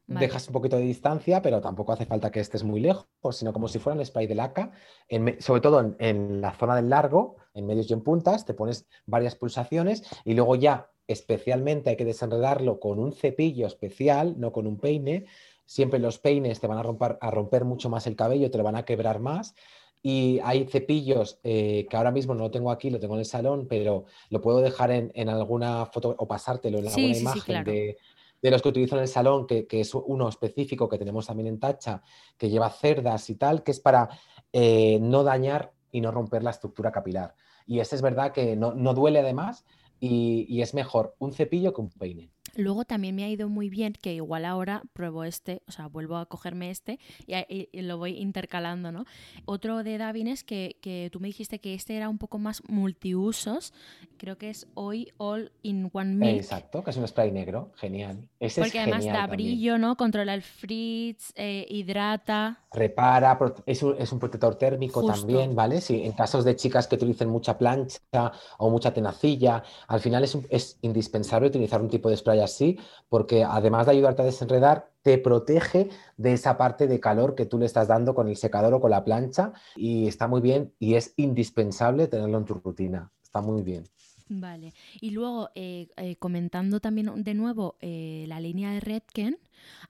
Vale. 0.08 0.26
Dejas 0.26 0.48
un 0.48 0.54
poquito 0.54 0.76
de 0.76 0.82
distancia, 0.84 1.40
pero 1.44 1.62
tampoco 1.62 1.94
hace 1.94 2.08
falta 2.08 2.32
que 2.32 2.40
estés 2.40 2.64
muy 2.64 2.80
lejos, 2.80 3.06
sino 3.32 3.54
como 3.54 3.68
si 3.68 3.78
fuera 3.78 3.98
un 4.00 4.04
spray 4.04 4.26
de 4.26 4.34
laca, 4.34 4.72
en 5.08 5.40
sobre 5.40 5.62
todo 5.62 5.80
en, 5.82 5.96
en 6.00 6.42
la 6.42 6.52
zona 6.56 6.76
del 6.76 6.90
largo, 6.90 7.36
en 7.54 7.68
medios 7.68 7.90
y 7.92 7.94
en 7.94 8.02
puntas, 8.02 8.44
te 8.44 8.56
pones 8.56 8.88
varias 9.06 9.36
pulsaciones 9.36 10.02
y 10.26 10.34
luego 10.34 10.56
ya 10.56 10.90
especialmente 11.14 11.90
hay 11.90 11.96
que 11.98 12.06
desenredarlo 12.06 12.80
con 12.80 13.00
un 13.00 13.14
cepillo 13.14 13.68
especial, 13.68 14.36
no 14.40 14.52
con 14.52 14.68
un 14.68 14.78
peine. 14.80 15.26
Siempre 15.66 16.00
los 16.00 16.18
peines 16.18 16.60
te 16.60 16.68
van 16.68 16.78
a 16.78 16.84
romper, 16.84 17.18
a 17.22 17.32
romper 17.32 17.66
mucho 17.66 17.90
más 17.90 18.08
el 18.08 18.16
cabello, 18.16 18.50
te 18.50 18.58
lo 18.58 18.64
van 18.64 18.76
a 18.76 18.86
quebrar 18.86 19.20
más. 19.20 19.56
Y 20.02 20.40
hay 20.44 20.66
cepillos 20.66 21.40
eh, 21.44 21.86
que 21.90 21.98
ahora 21.98 22.12
mismo 22.12 22.34
no 22.34 22.44
lo 22.44 22.52
tengo 22.52 22.72
aquí, 22.72 22.90
lo 22.90 23.00
tengo 23.00 23.16
en 23.16 23.20
el 23.20 23.26
salón, 23.26 23.68
pero 23.68 24.06
lo 24.30 24.40
puedo 24.40 24.62
dejar 24.62 24.92
en, 24.92 25.12
en 25.14 25.28
alguna 25.30 25.86
foto 25.88 26.16
o 26.18 26.28
pasártelo 26.28 26.78
en 26.80 26.86
Sí, 26.86 26.90
alguna 26.90 27.08
sí, 27.08 27.16
sí, 27.16 27.22
imagen 27.22 27.42
claro. 27.44 27.72
de, 27.72 27.98
de 28.42 28.52
los 28.52 28.62
que 28.62 28.70
utilizo 28.70 28.96
en 28.96 29.02
el 29.02 29.08
salón, 29.08 29.46
que, 29.46 29.68
que 29.68 29.82
es 29.82 29.94
uno 29.94 30.30
específico 30.30 30.88
que 30.88 30.98
tenemos 30.98 31.28
también 31.28 31.48
en 31.48 31.60
Tacha, 31.60 32.02
que 32.38 32.50
lleva 32.50 32.70
cerdas 32.70 33.30
y 33.30 33.36
tal, 33.36 33.62
que 33.64 33.72
es 33.72 33.80
para 33.82 34.10
eh, 34.54 35.00
no 35.02 35.24
dañar 35.24 35.74
y 35.92 36.02
no 36.02 36.12
romper 36.12 36.44
la 36.44 36.52
estructura 36.52 36.92
capilar. 36.92 37.36
Y 37.66 37.80
este 37.80 37.96
es 37.96 38.02
verdad 38.02 38.32
que 38.32 38.56
no, 38.56 38.74
no 38.74 38.94
duele 38.94 39.20
además 39.20 39.66
y, 40.00 40.46
y 40.50 40.62
es 40.62 40.74
mejor 40.74 41.16
un 41.20 41.34
cepillo 41.34 41.74
que 41.74 41.82
un 41.82 41.90
peine. 41.90 42.32
Luego 42.56 42.86
también 42.86 43.16
me 43.16 43.24
ha 43.24 43.30
ido 43.30 43.50
muy 43.50 43.70
bien, 43.70 43.94
que 43.94 44.14
igual 44.14 44.46
ahora 44.46 44.84
pruebo 44.94 45.24
este, 45.24 45.62
o 45.68 45.72
sea, 45.72 45.88
vuelvo 45.88 46.18
a 46.18 46.26
cogerme 46.28 46.70
este 46.70 47.00
y, 47.28 47.34
a- 47.34 47.46
y- 47.50 47.70
y 47.72 47.82
lo 47.82 47.98
voy 47.98 48.18
intercalando, 48.18 48.92
¿no? 48.92 49.06
Otro 49.46 49.84
de 49.84 49.98
Davines 49.98 50.44
que, 50.44 50.78
que 50.82 51.10
tú 51.12 51.20
me 51.20 51.28
dijiste 51.28 51.60
que 51.60 51.74
este 51.74 51.96
era 51.96 52.10
un 52.10 52.18
poco 52.18 52.40
más 52.40 52.62
multiusos, 52.68 53.74
creo 54.18 54.38
que 54.38 54.50
es 54.50 54.68
Hoy 54.74 55.12
All 55.18 55.52
in 55.62 55.90
One 55.94 56.16
Milk. 56.16 56.38
Exacto, 56.38 56.84
que 56.84 56.92
es 56.92 56.98
un 56.98 57.08
spray 57.08 57.32
negro, 57.32 57.72
genial. 57.76 58.28
Ese 58.40 58.62
Porque 58.62 58.78
es 58.80 58.84
además 58.84 59.06
da 59.06 59.28
brillo, 59.28 59.78
¿no? 59.78 59.96
Controla 59.96 60.34
el 60.34 60.42
frizz, 60.42 61.32
eh, 61.36 61.66
hidrata. 61.70 62.60
Repara, 62.72 63.38
es 63.66 63.82
un, 63.82 63.96
es 63.98 64.12
un 64.12 64.20
protector 64.20 64.56
térmico 64.56 65.02
Justo. 65.02 65.14
también, 65.20 65.56
¿vale? 65.56 65.82
Si 65.82 66.04
en 66.04 66.12
casos 66.12 66.46
de 66.46 66.56
chicas 66.56 66.88
que 66.88 66.96
utilicen 66.96 67.30
mucha 67.30 67.58
plancha 67.58 68.32
o 68.58 68.70
mucha 68.70 68.94
tenacilla, 68.94 69.64
al 69.88 70.00
final 70.00 70.24
es, 70.24 70.36
un- 70.36 70.46
es 70.50 70.78
indispensable 70.82 71.48
utilizar 71.48 71.82
un 71.82 71.90
tipo 71.90 72.10
de 72.10 72.18
spray 72.18 72.39
así, 72.44 72.80
porque 73.10 73.44
además 73.44 73.86
de 73.86 73.94
ayudarte 73.94 74.22
a 74.22 74.26
desenredar, 74.26 74.90
te 75.02 75.18
protege 75.18 75.90
de 76.18 76.34
esa 76.34 76.58
parte 76.58 76.88
de 76.88 77.00
calor 77.00 77.36
que 77.36 77.46
tú 77.46 77.58
le 77.58 77.66
estás 77.66 77.88
dando 77.88 78.14
con 78.14 78.28
el 78.28 78.36
secador 78.36 78.74
o 78.74 78.82
con 78.82 78.92
la 78.92 79.04
plancha 79.04 79.54
y 79.76 80.08
está 80.08 80.28
muy 80.28 80.42
bien 80.42 80.74
y 80.80 80.96
es 80.96 81.14
indispensable 81.18 82.08
tenerlo 82.08 82.38
en 82.38 82.46
tu 82.46 82.56
rutina. 82.56 83.12
Está 83.24 83.42
muy 83.42 83.62
bien. 83.64 83.86
Vale. 84.30 84.74
Y 85.02 85.10
luego, 85.10 85.50
eh, 85.56 85.88
eh, 85.98 86.16
comentando 86.18 86.80
también 86.80 87.24
de 87.24 87.34
nuevo 87.34 87.78
eh, 87.82 88.26
la 88.28 88.40
línea 88.40 88.72
de 88.72 88.80
Redken, 88.80 89.40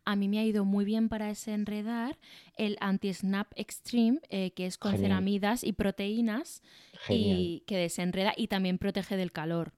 a 0.06 0.16
mí 0.16 0.30
me 0.30 0.40
ha 0.40 0.46
ido 0.46 0.64
muy 0.64 0.86
bien 0.86 1.10
para 1.10 1.28
desenredar 1.28 2.18
el 2.56 2.78
Anti-Snap 2.80 3.52
Extreme, 3.56 4.20
que 4.30 4.66
es 4.66 4.78
con 4.78 4.94
Genial. 4.94 5.12
ceramidas 5.12 5.64
y 5.64 5.74
proteínas 5.74 6.64
Genial. 7.02 7.38
y 7.38 7.64
que 7.68 7.78
desenreda 7.78 8.34
y 8.36 8.48
también 8.48 8.78
protege 8.78 9.18
del 9.18 9.32
calor. 9.34 9.74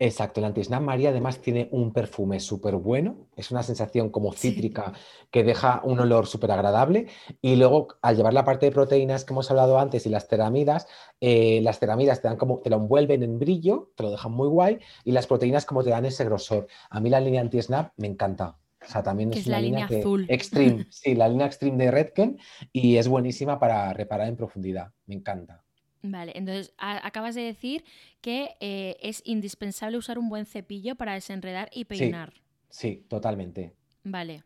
Exacto, 0.00 0.40
el 0.40 0.44
anti-snap 0.46 0.82
María 0.82 1.08
además 1.08 1.40
tiene 1.40 1.68
un 1.72 1.90
perfume 1.94 2.38
súper 2.38 2.76
bueno, 2.76 3.28
es 3.34 3.50
una 3.50 3.62
sensación 3.62 4.10
como 4.10 4.32
Sí. 4.34 4.50
cítrica 4.50 4.92
que 5.30 5.42
deja 5.42 5.80
un 5.84 5.98
olor 6.00 6.26
súper 6.26 6.50
agradable 6.50 7.06
y 7.40 7.56
luego 7.56 7.88
al 8.02 8.14
llevar 8.14 8.34
la 8.34 8.44
parte 8.44 8.66
de 8.66 8.72
proteínas 8.72 9.24
que 9.24 9.32
hemos 9.32 9.50
hablado 9.50 9.78
antes 9.78 10.04
y 10.04 10.10
las 10.10 10.28
ceramidas, 10.28 10.86
eh, 11.22 11.60
las 11.62 11.78
ceramidas 11.78 12.20
te 12.20 12.28
dan 12.28 12.36
como, 12.36 12.60
te 12.60 12.68
lo 12.68 12.76
envuelven 12.76 13.22
en 13.22 13.38
brillo, 13.38 13.92
te 13.96 14.02
lo 14.02 14.10
dejan 14.10 14.32
muy 14.32 14.48
guay 14.48 14.80
y 15.02 15.12
las 15.12 15.26
proteínas 15.26 15.64
como 15.64 15.82
te 15.82 15.88
dan 15.90 16.04
ese 16.04 16.26
grosor. 16.26 16.66
A 16.90 17.00
mí 17.00 17.08
la 17.08 17.20
línea 17.20 17.40
anti-snap 17.40 17.92
me 17.96 18.06
encanta. 18.06 18.58
O 18.86 18.88
sea, 18.88 19.02
también 19.02 19.32
es 19.32 19.40
es 19.40 19.46
la 19.46 19.58
una 19.58 19.60
línea 19.60 19.86
que-. 19.86 20.12
Extreme, 20.26 20.84
sí, 20.90 21.14
la 21.14 21.28
línea 21.28 21.46
Extreme 21.46 21.82
de 21.86 21.90
Redken 21.90 22.38
y 22.70 22.98
es 22.98 23.08
buenísima 23.08 23.58
para 23.58 23.94
reparar 23.94 24.28
en 24.28 24.36
profundidad. 24.36 24.92
Me 25.06 25.14
encanta. 25.14 25.65
Vale, 26.02 26.32
entonces 26.36 26.72
acabas 26.78 27.34
de 27.34 27.42
decir 27.42 27.84
que 28.20 28.56
eh, 28.60 28.96
es 29.00 29.22
indispensable 29.24 29.98
usar 29.98 30.18
un 30.18 30.28
buen 30.28 30.46
cepillo 30.46 30.94
para 30.94 31.14
desenredar 31.14 31.68
y 31.72 31.84
peinar. 31.84 32.32
Sí, 32.68 33.04
totalmente. 33.08 33.74
Vale. 34.04 34.44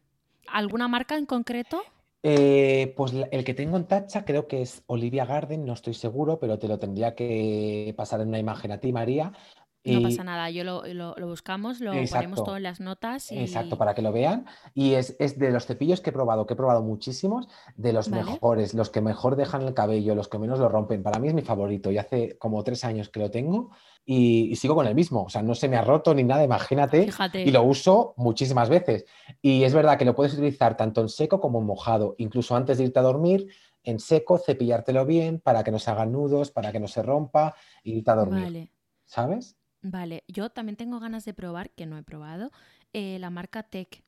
¿Alguna 0.48 0.88
marca 0.88 1.16
en 1.16 1.26
concreto? 1.26 1.82
Eh, 2.22 2.92
pues 2.96 3.14
el 3.30 3.44
que 3.44 3.54
tengo 3.54 3.76
en 3.78 3.86
tacha 3.86 4.24
creo 4.26 4.46
que 4.46 4.60
es 4.60 4.82
Olivia 4.86 5.24
Garden, 5.24 5.64
no 5.64 5.72
estoy 5.72 5.94
seguro, 5.94 6.38
pero 6.38 6.58
te 6.58 6.68
lo 6.68 6.78
tendría 6.78 7.14
que 7.14 7.94
pasar 7.96 8.20
en 8.20 8.28
una 8.28 8.38
imagen 8.38 8.72
a 8.72 8.78
ti, 8.78 8.92
María. 8.92 9.32
No 9.82 10.02
pasa 10.02 10.22
nada, 10.24 10.50
yo 10.50 10.62
lo, 10.62 10.84
lo- 10.86 11.14
lo 11.16 11.26
buscamos, 11.26 11.80
lo 11.80 11.92
ponemos 11.92 12.10
Exacto. 12.10 12.44
todo 12.44 12.56
en 12.58 12.64
las 12.64 12.80
notas 12.80 13.32
y... 13.32 13.38
Exacto, 13.38 13.78
para 13.78 13.94
que 13.94 14.02
lo 14.02 14.12
vean. 14.12 14.44
Y 14.74 14.92
es, 14.92 15.16
es 15.18 15.38
de 15.38 15.50
los 15.50 15.64
cepillos 15.64 16.00
que 16.02 16.10
he 16.10 16.12
probado, 16.12 16.46
que 16.46 16.52
he 16.52 16.56
probado 16.56 16.82
muchísimos, 16.82 17.48
de 17.76 17.92
los 17.94 18.10
Vale. 18.10 18.24
mejores, 18.24 18.74
los 18.74 18.90
que 18.90 19.00
mejor 19.00 19.36
dejan 19.36 19.62
el 19.62 19.72
cabello, 19.72 20.14
los 20.14 20.28
que 20.28 20.38
menos 20.38 20.58
lo 20.58 20.68
rompen. 20.68 21.02
Para 21.02 21.18
mí 21.18 21.28
es 21.28 21.34
mi 21.34 21.42
favorito 21.42 21.90
y 21.90 21.96
hace 21.98 22.36
como 22.36 22.62
tres 22.62 22.84
años 22.84 23.08
que 23.08 23.20
lo 23.20 23.30
tengo 23.30 23.70
y, 24.04 24.50
y 24.52 24.56
sigo 24.56 24.74
con 24.74 24.86
el 24.86 24.94
mismo. 24.94 25.22
O 25.24 25.28
sea, 25.30 25.42
no 25.42 25.54
se 25.54 25.68
me 25.68 25.76
ha 25.78 25.82
roto 25.82 26.14
ni 26.14 26.24
nada, 26.24 26.44
imagínate. 26.44 27.04
Fíjate. 27.06 27.42
Y 27.44 27.50
lo 27.50 27.62
uso 27.62 28.12
muchísimas 28.18 28.68
veces. 28.68 29.06
Y 29.40 29.64
es 29.64 29.72
verdad 29.72 29.96
que 29.96 30.04
lo 30.04 30.14
puedes 30.14 30.34
utilizar 30.34 30.76
tanto 30.76 31.00
en 31.00 31.08
seco 31.08 31.40
como 31.40 31.58
en 31.60 31.64
mojado, 31.66 32.14
incluso 32.18 32.54
antes 32.54 32.76
de 32.78 32.84
irte 32.84 32.98
a 32.98 33.02
dormir. 33.02 33.46
En 33.82 33.98
seco, 33.98 34.36
cepillártelo 34.36 35.06
bien 35.06 35.40
para 35.40 35.64
que 35.64 35.70
no 35.70 35.78
se 35.78 35.90
hagan 35.90 36.12
nudos, 36.12 36.50
para 36.50 36.70
que 36.70 36.80
no 36.80 36.86
se 36.86 37.02
rompa 37.02 37.54
y 37.82 37.94
irte 37.94 38.10
a 38.10 38.16
dormir. 38.16 38.44
Vale, 38.44 38.72
¿Sabes? 39.06 39.56
Vale. 39.82 40.24
Yo 40.28 40.50
también 40.50 40.76
tengo 40.76 41.00
ganas 41.00 41.24
de 41.24 41.34
probar, 41.34 41.70
que 41.70 41.86
no 41.86 41.98
he 41.98 42.02
probado, 42.02 42.50
eh, 42.92 43.18
la 43.18 43.30
marca 43.30 43.62
Tech, 43.62 44.02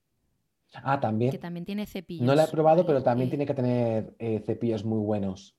Ah, 0.75 0.99
también. 1.01 1.31
que 1.33 1.39
también 1.39 1.65
tiene 1.67 1.87
cepillos. 1.87 2.27
No 2.27 2.35
la 2.35 2.45
he 2.45 2.49
probado, 2.49 2.87
pero 2.87 3.03
también 3.03 3.29
Eh, 3.29 3.31
tiene 3.31 3.47
que 3.47 3.55
tener 3.55 4.15
eh, 4.19 4.43
cepillos 4.47 4.85
muy 4.85 4.99
buenos. 5.01 5.55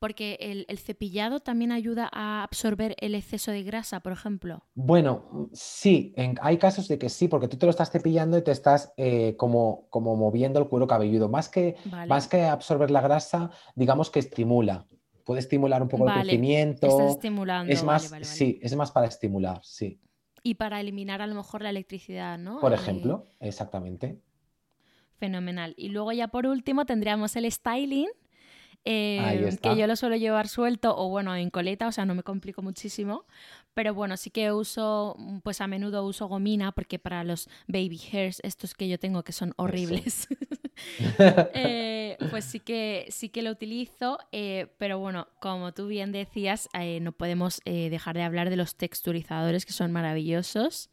Porque 0.00 0.36
el, 0.40 0.66
el 0.68 0.78
cepillado 0.78 1.38
también 1.40 1.70
ayuda 1.72 2.08
a 2.12 2.42
absorber 2.42 2.96
el 2.98 3.14
exceso 3.14 3.52
de 3.52 3.62
grasa, 3.62 4.00
por 4.00 4.12
ejemplo. 4.12 4.64
Bueno, 4.74 5.50
sí, 5.52 6.12
en- 6.16 6.38
hay 6.42 6.56
casos 6.58 6.88
de 6.88 6.98
que 6.98 7.08
sí, 7.08 7.28
porque 7.28 7.48
tú 7.48 7.58
te 7.58 7.66
lo 7.66 7.70
estás 7.70 7.90
cepillando 7.90 8.38
y 8.38 8.42
te 8.42 8.52
estás 8.52 8.92
eh, 8.96 9.36
como, 9.36 9.86
como 9.90 10.16
moviendo 10.16 10.58
el 10.60 10.68
cuero 10.68 10.86
cabelludo. 10.86 11.28
Más 11.28 11.48
que, 11.48 11.76
Vale. 11.84 12.08
más 12.08 12.28
que 12.28 12.44
absorber 12.44 12.90
la 12.90 13.00
grasa, 13.00 13.50
digamos 13.74 14.10
que 14.10 14.20
estimula. 14.20 14.86
Puede 15.30 15.42
estimular 15.42 15.80
un 15.80 15.86
poco 15.88 16.08
el 16.08 16.22
crecimiento. 16.22 16.88
Estás 16.88 17.10
estimulando. 17.12 17.72
Es 17.72 17.84
más, 17.84 18.10
vale, 18.10 18.24
vale. 18.24 18.36
sí, 18.36 18.58
es 18.60 18.74
más 18.74 18.90
para 18.90 19.06
estimular, 19.06 19.60
sí. 19.62 20.00
Y 20.42 20.54
para 20.54 20.80
eliminar 20.80 21.22
a 21.22 21.28
lo 21.28 21.36
mejor 21.36 21.62
la 21.62 21.70
electricidad, 21.70 22.36
¿no? 22.36 22.58
Por 22.58 22.72
Eh, 22.72 22.74
ejemplo, 22.74 23.28
exactamente. 23.38 24.18
Fenomenal. 25.18 25.72
Y 25.76 25.90
luego 25.90 26.10
ya 26.10 26.26
por 26.26 26.48
último 26.48 26.84
tendríamos 26.84 27.36
el 27.36 27.48
styling, 27.52 28.08
eh, 28.84 29.56
que 29.62 29.76
yo 29.76 29.86
lo 29.86 29.94
suelo 29.94 30.16
llevar 30.16 30.48
suelto 30.48 30.96
o 30.98 31.08
bueno, 31.10 31.36
en 31.36 31.50
coleta, 31.50 31.86
o 31.86 31.92
sea, 31.92 32.06
no 32.06 32.16
me 32.16 32.24
complico 32.24 32.60
muchísimo. 32.60 33.24
Pero 33.72 33.94
bueno, 33.94 34.16
sí 34.16 34.30
que 34.30 34.50
uso, 34.50 35.14
mm, 35.16 35.38
pues 35.44 35.60
a 35.60 35.68
menudo 35.68 36.04
uso 36.04 36.26
gomina 36.26 36.72
porque 36.72 36.98
para 36.98 37.22
los 37.22 37.48
baby 37.68 38.00
hairs, 38.12 38.40
estos 38.42 38.74
que 38.74 38.88
yo 38.88 38.98
tengo 38.98 39.22
que 39.22 39.30
son 39.30 39.52
horribles, 39.58 40.26
eh, 41.54 42.16
pues 42.30 42.44
sí 42.44 42.60
que, 42.60 43.06
sí 43.10 43.28
que 43.28 43.42
lo 43.42 43.50
utilizo. 43.50 44.18
eh, 44.32 44.66
pero 44.78 44.98
bueno, 44.98 45.26
como 45.40 45.72
tú 45.72 45.86
bien 45.86 46.12
decías, 46.12 46.68
eh, 46.78 47.00
no 47.00 47.12
podemos 47.12 47.60
dejar 47.64 48.16
de 48.16 48.22
hablar 48.22 48.50
de 48.50 48.56
los 48.56 48.74
texturizadores 48.76 49.64
que 49.66 49.72
son 49.72 49.92
maravillosos. 49.92 50.90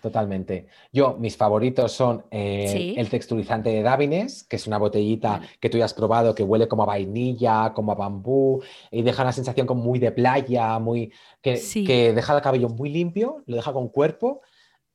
Totalmente. 0.00 0.66
Yo, 0.92 1.16
mis 1.20 1.36
favoritos 1.36 1.92
son 1.92 2.24
eh, 2.32 2.66
Sí. 2.72 2.94
el 2.98 3.08
texturizante 3.08 3.70
de 3.70 3.82
Davines, 3.82 4.42
que 4.42 4.56
es 4.56 4.66
una 4.66 4.76
botellita 4.78 5.38
Vale. 5.38 5.46
que 5.60 5.70
tú 5.70 5.78
ya 5.78 5.84
has 5.84 5.94
probado, 5.94 6.34
que 6.34 6.42
huele 6.42 6.66
como 6.66 6.82
a 6.82 6.86
vainilla, 6.86 7.72
como 7.72 7.92
a 7.92 7.94
bambú, 7.94 8.60
y 8.90 9.02
deja 9.02 9.22
una 9.22 9.30
sensación 9.32 9.64
como 9.64 9.80
muy 9.84 10.00
de 10.00 10.10
playa, 10.10 10.76
muy, 10.80 11.12
que, 11.40 11.56
Sí. 11.56 11.84
que 11.84 12.12
deja 12.12 12.34
el 12.34 12.42
cabello 12.42 12.68
muy 12.68 12.90
limpio, 12.90 13.44
lo 13.46 13.54
deja 13.54 13.72
con 13.72 13.88
cuerpo, 13.90 14.40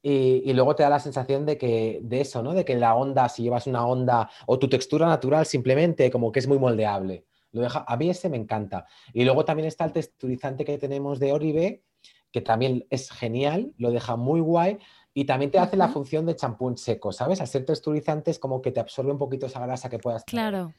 y, 0.10 0.50
y 0.50 0.54
luego 0.54 0.74
te 0.74 0.84
da 0.84 0.90
la 0.90 1.00
sensación 1.02 1.46
de 1.46 1.58
que, 1.58 2.00
de 2.02 2.22
eso, 2.22 2.42
¿no? 2.42 2.54
De 2.54 2.64
que 2.64 2.76
la 2.76 2.96
onda, 2.96 3.28
si 3.28 3.44
llevas 3.44 3.68
una 3.68 3.86
onda, 3.86 4.30
o 4.46 4.58
tu 4.58 4.70
textura 4.70 5.06
natural 5.06 5.46
simplemente, 5.46 6.10
como 6.10 6.32
que 6.32 6.40
es 6.40 6.48
muy 6.48 6.58
moldeable. 6.58 7.26
Lo 7.52 7.62
deja, 7.62 7.84
a 7.86 7.98
mí 7.98 8.10
ese 8.10 8.30
me 8.30 8.38
encanta. 8.38 8.86
Y 9.12 9.26
luego 9.26 9.44
también 9.44 9.68
está 9.68 9.84
el 9.84 9.92
texturizante 9.92 10.64
que 10.64 10.78
tenemos 10.78 11.20
de 11.20 11.34
Oribe, 11.34 11.84
que 12.32 12.40
también 12.40 12.86
es 12.90 13.12
genial, 13.12 13.74
lo 13.78 13.92
deja 13.92 14.16
muy 14.16 14.40
guay 14.40 14.78
y 15.14 15.26
también 15.26 15.52
te 15.52 15.60
hace 15.60 15.76
la 15.76 15.90
función 15.90 16.26
de 16.26 16.38
champú 16.38 16.74
seco, 16.78 17.12
¿sabes? 17.12 17.42
Al 17.42 17.48
ser 17.48 17.66
texturizante 17.66 18.32
es 18.32 18.40
como 18.40 18.62
que 18.62 18.72
te 18.72 18.80
absorbe 18.80 19.12
un 19.12 19.18
poquito 19.18 19.48
esa 19.48 19.60
grasa 19.60 19.90
que 19.90 20.00
puedas 20.00 20.24
tener. 20.24 20.42
Claro. 20.42 20.74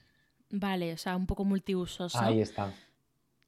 Vale, 0.50 0.94
o 0.94 0.96
sea, 0.96 1.16
un 1.16 1.26
poco 1.26 1.44
multiusos. 1.44 2.16
Ahí 2.16 2.40
está. 2.40 2.72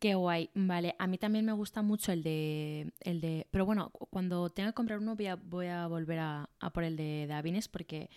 Qué 0.01 0.15
guay, 0.15 0.49
vale. 0.55 0.95
A 0.99 1.07
mí 1.07 1.19
también 1.19 1.45
me 1.45 1.53
gusta 1.53 1.83
mucho 1.83 2.11
el 2.11 2.23
de, 2.23 2.91
el 3.01 3.21
de, 3.21 3.47
pero 3.51 3.67
bueno, 3.67 3.91
cu- 3.91 4.07
cuando 4.07 4.49
tenga 4.49 4.71
que 4.71 4.75
comprar 4.75 4.99
uno 4.99 5.15
voy 5.15 5.27
a, 5.27 5.37
voy 5.37 5.67
a 5.67 5.87
volver 5.89 6.19
a, 6.21 6.49
a 6.59 6.73
por 6.73 6.85
el 6.85 6.97
de 6.97 7.27
Davines 7.29 7.69
porque 7.69 8.09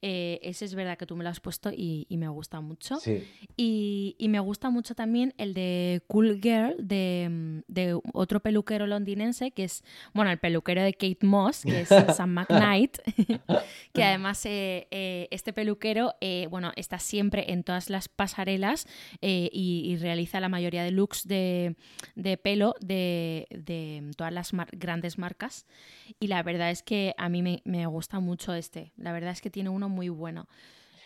eh, 0.00 0.40
ese 0.42 0.64
es 0.64 0.74
verdad 0.74 0.96
que 0.96 1.04
tú 1.04 1.14
me 1.14 1.22
lo 1.22 1.28
has 1.30 1.40
puesto 1.40 1.70
y, 1.70 2.06
y 2.08 2.16
me 2.16 2.28
gusta 2.28 2.62
mucho. 2.62 2.96
Sí. 2.96 3.22
Y, 3.54 4.16
y 4.18 4.28
me 4.30 4.40
gusta 4.40 4.70
mucho 4.70 4.94
también 4.94 5.34
el 5.36 5.52
de 5.52 6.02
Cool 6.06 6.40
Girl 6.42 6.74
de, 6.78 7.62
de 7.68 8.00
otro 8.14 8.40
peluquero 8.40 8.86
londinense 8.86 9.50
que 9.50 9.64
es, 9.64 9.84
bueno, 10.14 10.30
el 10.30 10.38
peluquero 10.38 10.82
de 10.82 10.94
Kate 10.94 11.18
Moss, 11.26 11.64
que 11.64 11.82
es 11.82 11.88
Sam 12.16 12.30
McKnight, 12.32 12.96
que 13.92 14.02
además 14.04 14.44
eh, 14.46 14.88
eh, 14.90 15.28
este 15.30 15.52
peluquero, 15.52 16.14
bueno, 16.50 16.72
está 16.76 16.98
siempre 16.98 17.52
en 17.52 17.62
todas 17.62 17.90
las 17.90 18.08
pasarelas 18.08 18.86
y, 19.20 19.50
y 19.84 19.96
realiza 19.98 20.40
la 20.40 20.48
mayoría 20.48 20.82
de 20.82 20.92
looks 20.92 21.25
de, 21.26 21.76
de 22.14 22.36
pelo 22.36 22.74
de, 22.80 23.46
de 23.50 24.10
todas 24.16 24.32
las 24.32 24.52
mar- 24.52 24.68
grandes 24.72 25.18
marcas. 25.18 25.66
Y 26.20 26.28
la 26.28 26.42
verdad 26.42 26.70
es 26.70 26.82
que 26.82 27.14
a 27.18 27.28
mí 27.28 27.42
me, 27.42 27.62
me 27.64 27.86
gusta 27.86 28.20
mucho 28.20 28.54
este. 28.54 28.92
La 28.96 29.12
verdad 29.12 29.30
es 29.32 29.40
que 29.40 29.50
tiene 29.50 29.70
uno 29.70 29.88
muy 29.88 30.08
bueno. 30.08 30.46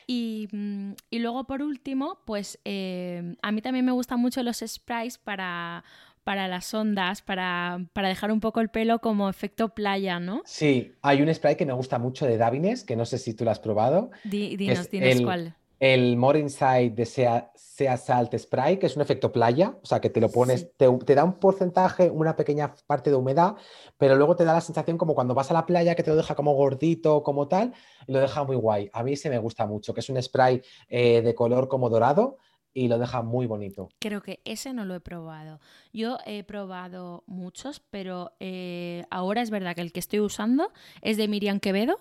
Y, 0.07 0.49
mm, 0.53 0.93
y 1.11 1.19
luego 1.21 1.45
por 1.45 1.63
último, 1.63 2.19
pues 2.25 2.59
eh, 2.65 3.37
a 3.43 3.53
mí 3.53 3.63
también 3.63 3.85
me 3.85 3.93
gustan 3.93 4.19
mucho 4.21 4.43
los 4.43 4.59
sprays 4.67 5.19
para, 5.19 5.85
para 6.25 6.49
las 6.49 6.75
ondas, 6.75 7.23
para, 7.23 7.81
para 7.93 8.09
dejar 8.09 8.33
un 8.33 8.41
poco 8.41 8.61
el 8.61 8.71
pelo 8.71 8.99
como 9.01 9.29
efecto 9.29 9.69
playa, 9.69 10.19
¿no? 10.19 10.43
Sí, 10.45 10.93
hay 11.03 11.23
un 11.23 11.33
spray 11.33 11.57
que 11.57 11.67
me 11.67 11.73
gusta 11.73 11.99
mucho 11.99 12.27
de 12.27 12.39
Davines, 12.39 12.83
que 12.83 12.97
no 12.97 13.05
sé 13.05 13.19
si 13.19 13.35
tú 13.35 13.45
lo 13.45 13.53
has 13.53 13.61
probado, 13.61 14.11
Di- 14.25 14.57
dinos, 14.57 14.79
es 14.81 14.91
dinos 14.91 15.17
el, 15.17 15.23
cuál. 15.25 15.55
El 15.81 16.17
More 16.17 16.39
Inside 16.39 16.91
de 16.91 17.07
Sea, 17.07 17.51
Sea 17.57 17.97
Salt 17.97 18.37
Spray, 18.39 18.79
que 18.79 18.87
es 18.87 18.95
un 18.97 19.03
efecto 19.03 19.33
playa, 19.33 19.77
o 19.83 19.87
sea, 19.87 20.01
que 20.01 20.11
te 20.11 20.21
lo 20.21 20.31
pones, 20.31 20.61
Sí. 20.61 20.71
te, 20.77 20.89
te 21.07 21.15
da 21.15 21.25
un 21.25 21.41
porcentaje, 21.41 22.11
una 22.11 22.37
pequeña 22.37 22.75
parte 22.87 23.11
de 23.11 23.17
humedad, 23.17 23.57
pero 23.99 24.15
luego 24.15 24.37
te 24.37 24.45
da 24.45 24.53
la 24.53 24.61
sensación 24.61 24.99
como 24.99 25.15
cuando 25.15 25.35
vas 25.35 25.51
a 25.51 25.55
la 25.55 25.67
playa 25.67 25.95
que 25.95 26.03
te 26.03 26.11
lo 26.11 26.17
deja 26.17 26.35
como 26.35 26.55
gordito, 26.55 27.23
como 27.23 27.49
tal, 27.49 27.73
y 28.07 28.13
lo 28.13 28.21
deja 28.21 28.45
muy 28.45 28.57
guay. 28.57 28.91
A 28.93 29.03
mí 29.03 29.17
se 29.17 29.31
me 29.31 29.39
gusta 29.39 29.67
mucho, 29.67 29.95
que 29.95 30.01
es 30.01 30.09
un 30.11 30.23
spray 30.23 30.61
eh, 30.89 31.23
de 31.23 31.35
color 31.35 31.67
como 31.69 31.89
dorado 31.89 32.37
y 32.73 32.87
lo 32.87 32.99
deja 32.99 33.23
muy 33.23 33.47
bonito. 33.47 33.89
Creo 33.99 34.21
que 34.23 34.41
ese 34.45 34.73
no 34.73 34.85
lo 34.85 34.95
he 34.95 35.01
probado. 35.01 35.59
Yo 35.93 36.19
he 36.27 36.45
probado 36.45 37.25
muchos, 37.27 37.81
pero 37.81 38.33
eh, 38.39 39.05
ahora 39.11 39.43
es 39.43 39.51
verdad 39.51 39.75
que 39.75 39.81
el 39.81 39.93
que 39.93 39.99
estoy 40.01 40.21
usando 40.21 40.71
es 41.03 41.17
de 41.17 41.27
Miriam 41.27 41.59
Quevedo 41.59 41.99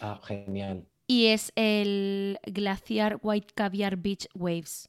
Ah, 0.00 0.18
genial. 0.24 0.86
Y 1.10 1.26
es 1.26 1.50
el 1.56 2.38
Glaciar 2.46 3.18
White 3.22 3.48
Caviar 3.54 3.96
Beach 3.96 4.28
Waves. 4.34 4.88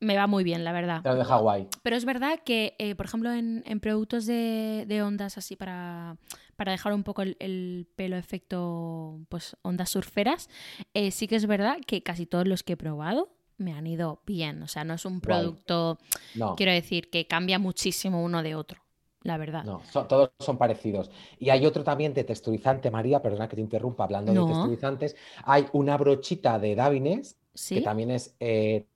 Me 0.00 0.16
va 0.16 0.26
muy 0.28 0.44
bien, 0.44 0.62
la 0.64 0.72
verdad. 0.72 1.02
Lo 1.04 1.16
deja 1.16 1.36
guay. 1.38 1.66
Pero 1.82 1.96
es 1.96 2.04
verdad 2.04 2.38
que, 2.44 2.74
eh, 2.78 2.94
por 2.94 3.06
ejemplo, 3.06 3.32
en, 3.32 3.64
en 3.66 3.80
productos 3.80 4.26
de, 4.26 4.84
de 4.86 5.02
ondas 5.02 5.36
así 5.36 5.56
para, 5.56 6.16
para 6.56 6.70
dejar 6.72 6.92
un 6.92 7.02
poco 7.02 7.22
el, 7.22 7.36
el 7.40 7.88
pelo 7.96 8.16
efecto 8.16 9.20
pues 9.28 9.56
ondas 9.62 9.90
surferas, 9.90 10.48
eh, 10.94 11.10
sí 11.10 11.26
que 11.26 11.34
es 11.36 11.46
verdad 11.46 11.78
que 11.84 12.02
casi 12.04 12.26
todos 12.26 12.46
los 12.46 12.62
que 12.62 12.74
he 12.74 12.76
probado 12.76 13.28
me 13.56 13.72
han 13.72 13.88
ido 13.88 14.22
bien. 14.24 14.62
O 14.62 14.68
sea, 14.68 14.84
no 14.84 14.94
es 14.94 15.04
un 15.04 15.20
producto, 15.20 15.98
No. 16.36 16.54
quiero 16.54 16.70
decir, 16.72 17.10
que 17.10 17.26
cambia 17.26 17.58
muchísimo 17.58 18.22
uno 18.22 18.44
de 18.44 18.54
otro, 18.54 18.80
la 19.22 19.36
verdad. 19.36 19.64
No, 19.64 19.82
son- 19.90 20.06
todos 20.08 20.30
son 20.38 20.58
parecidos. 20.58 21.10
Y 21.38 21.50
hay 21.50 21.66
otro 21.66 21.82
también 21.84 22.14
de 22.14 22.24
texturizante, 22.24 22.90
María, 22.90 23.20
perdona 23.20 23.48
que 23.48 23.56
te 23.56 23.62
interrumpa, 23.62 24.04
hablando 24.04 24.32
No. 24.32 24.46
de 24.46 24.52
texturizantes. 24.52 25.16
Hay 25.44 25.66
una 25.72 25.96
brochita 25.96 26.58
de 26.58 26.74
Davines, 26.74 27.36
que 27.68 27.80
también 27.80 28.10
es 28.12 28.36
eh, 28.40 28.86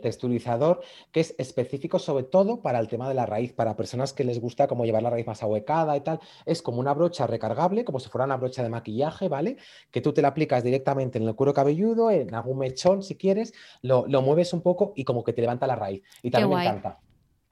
texturizador, 0.00 0.82
que 1.10 1.20
es 1.20 1.34
específico 1.38 1.98
sobre 1.98 2.24
todo 2.24 2.60
para 2.60 2.78
el 2.78 2.86
tema 2.86 3.08
de 3.08 3.14
la 3.14 3.24
raíz, 3.26 3.52
para 3.54 3.76
personas 3.76 4.12
que 4.12 4.24
les 4.24 4.38
gusta 4.40 4.68
como 4.68 4.84
llevar 4.84 5.02
la 5.02 5.08
raíz 5.10 5.26
más 5.26 5.42
ahuecada 5.42 5.96
y 5.96 6.00
tal. 6.02 6.20
Es 6.44 6.60
como 6.62 6.80
una 6.80 6.92
brocha 6.94 7.26
recargable, 7.26 7.84
como 7.84 7.98
si 7.98 8.08
fuera 8.10 8.26
una 8.26 8.36
brocha 8.36 8.62
de 8.62 8.68
maquillaje, 8.68 9.28
¿vale? 9.28 9.56
Que 9.90 10.00
tú 10.02 10.12
te 10.12 10.20
la 10.22 10.28
aplicas 10.28 10.62
directamente 10.62 11.18
en 11.18 11.26
el 11.26 11.34
cuero 11.34 11.54
cabelludo, 11.54 12.10
en 12.10 12.34
algún 12.34 12.58
mechón 12.58 13.02
si 13.02 13.16
quieres, 13.16 13.54
lo, 13.82 14.06
lo 14.06 14.20
mueves 14.22 14.52
un 14.52 14.60
poco 14.60 14.92
y 14.96 15.04
como 15.04 15.24
que 15.24 15.32
te 15.32 15.40
levanta 15.40 15.66
la 15.66 15.76
raíz. 15.76 16.02
Y 16.22 16.30
también 16.30 16.58
me 16.58 16.64
encanta. 16.66 17.00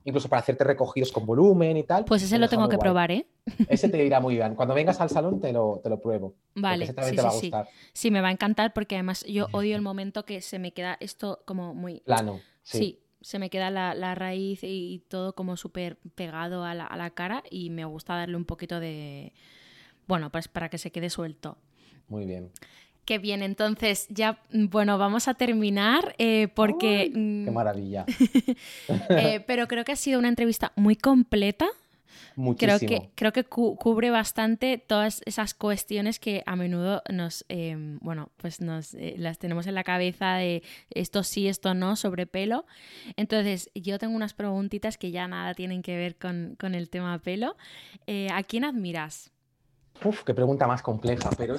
Incluso 0.05 0.29
para 0.29 0.41
hacerte 0.41 0.65
recogidos 0.65 1.11
con 1.13 1.25
volumen 1.25 1.77
y 1.79 1.83
tal. 1.83 2.05
Pues 2.05 2.23
ese 2.23 2.39
lo 2.39 2.49
tengo 2.49 2.69
que 2.69 2.77
guay. 2.77 2.85
probar, 2.85 3.11
¿eh? 3.11 3.27
Ese 3.69 3.89
te 3.89 4.05
irá 4.05 4.21
muy 4.21 4.35
bien. 4.37 4.55
Cuando 4.55 4.75
vengas 4.75 5.01
al 5.01 5.09
salón 5.09 5.41
te 5.41 5.53
lo, 5.53 5.81
te 5.83 5.89
lo 5.89 6.01
pruebo. 6.01 6.35
Vale, 6.55 6.87
sí, 6.87 6.93
te 6.93 7.23
va 7.23 7.31
sí, 7.31 7.41
sí. 7.41 7.53
Sí, 7.95 8.11
me 8.11 8.21
va 8.21 8.29
a 8.29 8.33
encantar 8.33 8.73
porque 8.75 8.97
además 8.97 9.25
yo 9.25 9.47
odio 9.53 9.75
el 9.77 9.83
momento 9.83 10.25
que 10.27 10.41
se 10.43 10.59
me 10.59 10.73
queda 10.73 10.97
esto 11.01 11.43
como 11.47 11.75
muy... 11.75 12.01
Plano. 12.01 12.41
Sí, 12.63 12.79
Sí. 12.79 13.01
se 13.23 13.39
me 13.39 13.49
queda 13.49 13.71
la, 13.71 13.95
la 13.95 14.15
raíz 14.15 14.63
y, 14.63 14.93
y 14.95 14.99
todo 14.99 15.35
como 15.35 15.57
súper 15.57 15.99
pegado 16.15 16.65
a 16.65 16.75
la, 16.75 16.85
a 16.85 16.97
la 16.99 17.11
cara 17.11 17.43
y 17.51 17.71
me 17.71 17.85
gusta 17.87 18.15
darle 18.15 18.37
un 18.37 18.45
poquito 18.45 18.81
de... 18.81 19.33
Bueno, 20.07 20.31
pues 20.31 20.49
para 20.49 20.69
que 20.69 20.77
se 20.77 20.93
quede 20.93 21.09
suelto. 21.09 21.57
Muy 22.09 22.27
bien. 22.27 22.51
Qué 23.05 23.19
bien, 23.19 23.43
entonces 23.43 24.07
ya, 24.09 24.39
mm, 24.53 24.67
bueno, 24.69 24.97
vamos 24.99 25.29
a 25.29 25.35
terminar 25.35 26.15
eh, 26.19 26.49
porque... 26.55 27.01
Ay, 27.01 27.13
Qué 27.13 27.19
mm, 27.51 27.53
maravilla. 27.53 28.05
eh, 29.11 29.45
pero 29.47 29.69
creo 29.69 29.85
que 29.85 29.93
ha 29.93 29.97
sido 29.97 30.19
una 30.19 30.29
entrevista 30.29 30.73
muy 30.77 30.97
completa. 30.97 31.67
Creo 32.37 32.45
Muchísimo. 32.77 32.79
que, 32.79 33.11
creo 33.15 33.33
que 33.33 33.45
cu- 33.45 33.77
cubre 33.77 34.11
bastante 34.11 34.79
todas 34.79 35.23
esas 35.25 35.55
cuestiones 35.55 36.19
que 36.19 36.43
a 36.47 36.57
menudo 36.57 37.01
nos, 37.13 37.45
eh, 37.49 37.77
bueno, 38.01 38.31
pues 38.39 38.61
nos 38.61 38.95
eh, 38.95 39.15
las 39.19 39.39
tenemos 39.39 39.67
en 39.69 39.75
la 39.75 39.85
cabeza 39.85 40.35
de 40.35 40.63
esto 40.91 41.23
sí, 41.23 41.47
esto 41.47 41.75
no, 41.75 41.95
sobre 41.95 42.27
pelo. 42.27 42.67
Entonces, 43.17 43.71
yo 43.75 43.99
tengo 44.01 44.17
unas 44.17 44.35
preguntitas 44.35 44.99
que 44.99 45.13
ya 45.13 45.29
nada 45.29 45.55
tienen 45.55 45.83
que 45.83 45.97
ver 45.97 46.17
con, 46.17 46.57
con 46.59 46.75
el 46.75 46.89
tema 46.91 47.19
pelo. 47.21 47.57
Eh, 48.09 48.29
¿A 48.33 48.43
quién 48.43 48.65
admiras? 48.65 49.31
Uf, 50.05 50.25
qué 50.25 50.35
pregunta 50.35 50.67
más 50.67 50.83
compleja, 50.83 51.31
pero 51.39 51.57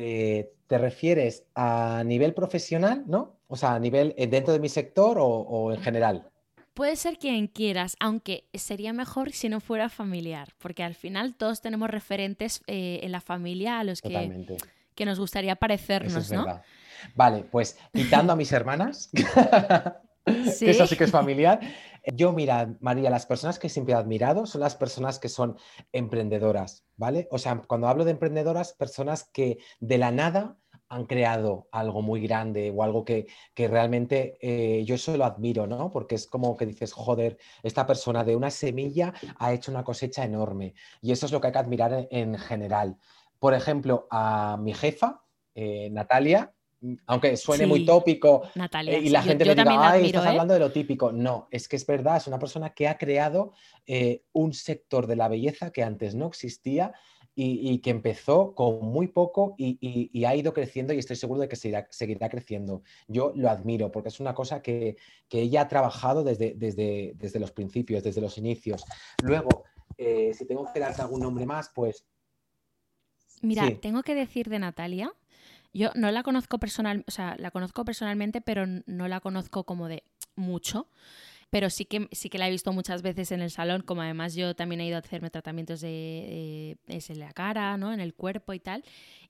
eh, 0.00 0.52
¿te 0.68 0.78
refieres 0.78 1.44
a 1.56 2.04
nivel 2.06 2.32
profesional, 2.32 3.02
no? 3.08 3.40
O 3.48 3.56
sea, 3.56 3.74
a 3.74 3.78
nivel 3.80 4.14
eh, 4.16 4.28
dentro 4.28 4.52
de 4.52 4.60
mi 4.60 4.68
sector 4.68 5.18
o, 5.18 5.26
o 5.26 5.72
en 5.72 5.80
general. 5.80 6.30
Puede 6.72 6.94
ser 6.94 7.18
quien 7.18 7.48
quieras, 7.48 7.96
aunque 7.98 8.44
sería 8.54 8.92
mejor 8.92 9.32
si 9.32 9.48
no 9.48 9.58
fuera 9.58 9.88
familiar, 9.88 10.50
porque 10.58 10.84
al 10.84 10.94
final 10.94 11.34
todos 11.34 11.60
tenemos 11.60 11.90
referentes 11.90 12.62
eh, 12.68 13.00
en 13.02 13.10
la 13.10 13.20
familia 13.20 13.80
a 13.80 13.84
los 13.84 14.00
que, 14.00 14.10
Totalmente. 14.10 14.56
que 14.94 15.04
nos 15.04 15.18
gustaría 15.18 15.54
Eso 15.54 15.58
parecernos, 15.58 16.26
es 16.26 16.30
¿no? 16.30 16.44
verdad. 16.44 16.62
Vale, 17.16 17.44
pues 17.50 17.76
quitando 17.92 18.32
a 18.32 18.36
mis 18.36 18.52
hermanas, 18.52 19.10
que 20.58 20.70
eso 20.70 20.86
sí 20.86 20.96
que 20.96 21.04
es 21.04 21.10
familiar. 21.10 21.60
Yo, 22.14 22.32
mira, 22.32 22.74
María, 22.80 23.10
las 23.10 23.26
personas 23.26 23.58
que 23.58 23.68
siempre 23.68 23.94
he 23.94 23.96
admirado 23.96 24.46
son 24.46 24.60
las 24.60 24.76
personas 24.76 25.18
que 25.18 25.28
son 25.28 25.56
emprendedoras, 25.92 26.84
¿vale? 26.96 27.28
O 27.30 27.38
sea, 27.38 27.62
cuando 27.66 27.88
hablo 27.88 28.04
de 28.04 28.12
emprendedoras, 28.12 28.72
personas 28.72 29.28
que 29.32 29.58
de 29.80 29.98
la 29.98 30.10
nada 30.10 30.56
han 30.88 31.04
creado 31.04 31.68
algo 31.70 32.02
muy 32.02 32.22
grande 32.22 32.72
o 32.74 32.82
algo 32.82 33.04
que, 33.04 33.26
realmente 33.56 34.38
eh, 34.40 34.84
yo 34.84 34.94
eso 34.94 35.16
lo 35.16 35.24
admiro, 35.24 35.66
¿no? 35.66 35.90
Porque 35.90 36.14
es 36.14 36.26
como 36.26 36.56
que 36.56 36.66
dices, 36.66 36.92
joder, 36.92 37.38
esta 37.62 37.86
persona 37.86 38.24
de 38.24 38.36
una 38.36 38.50
semilla 38.50 39.12
ha 39.38 39.52
hecho 39.52 39.70
una 39.70 39.84
cosecha 39.84 40.24
enorme. 40.24 40.74
Y 41.02 41.12
eso 41.12 41.26
es 41.26 41.32
lo 41.32 41.40
que 41.40 41.48
hay 41.48 41.52
que 41.52 41.58
admirar 41.58 42.08
en, 42.10 42.38
general. 42.38 42.96
Por 43.38 43.54
ejemplo, 43.54 44.06
a 44.10 44.56
mi 44.60 44.72
jefa, 44.72 45.22
eh, 45.54 45.90
Natalia, 45.90 46.54
aunque 47.06 47.36
suene 47.36 47.66
muy 47.66 47.84
tópico 47.84 48.42
eh, 48.86 49.00
y 49.02 49.08
la 49.08 49.22
gente 49.22 49.44
me 49.44 49.54
diga, 49.54 49.90
ay, 49.90 50.06
estás 50.06 50.26
hablando 50.26 50.54
de 50.54 50.60
lo 50.60 50.70
típico. 50.70 51.12
No, 51.12 51.48
es 51.50 51.68
que 51.68 51.76
es 51.76 51.86
verdad, 51.86 52.18
es 52.18 52.26
una 52.26 52.38
persona 52.38 52.70
que 52.70 52.88
ha 52.88 52.98
creado 52.98 53.52
un 54.32 54.52
sector 54.52 55.06
de 55.06 55.16
la 55.16 55.28
belleza 55.28 55.72
que 55.72 55.82
antes 55.82 56.14
no 56.14 56.26
existía 56.26 56.92
y, 57.40 57.78
que 57.78 57.90
empezó 57.90 58.52
con 58.52 58.84
muy 58.84 59.06
poco 59.06 59.54
y, 59.56 60.24
ha 60.24 60.34
ido 60.34 60.52
creciendo 60.52 60.92
y 60.92 60.98
estoy 60.98 61.14
seguro 61.14 61.40
de 61.40 61.48
que 61.48 61.54
seguirá, 61.54 62.28
creciendo. 62.28 62.82
Yo 63.06 63.32
lo 63.36 63.48
admiro 63.48 63.92
porque 63.92 64.08
es 64.08 64.18
una 64.18 64.34
cosa 64.34 64.60
que, 64.60 64.96
ella 65.30 65.62
ha 65.62 65.68
trabajado 65.68 66.24
desde, 66.24 66.54
desde, 66.56 67.12
desde, 67.14 67.38
los 67.38 67.52
principios, 67.52 68.02
desde 68.02 68.20
los 68.20 68.38
inicios. 68.38 68.84
Luego, 69.22 69.64
eh, 69.96 70.32
si 70.34 70.46
tengo 70.46 70.66
que 70.72 70.80
darte 70.80 71.00
algún 71.00 71.20
nombre 71.20 71.46
más, 71.46 71.70
pues... 71.72 72.04
Mira, 73.40 73.70
tengo 73.80 74.02
que 74.02 74.16
decir 74.16 74.48
de 74.48 74.58
Natalia, 74.58 75.12
yo 75.72 75.90
no 75.94 76.10
la 76.10 76.22
conozco 76.22 76.58
personal, 76.58 77.04
o 77.06 77.10
sea, 77.10 77.36
la 77.38 77.50
conozco 77.50 77.84
personalmente, 77.84 78.40
pero 78.40 78.66
no 78.66 79.08
la 79.08 79.20
conozco 79.20 79.64
como 79.64 79.88
de 79.88 80.02
mucho 80.36 80.88
pero 81.50 81.70
sí 81.70 81.84
que, 81.84 82.08
sí 82.12 82.28
que 82.28 82.38
la 82.38 82.48
he 82.48 82.50
visto 82.50 82.72
muchas 82.72 83.02
veces 83.02 83.32
en 83.32 83.40
el 83.40 83.50
salón, 83.50 83.82
como 83.82 84.02
además 84.02 84.34
yo 84.34 84.54
también 84.54 84.80
he 84.80 84.86
ido 84.86 84.96
a 84.96 85.00
hacerme 85.00 85.30
tratamientos 85.30 85.80
de, 85.80 86.78
en 86.86 87.18
la 87.18 87.32
cara, 87.32 87.76
¿no? 87.76 87.92
en 87.92 88.00
el 88.00 88.14
cuerpo 88.14 88.52
y 88.52 88.60
tal. 88.60 88.84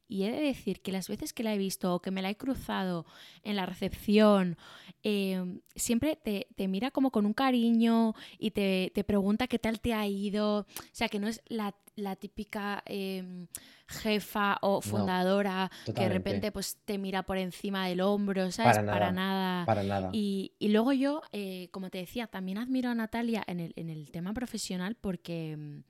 Y 0.08 0.24
he 0.24 0.32
de 0.32 0.40
decir 0.40 0.80
que 0.80 0.90
las 0.90 1.06
veces 1.08 1.32
que 1.32 1.42
la 1.42 1.54
he 1.54 1.58
visto 1.58 1.94
o 1.94 2.00
que 2.00 2.10
me 2.10 2.22
la 2.22 2.30
he 2.30 2.36
cruzado 2.36 3.04
en 3.44 3.56
la 3.56 3.66
recepción, 3.66 4.56
em, 5.02 5.60
siempre 5.76 6.16
te, 6.16 6.46
mira 6.66 6.90
como 6.90 7.10
con 7.10 7.26
un 7.26 7.34
cariño 7.34 8.14
y 8.38 8.50
te, 8.52 8.90
pregunta 9.06 9.46
qué 9.46 9.58
tal 9.58 9.80
te 9.80 9.92
ha 9.92 10.06
ido. 10.06 10.60
O 10.60 10.66
sea, 10.92 11.08
que 11.08 11.20
no 11.20 11.28
es 11.28 11.42
la, 11.46 11.74
típica... 12.16 12.82
Em, 12.86 13.46
jefa 13.88 14.58
o 14.60 14.80
fundadora 14.80 15.70
que 15.86 15.92
de 15.92 16.08
repente 16.08 16.52
pues 16.52 16.76
te 16.84 16.98
mira 16.98 17.22
por 17.22 17.38
encima 17.38 17.88
del 17.88 18.00
hombro, 18.00 18.50
¿sabes? 18.52 18.78
Para 18.78 19.10
nada. 19.12 19.64
Para 19.64 19.82
nada. 19.82 20.10
Y, 20.12 20.52
luego 20.60 20.92
yo, 20.92 21.22
eh, 21.32 21.68
como 21.72 21.90
te 21.90 21.98
decía, 21.98 22.26
también 22.26 22.58
admiro 22.58 22.90
a 22.90 22.94
Natalia 22.94 23.42
en 23.46 23.60
el, 23.60 23.72
en 23.76 23.88
el 23.88 24.10
tema 24.10 24.32
profesional 24.34 24.94
porque, 24.94 25.82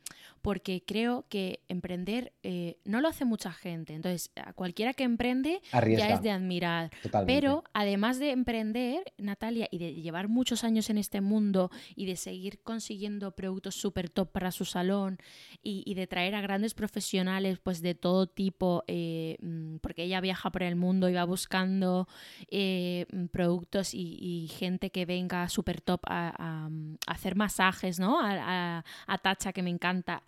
porque 0.43 0.83
creo 0.87 1.27
que 1.29 1.61
emprender 1.69 2.33
eh, 2.43 2.79
no 2.85 3.01
lo 3.01 3.09
hace 3.09 3.25
mucha 3.25 3.53
gente. 3.53 3.95
Entonces, 3.95 4.31
a 4.37 4.53
cualquiera 4.53 4.95
que 4.95 5.05
emprende 5.05 5.61
ya 5.73 6.11
es 6.11 6.23
de 6.23 6.31
admirar. 6.31 6.91
Pero 7.27 7.65
además 7.73 8.19
de 8.19 8.31
emprender, 8.31 9.13
Natalia, 9.19 9.69
y 9.71 9.79
de 9.79 9.95
llevar 9.95 10.29
muchos 10.29 10.65
años 10.65 10.89
en 10.91 10.99
este 10.99 11.21
mundo 11.21 11.71
y 11.97 12.07
de 12.07 12.17
seguir 12.17 12.61
consiguiendo 12.63 13.33
productos 13.33 13.75
súper 13.75 14.09
top 14.09 14.31
para 14.31 14.53
su 14.53 14.65
salón 14.65 15.19
y, 15.63 15.83
y 15.85 15.95
de 15.95 16.07
traer 16.07 16.35
a 16.35 16.41
grandes 16.41 16.75
profesionales, 16.75 17.59
pues 17.59 17.83
de 17.83 17.88
de 17.89 17.95
todo 17.95 18.27
tipo, 18.27 18.85
eh, 18.87 19.37
mm, 19.41 19.77
porque 19.79 20.05
ella 20.05 20.21
viaja 20.21 20.51
por 20.51 20.63
el 20.63 20.77
mundo 20.77 21.09
y 21.09 21.15
va 21.15 21.25
buscando 21.25 22.07
eh, 22.51 23.07
mm, 23.11 23.27
productos 23.27 23.95
y, 23.95 24.49
gente 24.59 24.91
que 24.91 25.07
venga 25.07 25.49
súper 25.49 25.81
top 25.81 26.01
a, 26.07 26.69
hacer 27.07 27.35
masajes, 27.35 27.99
¿no? 27.99 28.19
A, 28.21 28.85
Tacha, 29.23 29.53
que 29.53 29.63
me 29.63 29.71
encanta. 29.71 30.23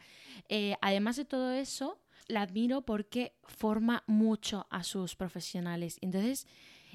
Eh, 0.49 0.75
además 0.81 1.17
de 1.17 1.25
todo 1.25 1.53
eso, 1.53 1.99
la 2.29 2.43
admiro 2.43 2.83
porque 2.83 3.33
forma 3.45 4.03
mucho 4.07 4.67
a 4.71 4.83
sus 4.83 5.17
profesionales. 5.17 5.99
Entonces, 6.01 6.47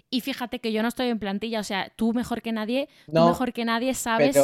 y 0.09 0.21
fíjate 0.21 0.59
que 0.59 0.71
yo 0.71 0.81
no 0.81 0.87
estoy 0.87 1.07
en 1.07 1.19
plantilla, 1.19 1.59
o 1.59 1.63
sea, 1.63 1.91
tú 1.95 2.13
mejor 2.13 2.41
que 2.41 2.51
nadie, 2.51 2.89
tú 3.05 3.25
mejor 3.25 3.53
que 3.53 3.65
nadie 3.65 3.93
sabes. 3.93 4.37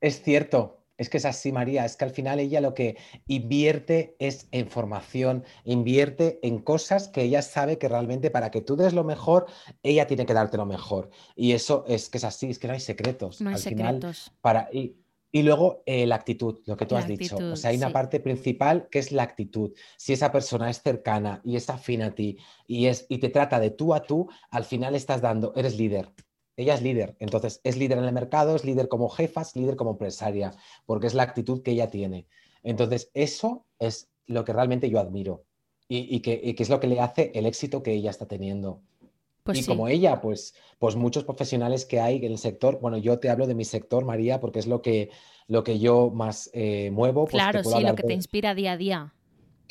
es, 0.00 0.22
cierto, 0.22 0.81
es 1.02 1.10
que 1.10 1.18
es 1.18 1.24
así, 1.24 1.52
María, 1.52 1.84
es 1.84 1.96
que 1.96 2.04
al 2.04 2.10
final 2.10 2.40
ella 2.40 2.60
lo 2.60 2.74
que 2.74 2.96
invierte 3.26 4.16
es 4.18 4.48
en 4.50 4.68
formación, 4.68 5.44
invierte 5.64 6.38
en 6.42 6.58
cosas 6.58 7.08
que 7.08 7.22
ella 7.22 7.42
sabe 7.42 7.78
que 7.78 7.88
realmente 7.88 8.30
para 8.30 8.50
que 8.50 8.60
tú 8.60 8.76
des 8.76 8.94
lo 8.94 9.04
mejor, 9.04 9.46
ella 9.82 10.06
tiene 10.06 10.26
que 10.26 10.34
darte 10.34 10.56
lo 10.56 10.66
mejor. 10.66 11.10
Y 11.36 11.52
eso 11.52 11.84
es 11.86 12.08
que 12.08 12.18
es 12.18 12.24
así, 12.24 12.50
es 12.50 12.58
que 12.58 12.68
no 12.68 12.74
hay 12.74 12.80
secretos. 12.80 13.40
No 13.40 13.50
hay 13.50 13.58
secretos. 13.58 14.32
para, 14.40 14.68
y, 14.72 14.96
luego 15.32 15.82
eh, 15.86 16.06
la 16.06 16.16
actitud, 16.16 16.60
lo 16.66 16.76
que 16.76 16.86
tú 16.86 16.96
has 16.96 17.08
dicho. 17.08 17.36
O 17.36 17.56
sea, 17.56 17.70
hay 17.70 17.76
una 17.76 17.90
parte 17.90 18.20
principal 18.20 18.88
que 18.90 18.98
es 18.98 19.12
la 19.12 19.22
actitud. 19.22 19.72
Si 19.96 20.12
esa 20.12 20.30
persona 20.30 20.70
es 20.70 20.82
cercana 20.82 21.40
y 21.44 21.56
es 21.56 21.68
afín 21.70 22.02
a 22.02 22.14
ti 22.14 22.38
y, 22.66 22.86
es, 22.86 23.06
y 23.08 23.18
te 23.18 23.30
trata 23.30 23.58
de 23.58 23.70
tú 23.70 23.94
a 23.94 24.02
tú, 24.02 24.28
al 24.50 24.64
final 24.64 24.94
estás 24.94 25.20
dando, 25.20 25.52
eres 25.56 25.76
líder 25.76 26.12
ella 26.56 26.74
es 26.74 26.82
líder, 26.82 27.16
entonces 27.18 27.60
es 27.64 27.76
líder 27.76 27.98
en 27.98 28.04
el 28.04 28.12
mercado, 28.12 28.54
es 28.54 28.64
líder 28.64 28.88
como 28.88 29.08
jefa, 29.08 29.42
es 29.42 29.56
líder 29.56 29.76
como 29.76 29.92
empresaria, 29.92 30.52
porque 30.86 31.06
es 31.06 31.14
la 31.14 31.22
actitud 31.22 31.62
que 31.62 31.72
ella 31.72 31.90
tiene. 31.90 32.26
Entonces, 32.62 33.10
eso 33.14 33.66
es 33.78 34.10
lo 34.26 34.44
que 34.44 34.52
realmente 34.52 34.90
yo 34.90 35.00
admiro 35.00 35.44
y, 35.88 36.20
que, 36.20 36.54
es 36.56 36.70
lo 36.70 36.80
que 36.80 36.86
le 36.86 37.00
hace 37.00 37.32
el 37.34 37.44
éxito 37.44 37.82
que 37.82 37.92
ella 37.92 38.10
está 38.10 38.26
teniendo. 38.26 38.80
Pues 39.42 39.58
y 39.58 39.66
como 39.66 39.88
ella, 39.88 40.20
pues, 40.20 40.54
pues 40.78 40.94
muchos 40.94 41.24
profesionales 41.24 41.84
que 41.84 42.00
hay 42.00 42.24
en 42.24 42.32
el 42.32 42.38
sector, 42.38 42.80
bueno, 42.80 42.96
yo 42.96 43.18
te 43.18 43.28
hablo 43.28 43.46
de 43.46 43.54
mi 43.54 43.64
sector, 43.64 44.04
María, 44.04 44.40
porque 44.40 44.60
es 44.60 44.66
lo 44.66 44.80
que, 44.80 45.10
lo 45.48 45.64
que 45.64 45.78
yo 45.80 46.10
más 46.10 46.48
eh, 46.54 46.90
muevo. 46.92 47.24
Pues 47.24 47.42
claro, 47.42 47.64
sí, 47.64 47.82
lo 47.82 47.94
que 47.94 48.04
te 48.04 48.14
inspira 48.14 48.54
día 48.54 48.72
a 48.72 48.76
día. 48.76 49.14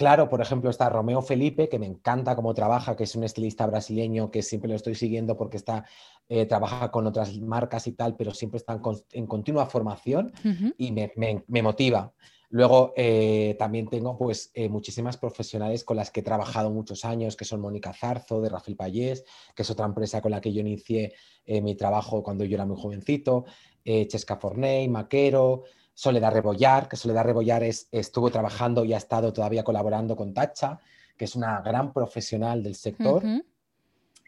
Claro, 0.02 0.30
por 0.30 0.42
ejemplo, 0.42 0.72
está 0.72 0.90
Romeo 0.90 1.22
Felipe, 1.22 1.70
que 1.70 1.78
me 1.78 1.86
encanta 1.86 2.36
cómo 2.36 2.56
trabaja, 2.56 2.96
que 2.96 3.04
es 3.04 3.16
un 3.16 3.24
estilista 3.24 3.68
brasileño 3.68 4.32
que 4.32 4.42
siempre 4.42 4.68
lo 4.68 4.76
estoy 4.76 4.96
siguiendo 4.96 5.38
porque 5.38 5.58
está, 5.58 5.86
eh, 6.28 6.48
trabaja 6.48 6.90
con 6.90 7.06
otras 7.06 7.40
marcas 7.40 7.86
y 7.86 7.92
tal, 7.92 8.16
pero 8.16 8.34
siempre 8.34 8.58
está 8.58 8.82
en, 9.12 9.28
continua 9.28 9.68
formación 9.68 10.34
y 10.76 10.92
me, 10.92 11.62
motiva. 11.62 12.12
Luego 12.50 12.94
eh, 12.98 13.56
también 13.60 13.90
tengo 13.90 14.18
pues 14.18 14.50
eh, 14.56 14.70
muchísimas 14.70 15.18
profesionales 15.18 15.84
con 15.84 15.98
las 15.98 16.10
que 16.10 16.22
he 16.22 16.24
trabajado 16.24 16.72
muchos 16.72 17.06
años, 17.06 17.36
que 17.36 17.46
son 17.46 17.62
Mónica 17.62 17.94
Zarzo 17.94 18.42
de 18.42 18.50
Rafael 18.50 18.76
Payés, 18.76 19.24
que 19.56 19.62
es 19.62 19.70
otra 19.70 19.86
empresa 19.86 20.20
con 20.20 20.32
la 20.32 20.42
que 20.42 20.52
yo 20.52 20.62
inicié 20.62 21.14
mi 21.46 21.76
trabajo 21.76 22.24
cuando 22.24 22.44
yo 22.44 22.56
era 22.56 22.66
muy 22.66 22.82
jovencito, 22.82 23.46
Chesca 23.84 24.38
Forney, 24.38 24.88
Maquero, 24.88 25.66
Soledad 26.02 26.34
Rebollar, 26.34 26.90
que 26.90 26.96
Soledad 26.96 27.26
Rebollar 27.26 27.62
es, 27.62 27.88
estuvo 27.92 28.32
trabajando 28.32 28.84
y 28.84 28.92
ha 28.92 28.98
estado 28.98 29.32
todavía 29.32 29.64
colaborando 29.64 30.16
con 30.16 30.34
Tacha, 30.34 30.80
que 31.16 31.26
es 31.26 31.36
una 31.36 31.62
gran 31.62 31.94
profesional 31.94 32.64
del 32.64 32.74
sector, 32.74 33.22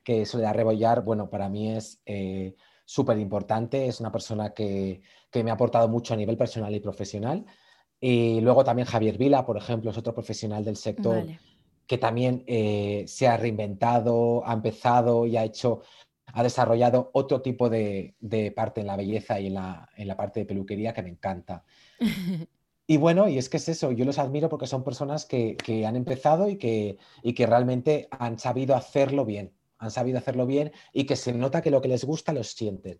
que 0.03 0.23
Soledad 0.27 0.53
Rebollar, 0.53 1.03
bueno, 1.03 1.31
para 1.31 1.49
mí 1.49 1.71
es 1.71 1.99
eh, 2.05 2.53
súper 2.85 3.17
importante, 3.17 3.87
es 3.87 3.99
una 3.99 4.11
persona 4.11 4.53
que, 4.53 5.01
me 5.33 5.49
ha 5.49 5.55
aportado 5.55 5.87
mucho 5.87 6.13
a 6.13 6.17
nivel 6.17 6.37
personal 6.37 6.75
y 6.75 6.79
profesional. 6.79 7.43
Y 7.99 8.39
luego 8.41 8.63
también 8.63 8.87
Javier 8.87 9.17
Vila, 9.17 9.43
por 9.43 9.57
ejemplo, 9.57 9.89
es 9.89 9.97
otro 9.97 10.13
profesional 10.13 10.63
del 10.63 10.75
sector 10.75 11.25
que 11.87 11.97
también 11.97 12.43
eh, 12.45 13.03
se 13.07 13.27
ha 13.27 13.35
reinventado, 13.35 14.43
ha 14.45 14.53
empezado 14.53 15.25
y 15.25 15.37
ha 15.37 15.43
hecho 15.43 15.81
ha 16.27 16.43
desarrollado 16.43 17.09
otro 17.13 17.41
tipo 17.41 17.69
de, 17.69 18.15
parte 18.55 18.81
en 18.81 18.87
la 18.87 18.95
belleza 18.95 19.39
y 19.39 19.47
en 19.47 19.53
la, 19.55 20.17
parte 20.17 20.41
de 20.41 20.45
peluquería 20.45 20.93
que 20.93 21.03
me 21.03 21.09
encanta. 21.09 21.63
Y 22.85 22.97
bueno, 22.97 23.29
y 23.29 23.37
es 23.37 23.47
que 23.47 23.55
es 23.55 23.69
eso, 23.69 23.93
yo 23.93 24.03
los 24.03 24.19
admiro 24.19 24.49
porque 24.49 24.67
son 24.67 24.83
personas 24.83 25.25
que, 25.25 25.55
han 25.87 25.95
empezado 25.95 26.49
y 26.49 26.57
que, 26.57 26.97
que 27.33 27.45
realmente 27.47 28.09
han 28.11 28.37
sabido 28.37 28.75
hacerlo 28.75 29.23
bien, 29.23 29.53
han 29.77 29.89
sabido 29.89 30.17
hacerlo 30.17 30.45
bien 30.45 30.73
y 30.91 31.05
que 31.05 31.15
se 31.15 31.31
nota 31.31 31.61
que 31.61 31.71
lo 31.71 31.81
que 31.81 31.87
les 31.87 32.03
gusta 32.03 32.33
lo 32.33 32.43
sienten. 32.43 32.99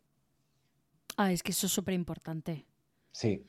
Ah, 1.17 1.33
es 1.33 1.43
que 1.43 1.51
eso 1.51 1.67
es 1.67 1.73
súper 1.73 1.95
importante. 1.95 2.65
Sí. 3.11 3.45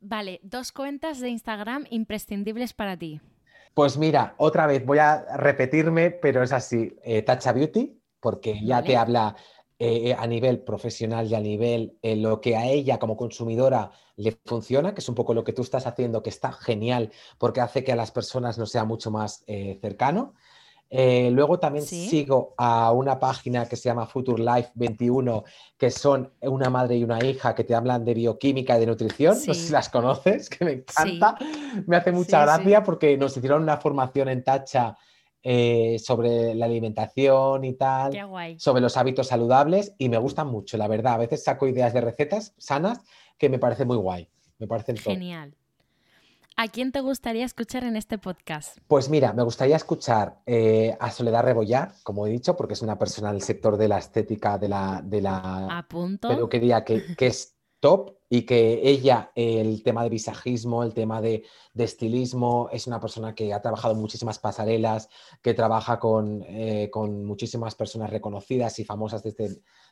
Vale, 0.00 0.38
dos 0.44 0.70
cuentas 0.70 1.18
de 1.20 1.30
Instagram 1.30 1.86
imprescindibles 1.90 2.72
para 2.72 2.96
ti. 2.96 3.20
Pues 3.74 3.98
mira, 3.98 4.34
otra 4.38 4.68
vez 4.68 4.86
voy 4.86 4.98
a 4.98 5.36
repetirme, 5.36 6.12
pero 6.12 6.42
es 6.42 6.52
así. 6.52 6.96
Eh, 7.02 7.22
Tacha 7.22 7.52
Beauty, 7.52 8.00
porque 8.24 8.58
ya 8.64 8.82
te 8.82 8.96
habla 8.96 9.36
eh, 9.78 10.08
eh, 10.08 10.16
a 10.18 10.26
nivel 10.26 10.60
profesional 10.60 11.26
y 11.26 11.34
a 11.34 11.40
nivel 11.40 11.98
eh, 12.00 12.16
lo 12.16 12.40
que 12.40 12.56
a 12.56 12.64
ella 12.64 12.98
como 12.98 13.18
consumidora 13.18 13.90
le 14.16 14.32
funciona, 14.46 14.94
que 14.94 15.02
es 15.02 15.08
un 15.10 15.14
poco 15.14 15.34
lo 15.34 15.44
que 15.44 15.52
tú 15.52 15.60
estás 15.60 15.86
haciendo, 15.86 16.22
que 16.22 16.30
está 16.30 16.50
genial 16.50 17.12
porque 17.36 17.60
hace 17.60 17.84
que 17.84 17.92
a 17.92 17.96
las 17.96 18.12
personas 18.12 18.56
nos 18.56 18.70
sea 18.70 18.86
mucho 18.86 19.10
más 19.10 19.44
cercano. 19.82 20.32
luego 20.90 21.58
también 21.58 21.84
sigo 21.84 22.54
a 22.56 22.92
una 22.92 23.18
página 23.18 23.66
que 23.68 23.76
se 23.76 23.90
llama 23.90 24.06
Future 24.06 24.42
Life 24.42 24.70
21, 24.74 25.44
que 25.76 25.90
son 25.90 26.32
una 26.40 26.70
madre 26.70 26.96
y 26.96 27.04
una 27.04 27.22
hija 27.22 27.54
que 27.54 27.64
te 27.64 27.74
hablan 27.74 28.06
de 28.06 28.14
bioquímica 28.14 28.78
y 28.78 28.80
de 28.80 28.86
nutrición. 28.86 29.34
No 29.34 29.52
sé 29.52 29.66
si 29.66 29.72
las 29.72 29.90
conoces, 29.90 30.48
que 30.48 30.64
me 30.64 30.72
encanta. 30.72 31.36
Me 31.86 31.96
hace 31.96 32.10
mucha 32.10 32.40
gracia 32.40 32.82
porque 32.82 33.18
nos 33.18 33.36
hicieron 33.36 33.62
una 33.62 33.76
formación 33.76 34.30
en 34.30 34.42
Tacha 34.42 34.96
eh, 35.44 35.98
sobre 35.98 36.54
la 36.54 36.64
alimentación 36.64 37.64
y 37.64 37.74
tal, 37.74 38.12
Qué 38.12 38.24
guay. 38.24 38.58
sobre 38.58 38.80
los 38.80 38.96
hábitos 38.96 39.28
saludables 39.28 39.94
y 39.98 40.08
me 40.08 40.16
gustan 40.18 40.48
mucho, 40.48 40.76
la 40.78 40.88
verdad. 40.88 41.12
A 41.14 41.18
veces 41.18 41.44
saco 41.44 41.68
ideas 41.68 41.92
de 41.92 42.00
recetas 42.00 42.54
sanas 42.58 43.00
que 43.38 43.48
me 43.50 43.58
parece 43.58 43.84
muy 43.84 43.98
guay. 43.98 44.28
Me 44.58 44.66
parecen 44.66 44.96
top. 44.96 45.04
Genial. 45.12 45.54
¿A 46.56 46.68
quién 46.68 46.92
te 46.92 47.00
gustaría 47.00 47.44
escuchar 47.44 47.82
en 47.84 47.96
este 47.96 48.16
podcast? 48.16 48.78
Pues 48.86 49.08
mira, 49.08 49.32
me 49.32 49.42
gustaría 49.42 49.74
escuchar 49.74 50.38
eh, 50.46 50.96
a 51.00 51.10
Soledad 51.10 51.42
Rebollar, 51.42 51.92
como 52.04 52.26
he 52.26 52.30
dicho, 52.30 52.56
porque 52.56 52.74
es 52.74 52.82
una 52.82 52.96
persona 52.98 53.32
del 53.32 53.42
sector 53.42 53.76
de 53.76 53.88
la 53.88 53.98
estética, 53.98 54.56
de 54.56 54.68
la, 54.68 55.02
de 55.04 55.20
la 55.20 55.78
A 55.78 55.88
punto. 55.88 56.28
peluquería 56.28 56.84
que, 56.84 57.16
que 57.16 57.26
es 57.26 57.56
top 57.80 58.16
y 58.36 58.42
que 58.42 58.80
ella, 58.82 59.30
el 59.36 59.82
tema 59.84 60.02
de 60.02 60.08
visajismo, 60.08 60.82
el 60.82 60.92
tema 60.92 61.20
de, 61.20 61.44
de 61.72 61.84
estilismo, 61.84 62.68
es 62.72 62.86
una 62.88 62.98
persona 62.98 63.32
que 63.34 63.52
ha 63.54 63.62
trabajado 63.62 63.94
muchísimas 63.94 64.40
pasarelas, 64.40 65.08
que 65.40 65.54
trabaja 65.54 66.00
con, 66.00 66.42
eh, 66.48 66.88
con 66.90 67.24
muchísimas 67.24 67.74
personas 67.76 68.10
reconocidas 68.10 68.78
y 68.80 68.84
famosas 68.84 69.22
de 69.22 69.28
este, 69.30 69.48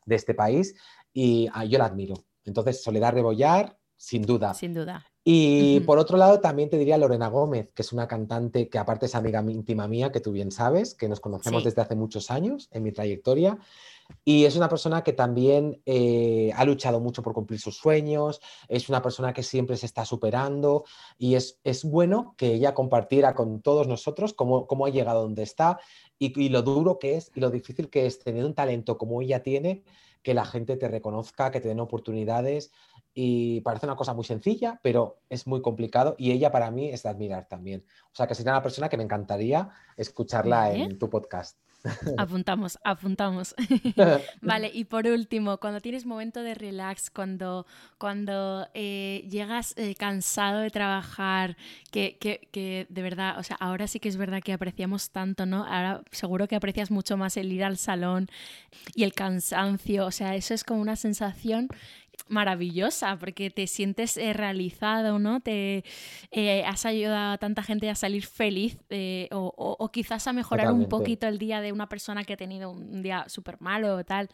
de 0.07 0.15
este 0.17 0.35
país 0.35 0.75
y 1.13 1.49
ah, 1.53 1.65
yo 1.65 1.79
la 1.79 1.85
admiro. 1.87 2.15
Entonces, 2.45 2.83
Soledad 2.83 3.13
Rebollar, 3.13 3.79
sin 3.97 4.23
duda. 4.23 4.55
Sin 4.55 4.75
duda. 4.75 5.07
Y 5.25 5.79
por 5.87 6.01
otro 6.01 6.17
lado, 6.19 6.41
también 6.41 6.69
te 6.69 6.77
diría 6.79 6.99
Lorena 6.99 7.29
Gómez, 7.29 7.71
que 7.77 7.83
es 7.83 7.93
una 7.93 8.09
cantante 8.09 8.69
que 8.69 8.79
aparte 8.79 9.07
es 9.07 9.15
amiga 9.15 9.41
mi- 9.41 9.53
íntima 9.53 9.87
mía, 9.87 10.11
que 10.11 10.19
tú 10.19 10.33
bien 10.33 10.51
sabes, 10.51 10.95
que 10.97 11.09
nos 11.09 11.21
conocemos 11.21 11.63
Sí. 11.63 11.69
desde 11.69 11.83
hace 11.83 11.95
muchos 11.95 12.33
años 12.33 12.69
en 12.73 12.83
mi 12.83 12.91
trayectoria. 12.91 13.57
Y 14.25 14.45
es 14.45 14.57
una 14.57 14.69
persona 14.69 15.03
que 15.03 15.13
también 15.13 15.83
eh, 15.87 16.53
ha 16.55 16.65
luchado 16.65 17.01
mucho 17.01 17.23
por 17.23 17.33
cumplir 17.33 17.61
sus 17.61 17.77
sueños, 17.77 18.41
es 18.69 18.89
una 18.89 19.03
persona 19.03 19.33
que 19.33 19.43
siempre 19.43 19.77
se 19.77 19.87
está 19.87 20.05
superando 20.05 20.85
y 21.19 21.35
es, 21.35 21.61
es 21.65 21.85
bueno 21.85 22.35
que 22.37 22.55
ella 22.55 22.75
compartiera 22.75 23.35
con 23.35 23.61
todos 23.63 23.89
nosotros 23.89 24.35
cómo, 24.35 24.67
cómo 24.67 24.87
ha 24.87 24.91
llegado 24.91 25.23
donde 25.23 25.43
está 25.43 25.79
y, 26.19 26.39
y 26.41 26.49
lo 26.49 26.63
duro 26.63 26.99
que 26.99 27.17
es 27.17 27.33
y 27.35 27.41
lo 27.41 27.51
difícil 27.51 27.91
que 27.91 28.07
es 28.07 28.19
tener 28.19 28.45
un 28.45 28.55
talento 28.55 28.99
como 28.99 29.21
ella 29.23 29.43
tiene, 29.43 29.83
que 30.23 30.35
la 30.35 30.45
gente 30.45 30.77
te 30.77 30.89
reconozca, 30.89 31.51
que 31.51 31.61
te 31.61 31.69
den 31.69 31.81
oportunidades 31.81 32.73
y 33.15 33.61
parece 33.61 33.87
una 33.87 33.97
cosa 33.97 34.15
muy 34.15 34.25
sencilla, 34.25 34.81
pero 34.83 35.19
es 35.29 35.47
muy 35.47 35.61
complicado 35.61 36.15
y 36.17 36.31
ella 36.31 36.51
para 36.51 36.71
mí 36.71 36.89
es 36.89 37.03
de 37.03 37.09
admirar 37.11 37.47
también. 37.49 37.85
O 38.07 38.15
sea 38.15 38.27
que 38.27 38.35
sería 38.35 38.53
una 38.53 38.63
persona 38.63 38.89
que 38.89 38.97
me 38.97 39.03
encantaría 39.03 39.69
escucharla 39.97 40.73
en 40.73 40.99
tu 40.99 41.11
podcast. 41.11 41.59
Apuntamos, 42.17 42.79
apuntamos. 42.85 43.55
Vale, 44.41 44.71
y 44.73 44.85
por 44.85 45.07
último, 45.07 45.59
cuando 45.59 45.81
tienes 45.81 46.07
momento 46.07 46.43
de 46.43 46.55
relax, 46.55 47.11
cuando, 47.11 47.67
cuando 47.99 48.69
eh, 48.75 49.27
llegas 49.29 49.75
eh, 49.77 49.95
cansado 49.97 50.61
de 50.61 50.71
trabajar, 50.71 51.57
que, 51.91 52.17
que, 52.19 52.49
que 52.53 52.87
de 52.89 53.03
verdad, 53.03 53.39
o 53.39 53.43
sea, 53.43 53.57
ahora 53.59 53.87
sí 53.89 53.99
que 53.99 54.09
es 54.09 54.17
verdad 54.17 54.43
que 54.43 54.53
apreciamos 54.53 55.11
tanto, 55.11 55.47
¿no? 55.47 55.65
Ahora 55.65 56.03
seguro 56.11 56.47
que 56.47 56.57
aprecias 56.57 56.91
mucho 56.91 57.17
más 57.17 57.37
el 57.37 57.51
ir 57.53 57.65
al 57.65 57.77
salón 57.77 58.29
y 58.95 59.05
el 59.05 59.13
cansancio, 59.13 60.07
o 60.07 60.11
sea, 60.11 60.37
eso 60.37 60.55
es 60.55 60.65
como 60.65 60.81
una 60.81 60.97
sensación 60.97 61.69
maravillosa 62.29 63.19
porque 63.19 63.51
te 63.51 63.67
sientes 63.67 64.17
eh, 64.17 64.33
realizado, 64.33 65.19
¿no? 65.19 65.41
Te 65.41 65.85
eh, 66.31 66.65
has 66.65 66.87
ayudado 66.87 67.33
a 67.35 67.39
tanta 67.39 67.63
gente 67.63 67.91
a 67.91 67.95
salir 67.95 68.25
feliz 68.27 68.79
eh, 68.91 69.29
o, 69.33 69.53
o- 69.57 69.77
o 69.79 69.93
quizás 69.93 70.27
a 70.27 70.33
mejorar 70.33 70.71
un 70.73 70.87
poquito 70.87 71.27
el 71.29 71.39
día 71.39 71.61
de 71.61 71.73
una 71.73 71.89
persona 71.89 72.25
que 72.25 72.35
ha 72.35 72.37
tenido 72.37 72.71
un 72.71 73.03
día 73.03 73.25
súper 73.29 73.61
malo 73.61 73.97
o 73.97 74.05
tal. 74.05 74.29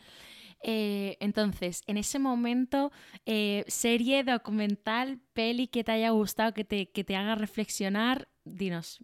Entonces, 0.63 1.83
en 1.87 1.97
ese 1.99 2.19
momento, 2.19 2.91
serie, 3.67 4.25
documental, 4.25 5.21
peli 5.33 5.69
que 5.69 5.85
te 5.85 5.93
haya 5.93 6.11
gustado, 6.11 6.53
que 6.55 6.65
te, 6.65 6.91
que 6.91 7.05
te 7.05 7.17
haga 7.17 7.35
reflexionar, 7.37 8.29
dinos. 8.45 8.99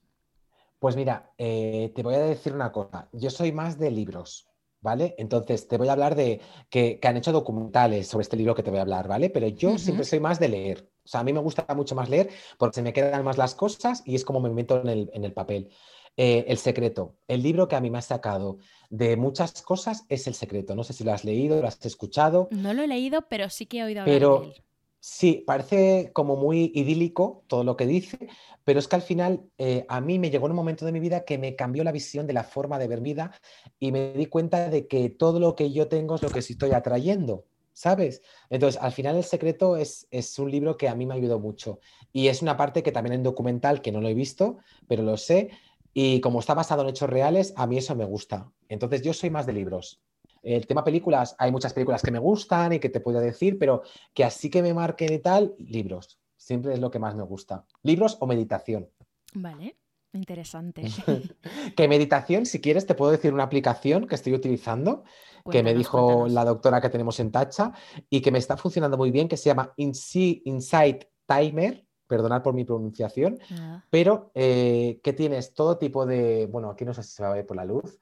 Pues 0.78 0.97
mira, 0.97 1.32
te 1.39 2.02
voy 2.02 2.15
a 2.15 2.19
decir 2.19 2.52
una 2.52 2.70
cosa. 2.73 3.09
Yo 3.12 3.31
soy 3.31 3.52
más 3.52 3.78
de 3.78 3.90
libros, 3.90 4.47
¿vale? 4.85 5.15
Entonces 5.16 5.66
te 5.66 5.78
voy 5.78 5.89
a 5.89 5.93
hablar 5.93 6.15
de 6.15 6.40
que, 6.69 7.01
que 7.01 7.09
han 7.09 7.16
hecho 7.16 7.32
documentales 7.32 8.06
sobre 8.06 8.23
este 8.23 8.36
libro 8.36 8.55
que 8.55 8.62
te 8.62 8.70
voy 8.70 8.78
a 8.78 8.82
hablar, 8.82 9.09
¿vale? 9.09 9.31
Pero 9.31 9.48
yo 9.48 9.78
siempre 9.78 10.05
soy 10.05 10.20
más 10.20 10.39
de 10.39 10.51
leer. 10.51 10.90
O 11.05 11.09
sea, 11.09 11.20
a 11.20 11.24
mí 11.24 11.32
me 11.32 11.40
gusta 11.40 11.66
mucho 11.74 11.94
más 11.94 12.11
leer 12.11 12.28
porque 12.59 12.74
se 12.77 12.82
me 12.82 12.93
quedan 12.93 13.24
más 13.24 13.39
las 13.39 13.55
cosas 13.55 14.02
y 14.05 14.15
es 14.15 14.24
como 14.24 14.40
me 14.40 14.51
meto 14.51 14.81
en 14.82 14.89
el, 14.89 15.11
en 15.15 15.24
el 15.24 15.32
papel. 15.32 15.70
Eh, 16.16 16.44
el 16.47 16.59
secreto, 16.59 17.16
el 17.27 17.43
libro 17.43 17.66
que 17.66 17.77
a 17.77 17.81
mí 17.81 17.90
me 17.90 17.98
ha 17.98 18.02
sacado 18.02 18.59
de 18.90 19.16
muchas 19.16 19.62
cosas 19.62 20.05
es 20.11 20.27
El 20.27 20.35
secreto. 20.35 20.74
No 20.77 20.85
sé 20.85 20.93
si 20.93 21.02
lo 21.02 21.12
has 21.12 21.24
leído, 21.24 21.61
lo 21.61 21.66
has 21.66 21.85
escuchado. 21.86 22.48
No 22.51 22.74
lo 22.74 22.82
he 22.82 22.86
leído, 22.86 23.27
pero 23.28 23.48
sí 23.48 23.65
que 23.66 23.78
he 23.78 23.85
oído 23.85 24.02
hablar 24.02 24.15
de 24.15 24.20
Pero 24.20 24.43
él. 24.43 24.65
Sí, 25.05 25.45
parece 25.47 26.13
como 26.15 26.35
muy 26.35 26.73
idílico 26.75 27.45
todo 27.47 27.63
lo 27.63 27.77
que 27.77 27.87
dice, 27.87 28.17
pero 28.65 28.79
es 28.79 28.89
que 28.89 28.97
al 28.97 29.03
final 29.03 29.51
eh, 29.59 29.85
a 29.91 30.01
mí 30.01 30.19
me 30.19 30.31
llegó 30.31 30.47
un 30.47 30.55
momento 30.55 30.87
de 30.87 30.93
mi 30.93 31.01
vida 31.01 31.27
que 31.27 31.37
me 31.37 31.57
cambió 31.57 31.85
la 31.85 31.93
visión 31.93 32.27
de 32.27 32.33
la 32.33 32.43
forma 32.43 32.79
de 32.79 32.89
ver 32.89 33.03
vida 33.03 33.39
y 33.79 33.93
me 33.93 34.15
di 34.15 34.25
cuenta 34.27 34.71
de 34.71 34.87
que 34.89 35.11
todo 35.11 35.41
lo 35.41 35.55
que 35.57 35.71
yo 35.73 35.89
tengo 35.89 36.15
es 36.15 36.23
lo 36.23 36.31
que 36.31 36.39
estoy 36.39 36.73
atrayendo, 36.73 37.45
¿sabes? 37.75 38.23
Entonces, 38.49 38.81
al 38.81 38.93
final 38.93 39.17
El 39.17 39.25
Secreto 39.25 39.77
es, 39.77 40.07
es 40.11 40.39
un 40.39 40.51
libro 40.51 40.79
que 40.79 40.89
a 40.89 40.95
mí 40.95 41.05
me 41.05 41.15
ayudó 41.15 41.39
mucho 41.39 41.81
y 42.11 42.29
es 42.29 42.41
una 42.41 42.57
parte 42.57 42.83
que 42.83 42.91
también 42.91 43.13
en 43.13 43.23
documental, 43.25 43.83
que 43.83 43.93
no 43.93 44.01
lo 44.01 44.09
he 44.09 44.15
visto, 44.15 44.57
pero 44.89 45.03
lo 45.03 45.19
sé, 45.19 45.51
y 45.93 46.23
como 46.23 46.41
está 46.41 46.55
basado 46.55 46.81
en 46.81 46.89
hechos 46.89 47.11
reales, 47.11 47.53
a 47.57 47.67
mí 47.67 47.77
eso 47.77 47.95
me 47.95 48.07
gusta. 48.07 48.51
Entonces, 48.71 49.03
yo 49.03 49.13
soy 49.13 49.29
más 49.29 49.45
de 49.45 49.53
libros. 49.53 50.01
El 50.45 50.66
tema 50.66 50.85
películas, 50.85 51.35
hay 51.39 51.51
muchas 51.51 51.73
películas 51.73 52.03
que 52.03 52.11
me 52.11 52.19
gustan 52.19 52.75
y 52.75 52.79
que 52.79 52.89
te 52.91 53.01
puedo 53.01 53.19
decir, 53.21 53.59
pero 53.59 53.83
que 54.12 54.25
así 54.25 54.51
que 54.51 54.62
me 54.62 54.75
marquen 54.75 55.12
y 55.12 55.19
tal, 55.19 55.55
libros. 55.59 56.21
Siempre 56.37 56.75
es 56.75 56.81
lo 56.81 56.91
que 56.91 56.99
más 56.99 57.15
me 57.15 57.23
gusta. 57.23 57.65
Libros 57.83 58.19
o 58.21 58.27
meditación. 58.27 58.89
Vale, 59.35 59.77
interesante. 60.12 60.83
Que 61.77 61.89
meditación, 61.89 62.47
si 62.47 62.61
quieres, 62.61 62.87
te 62.87 62.95
puedo 62.95 63.11
decir 63.12 63.33
una 63.33 63.45
aplicación 63.45 64.07
que 64.07 64.15
estoy 64.15 64.35
utilizando, 64.35 65.05
que 65.51 65.62
me 65.62 65.75
dijo 65.75 65.99
cuéntanos. 66.07 66.33
la 66.33 66.45
doctora 66.45 66.81
que 66.81 66.89
tenemos 66.91 67.19
en 67.21 67.31
Tacha 67.33 67.73
y 68.11 68.21
que 68.21 68.31
me 68.31 68.39
está 68.39 68.57
funcionando 68.57 68.97
muy 68.97 69.11
bien, 69.11 69.29
que 69.29 69.37
se 69.37 69.47
llama 69.51 69.73
Insi- 69.77 70.43
Insight 70.45 71.05
Timer, 71.27 71.85
perdonad 72.07 72.43
por 72.43 72.53
mi 72.55 72.65
pronunciación, 72.65 73.39
Nada. 73.51 73.87
pero 73.91 74.31
eh, 74.35 75.01
que 75.03 75.12
tienes 75.15 75.55
todo 75.55 75.79
tipo 75.79 76.05
de, 76.07 76.47
bueno, 76.53 76.71
aquí 76.71 76.85
no 76.85 76.93
sé 76.95 77.03
si 77.03 77.11
se 77.12 77.23
va 77.23 77.31
a 77.31 77.35
ver 77.35 77.47
por 77.47 77.57
la 77.57 77.65
luz, 77.65 77.99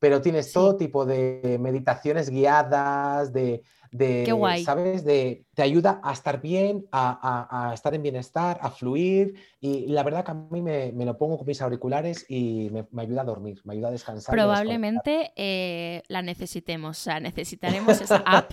pero 0.00 0.20
tienes 0.20 0.46
Sí. 0.46 0.54
todo 0.54 0.76
tipo 0.76 1.06
de 1.06 1.58
meditaciones 1.60 2.30
guiadas, 2.30 3.32
de, 3.32 3.62
de, 3.92 4.22
Qué 4.24 4.32
guay. 4.32 4.64
¿sabes? 4.64 5.04
De, 5.04 5.44
te 5.54 5.62
ayuda 5.62 6.00
a 6.02 6.12
estar 6.12 6.40
bien, 6.40 6.86
a, 6.92 7.18
a- 7.48 7.70
a 7.70 7.74
estar 7.74 7.94
en 7.94 8.02
bienestar, 8.02 8.58
a 8.62 8.70
fluir. 8.70 9.34
Y 9.60 9.86
la 9.88 10.02
verdad 10.04 10.24
que 10.24 10.30
a 10.30 10.34
mí 10.34 10.62
me, 10.62 10.92
me 10.92 11.04
lo 11.04 11.18
pongo 11.18 11.36
con 11.38 11.46
mis 11.46 11.60
auriculares 11.60 12.24
y 12.28 12.70
me, 12.72 12.86
me 12.92 13.02
ayuda 13.02 13.22
a 13.22 13.24
dormir, 13.24 13.60
me 13.64 13.74
ayuda 13.74 13.88
a 13.88 13.90
descansar. 13.92 14.34
Probablemente 14.34 15.32
eh, 15.36 16.02
la 16.08 16.22
necesitemos, 16.22 16.98
o 16.98 17.02
sea, 17.02 17.20
necesitaremos 17.20 18.00
esa 18.00 18.16
app. 18.26 18.52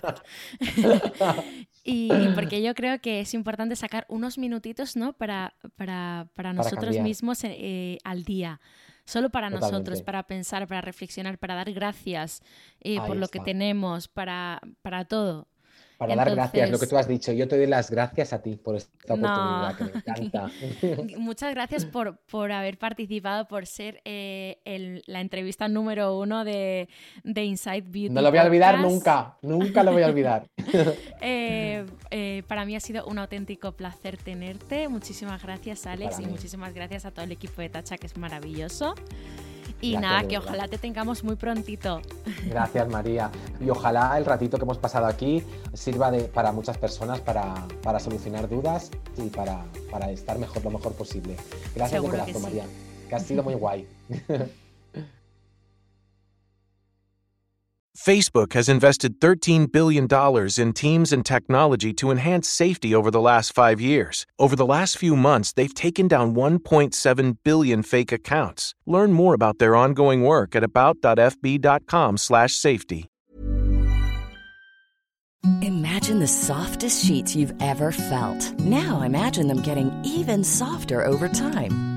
y, 1.83 2.11
y 2.13 2.27
porque 2.35 2.61
yo 2.61 2.73
creo 2.75 2.99
que 2.99 3.21
es 3.21 3.33
importante 3.33 3.75
sacar 3.75 4.05
unos 4.09 4.37
minutitos, 4.37 4.95
¿no? 4.95 5.13
Para, 5.13 5.53
para, 5.75 6.29
para 6.35 6.53
nosotros 6.53 6.85
cambiar. 6.85 7.03
mismos 7.03 7.39
eh, 7.43 7.97
al 8.03 8.23
día. 8.23 8.59
Solo 9.07 9.29
para 9.29 9.49
nosotros, 9.49 10.01
para 10.01 10.23
pensar, 10.23 10.67
para 10.67 10.81
reflexionar, 10.81 11.37
para 11.37 11.55
dar 11.55 11.71
gracias 11.71 12.41
eh, 12.81 12.99
por 13.07 13.15
lo 13.15 13.29
que 13.29 13.39
tenemos, 13.39 14.09
para, 14.09 14.59
para 14.81 15.05
todo. 15.05 15.47
Para 15.97 16.15
dar 16.15 16.29
gracias, 16.29 16.69
lo 16.69 16.77
que 16.77 16.85
tú 16.85 16.95
has 16.95 17.07
dicho. 17.07 17.31
Yo 17.31 17.47
te 17.47 17.57
doy 17.57 17.65
las 17.65 17.89
gracias 17.89 18.31
a 18.31 18.41
ti 18.43 18.55
por 18.55 18.75
esta 18.75 19.15
No. 19.15 19.15
oportunidad, 19.15 19.75
que 19.77 19.83
me 19.83 19.91
encanta. 20.29 20.51
Muchas 21.17 21.53
gracias 21.55 21.85
por, 21.85 22.17
por 22.29 22.51
haber 22.51 22.77
participado, 22.77 23.47
por 23.47 23.65
ser 23.65 24.01
eh, 24.05 24.59
el- 24.65 25.01
la 25.07 25.21
entrevista 25.21 25.67
número 25.67 26.17
uno 26.19 26.45
de, 26.45 26.87
de 27.23 27.43
Inside 27.45 27.81
Beauty. 27.81 28.09
No 28.09 28.21
lo 28.21 28.29
voy 28.29 28.39
a 28.39 28.43
olvidar 28.43 28.75
Podcast. 28.75 28.93
nunca, 28.93 29.37
nunca 29.41 29.83
lo 29.83 29.91
voy 29.93 30.03
a 30.03 30.07
olvidar. 30.07 30.45
Eh, 31.21 31.85
eh, 32.11 32.43
para 32.47 32.63
mí 32.65 32.75
ha 32.75 32.79
sido 32.79 33.05
un 33.05 33.17
auténtico 33.17 33.71
placer 33.71 34.17
tenerte. 34.17 34.87
Muchísimas 34.87 35.41
gracias, 35.41 35.85
Alex, 35.87 36.11
Para 36.11 36.23
y 36.23 36.25
mí. 36.27 36.31
muchísimas 36.31 36.73
gracias 36.73 37.05
a 37.05 37.11
todo 37.11 37.25
el 37.25 37.31
equipo 37.31 37.61
de 37.61 37.69
Tacha, 37.69 37.97
que 37.97 38.05
es 38.07 38.17
maravilloso. 38.17 38.93
Y 39.81 39.97
nada, 39.97 40.27
que 40.27 40.37
ojalá 40.37 40.67
te 40.67 40.77
tengamos 40.77 41.23
muy 41.23 41.35
prontito. 41.35 42.01
Gracias, 42.45 42.87
María. 42.89 43.29
Y 43.59 43.69
ojalá 43.69 44.17
el 44.17 44.25
ratito 44.25 44.57
que 44.57 44.63
hemos 44.63 44.77
pasado 44.77 45.05
aquí 45.05 45.43
sirva 45.73 46.11
de, 46.11 46.23
para 46.23 46.51
muchas 46.51 46.77
personas 46.77 47.19
para, 47.21 47.53
para 47.83 47.99
solucionar 47.99 48.49
dudas 48.49 48.91
y 49.17 49.29
para, 49.29 49.63
para 49.91 50.09
estar 50.11 50.39
mejor, 50.39 50.63
lo 50.63 50.71
mejor 50.71 50.93
posible. 50.93 51.35
Gracias 51.75 52.01
Seguro 52.01 52.13
de 52.13 52.19
corazón, 52.19 52.41
sí. 52.41 52.47
María, 52.47 52.65
que 53.07 53.15
has 53.15 53.23
sido 53.23 53.43
muy 53.43 53.53
guay. 53.53 53.87
Facebook 57.97 58.53
has 58.53 58.69
invested 58.69 59.19
$13 59.19 59.71
billion 59.71 60.07
in 60.57 60.73
teams 60.73 61.11
and 61.11 61.25
technology 61.25 61.93
to 61.93 62.11
enhance 62.11 62.47
safety 62.47 62.93
over 62.93 63.09
the 63.09 63.19
last 63.19 63.53
five 63.53 63.81
years. 63.81 64.27
Over 64.37 64.55
the 64.55 64.67
last 64.67 64.99
few 64.99 65.15
months, 65.15 65.51
they've 65.51 65.73
taken 65.73 66.07
down 66.07 66.35
1.7 66.35 67.37
billion 67.43 67.81
fake 67.81 68.11
accounts. 68.11 68.75
Learn 68.85 69.13
more 69.13 69.33
about 69.33 69.57
their 69.57 69.75
ongoing 69.75 70.21
work 70.21 70.55
at 70.55 70.63
about.fb.com/safety. 70.63 73.05
Imagine 75.61 76.19
the 76.19 76.27
softest 76.27 77.05
sheets 77.05 77.35
you've 77.35 77.53
ever 77.59 77.91
felt. 77.91 78.59
Now 78.59 79.01
imagine 79.01 79.47
them 79.47 79.61
getting 79.61 79.91
even 80.03 80.43
softer 80.43 81.05
over 81.05 81.29
time. 81.29 81.96